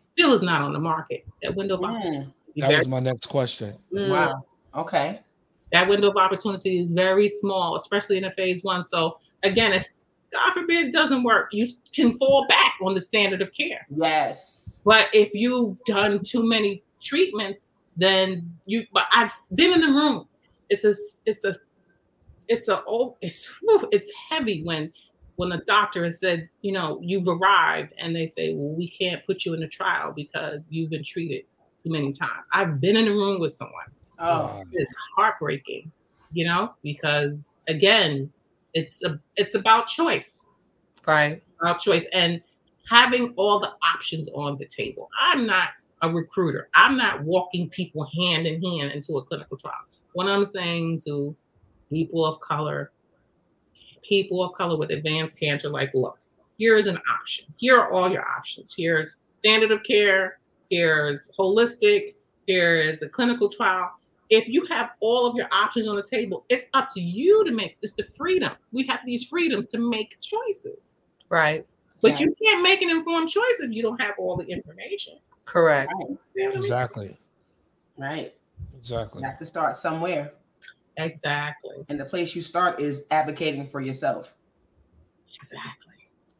still 0.00 0.32
is 0.32 0.42
not 0.42 0.62
on 0.62 0.72
the 0.72 0.80
market. 0.80 1.24
That 1.42 1.54
window 1.54 1.74
of 1.74 1.82
mm. 1.82 1.84
opportunity. 1.84 2.32
That 2.56 2.76
was 2.76 2.88
my 2.88 2.98
next 2.98 3.26
question. 3.26 3.76
Mm. 3.92 4.10
Wow. 4.10 4.44
Okay 4.74 5.20
that 5.74 5.88
window 5.88 6.08
of 6.08 6.16
opportunity 6.16 6.78
is 6.78 6.92
very 6.92 7.26
small, 7.26 7.74
especially 7.74 8.16
in 8.16 8.24
a 8.24 8.32
phase 8.34 8.62
one. 8.62 8.86
So 8.88 9.18
again, 9.42 9.72
if 9.72 9.84
God 10.32 10.52
forbid 10.52 10.92
doesn't 10.92 11.24
work, 11.24 11.48
you 11.50 11.66
can 11.92 12.16
fall 12.16 12.46
back 12.48 12.74
on 12.80 12.94
the 12.94 13.00
standard 13.00 13.42
of 13.42 13.52
care. 13.52 13.84
Yes. 13.90 14.82
But 14.84 15.08
if 15.12 15.30
you've 15.34 15.82
done 15.84 16.20
too 16.22 16.46
many 16.46 16.84
treatments, 17.02 17.66
then 17.96 18.54
you. 18.66 18.86
But 18.92 19.06
I've 19.10 19.32
been 19.56 19.72
in 19.72 19.80
the 19.80 19.88
room. 19.88 20.28
It's 20.70 20.84
a. 20.84 20.94
It's 21.26 21.44
a. 21.44 21.56
It's 22.46 22.68
a. 22.68 22.84
Oh, 22.86 23.16
it's. 23.20 23.52
It's 23.90 24.12
heavy 24.30 24.62
when 24.62 24.92
when 25.34 25.50
a 25.50 25.60
doctor 25.64 26.04
has 26.04 26.20
said, 26.20 26.48
you 26.62 26.70
know, 26.70 27.00
you've 27.02 27.26
arrived, 27.26 27.92
and 27.98 28.14
they 28.14 28.26
say, 28.26 28.54
well, 28.54 28.76
we 28.76 28.88
can't 28.88 29.26
put 29.26 29.44
you 29.44 29.54
in 29.54 29.62
a 29.64 29.68
trial 29.68 30.12
because 30.14 30.68
you've 30.70 30.90
been 30.90 31.02
treated 31.02 31.42
too 31.82 31.90
many 31.90 32.12
times. 32.12 32.46
I've 32.52 32.80
been 32.80 32.96
in 32.96 33.06
the 33.06 33.10
room 33.10 33.40
with 33.40 33.52
someone 33.52 33.86
Oh, 34.18 34.44
uh, 34.44 34.64
it's 34.72 34.92
heartbreaking, 35.16 35.90
you 36.32 36.46
know, 36.46 36.74
because 36.82 37.50
again, 37.68 38.32
it's 38.74 39.02
a 39.02 39.18
it's 39.36 39.54
about 39.54 39.86
choice. 39.86 40.54
Right. 41.06 41.42
About 41.60 41.80
choice 41.80 42.06
and 42.12 42.40
having 42.88 43.34
all 43.36 43.60
the 43.60 43.72
options 43.82 44.28
on 44.34 44.56
the 44.58 44.66
table. 44.66 45.08
I'm 45.20 45.46
not 45.46 45.70
a 46.02 46.10
recruiter. 46.10 46.68
I'm 46.74 46.96
not 46.96 47.22
walking 47.22 47.70
people 47.70 48.04
hand 48.04 48.46
in 48.46 48.62
hand 48.62 48.92
into 48.92 49.16
a 49.16 49.22
clinical 49.22 49.56
trial. 49.56 49.74
What 50.12 50.26
I'm 50.26 50.46
saying 50.46 51.00
to 51.06 51.34
people 51.90 52.24
of 52.24 52.40
color, 52.40 52.92
people 54.08 54.42
of 54.44 54.52
color 54.54 54.76
with 54.76 54.90
advanced 54.90 55.38
cancer, 55.40 55.68
like, 55.68 55.90
look, 55.94 56.18
here 56.58 56.76
is 56.76 56.86
an 56.86 56.98
option. 57.12 57.46
Here 57.56 57.78
are 57.78 57.92
all 57.92 58.10
your 58.10 58.26
options. 58.26 58.74
Here's 58.76 59.14
standard 59.30 59.72
of 59.72 59.82
care. 59.82 60.38
Here's 60.70 61.30
holistic. 61.38 62.14
Here 62.46 62.76
is 62.76 63.02
a 63.02 63.08
clinical 63.08 63.48
trial. 63.48 63.90
If 64.30 64.48
you 64.48 64.64
have 64.66 64.90
all 65.00 65.26
of 65.26 65.36
your 65.36 65.48
options 65.52 65.86
on 65.86 65.96
the 65.96 66.02
table, 66.02 66.44
it's 66.48 66.66
up 66.74 66.88
to 66.94 67.00
you 67.00 67.44
to 67.44 67.52
make. 67.52 67.76
It's 67.82 67.92
the 67.92 68.04
freedom. 68.16 68.52
We 68.72 68.86
have 68.86 69.00
these 69.04 69.24
freedoms 69.24 69.66
to 69.66 69.78
make 69.78 70.18
choices. 70.20 70.98
Right. 71.28 71.66
But 72.02 72.20
you 72.20 72.34
can't 72.42 72.62
make 72.62 72.82
an 72.82 72.90
informed 72.90 73.28
choice 73.28 73.60
if 73.60 73.72
you 73.72 73.82
don't 73.82 74.00
have 74.00 74.14
all 74.18 74.36
the 74.36 74.46
information. 74.46 75.14
Correct. 75.46 75.90
Right. 76.36 76.54
Exactly. 76.54 77.16
Right. 77.96 78.34
Exactly. 78.78 79.22
You 79.22 79.28
have 79.28 79.38
to 79.38 79.46
start 79.46 79.76
somewhere. 79.76 80.32
Exactly. 80.96 81.76
And 81.88 81.98
the 81.98 82.04
place 82.04 82.34
you 82.34 82.42
start 82.42 82.80
is 82.80 83.06
advocating 83.10 83.66
for 83.66 83.80
yourself, 83.80 84.36
Exactly. 85.36 85.92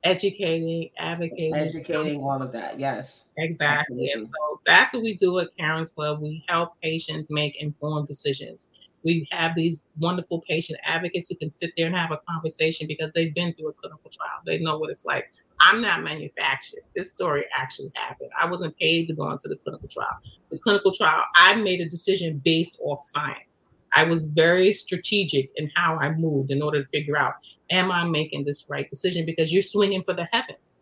Educating, 0.02 0.90
advocating, 0.98 1.54
educating, 1.54 2.22
all 2.22 2.40
of 2.40 2.52
that. 2.52 2.78
Yes. 2.78 3.30
Exactly. 3.36 4.10
And 4.10 4.22
so 4.22 4.53
that's 4.66 4.92
what 4.92 5.02
we 5.02 5.14
do 5.14 5.38
at 5.38 5.48
Karen's 5.58 5.90
Club. 5.90 6.20
We 6.20 6.44
help 6.48 6.80
patients 6.82 7.28
make 7.30 7.56
informed 7.60 8.08
decisions. 8.08 8.68
We 9.04 9.28
have 9.32 9.54
these 9.54 9.84
wonderful 9.98 10.42
patient 10.48 10.78
advocates 10.84 11.28
who 11.28 11.36
can 11.36 11.50
sit 11.50 11.72
there 11.76 11.86
and 11.86 11.94
have 11.94 12.10
a 12.10 12.20
conversation 12.28 12.86
because 12.86 13.12
they've 13.12 13.34
been 13.34 13.52
through 13.54 13.68
a 13.68 13.72
clinical 13.74 14.10
trial. 14.10 14.40
They 14.46 14.58
know 14.58 14.78
what 14.78 14.90
it's 14.90 15.04
like. 15.04 15.30
I'm 15.60 15.80
not 15.82 16.02
manufactured. 16.02 16.80
This 16.96 17.10
story 17.10 17.44
actually 17.56 17.92
happened. 17.94 18.30
I 18.40 18.46
wasn't 18.46 18.76
paid 18.78 19.06
to 19.08 19.14
go 19.14 19.30
into 19.30 19.48
the 19.48 19.56
clinical 19.56 19.88
trial. 19.88 20.18
The 20.50 20.58
clinical 20.58 20.92
trial, 20.92 21.22
I 21.36 21.56
made 21.56 21.80
a 21.80 21.88
decision 21.88 22.40
based 22.44 22.78
off 22.82 23.04
science. 23.04 23.66
I 23.96 24.04
was 24.04 24.28
very 24.28 24.72
strategic 24.72 25.50
in 25.56 25.70
how 25.76 25.96
I 25.96 26.10
moved 26.10 26.50
in 26.50 26.62
order 26.62 26.82
to 26.82 26.88
figure 26.88 27.16
out, 27.16 27.34
am 27.70 27.92
I 27.92 28.04
making 28.04 28.44
this 28.44 28.66
right 28.68 28.88
decision? 28.90 29.24
Because 29.24 29.52
you're 29.52 29.62
swinging 29.62 30.02
for 30.02 30.14
the 30.14 30.26
heavens. 30.32 30.78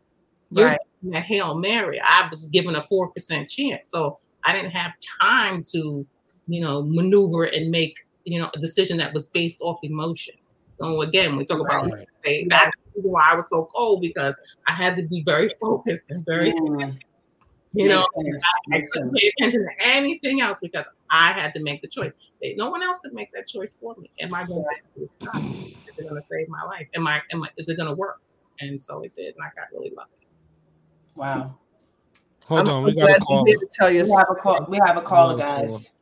You're 0.51 0.69
Right. 0.69 0.81
A 1.13 1.21
Hail 1.21 1.55
Mary. 1.57 2.01
I 2.01 2.29
was 2.31 2.47
given 2.49 2.77
a 2.77 2.87
4% 2.91 3.49
chance. 3.49 3.87
So 3.89 4.19
I 4.45 4.53
didn't 4.53 4.71
have 4.71 4.93
time 5.21 5.63
to, 5.73 6.07
you 6.47 6.61
know, 6.61 6.83
maneuver 6.83 7.45
and 7.45 7.71
make, 7.71 7.97
you 8.25 8.41
know, 8.41 8.51
a 8.55 8.59
decision 8.59 8.99
that 8.99 9.13
was 9.13 9.27
based 9.29 9.61
off 9.63 9.79
emotion. 9.83 10.35
So 10.81 11.03
again, 11.03 11.37
we 11.37 11.45
talk 11.45 11.61
about 11.61 11.91
Right. 12.25 12.47
that's 12.49 12.77
why 12.95 13.33
I 13.33 13.35
was 13.35 13.49
so 13.51 13.67
cold 13.75 14.01
because 14.01 14.37
I 14.67 14.73
had 14.73 14.97
to 14.97 15.03
be 15.03 15.23
very 15.25 15.49
focused 15.61 16.11
and 16.11 16.25
very, 16.25 16.53
Mm, 16.53 16.99
you 17.75 17.89
know, 17.89 18.05
I 18.17 18.23
makes 18.69 18.93
couldn't 18.93 19.15
pay 19.15 19.33
attention 19.39 19.63
to 19.63 19.87
anything 19.87 20.41
else 20.41 20.61
because 20.61 20.89
I 21.11 21.33
had 21.33 21.53
to 21.53 21.61
make 21.63 21.81
the 21.81 21.89
choice. 21.89 22.13
No 22.57 22.71
one 22.71 22.83
else 22.83 22.99
could 22.99 23.15
make 23.15 23.33
that 23.33 23.47
choice 23.47 23.77
for 23.81 23.95
me. 23.99 24.11
Am 24.21 24.35
I 24.35 24.45
going 24.45 24.63
to? 24.63 25.03
Is 25.03 25.09
it 25.97 26.03
going 26.03 26.21
to 26.21 26.23
save 26.23 26.49
my 26.49 26.63
life? 26.65 26.87
Am 26.95 27.07
I? 27.07 27.21
Am 27.33 27.43
I? 27.43 27.49
Is 27.57 27.69
it 27.69 27.77
going 27.77 27.89
to 27.89 27.95
work? 27.95 28.21
And 28.61 28.81
so 28.83 29.03
it 29.03 29.15
did, 29.15 29.35
and 29.35 29.43
I 29.43 29.49
got 29.59 29.69
really 29.73 29.93
lucky. 29.97 30.11
Wow. 31.17 31.59
Hold 32.45 32.61
I'm 32.61 32.67
on, 32.67 32.73
so 32.73 32.83
we 32.83 32.95
got 32.95 33.11
a 33.11 33.21
call. 33.21 33.47
you 33.47 33.55
did 33.55 33.61
to 33.61 33.69
tell 33.75 33.91
you 33.91 34.03
We 34.03 34.11
have 34.11 34.27
a 34.31 34.35
call. 34.35 34.67
We 34.69 34.79
have 34.85 34.97
a 34.97 35.01
caller, 35.03 35.31
Hold 35.31 35.41
on, 35.41 35.49
hold 35.49 35.71
guys. 35.71 35.93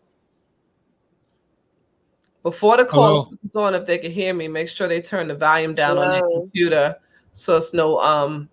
before 2.42 2.76
the 2.76 2.84
call 2.84 3.04
Hello? 3.04 3.24
comes 3.24 3.56
on. 3.56 3.74
If 3.74 3.86
they 3.86 3.98
can 3.98 4.10
hear 4.10 4.32
me, 4.34 4.48
make 4.48 4.68
sure 4.68 4.88
they 4.88 5.00
turn 5.02 5.28
the 5.28 5.34
volume 5.34 5.74
down 5.74 5.98
on 5.98 6.10
their 6.10 6.22
computer 6.22 6.96
so 7.32 7.56
it's 7.56 7.74
no 7.74 7.98
um 8.00 8.48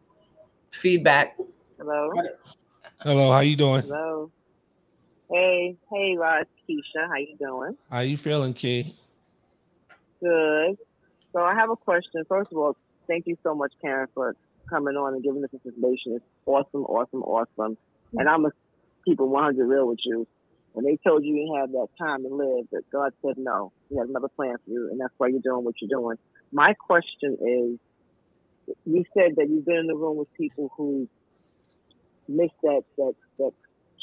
feedback. 0.72 1.38
Hello. 1.78 2.12
Hello, 3.02 3.32
how 3.32 3.40
you 3.40 3.56
doing? 3.56 3.82
Hello. 3.82 4.32
Hey, 5.30 5.76
hey, 5.92 6.16
Rod, 6.18 6.46
Keisha, 6.70 7.08
how 7.08 7.18
you 7.18 7.36
doing? 7.38 7.78
How 7.92 8.00
you 8.00 8.18
feeling, 8.18 8.54
Key? 8.54 8.96
Good. 10.22 10.78
So 11.34 11.42
I 11.42 11.54
have 11.54 11.70
a 11.70 11.76
question. 11.76 12.24
First 12.28 12.52
of 12.52 12.58
all, 12.58 12.76
thank 13.08 13.28
you 13.28 13.38
so 13.44 13.54
much, 13.54 13.74
Karen, 13.82 14.08
for 14.14 14.36
coming 14.70 14.96
on 14.96 15.14
and 15.14 15.24
giving 15.24 15.44
us 15.44 15.50
this 15.52 15.62
information. 15.66 16.14
It's 16.16 16.26
awesome, 16.46 16.84
awesome, 16.84 17.24
awesome. 17.24 17.78
And 18.14 18.30
I'm 18.30 18.42
gonna 18.44 18.54
keep 19.06 19.20
it 19.20 19.24
100 19.24 19.66
real 19.66 19.88
with 19.88 20.00
you. 20.06 20.28
When 20.74 20.86
they 20.86 20.98
told 21.08 21.24
you 21.24 21.36
you 21.36 21.56
have 21.60 21.72
that 21.72 21.88
time 21.98 22.24
to 22.24 22.30
live, 22.30 22.68
that 22.72 22.84
God 22.92 23.12
said 23.26 23.38
no, 23.38 23.72
He 23.90 23.98
has 23.98 24.10
another 24.10 24.30
plan 24.30 24.56
for 24.64 24.72
you, 24.72 24.90
and 24.92 25.00
that's 25.00 25.14
why 25.18 25.28
you're 25.28 25.42
doing 25.42 25.66
what 25.66 25.76
you're 25.82 26.00
doing. 26.00 26.18
My 26.52 26.74
question 26.74 27.38
is, 28.68 28.76
you 28.86 29.04
said 29.14 29.38
that 29.38 29.50
you've 29.50 29.66
been 29.66 29.78
in 29.78 29.88
the 29.88 29.96
room 29.96 30.18
with 30.18 30.32
people 30.34 30.72
who 30.78 31.08
missed 32.28 32.54
that 32.64 32.84
that 32.98 33.14
that 33.40 33.52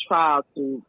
trial 0.09 0.43
to 0.57 0.83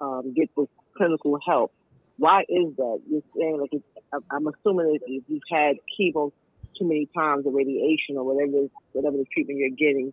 um, 0.00 0.34
get 0.34 0.50
this 0.56 0.66
clinical 0.96 1.38
help. 1.46 1.72
Why 2.18 2.42
is 2.42 2.76
that? 2.76 3.00
You're 3.08 3.22
saying 3.36 3.60
like 3.60 3.82
I'm- 4.30 4.46
assuming 4.46 4.98
that 5.00 5.22
you've 5.28 5.42
had 5.50 5.76
chemo 5.98 6.32
too 6.78 6.86
many 6.86 7.08
times 7.16 7.46
or 7.46 7.52
radiation 7.52 8.16
or 8.16 8.24
whatever 8.24 8.68
whatever 8.92 9.16
the 9.16 9.26
treatment 9.32 9.58
you're 9.58 9.70
getting, 9.70 10.12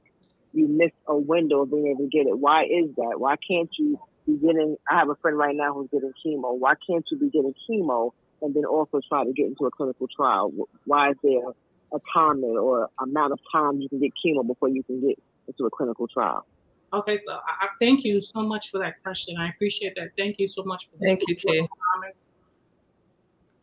you 0.53 0.68
miss 0.68 0.91
a 1.07 1.18
window 1.18 1.61
of 1.61 1.72
being 1.72 1.88
able 1.88 2.05
to 2.05 2.09
get 2.09 2.28
it. 2.28 2.38
Why 2.38 2.64
is 2.64 2.93
that? 2.97 3.16
Why 3.18 3.36
can't 3.47 3.70
you 3.78 3.99
be 4.26 4.38
getting? 4.38 4.78
I 4.89 4.99
have 4.99 5.09
a 5.09 5.16
friend 5.16 5.38
right 5.38 5.55
now 5.55 5.74
who's 5.74 5.89
getting 5.91 6.14
chemo. 6.26 6.57
Why 6.57 6.74
can't 6.88 7.05
you 7.11 7.18
be 7.18 7.30
getting 7.30 7.53
chemo 7.70 8.11
and 8.41 8.53
then 8.53 8.66
also 8.66 8.99
try 9.07 9.24
to 9.24 9.34
get 9.34 9.47
into 9.47 9.66
a 9.66 9.72
clinical 9.72 10.07
trial? 10.16 10.51
Why 10.86 11.11
is 11.11 11.18
there 11.24 11.49
a 11.93 11.99
time 12.14 12.41
limit 12.41 12.57
or 12.57 12.89
amount 13.01 13.34
of 13.34 13.39
time 13.51 13.82
you 13.82 13.89
can 13.89 13.99
get 13.99 14.11
chemo 14.24 14.45
before 14.45 14.70
you 14.70 14.84
can 14.84 15.01
get 15.01 15.18
into 15.47 15.66
a 15.66 15.70
clinical 15.70 16.07
trial? 16.07 16.45
Okay, 16.93 17.18
so 17.18 17.34
I, 17.34 17.66
I 17.66 17.68
thank 17.80 18.03
you 18.03 18.22
so 18.22 18.41
much 18.41 18.70
for 18.70 18.78
that 18.80 19.01
question. 19.01 19.36
I 19.38 19.49
appreciate 19.49 19.95
that. 19.95 20.09
Thank 20.18 20.36
you 20.38 20.47
so 20.47 20.64
much 20.64 20.88
for 20.89 20.97
Thank 21.03 21.22
you, 21.28 21.36
Kay. 21.36 21.68
comments. 21.93 22.30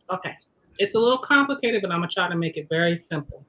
Okay, 0.09 0.35
it's 0.81 0.95
a 0.95 0.99
little 0.99 1.19
complicated, 1.19 1.83
but 1.83 1.91
I'm 1.91 1.99
gonna 1.99 2.09
try 2.09 2.27
to 2.27 2.35
make 2.35 2.57
it 2.57 2.67
very 2.67 2.95
simple. 2.95 3.45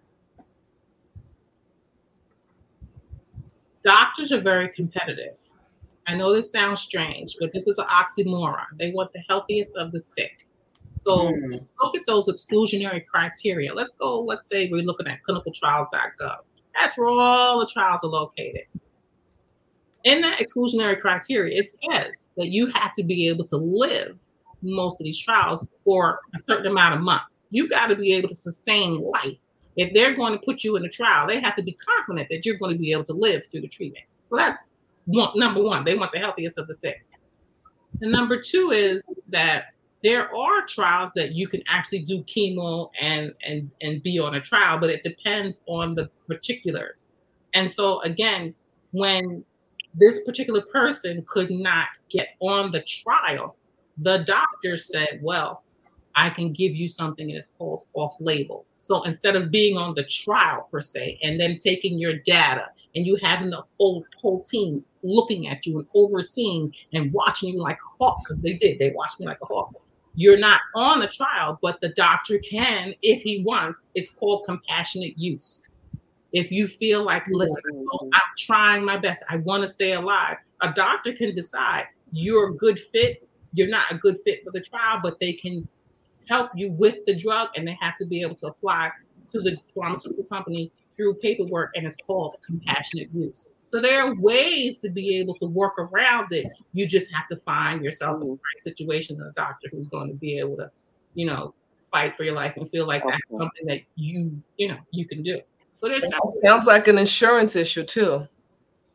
Doctors 3.82 4.32
are 4.32 4.40
very 4.40 4.68
competitive. 4.68 5.36
I 6.06 6.14
know 6.14 6.34
this 6.34 6.52
sounds 6.52 6.82
strange, 6.82 7.36
but 7.40 7.50
this 7.50 7.66
is 7.66 7.78
an 7.78 7.86
oxymoron. 7.86 8.66
They 8.78 8.90
want 8.90 9.14
the 9.14 9.24
healthiest 9.30 9.72
of 9.76 9.92
the 9.92 10.00
sick. 10.00 10.46
So 11.06 11.30
Mm, 11.30 11.66
look 11.80 11.96
at 11.96 12.02
those 12.06 12.28
exclusionary 12.28 13.06
criteria. 13.06 13.72
Let's 13.72 13.94
go, 13.94 14.20
let's 14.20 14.46
say 14.46 14.68
we're 14.70 14.82
looking 14.82 15.08
at 15.08 15.20
clinicaltrials.gov. 15.26 16.36
That's 16.78 16.98
where 16.98 17.08
all 17.08 17.60
the 17.60 17.66
trials 17.66 18.04
are 18.04 18.10
located. 18.10 18.66
In 20.04 20.20
that 20.20 20.38
exclusionary 20.38 21.00
criteria, 21.00 21.58
it 21.58 21.70
says 21.70 22.30
that 22.36 22.48
you 22.48 22.66
have 22.66 22.92
to 22.94 23.02
be 23.02 23.26
able 23.28 23.46
to 23.46 23.56
live 23.56 24.18
most 24.62 25.00
of 25.00 25.04
these 25.04 25.18
trials 25.18 25.66
for 25.84 26.20
a 26.34 26.38
certain 26.46 26.66
amount 26.66 26.94
of 26.94 27.00
months. 27.00 27.26
You 27.50 27.68
got 27.68 27.88
to 27.88 27.96
be 27.96 28.12
able 28.14 28.28
to 28.28 28.34
sustain 28.34 29.00
life. 29.00 29.36
If 29.76 29.92
they're 29.94 30.14
going 30.14 30.32
to 30.32 30.38
put 30.44 30.64
you 30.64 30.76
in 30.76 30.84
a 30.84 30.88
trial, 30.88 31.26
they 31.26 31.40
have 31.40 31.54
to 31.56 31.62
be 31.62 31.72
confident 31.72 32.28
that 32.30 32.44
you're 32.44 32.56
going 32.56 32.72
to 32.72 32.78
be 32.78 32.92
able 32.92 33.04
to 33.04 33.12
live 33.12 33.42
through 33.50 33.62
the 33.62 33.68
treatment. 33.68 34.04
So 34.28 34.36
that's 34.36 34.70
one, 35.06 35.30
number 35.34 35.62
one. 35.62 35.84
They 35.84 35.94
want 35.94 36.12
the 36.12 36.18
healthiest 36.18 36.58
of 36.58 36.66
the 36.66 36.74
sick. 36.74 37.04
And 38.00 38.10
number 38.10 38.40
two 38.40 38.70
is 38.70 39.14
that 39.28 39.66
there 40.02 40.34
are 40.34 40.66
trials 40.66 41.10
that 41.14 41.32
you 41.32 41.46
can 41.46 41.62
actually 41.68 42.00
do 42.00 42.22
chemo 42.24 42.90
and 43.00 43.32
and 43.46 43.70
and 43.80 44.02
be 44.02 44.18
on 44.18 44.34
a 44.34 44.40
trial, 44.40 44.78
but 44.78 44.90
it 44.90 45.02
depends 45.02 45.60
on 45.66 45.94
the 45.94 46.10
particulars. 46.26 47.04
And 47.54 47.70
so 47.70 48.00
again, 48.02 48.54
when 48.90 49.44
this 49.94 50.22
particular 50.24 50.62
person 50.62 51.24
could 51.28 51.50
not 51.50 51.88
get 52.10 52.30
on 52.40 52.70
the 52.70 52.80
trial, 52.80 53.56
the 53.98 54.18
doctor 54.18 54.51
said, 54.76 55.20
"Well, 55.22 55.62
I 56.14 56.30
can 56.30 56.52
give 56.52 56.74
you 56.74 56.88
something 56.88 57.28
and 57.28 57.38
it's 57.38 57.50
called 57.58 57.84
off 57.94 58.14
label." 58.20 58.64
So 58.80 59.02
instead 59.04 59.36
of 59.36 59.50
being 59.50 59.76
on 59.76 59.94
the 59.94 60.04
trial 60.04 60.68
per 60.70 60.80
se 60.80 61.18
and 61.22 61.38
then 61.38 61.56
taking 61.56 61.98
your 61.98 62.14
data 62.14 62.66
and 62.94 63.06
you 63.06 63.16
having 63.22 63.50
the 63.50 63.62
whole 63.78 64.04
whole 64.20 64.42
team 64.42 64.84
looking 65.02 65.48
at 65.48 65.64
you 65.66 65.78
and 65.78 65.88
overseeing 65.94 66.72
and 66.92 67.12
watching 67.12 67.54
you 67.54 67.60
like 67.60 67.78
a 67.78 67.96
hawk, 67.98 68.18
because 68.22 68.40
they 68.40 68.54
did, 68.54 68.78
they 68.78 68.90
watched 68.90 69.20
me 69.20 69.26
like 69.26 69.38
a 69.42 69.46
hawk. 69.46 69.74
You're 70.14 70.38
not 70.38 70.60
on 70.74 71.02
a 71.02 71.08
trial, 71.08 71.58
but 71.62 71.80
the 71.80 71.88
doctor 71.90 72.38
can, 72.38 72.94
if 73.02 73.22
he 73.22 73.42
wants, 73.42 73.86
it's 73.94 74.10
called 74.10 74.44
compassionate 74.44 75.16
use. 75.16 75.62
If 76.32 76.50
you 76.50 76.68
feel 76.68 77.04
like, 77.04 77.26
listen, 77.28 77.62
Mhm. 77.74 78.08
I'm 78.12 78.20
trying 78.38 78.84
my 78.84 78.96
best, 78.98 79.22
I 79.28 79.36
want 79.38 79.62
to 79.62 79.68
stay 79.68 79.92
alive, 79.92 80.36
a 80.60 80.72
doctor 80.72 81.12
can 81.12 81.34
decide 81.34 81.86
you're 82.12 82.48
a 82.48 82.54
good 82.54 82.78
fit, 82.78 83.26
you're 83.52 83.68
not 83.68 83.90
a 83.90 83.96
good 83.96 84.18
fit 84.24 84.44
for 84.44 84.50
the 84.50 84.60
trial, 84.60 85.00
but 85.02 85.20
they 85.20 85.32
can 85.32 85.66
help 86.28 86.50
you 86.54 86.72
with 86.72 87.04
the 87.06 87.14
drug 87.14 87.48
and 87.56 87.66
they 87.66 87.76
have 87.80 87.98
to 87.98 88.06
be 88.06 88.22
able 88.22 88.34
to 88.36 88.46
apply 88.46 88.90
to 89.30 89.40
the 89.40 89.56
pharmaceutical 89.74 90.24
company 90.24 90.70
through 90.94 91.14
paperwork 91.14 91.70
and 91.74 91.86
it's 91.86 91.96
called 92.06 92.36
compassionate 92.44 93.08
use. 93.14 93.48
So 93.56 93.80
there 93.80 94.04
are 94.04 94.14
ways 94.16 94.78
to 94.80 94.90
be 94.90 95.18
able 95.18 95.34
to 95.36 95.46
work 95.46 95.78
around 95.78 96.32
it. 96.32 96.46
You 96.74 96.86
just 96.86 97.12
have 97.14 97.26
to 97.28 97.36
find 97.36 97.82
yourself 97.82 98.20
in 98.20 98.28
the 98.28 98.32
right 98.34 98.60
situation 98.60 99.20
and 99.20 99.28
a 99.28 99.32
doctor 99.32 99.68
who's 99.70 99.88
going 99.88 100.08
to 100.08 100.14
be 100.14 100.38
able 100.38 100.56
to, 100.56 100.70
you 101.14 101.26
know, 101.26 101.54
fight 101.90 102.16
for 102.16 102.24
your 102.24 102.34
life 102.34 102.54
and 102.56 102.68
feel 102.70 102.86
like 102.86 103.02
that's 103.04 103.22
something 103.30 103.66
that 103.66 103.80
you, 103.96 104.42
you 104.58 104.68
know, 104.68 104.78
you 104.90 105.06
can 105.06 105.22
do. 105.22 105.40
So 105.76 105.88
there's 105.88 106.04
Sounds 106.42 106.66
like 106.66 106.86
an 106.88 106.98
insurance 106.98 107.56
issue 107.56 107.82
too. 107.82 108.28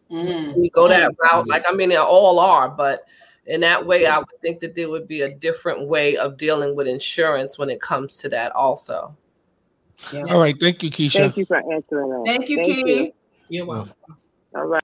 mm. 0.10 0.56
We 0.56 0.70
go 0.70 0.88
that 0.88 1.12
route. 1.22 1.48
Like 1.48 1.66
I 1.68 1.74
mean, 1.74 1.90
they 1.90 1.98
all 1.98 2.40
are, 2.40 2.70
but 2.70 3.06
in 3.48 3.62
that 3.62 3.86
way, 3.86 4.06
I 4.06 4.18
would 4.20 4.28
think 4.42 4.60
that 4.60 4.76
there 4.76 4.90
would 4.90 5.08
be 5.08 5.22
a 5.22 5.34
different 5.36 5.88
way 5.88 6.18
of 6.18 6.38
dealing 6.38 6.76
with 6.76 6.88
insurance 6.88 7.58
when 7.58 7.70
it 7.70 7.82
comes 7.82 8.18
to 8.18 8.30
that, 8.30 8.52
also. 8.52 9.16
Yeah. 10.12 10.26
All 10.30 10.40
right. 10.40 10.56
Thank 10.60 10.84
you, 10.84 10.92
Keisha. 10.92 11.14
Thank 11.14 11.38
you 11.38 11.46
for 11.46 11.58
answering 11.58 12.10
that. 12.10 12.24
Thank 12.26 12.50
you, 12.50 12.58
Thank 12.58 12.86
Key. 12.86 13.04
You. 13.04 13.12
You're 13.50 13.66
welcome. 13.66 13.94
All 14.54 14.66
right. 14.66 14.84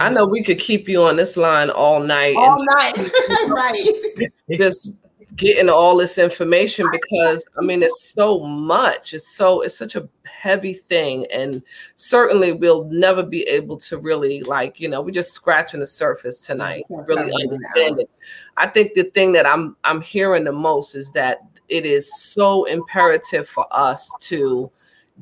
I 0.00 0.08
know 0.08 0.24
we 0.24 0.44
could 0.44 0.60
keep 0.60 0.88
you 0.88 1.02
on 1.02 1.16
this 1.16 1.36
line 1.36 1.68
all 1.68 1.98
night. 1.98 2.36
All 2.36 2.64
night. 2.64 2.92
right. 3.48 4.30
Just 4.56 4.94
getting 5.36 5.68
all 5.68 5.96
this 5.96 6.18
information 6.18 6.88
because 6.90 7.46
I 7.58 7.62
mean 7.62 7.82
it's 7.82 8.12
so 8.12 8.40
much. 8.40 9.14
It's 9.14 9.36
so 9.36 9.62
it's 9.62 9.76
such 9.76 9.96
a 9.96 10.08
heavy 10.40 10.72
thing. 10.72 11.26
And 11.32 11.62
certainly 11.96 12.52
we'll 12.52 12.84
never 12.84 13.22
be 13.22 13.42
able 13.42 13.76
to 13.78 13.98
really 13.98 14.42
like, 14.42 14.80
you 14.80 14.88
know, 14.88 15.02
we're 15.02 15.10
just 15.10 15.32
scratching 15.32 15.80
the 15.80 15.86
surface 15.86 16.40
tonight, 16.40 16.84
really 16.88 17.32
understand 17.42 18.00
it. 18.00 18.10
I 18.56 18.66
think 18.66 18.94
the 18.94 19.04
thing 19.04 19.32
that 19.32 19.46
I'm 19.46 19.76
I'm 19.84 20.00
hearing 20.00 20.44
the 20.44 20.52
most 20.52 20.94
is 20.94 21.12
that 21.12 21.40
it 21.68 21.86
is 21.86 22.20
so 22.20 22.64
imperative 22.64 23.48
for 23.48 23.66
us 23.70 24.12
to 24.20 24.70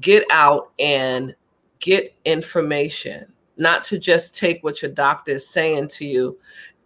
get 0.00 0.24
out 0.30 0.70
and 0.78 1.34
get 1.80 2.14
information, 2.24 3.32
not 3.56 3.84
to 3.84 3.98
just 3.98 4.34
take 4.34 4.62
what 4.64 4.82
your 4.82 4.90
doctor 4.90 5.32
is 5.32 5.48
saying 5.48 5.88
to 5.88 6.06
you 6.06 6.38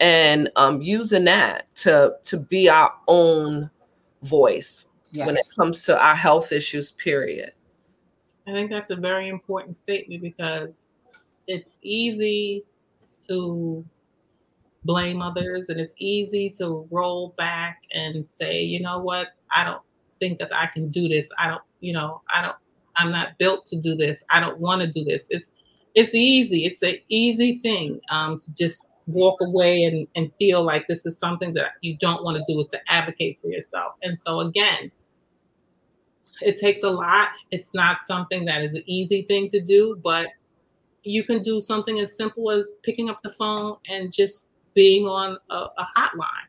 and 0.02 0.50
um, 0.56 0.82
using 0.82 1.24
that 1.24 1.72
to 1.76 2.16
to 2.24 2.36
be 2.36 2.68
our 2.68 2.92
own 3.06 3.70
voice 4.22 4.86
yes. 5.12 5.26
when 5.26 5.36
it 5.36 5.44
comes 5.56 5.84
to 5.84 5.98
our 5.98 6.16
health 6.16 6.50
issues 6.50 6.90
period. 6.90 7.52
I 8.48 8.52
think 8.52 8.70
that's 8.70 8.90
a 8.90 8.96
very 8.96 9.28
important 9.28 9.76
statement 9.76 10.20
because 10.20 10.88
it's 11.46 11.74
easy 11.82 12.64
to 13.28 13.84
blame 14.84 15.22
others 15.22 15.68
and 15.68 15.78
it's 15.78 15.94
easy 15.98 16.50
to 16.50 16.88
roll 16.90 17.34
back 17.38 17.82
and 17.94 18.28
say 18.28 18.60
you 18.60 18.80
know 18.80 18.98
what? 18.98 19.28
I 19.54 19.64
don't 19.64 19.82
think 20.18 20.38
that 20.40 20.54
i 20.54 20.66
can 20.66 20.88
do 20.88 21.08
this. 21.08 21.28
I 21.38 21.46
don't 21.48 21.62
you 21.80 21.92
know 21.92 22.22
i 22.32 22.40
don't 22.42 22.56
i'm 22.96 23.10
not 23.12 23.38
built 23.38 23.66
to 23.68 23.76
do 23.76 23.94
this. 23.94 24.24
I 24.30 24.40
don't 24.40 24.58
want 24.58 24.80
to 24.80 24.88
do 24.88 25.04
this. 25.04 25.26
It's 25.30 25.52
it's 25.94 26.14
easy. 26.14 26.64
It's 26.64 26.82
an 26.82 26.96
easy 27.08 27.58
thing 27.58 28.00
um, 28.10 28.40
to 28.40 28.52
just 28.54 28.86
walk 29.06 29.40
away 29.40 29.84
and, 29.84 30.06
and 30.14 30.32
feel 30.38 30.62
like 30.62 30.86
this 30.88 31.06
is 31.06 31.18
something 31.18 31.54
that 31.54 31.72
you 31.80 31.96
don't 32.00 32.22
want 32.22 32.36
to 32.36 32.52
do 32.52 32.58
is 32.60 32.68
to 32.68 32.80
advocate 32.88 33.38
for 33.40 33.48
yourself. 33.48 33.94
And 34.02 34.18
so 34.18 34.40
again, 34.40 34.90
it 36.40 36.56
takes 36.56 36.82
a 36.82 36.90
lot. 36.90 37.30
It's 37.50 37.74
not 37.74 38.04
something 38.04 38.44
that 38.46 38.62
is 38.62 38.74
an 38.74 38.84
easy 38.86 39.22
thing 39.22 39.48
to 39.48 39.60
do, 39.60 39.98
but 40.02 40.28
you 41.04 41.24
can 41.24 41.42
do 41.42 41.60
something 41.60 41.98
as 42.00 42.16
simple 42.16 42.50
as 42.50 42.74
picking 42.82 43.10
up 43.10 43.22
the 43.22 43.32
phone 43.32 43.76
and 43.88 44.12
just 44.12 44.48
being 44.74 45.06
on 45.06 45.36
a, 45.50 45.54
a 45.54 45.86
hotline 45.96 46.48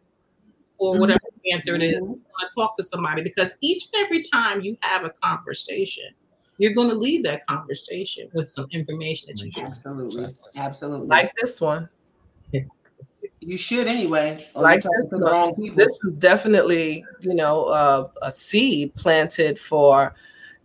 or 0.78 0.94
mm-hmm. 0.94 1.02
whatever 1.02 1.20
mm-hmm. 1.20 1.56
answer 1.56 1.76
it 1.76 1.84
is. 1.84 2.02
Mm-hmm. 2.02 2.14
to 2.14 2.50
talk 2.56 2.78
to 2.78 2.84
somebody 2.84 3.22
because 3.22 3.56
each 3.62 3.88
and 3.94 4.04
every 4.04 4.22
time 4.22 4.62
you 4.62 4.78
have 4.82 5.06
a 5.06 5.12
conversation, 5.24 6.08
you're 6.58 6.74
going 6.74 6.90
to 6.90 6.96
leave 6.96 7.24
that 7.24 7.46
conversation 7.48 8.30
with 8.34 8.48
some 8.48 8.68
information 8.72 9.30
that 9.30 9.44
you 9.44 9.52
absolutely, 9.66 10.28
absolutely 10.56 11.08
like 11.08 11.32
this 11.42 11.60
one. 11.60 11.90
You 13.40 13.58
should 13.58 13.88
anyway. 13.88 14.48
Like 14.56 14.84
this, 14.84 15.74
this 15.76 16.00
was 16.04 16.18
definitely, 16.18 17.06
you 17.20 17.36
know, 17.36 17.66
uh, 17.66 18.08
a 18.22 18.32
seed 18.32 18.96
planted 18.96 19.60
for 19.60 20.14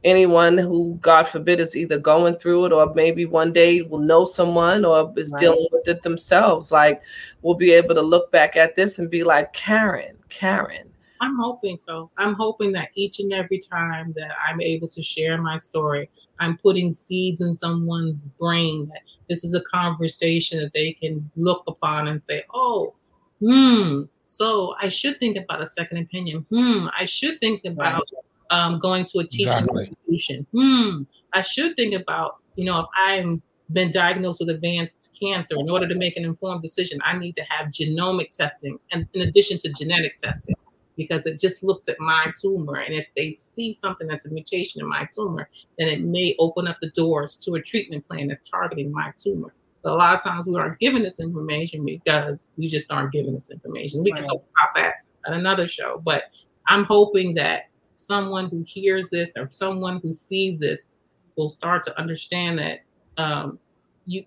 anyone 0.05 0.57
who, 0.57 0.97
God 1.01 1.25
forbid, 1.25 1.61
is 1.61 1.77
either 1.77 1.99
going 1.99 2.37
through 2.37 2.67
it 2.67 2.73
or 2.73 2.95
maybe 2.95 3.27
one 3.27 3.53
day 3.53 3.83
will 3.83 3.99
know 3.99 4.25
someone 4.25 4.85
or 4.85 5.13
is 5.17 5.33
right. 5.33 5.41
dealing 5.41 5.67
with 5.73 5.89
it 5.89 6.03
themselves. 6.03 6.71
Like 6.71 7.03
we'll 7.43 7.55
be 7.55 7.73
able 7.73 7.95
to 7.95 8.03
look 8.03 8.31
back 8.31 8.57
at 8.57 8.77
this 8.77 8.99
and 8.99 9.11
be 9.11 9.25
like, 9.25 9.53
Karen, 9.53 10.17
Karen. 10.29 10.88
I'm 11.21 11.37
hoping 11.37 11.77
so. 11.79 12.11
I'm 12.19 12.35
hoping 12.35 12.73
that 12.73 12.89
each 12.95 13.21
and 13.21 13.33
every 13.33 13.59
time 13.59 14.13
that 14.17 14.31
I'm 14.49 14.61
able 14.61 14.89
to 14.89 15.03
share 15.03 15.41
my 15.41 15.59
story, 15.59 16.09
I'm 16.41 16.57
putting 16.59 16.93
seeds 16.93 17.41
in 17.41 17.55
someone's 17.55 18.29
brain 18.41 18.89
that 18.89 19.03
this 19.29 19.45
is 19.45 19.55
a 19.55 19.61
conversation 19.63 20.61
that 20.61 20.73
they 20.73 20.93
can 20.93 21.31
look 21.37 21.63
upon 21.67 22.09
and 22.09 22.25
say, 22.25 22.45
oh, 22.55 22.95
hmm, 23.41 24.03
so 24.25 24.75
I 24.81 24.89
should 24.89 25.19
think 25.19 25.37
about 25.37 25.63
a 25.63 25.67
second 25.67 25.99
opinion. 25.99 26.47
Hmm, 26.51 26.87
I 26.99 27.05
should 27.05 27.41
think 27.41 27.65
about 27.65 28.03
um, 28.51 28.79
going 28.79 29.05
to 29.07 29.19
a 29.21 29.27
teaching 29.27 29.49
exactly. 29.49 29.87
institution. 30.07 30.47
Hmm, 30.53 31.03
I 31.33 31.43
should 31.43 31.77
think 31.77 31.95
about, 31.95 32.37
you 32.57 32.65
know, 32.65 32.81
if 32.81 32.87
I'm 32.97 33.43
been 33.71 33.91
diagnosed 33.91 34.41
with 34.41 34.49
advanced 34.49 35.15
cancer, 35.21 35.55
in 35.59 35.69
order 35.69 35.87
to 35.87 35.95
make 35.95 36.17
an 36.17 36.25
informed 36.25 36.63
decision, 36.63 36.99
I 37.05 37.19
need 37.19 37.35
to 37.35 37.43
have 37.51 37.67
genomic 37.67 38.31
testing 38.31 38.79
and 38.93 39.07
in 39.13 39.23
addition 39.23 39.59
to 39.59 39.69
genetic 39.71 40.17
testing 40.17 40.57
because 40.99 41.25
it 41.27 41.39
just 41.39 41.63
looks 41.63 41.89
at 41.89 41.97
my 42.01 42.27
tumor. 42.39 42.75
And 42.75 42.93
if 42.93 43.07
they 43.17 43.35
see 43.35 43.73
something 43.73 44.09
that's 44.09 44.27
a 44.27 44.31
mutation 44.31 44.83
in 44.83 44.89
my 44.89 45.09
tumor, 45.15 45.49
then 45.79 45.89
it 45.89 46.05
may 46.05 46.35
open 46.41 46.67
up 46.67 46.77
the 46.83 46.91
doors 46.91 47.37
to 47.45 47.55
a 47.55 47.63
treatment 47.63 48.07
plan 48.07 48.27
that's 48.27 48.51
targeting 48.51 48.93
my 48.93 49.13
tumor. 49.17 49.55
But 49.83 49.93
a 49.93 49.95
lot 49.95 50.13
of 50.13 50.23
times 50.23 50.49
we 50.49 50.57
aren't 50.57 50.81
given 50.81 51.05
this 51.05 51.21
information 51.21 51.87
because 51.87 52.51
we 52.57 52.67
just 52.67 52.91
aren't 52.91 53.13
given 53.13 53.33
this 53.33 53.51
information. 53.51 54.03
We 54.03 54.11
right. 54.11 54.21
can 54.21 54.29
talk 54.29 54.43
about 54.43 54.75
that 54.75 54.95
at 55.27 55.39
another 55.39 55.69
show. 55.69 56.03
But 56.05 56.25
I'm 56.67 56.83
hoping 56.83 57.35
that 57.35 57.69
someone 57.97 58.49
who 58.49 58.65
hears 58.67 59.09
this 59.09 59.33
or 59.37 59.49
someone 59.51 60.01
who 60.03 60.13
sees 60.13 60.59
this 60.59 60.89
will 61.37 61.49
start 61.49 61.85
to 61.85 61.97
understand 61.97 62.59
that 62.59 62.81
um, 63.23 63.61
you, 64.05 64.25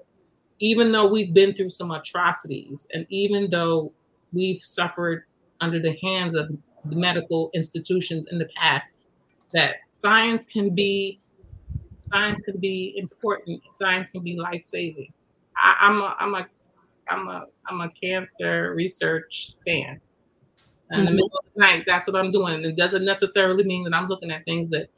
even 0.60 0.93
though 0.93 1.07
we've 1.07 1.34
been 1.34 1.53
through 1.53 1.72
some 1.72 1.91
atrocities, 1.91 2.88
and 2.93 3.06
even 3.10 3.49
though 3.49 3.91
we've 4.31 4.64
suffered 4.64 5.26
under 5.62 5.80
the 5.80 5.98
hands 6.04 6.36
of 6.36 6.50
the 6.86 6.96
medical 6.96 7.52
institutions 7.54 8.26
in 8.32 8.40
the 8.40 8.50
past 8.60 8.94
that 9.54 9.76
science 9.92 10.46
can 10.46 10.74
be 10.74 11.20
science 12.12 12.42
can 12.42 12.60
be 12.60 12.94
important. 12.98 13.62
Science 13.72 14.10
can 14.10 14.24
be 14.24 14.38
life-saving. 14.38 15.14
I, 15.56 15.78
i'm 15.82 16.02
a 16.02 16.16
i'm 16.20 16.34
a 16.36 16.48
i'm 17.10 17.28
a 17.28 17.46
i'm 17.68 17.82
a 17.82 17.90
cancer 18.02 18.74
research 18.76 19.54
fan. 19.66 20.02
In 20.92 20.98
mm-hmm. 20.98 21.06
the 21.06 21.12
middle 21.12 21.28
of 21.28 21.46
the 21.54 21.60
night 21.60 21.84
that's 21.86 22.08
what 22.08 22.16
i'm 22.16 22.32
doing. 22.32 22.64
It 22.64 22.76
doesn't 22.76 23.06
necessarily 23.06 23.64
mean 23.64 23.84
that 23.84 23.94
i'm 23.94 24.08
looking 24.08 24.32
at 24.32 24.44
things 24.46 24.70
that 24.72 24.90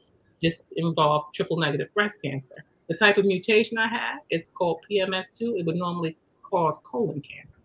just 0.42 0.62
involve 0.76 1.32
triple 1.32 1.56
negative 1.56 1.92
breast 1.94 2.20
cancer. 2.22 2.64
The 2.88 2.94
type 2.94 3.16
of 3.16 3.24
mutation 3.24 3.78
i 3.78 3.88
have 3.88 4.20
it's 4.30 4.50
called 4.50 4.84
pms2 4.90 5.58
it 5.58 5.66
would 5.66 5.76
normally 5.76 6.16
cause 6.42 6.78
colon 6.84 7.22
cancer 7.22 7.58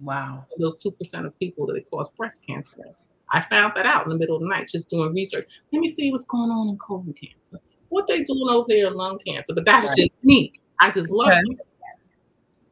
Wow. 0.00 0.46
Those 0.58 0.76
2% 0.76 1.26
of 1.26 1.38
people 1.38 1.66
that 1.66 1.76
it 1.76 1.88
caused 1.90 2.14
breast 2.16 2.42
cancer. 2.46 2.82
I 3.32 3.42
found 3.42 3.72
that 3.76 3.86
out 3.86 4.04
in 4.04 4.10
the 4.10 4.16
middle 4.16 4.36
of 4.36 4.42
the 4.42 4.48
night 4.48 4.68
just 4.68 4.88
doing 4.88 5.12
research. 5.12 5.48
Let 5.72 5.80
me 5.80 5.88
see 5.88 6.10
what's 6.10 6.26
going 6.26 6.50
on 6.50 6.68
in 6.68 6.78
colon 6.78 7.12
cancer. 7.12 7.58
What 7.88 8.06
they 8.06 8.22
doing 8.22 8.48
over 8.48 8.66
there 8.68 8.86
in 8.86 8.94
lung 8.94 9.18
cancer. 9.26 9.54
But 9.54 9.64
that's 9.64 9.88
right. 9.88 9.96
just 9.96 10.10
me. 10.22 10.52
I 10.80 10.90
just 10.90 11.10
love 11.10 11.28
okay. 11.28 11.38
it. 11.38 11.58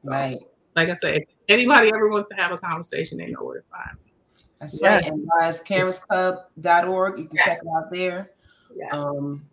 So, 0.03 0.11
right. 0.11 0.39
Like 0.77 0.91
I 0.91 0.95
said, 0.95 1.17
if 1.17 1.25
anybody 1.49 1.89
ever 1.89 2.09
wants 2.09 2.29
to 2.29 2.37
have 2.37 2.53
a 2.53 2.59
conversation, 2.59 3.19
they 3.19 3.27
know 3.27 3.43
where 3.43 3.61
to 3.61 3.67
find 3.71 3.99
me. 4.05 4.13
That's 4.61 4.81
yeah. 4.81 4.97
right. 4.97 5.07
And 5.07 5.29
guys, 5.41 5.63
karen'sclub.org. 5.63 7.19
You 7.19 7.27
can 7.27 7.37
yes. 7.37 7.45
check 7.45 7.59
it 7.63 7.69
out 7.77 7.91
there. 7.91 8.31
Yes. 8.75 8.95
Um, 8.95 9.47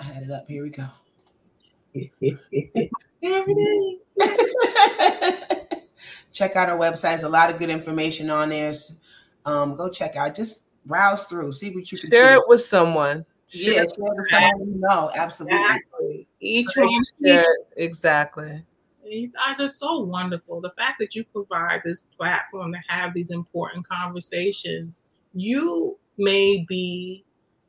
I 0.00 0.04
had 0.04 0.22
it 0.24 0.30
up. 0.30 0.48
Here 0.48 0.62
we 0.62 0.70
go. 0.70 0.88
check 6.32 6.56
out 6.56 6.68
our 6.68 6.78
website. 6.78 7.10
There's 7.10 7.22
a 7.22 7.28
lot 7.28 7.50
of 7.50 7.58
good 7.58 7.70
information 7.70 8.30
on 8.30 8.50
there. 8.50 8.72
Um, 9.44 9.74
go 9.74 9.88
check 9.88 10.16
out. 10.16 10.34
Just 10.34 10.68
browse 10.86 11.24
through, 11.26 11.52
see 11.52 11.70
what 11.74 11.90
you 11.90 11.98
can 11.98 12.10
share 12.10 12.28
see. 12.28 12.34
it 12.34 12.42
with 12.46 12.60
someone. 12.60 13.24
Yeah, 13.50 13.72
share 13.74 13.84
it 13.84 13.92
with 13.98 14.28
someone 14.28 14.60
you 14.60 14.80
know. 14.80 15.10
Absolutely. 15.14 15.58
Exactly. 15.58 16.28
Each 16.40 16.68
so 16.70 16.82
one, 16.82 17.02
share 17.24 17.44
exactly. 17.76 18.64
You 19.04 19.28
guys 19.28 19.60
are 19.60 19.68
so 19.68 19.98
wonderful. 20.00 20.60
The 20.60 20.72
fact 20.76 20.98
that 21.00 21.14
you 21.14 21.24
provide 21.24 21.82
this 21.84 22.08
platform 22.16 22.72
to 22.72 22.78
have 22.88 23.12
these 23.12 23.30
important 23.30 23.86
conversations, 23.86 25.02
you 25.34 25.98
may 26.16 26.64
be 26.68 27.24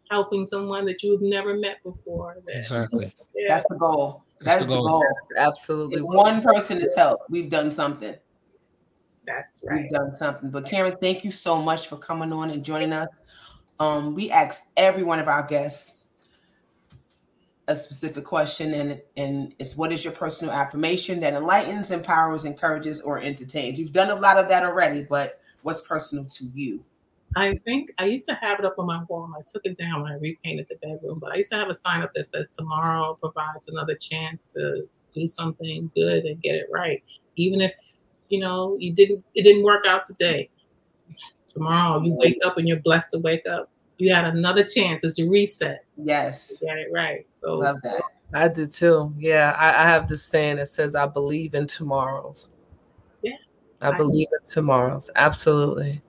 helping 0.10 0.46
someone 0.46 0.86
that 0.86 1.04
you've 1.04 1.22
never 1.22 1.56
met 1.56 1.84
before. 1.84 2.38
exactly. 2.48 3.14
Yeah. 3.36 3.48
That's 3.50 3.66
the 3.70 3.76
goal. 3.76 4.24
That's, 4.42 4.68
the 4.68 4.74
goal. 4.74 4.88
goal. 4.88 5.06
Absolutely. 5.38 5.98
If 5.98 6.04
one 6.04 6.42
person 6.42 6.78
is 6.78 6.94
helped, 6.96 7.30
we've 7.30 7.50
done 7.50 7.72
something. 7.72 8.16
That's 9.26 9.64
right. 9.66 9.84
We've 9.84 9.92
done 9.92 10.14
something. 10.14 10.50
But 10.50 10.66
Karen, 10.66 10.98
thank 11.02 11.24
you 11.24 11.32
so 11.32 11.62
much 11.62 11.88
for 11.88 11.98
coming 11.98 12.34
on 12.34 12.50
and 12.50 12.64
joining 12.64 12.94
us. 12.94 13.08
Um, 13.80 14.14
we 14.14 14.30
ask 14.32 14.64
every 14.78 15.04
one 15.04 15.20
of 15.20 15.28
our 15.28 15.44
guests 15.46 16.04
a 17.68 17.76
specific 17.76 18.26
question, 18.26 18.74
and 18.74 19.02
and 19.16 19.56
it's 19.58 19.78
what 19.78 19.92
is 19.92 20.04
your 20.04 20.14
personal 20.14 20.54
affirmation 20.54 21.20
that 21.22 21.34
enlightens, 21.34 21.92
empowers, 21.92 22.46
encourages, 22.46 23.02
or 23.02 23.20
entertains? 23.20 23.80
You've 23.80 23.94
done 23.94 24.10
a 24.10 24.16
lot 24.16 24.38
of 24.38 24.50
that 24.50 24.64
already, 24.64 25.04
but 25.04 25.40
what's 25.62 25.82
personal 25.82 26.26
to 26.26 26.46
you? 26.54 26.84
I 27.36 27.58
think 27.66 27.90
I 27.98 28.06
used 28.06 28.28
to 28.28 28.36
have 28.36 28.60
it 28.60 28.66
up 28.66 28.76
on 28.78 28.86
my 28.86 29.02
wall. 29.10 29.32
I 29.36 29.42
took 29.52 29.66
it 29.66 29.78
down 29.78 30.02
when 30.04 30.12
I 30.12 30.16
repainted 30.16 30.68
the 30.70 30.76
bedroom, 30.86 31.20
but 31.20 31.32
I 31.32 31.38
used 31.38 31.52
to 31.52 31.58
have 31.58 31.70
a 31.70 31.74
sign 31.74 32.02
up 32.02 32.12
that 32.16 32.26
says 32.26 32.48
tomorrow 32.56 33.18
provides 33.20 33.70
another 33.70 33.96
chance 33.96 34.54
to 34.54 34.88
do 35.14 35.28
something 35.28 35.90
good 35.96 36.26
and 36.26 36.42
get 36.42 36.56
it 36.56 36.68
right. 36.72 37.02
Even 37.38 37.62
if 37.62 37.74
you 38.30 38.40
know 38.40 38.78
you 38.80 38.94
didn't 38.94 39.24
it 39.36 39.44
didn't 39.44 39.64
work 39.64 39.86
out 39.86 40.04
today. 40.06 40.50
Tomorrow 41.48 42.02
you 42.02 42.14
wake 42.14 42.40
up 42.46 42.58
and 42.58 42.68
you're 42.68 42.80
blessed 42.80 43.12
to 43.12 43.20
wake 43.20 43.46
up 43.48 43.70
you 43.98 44.14
had 44.14 44.26
another 44.26 44.64
chance. 44.64 45.04
It's 45.04 45.20
a 45.20 45.28
reset. 45.28 45.86
Yes. 45.98 46.60
You 46.62 46.68
got 46.68 46.78
it 46.78 46.90
right. 46.92 47.26
So 47.32 47.54
Love 47.54 47.78
that. 47.84 48.02
I 48.34 48.48
do 48.48 48.66
too. 48.66 49.14
Yeah, 49.18 49.56
I, 49.58 49.84
I 49.84 49.88
have 49.88 50.08
this 50.08 50.24
saying 50.26 50.56
that 50.58 50.68
says, 50.68 50.96
"I 50.96 51.06
believe 51.06 51.54
in 51.54 51.68
tomorrows." 51.68 52.50
Yeah. 53.22 53.34
I 53.80 53.90
I- 53.92 53.98
believe 53.98 54.28
in 54.32 54.46
tomorrows. 54.50 55.10
Absolutely. 55.16 56.02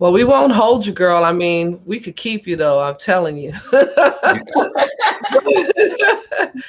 Well, 0.00 0.12
we 0.12 0.24
won't 0.24 0.52
hold 0.52 0.84
you, 0.84 0.92
girl. 0.92 1.22
I 1.22 1.30
mean, 1.30 1.80
we 1.86 2.00
could 2.00 2.16
keep 2.16 2.44
you 2.46 2.56
though. 2.56 2.80
I'm 2.80 2.96
telling 2.96 3.36
you. 3.36 3.52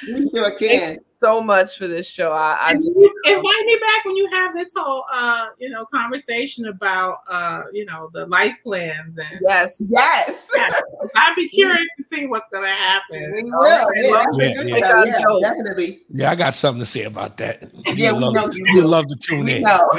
We 0.08 0.28
sure 0.30 0.50
can. 0.52 0.98
So 1.24 1.40
much 1.40 1.78
for 1.78 1.86
this 1.86 2.06
show. 2.08 2.32
I, 2.32 2.58
I 2.60 2.74
just 2.74 2.90
you 2.94 3.14
invite 3.24 3.64
me 3.66 3.76
back 3.80 4.04
when 4.04 4.16
you 4.16 4.28
have 4.30 4.54
this 4.54 4.72
whole 4.76 5.04
uh 5.12 5.46
you 5.58 5.70
know 5.70 5.86
conversation 5.86 6.66
about 6.66 7.18
uh 7.30 7.62
you 7.72 7.86
know 7.86 8.10
the 8.12 8.26
life 8.26 8.54
plans 8.62 9.16
and 9.18 9.40
yes. 9.46 9.82
Yes. 9.88 10.48
I'd 11.16 11.34
be 11.34 11.48
curious 11.48 11.88
to 11.98 12.04
see 12.04 12.26
what's 12.26 12.48
gonna 12.50 12.68
happen. 12.68 13.32
We 13.36 13.42
will. 13.44 13.54
All 13.54 13.62
right, 13.62 13.86
Yeah, 14.02 14.10
well, 14.10 14.24
that's 14.24 14.38
a 14.38 14.42
yeah, 14.42 14.48
yeah. 14.48 14.54
show. 14.54 14.68
Take 14.68 14.84
our 14.84 15.06
Yeah, 15.06 15.50
definitely. 15.50 16.02
Yeah, 16.12 16.30
I 16.30 16.34
got 16.34 16.54
something 16.54 16.80
to 16.80 16.86
say 16.86 17.04
about 17.04 17.36
that. 17.38 17.62
Yeah, 17.94 18.12
we 18.12 18.18
love, 18.18 18.34
know 18.34 18.50
you 18.52 18.64
you 18.74 18.86
love 18.86 19.06
to 19.06 19.16
tune 19.16 19.46
We 19.46 19.56
in. 19.56 19.62
know. 19.62 19.88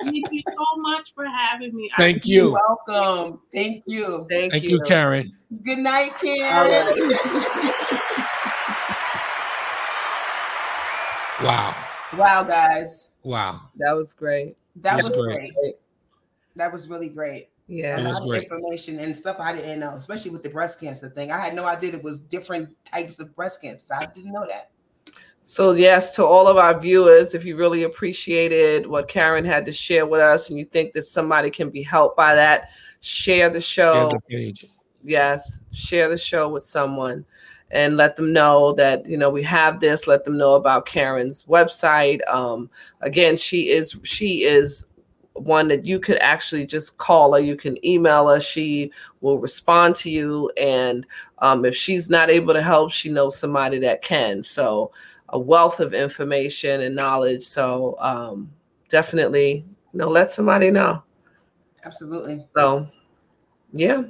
Thank 0.00 0.26
you 0.30 0.42
so 0.46 0.80
much 0.80 1.14
for 1.14 1.24
having 1.26 1.74
me. 1.74 1.90
Thank 1.96 2.26
You're 2.26 2.46
you. 2.46 2.58
welcome. 2.86 3.40
Thank 3.52 3.84
you. 3.86 4.26
Thank, 4.28 4.52
Thank 4.52 4.64
you. 4.64 4.70
you, 4.70 4.82
Karen. 4.86 5.32
Good 5.62 5.78
night, 5.78 6.12
Karen. 6.20 6.88
Wow. 11.42 11.74
wow, 12.16 12.42
guys. 12.42 13.12
Wow. 13.22 13.60
That 13.76 13.92
was 13.92 14.12
great. 14.14 14.56
That 14.76 14.96
That's 14.96 15.08
was 15.08 15.16
great. 15.16 15.54
great. 15.54 15.74
That 16.56 16.72
was 16.72 16.88
really 16.88 17.08
great. 17.08 17.48
Yeah. 17.68 17.98
a 17.98 18.02
That 18.02 18.08
was 18.08 18.18
lot 18.20 18.22
of 18.22 18.28
great. 18.30 18.42
information 18.44 18.98
and 18.98 19.16
stuff 19.16 19.36
I 19.38 19.52
didn't 19.52 19.78
know, 19.80 19.90
especially 19.94 20.30
with 20.30 20.42
the 20.42 20.48
breast 20.48 20.80
cancer 20.80 21.08
thing. 21.10 21.30
I 21.30 21.38
had 21.38 21.54
no 21.54 21.64
idea 21.64 21.92
it 21.92 22.02
was 22.02 22.22
different 22.22 22.70
types 22.84 23.20
of 23.20 23.34
breast 23.36 23.60
cancer. 23.62 23.94
I 23.94 24.06
didn't 24.06 24.32
know 24.32 24.46
that. 24.48 24.70
So, 25.44 25.72
yes, 25.72 26.14
to 26.16 26.24
all 26.26 26.46
of 26.46 26.56
our 26.58 26.78
viewers, 26.78 27.34
if 27.34 27.44
you 27.44 27.56
really 27.56 27.84
appreciated 27.84 28.86
what 28.86 29.08
Karen 29.08 29.44
had 29.44 29.64
to 29.66 29.72
share 29.72 30.06
with 30.06 30.20
us 30.20 30.50
and 30.50 30.58
you 30.58 30.64
think 30.66 30.92
that 30.92 31.04
somebody 31.04 31.50
can 31.50 31.70
be 31.70 31.82
helped 31.82 32.16
by 32.16 32.34
that, 32.34 32.70
share 33.00 33.48
the 33.48 33.60
show. 33.60 34.10
Yeah, 34.10 34.18
the 34.28 34.36
page. 34.36 34.66
yes, 35.04 35.60
share 35.72 36.08
the 36.10 36.18
show 36.18 36.50
with 36.50 36.64
someone 36.64 37.24
and 37.70 37.96
let 37.96 38.16
them 38.16 38.32
know 38.32 38.72
that, 38.74 39.06
you 39.06 39.16
know, 39.16 39.30
we 39.30 39.42
have 39.42 39.80
this. 39.80 40.06
Let 40.06 40.24
them 40.24 40.38
know 40.38 40.54
about 40.54 40.86
Karen's 40.86 41.44
website. 41.44 42.20
Um, 42.28 42.70
again, 43.02 43.36
she 43.36 43.68
is, 43.68 43.96
she 44.04 44.44
is 44.44 44.86
one 45.34 45.68
that 45.68 45.84
you 45.84 46.00
could 46.00 46.18
actually 46.18 46.66
just 46.66 46.98
call 46.98 47.32
her. 47.34 47.40
You 47.40 47.56
can 47.56 47.84
email 47.86 48.28
her. 48.28 48.40
She 48.40 48.90
will 49.20 49.38
respond 49.38 49.94
to 49.96 50.10
you. 50.10 50.50
And 50.56 51.06
um, 51.38 51.64
if 51.64 51.74
she's 51.74 52.10
not 52.10 52.30
able 52.30 52.54
to 52.54 52.62
help, 52.62 52.90
she 52.90 53.08
knows 53.08 53.38
somebody 53.38 53.78
that 53.80 54.02
can. 54.02 54.42
So, 54.42 54.92
a 55.30 55.38
wealth 55.38 55.80
of 55.80 55.92
information 55.92 56.80
and 56.80 56.96
knowledge. 56.96 57.42
So, 57.42 57.96
um, 58.00 58.50
definitely, 58.88 59.66
you 59.92 59.98
know, 59.98 60.08
let 60.08 60.30
somebody 60.30 60.70
know. 60.70 61.02
Absolutely. 61.84 62.46
So, 62.56 62.88
yeah. 63.72 64.04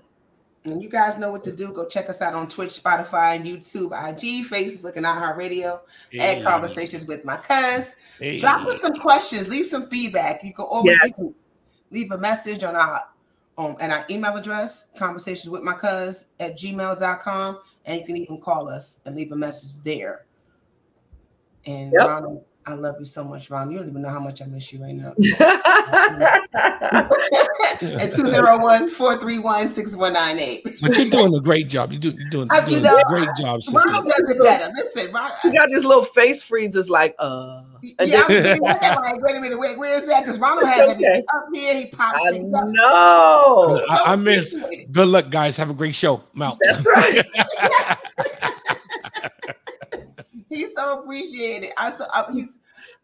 And 0.65 0.83
you 0.83 0.89
guys 0.89 1.19
know 1.19 1.31
what 1.31 1.45
to 1.45 1.53
do. 1.53 1.73
Go 1.73 1.87
check 1.87 2.09
us 2.11 2.21
out 2.21 2.35
on 2.35 2.49
Twitch, 2.49 2.83
Spotify, 2.83 3.41
YouTube, 3.43 3.93
IG, 3.93 4.47
Facebook, 4.47 4.97
and 4.97 5.07
iHeartRadio. 5.07 5.81
Add 6.21 6.45
conversations 6.45 7.07
with 7.07 7.25
my 7.25 7.37
cuz. 7.37 7.95
Hey. 8.19 8.39
Drop 8.39 8.67
us 8.67 8.81
some 8.81 8.95
questions. 8.99 9.49
Leave 9.49 9.67
some 9.67 9.89
feedback. 9.89 10.43
You 10.43 10.53
can 10.53 10.65
always 10.67 10.97
Yes. 11.03 11.23
leave 11.91 12.11
a 12.11 12.19
message 12.19 12.65
on 12.65 12.77
our 12.77 13.03
um 13.57 13.77
and 13.81 13.93
our 13.93 14.05
email 14.11 14.37
address, 14.37 14.89
conversations 14.99 15.49
with 15.51 15.63
my 15.63 15.73
cuz 15.75 16.31
at 16.41 16.57
gmail.com. 16.57 17.59
And 17.87 18.01
you 18.01 18.07
can 18.07 18.17
even 18.17 18.39
call 18.41 18.69
us 18.69 19.01
and 19.07 19.17
leave 19.17 19.33
a 19.33 19.37
message 19.37 19.83
there. 19.85 20.27
And 21.67 21.93
Yep. 21.93 22.07
Ronald, 22.07 22.45
I 22.69 22.75
love 22.75 22.97
you 22.99 23.07
so 23.07 23.25
much, 23.25 23.49
Ron. 23.51 23.71
You 23.71 23.79
don't 23.79 23.89
even 23.89 24.03
know 24.03 24.11
how 24.11 24.21
much 24.21 24.43
I 24.43 24.45
miss 24.45 24.71
you 24.75 24.83
right 24.83 24.95
now. 24.95 25.15
at 27.81 28.11
201-431-6198. 28.11 30.81
But 30.83 30.99
you're 30.99 31.09
doing 31.11 31.35
a 31.35 31.41
great 31.41 31.69
job. 31.69 31.93
You're, 31.93 32.01
do, 32.01 32.11
you're 32.11 32.31
doing, 32.31 32.49
you're 32.53 32.69
you 32.69 32.81
know, 32.81 32.97
a 32.97 33.03
great 33.09 33.29
job, 33.41 33.63
sister. 33.63 33.79
Ronald 33.79 34.07
does 34.07 34.31
it 34.31 34.39
better. 34.43 34.71
Listen, 34.77 35.13
Ron, 35.13 35.31
He 35.43 35.53
got 35.53 35.69
this 35.71 35.85
little 35.85 36.05
face 36.05 36.43
freezes 36.43 36.91
like, 36.91 37.15
uh. 37.19 37.63
and 37.99 38.11
yeah, 38.11 38.19
I 38.19 38.21
was 38.21 38.29
then- 38.43 38.45
thinking, 38.61 38.63
like, 38.63 39.23
wait 39.23 39.37
a 39.37 39.41
minute, 39.41 39.59
wait, 39.59 39.79
where 39.79 39.97
is 39.97 40.07
that? 40.07 40.21
Because 40.25 40.39
Ronald 40.39 40.67
has 40.67 40.91
Okay. 40.91 41.05
everything 41.07 41.25
up 41.35 41.47
here. 41.55 41.75
He 41.75 41.87
pops 41.87 42.21
I 42.27 42.31
things 42.33 42.53
up. 42.53 42.65
know. 42.67 43.81
I- 43.89 44.03
I 44.13 44.17
miss- 44.17 44.55
Good 44.93 45.09
luck, 45.09 45.31
guys. 45.31 45.57
Have 45.57 45.71
a 45.71 45.75
great 45.75 45.95
show. 45.95 46.23
I'm 46.35 46.43
out. 46.43 46.59
That's 46.67 46.87
right. 46.95 47.25
He's 50.59 50.75
so 50.75 51.01
appreciated. 51.01 51.71
I 51.79 51.91
so 51.91 52.05
I, 52.13 52.25
he's 52.33 52.59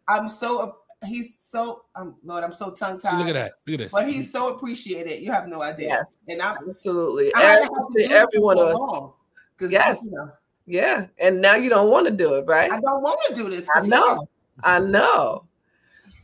I'm 0.08 0.28
so 0.28 0.76
he's 1.04 1.38
so 1.38 1.84
um 1.94 2.16
Lord, 2.24 2.44
I'm 2.44 2.52
so 2.52 2.70
tongue 2.70 2.98
tied. 2.98 3.18
look 3.18 3.28
at 3.28 3.34
that. 3.34 3.52
Look 3.66 3.80
at 3.80 3.90
But 3.90 4.08
he's 4.08 4.30
so 4.32 4.54
appreciated. 4.54 5.20
You 5.22 5.30
have 5.32 5.46
no 5.48 5.62
idea. 5.62 5.88
Yes. 5.88 6.14
And 6.28 6.42
I'm 6.42 6.56
Absolutely. 6.68 7.34
I 7.34 7.42
haven't 7.42 7.68
to 7.68 8.02
do 8.02 8.14
every 8.14 8.28
this 8.32 8.40
of 8.42 8.58
us. 8.58 9.10
Because 9.56 9.72
Yes. 9.72 10.04
you 10.04 10.12
know, 10.12 10.30
Yeah. 10.66 11.06
And 11.18 11.40
now 11.40 11.54
you 11.54 11.68
don't 11.70 11.90
want 11.90 12.06
to 12.06 12.12
do 12.12 12.34
it, 12.34 12.46
right? 12.46 12.70
I 12.72 12.80
don't 12.80 13.02
want 13.02 13.20
to 13.28 13.34
do 13.34 13.48
this. 13.50 13.68
I 13.74 13.86
know. 13.86 14.04
is- 14.14 14.20
I 14.62 14.78
know. 14.80 15.44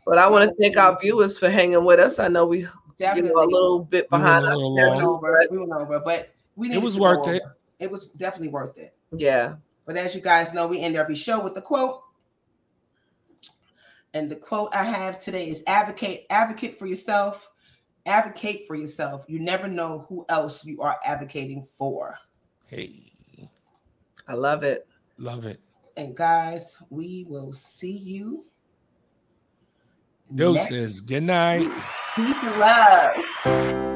But 0.06 0.18
I 0.18 0.28
want 0.28 0.48
to 0.48 0.56
thank 0.56 0.76
our 0.76 0.98
viewers 1.00 1.38
for 1.38 1.48
hanging 1.50 1.84
with 1.84 2.00
us. 2.00 2.18
I 2.18 2.28
know 2.28 2.46
we 2.46 2.60
you 2.60 3.22
know 3.22 3.32
a 3.34 3.44
little 3.46 3.84
bit 3.84 4.08
We 4.10 4.18
went 4.18 4.24
behind 4.24 4.44
a 4.44 4.48
little 4.56 4.74
we 4.74 4.82
went 4.82 5.02
over. 5.02 5.38
but 5.40 5.50
We 5.50 5.58
went 5.58 5.72
over, 5.72 6.00
but 6.00 6.30
we 6.56 6.68
needed 6.68 6.82
was 6.82 6.96
to 6.96 7.00
worth 7.02 7.28
it. 7.28 7.42
It 7.78 7.90
was 7.90 8.06
definitely 8.06 8.48
worth 8.48 8.76
it. 8.78 8.90
yeah. 9.12 9.56
But 9.90 9.96
as 9.96 10.14
you 10.14 10.20
guys 10.20 10.54
know, 10.54 10.68
we 10.68 10.80
end 10.82 10.94
every 10.94 11.16
show 11.16 11.42
with 11.42 11.54
the 11.54 11.60
quote. 11.60 12.02
And 14.14 14.30
the 14.30 14.36
quote 14.36 14.72
I 14.72 14.84
have 14.84 15.18
today 15.18 15.48
is 15.48 15.64
advocate, 15.66 16.26
advocate 16.30 16.78
for 16.78 16.86
yourself, 16.86 17.50
advocate 18.06 18.68
for 18.68 18.76
yourself. 18.76 19.24
You 19.26 19.40
never 19.40 19.66
know 19.66 20.06
who 20.08 20.24
else 20.28 20.64
you 20.64 20.80
are 20.80 20.96
advocating 21.04 21.64
for. 21.64 22.16
Hey, 22.66 23.10
I 24.28 24.34
love 24.34 24.62
it. 24.62 24.86
love 25.18 25.44
it. 25.44 25.58
And 25.96 26.16
guys, 26.16 26.80
we 26.90 27.26
will 27.28 27.52
see 27.52 27.96
you. 27.96 28.44
Doses. 30.32 31.00
Good 31.00 31.24
night. 31.24 31.68
Peace 32.14 32.36
and 32.40 32.60
love. 32.60 33.89